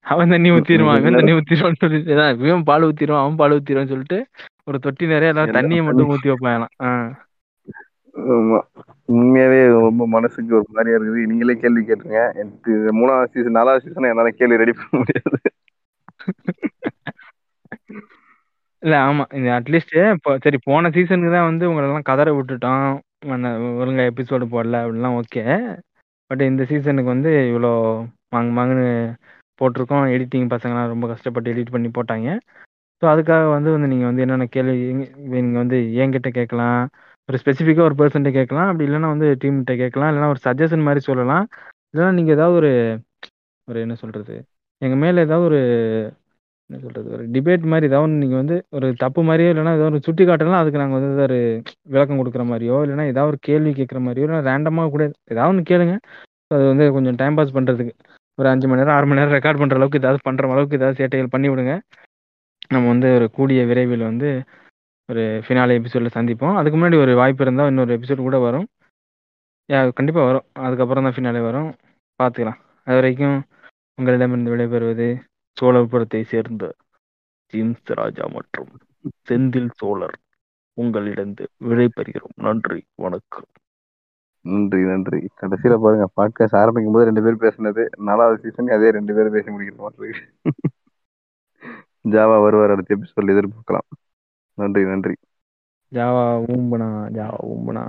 அவன் 0.00 0.28
தண்ணி 0.28 0.50
ஊத்திடுவான் 0.50 0.98
இவன் 0.98 1.14
தண்ணி 1.14 1.32
ஊத்திடுவான்னு 1.32 1.74
சொல்லிட்டு 1.78 2.46
இவன் 2.46 2.62
பால் 2.62 2.82
ஊத்திடுவான் 2.82 3.22
அவன் 3.22 3.36
பால் 3.36 3.50
ஊத்திடுவான்னு 3.50 3.92
சொல்லிட்டு 3.92 4.26
ஒரு 4.64 4.78
தொட்டி 4.78 5.06
நிறைய 5.06 5.28
எல்லாம் 5.28 5.54
தண்ணியை 5.56 5.82
மட்டும் 5.84 6.10
ஊத்தி. 6.10 6.66
ஆமா. 8.18 8.58
உண்மையாவே 9.12 9.58
ரொம்ப 9.80 10.06
மனசுக்கு 10.06 10.54
ஒரு 10.54 10.66
மாதிரியா 10.72 10.96
இருக்குது. 10.98 11.26
நீங்களே 11.26 11.54
கேள்வி 11.60 11.80
கேட்டுருங்க. 11.80 12.34
எனக்கு 12.34 12.72
மூணாவது 12.92 13.24
சீசன் 13.24 13.58
நாலாவது 13.58 13.84
சீசன் 13.86 14.08
என்னால 14.10 14.30
கேள்வி 14.30 14.56
ரெடி 14.56 14.72
பண்ண 14.72 14.88
முடியாது. 14.92 15.38
இல்ல 18.78 18.94
ஆமா. 19.08 19.24
இந்த 19.34 19.50
அட்லீஸ்ட் 19.60 20.16
சரி 20.40 20.58
போன 20.64 20.90
சீசனுக்கு 20.90 21.32
தான் 21.32 21.48
வந்து 21.50 21.68
உங்களை 21.68 21.88
எல்லாம் 21.88 22.08
கதற 22.10 22.28
விட்டுட்டோம். 22.38 22.98
மன்ன- 23.22 23.52
ஒழுங்கா 23.80 24.02
எபிசோடு 24.10 24.46
போடல 24.52 24.80
அப்படிலாம் 24.84 25.16
ஓகே 25.20 25.42
பட் 26.30 26.42
இந்த 26.42 26.62
சீசனுக்கு 26.64 27.10
வந்து 27.12 27.30
இவ்வளோ 27.50 27.70
மாங்கு 28.32 28.52
மாங்குன்னு 28.58 28.86
போட்டிருக்கோம். 29.60 30.06
எடிட்டிங் 30.14 30.48
பசங்கலாம் 30.54 30.88
ரொம்ப 30.88 31.06
கஷ்டப்பட்டு 31.06 31.52
எடிட் 31.54 31.74
பண்ணி 31.74 31.88
போட்டாங்க. 31.88 32.28
ஸோ 33.02 33.04
அதுக்காக 33.12 33.44
வந்து 33.50 33.70
வந்து 33.70 33.88
நீங்கள் 33.88 34.06
வந்து 34.06 34.22
என்னென்ன 34.22 34.46
கேள்வி 34.46 34.74
நீங்கள் 35.34 35.60
வந்து 35.62 35.78
என்கிட்ட 36.02 36.28
கேட்கலாம். 36.30 36.80
ஒரு 37.28 37.38
ஸ்பெசிஃபிக்காக 37.42 37.88
ஒரு 37.88 37.96
பர்சன்ட்ட 37.98 38.30
கேட்கலாம். 38.30 38.68
அப்படி 38.68 38.86
இல்லைன்னா 38.88 39.10
வந்து 39.14 39.28
டீம்கிட்ட 39.42 39.74
கேட்கலாம். 39.76 40.10
இல்லைன்னா 40.10 40.32
ஒரு 40.34 40.42
சஜஷன் 40.44 40.86
மாதிரி 40.88 41.00
சொல்லலாம். 41.00 41.46
இல்லைன்னா 41.90 42.12
நீங்கள் 42.12 42.36
ஏதாவது 42.36 42.56
ஒரு 42.56 42.70
ஒரு 43.68 43.78
என்ன 43.80 43.94
சொல்கிறது 43.94 44.34
எங்கள் 44.82 44.98
மேலே 44.98 45.20
ஏதாவது 45.20 45.46
ஒரு 45.46 45.60
என்ன 46.70 46.78
சொல்கிறது 46.82 47.08
ஒரு 47.16 47.24
டிபேட் 47.34 47.64
மாதிரி 47.72 47.88
ஏதாவது 47.88 48.06
ஒன்று 48.06 48.22
நீங்கள் 48.22 48.40
வந்து 48.42 48.56
ஒரு 48.76 48.86
தப்பு 49.02 49.20
மாதிரியோ 49.28 49.50
இல்லைன்னா 49.52 49.74
ஏதாவது 49.78 49.90
ஒரு 49.90 50.06
சுட்டி 50.06 50.22
காட்டலாம் 50.28 50.62
அதுக்கு 50.62 50.80
நாங்கள் 50.82 50.98
வந்து 50.98 51.10
ஏதாவது 51.10 51.26
ஒரு 51.28 51.38
விளக்கம் 51.94 52.20
கொடுக்குற 52.20 52.44
மாதிரியோ 52.52 52.78
இல்லைன்னா 52.84 53.04
ஏதாவது 53.12 53.30
ஒரு 53.32 53.38
கேள்வி 53.48 53.72
கேட்குற 53.78 54.00
மாதிரியோ 54.06 54.26
இல்லை 54.28 54.40
ரேண்டமாக 54.48 54.90
கூட 54.94 55.04
ஏதாவது 55.32 55.50
ஒன்று 55.52 55.70
கேளுங்க. 55.70 55.94
அது 56.54 56.64
வந்து 56.72 56.84
கொஞ்சம் 56.96 57.18
டைம் 57.20 57.36
பாஸ் 57.38 57.54
பண்ணுறதுக்கு 57.56 57.94
ஒரு 58.38 58.48
அஞ்சு 58.52 58.66
மணி 58.70 58.80
நேரம் 58.80 58.96
ஆறு 58.96 59.06
மணி 59.08 59.20
நேரம் 59.20 59.36
ரெக்கார்ட் 59.36 59.60
பண்ணுற 59.60 59.78
அளவுக்கு 59.80 60.00
ஏதாவது 60.02 60.20
பண்ணுற 60.28 60.50
அளவுக்கு 60.54 60.78
ஏதாவது 60.80 60.98
சேட்டைகள் 61.00 61.32
பண்ணி 61.34 61.48
விடுங்க. 61.52 61.74
நம்ம 62.74 62.84
வந்து 62.92 63.08
ஒரு 63.18 63.26
கூடிய 63.38 63.60
விரைவில் 63.70 64.04
வந்து 64.10 64.28
ஒரு 65.08 65.22
ஃபினாலே 65.44 65.76
எபிசோட்ல 65.78 66.10
சந்திப்போம். 66.18 66.56
அதுக்கு 66.58 66.76
முன்னாடி 66.78 66.98
ஒரு 67.04 67.12
வாய்ப்பு 67.20 67.44
இருந்தால் 67.46 67.70
இன்னொரு 67.72 67.96
எபிசோட் 67.98 68.26
கூட 68.28 68.38
வரும். 68.46 68.66
யா 69.68 69.78
கண்டிப்பாக 69.98 70.26
வரும். 70.30 70.46
அதுக்கப்புறம் 70.66 71.06
தான் 71.06 71.16
ஃபினாலே 71.16 71.42
வரும். 71.48 71.70
பார்த்துக்கலாம் 72.20 72.60
அது 72.86 72.96
வரைக்கும் 73.00 73.38
உங்களிடமிருந்து 73.98 74.52
விடைபெறுவது 74.54 75.08
சோழபுரத்தை 75.60 76.22
சேர்ந்த 76.22 76.74
ஜேம்ஸ் 77.46 77.84
ராஜா 77.84 78.26
மற்றும் 78.32 78.68
செந்தில் 79.28 79.70
சோழர் 79.74 80.18
உங்களிடந்து 80.80 81.46
விடைபெறுகிறோம் 81.60 82.34
நன்றி 82.34 82.84
வணக்கம். 82.94 83.44
நன்றி 84.40 84.82
நன்றி. 84.82 85.28
கடைசியில 85.40 85.80
பாருங்க 85.80 86.08
பாட்காஸ்ட் 86.16 86.56
ஆரம்பிக்கும் 86.56 86.92
போது 86.92 87.10
ரெண்டு 87.10 87.22
பேர் 87.22 87.36
பேசுனது 87.36 87.86
நாலாவது 87.98 88.38
சீசன் 88.38 88.66
அதே 88.66 88.90
ரெண்டு 88.90 89.14
பேரும் 89.14 89.32
பேசி 89.32 89.50
முடிக்கிற 89.50 89.76
மாதிரி. 89.76 90.18
ஜாவா 92.08 92.42
வருவார் 92.42 92.70
அடுத்த 92.70 92.96
எபிசோட்ல 92.96 93.24
எதிர்பார்க்கலாம். 93.24 93.88
நன்றி 94.54 94.84
நன்றி. 94.84 95.14
ஜாவா 95.92 96.44
ஊம்புனா 96.48 97.10
ஜாவா 97.12 97.36
ஊம்புனா. 97.46 97.88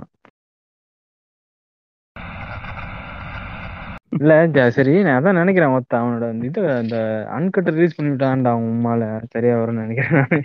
இல்ல 4.12 4.32
சரி 4.76 4.92
நான் 4.98 5.18
அதான் 5.18 5.38
நினைக்கிறேன் 5.38 5.74
மொத்தம் 5.74 6.02
அவனோட 6.02 6.28
இது 6.48 6.60
அந்த 6.76 6.96
அன்கட் 7.36 7.72
ரிலீஸ் 7.74 7.98
பண்ணிவிட்டான்டா 7.98 8.52
அவன் 8.54 8.70
உம்மால. 8.72 9.02
சரியா 9.34 9.54
வரும்னு 9.60 9.84
நினைக்கிறேன் 9.86 10.44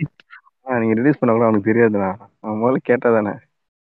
நீங்க 0.74 0.96
ரிலீஸ் 0.98 1.18
பண்ண 1.18 1.32
கூட 1.32 1.46
அவனுக்கு 1.46 1.70
தெரியாதுண்ணா 1.70 2.10
அவன் 2.40 2.60
முதல்ல 2.60 2.80
கேட்டா 2.84 3.08
தானே 3.16 3.34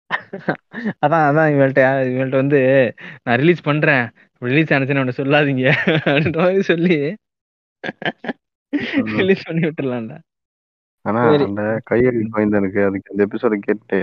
அதான் 1.03 1.25
அதான் 1.29 1.51
இவள்கிட்ட 1.53 1.81
இவள்கிட்ட 2.09 2.41
வந்து 2.41 2.59
நான் 3.25 3.39
ரிலீஸ் 3.41 3.61
பண்றேன். 3.61 4.05
ரிலீஸ் 4.41 4.73
ஆனிச்சுன்னு 4.73 5.17
சொல்லாதீங்க. 5.19 5.65
அப்படின்ற 6.05 6.39
மாதிரி 6.41 6.63
சொல்லி 6.71 6.97
ரிலீஸ் 9.17 9.45
பண்ணி 9.47 9.63
விட்டுறலாம்டா 9.67 10.17
ஆனா. 11.05 11.21
அந்த 11.45 11.61
கையெழு 11.89 12.21
கோயந்தனுக்கு 12.29 12.79
அதுக்கு 12.87 13.11
அந்த 13.11 13.25
எபிசோட 13.27 13.55
கேட்டு 13.61 13.99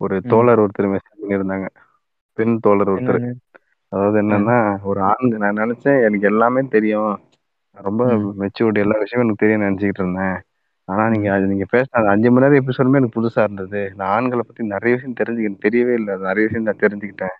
ஒரு. 0.00 0.16
தோழர் 0.30 0.62
ஒருத்தர் 0.64 0.92
மெசேஜ் 0.92 1.12
பண்ணியிருந்தாங்க. 1.14 1.68
பெண் 2.38 2.54
தோழர் 2.64 2.92
ஒருத்தர்? 2.92 3.20
அதாவது 3.88 4.22
என்னன்னா 4.22 4.82
ஒரு 4.82 5.00
ஆண் 5.00 5.28
நான் 5.28 5.56
நினைச்சேன் 5.56 6.02
எனக்கு 6.02 6.26
எல்லாமே 6.26 6.60
தெரியும். 6.60 7.20
நான் 7.72 7.84
ரொம்ப. 7.84 8.04
மெச்சூர்டு 8.14 8.78
எல்லா 8.78 8.98
விஷயமும் 8.98 9.28
எனக்கு 9.28 9.46
தெரியும் 9.46 9.62
நினைச்சுக்கிட்டு 9.62 10.02
இருந்தேன். 10.02 10.38
ஆனா 10.84 11.08
நீங்க. 11.08 11.32
அது 11.32 11.46
நீங்க 11.46 11.64
பேசின 11.72 11.90
அந்த 11.90 12.10
அஞ்சு 12.10 12.32
மணி 12.32 12.48
நேரம் 12.48 12.66
எபிசோடுமே 12.66 12.94
எனக்கு 12.94 13.20
புதுசா 13.20 13.42
இருந்தது. 13.42 13.92
நான் 13.96 14.08
ஆண்களை 14.08 14.42
பத்தி 14.46 14.64
நிறைய 14.66 14.96
விஷயம் 14.96 15.18
தெரிஞ்சுக்கிட்டேன் 15.20 15.64
தெரியவே 15.68 15.94
இல்லை. 15.94 16.16
நிறைய 16.16 16.48
விஷயம் 16.48 16.62
நான் 16.62 16.82
தெரிஞ்சுக்கிட்டேன். 16.82 17.36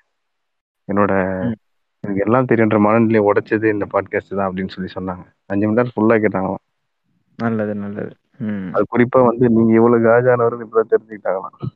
என்னோட. 0.89 1.13
எனக்கு 2.01 2.25
எல்லாம் 2.25 2.45
தெரியுன்ற 2.45 2.79
மனநிலையை 2.79 3.33
உடைச்சது 3.33 3.73
இந்த 3.73 3.87
பாட்காஸ்ட் 3.93 4.37
தான் 4.37 4.51
அப்படின்னு 4.51 4.69
சொல்லி 4.69 4.93
சொன்னாங்க. 4.95 5.25
அஞ்சு 5.47 5.69
மணி 5.69 5.79
நேரம் 5.79 5.95
ஃபுல்லா 5.97 6.17
கேட்டாங்களாம். 6.25 6.65
நல்லது 7.37 7.75
நல்லது. 7.75 8.13
அது 8.73 8.85
குறிப்பா 8.97 9.25
வந்து 9.25 9.51
நீங்க 9.51 9.73
இவ்வளவு 9.73 10.07
காஜானவர்கள் 10.09 10.65
இப்பதான் 10.65 10.93
தெரிஞ்சுக்கிட்டாங்களாம். 10.93 11.69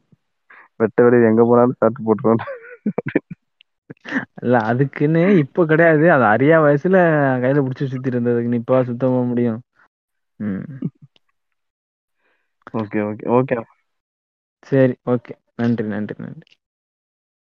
வெட்ட 0.77 1.03
வெளியே 1.03 1.25
எங்க 1.25 1.45
போனாலும் 1.45 1.75
சாப்பிட்டு 1.79 2.15
போட்டுருவோம் 2.15 2.45
இல்ல 4.43 4.55
அதுக்குன்னு 4.71 5.23
இப்போ 5.43 5.63
கிடையாது. 5.67 6.05
அது 6.13 6.25
அறியா 6.33 6.57
வயசுல 6.65 6.97
கையில 7.43 7.65
புடிச்சு 7.65 7.85
சுத்திட்டு 7.87 8.13
இருந்ததுக்கு 8.13 8.61
இப்போ 8.63 8.83
சுத்தமா 8.91 9.21
முடியும். 9.31 9.61
ம். 10.41 10.65
Okay 12.81 13.01
okay 13.09 13.27
okay. 13.37 13.57
சரி 14.67 14.95
ஓகே. 15.13 15.33
நன்றி 15.59 15.85
நன்றி 15.89 16.15
நன்றி. 16.21 16.51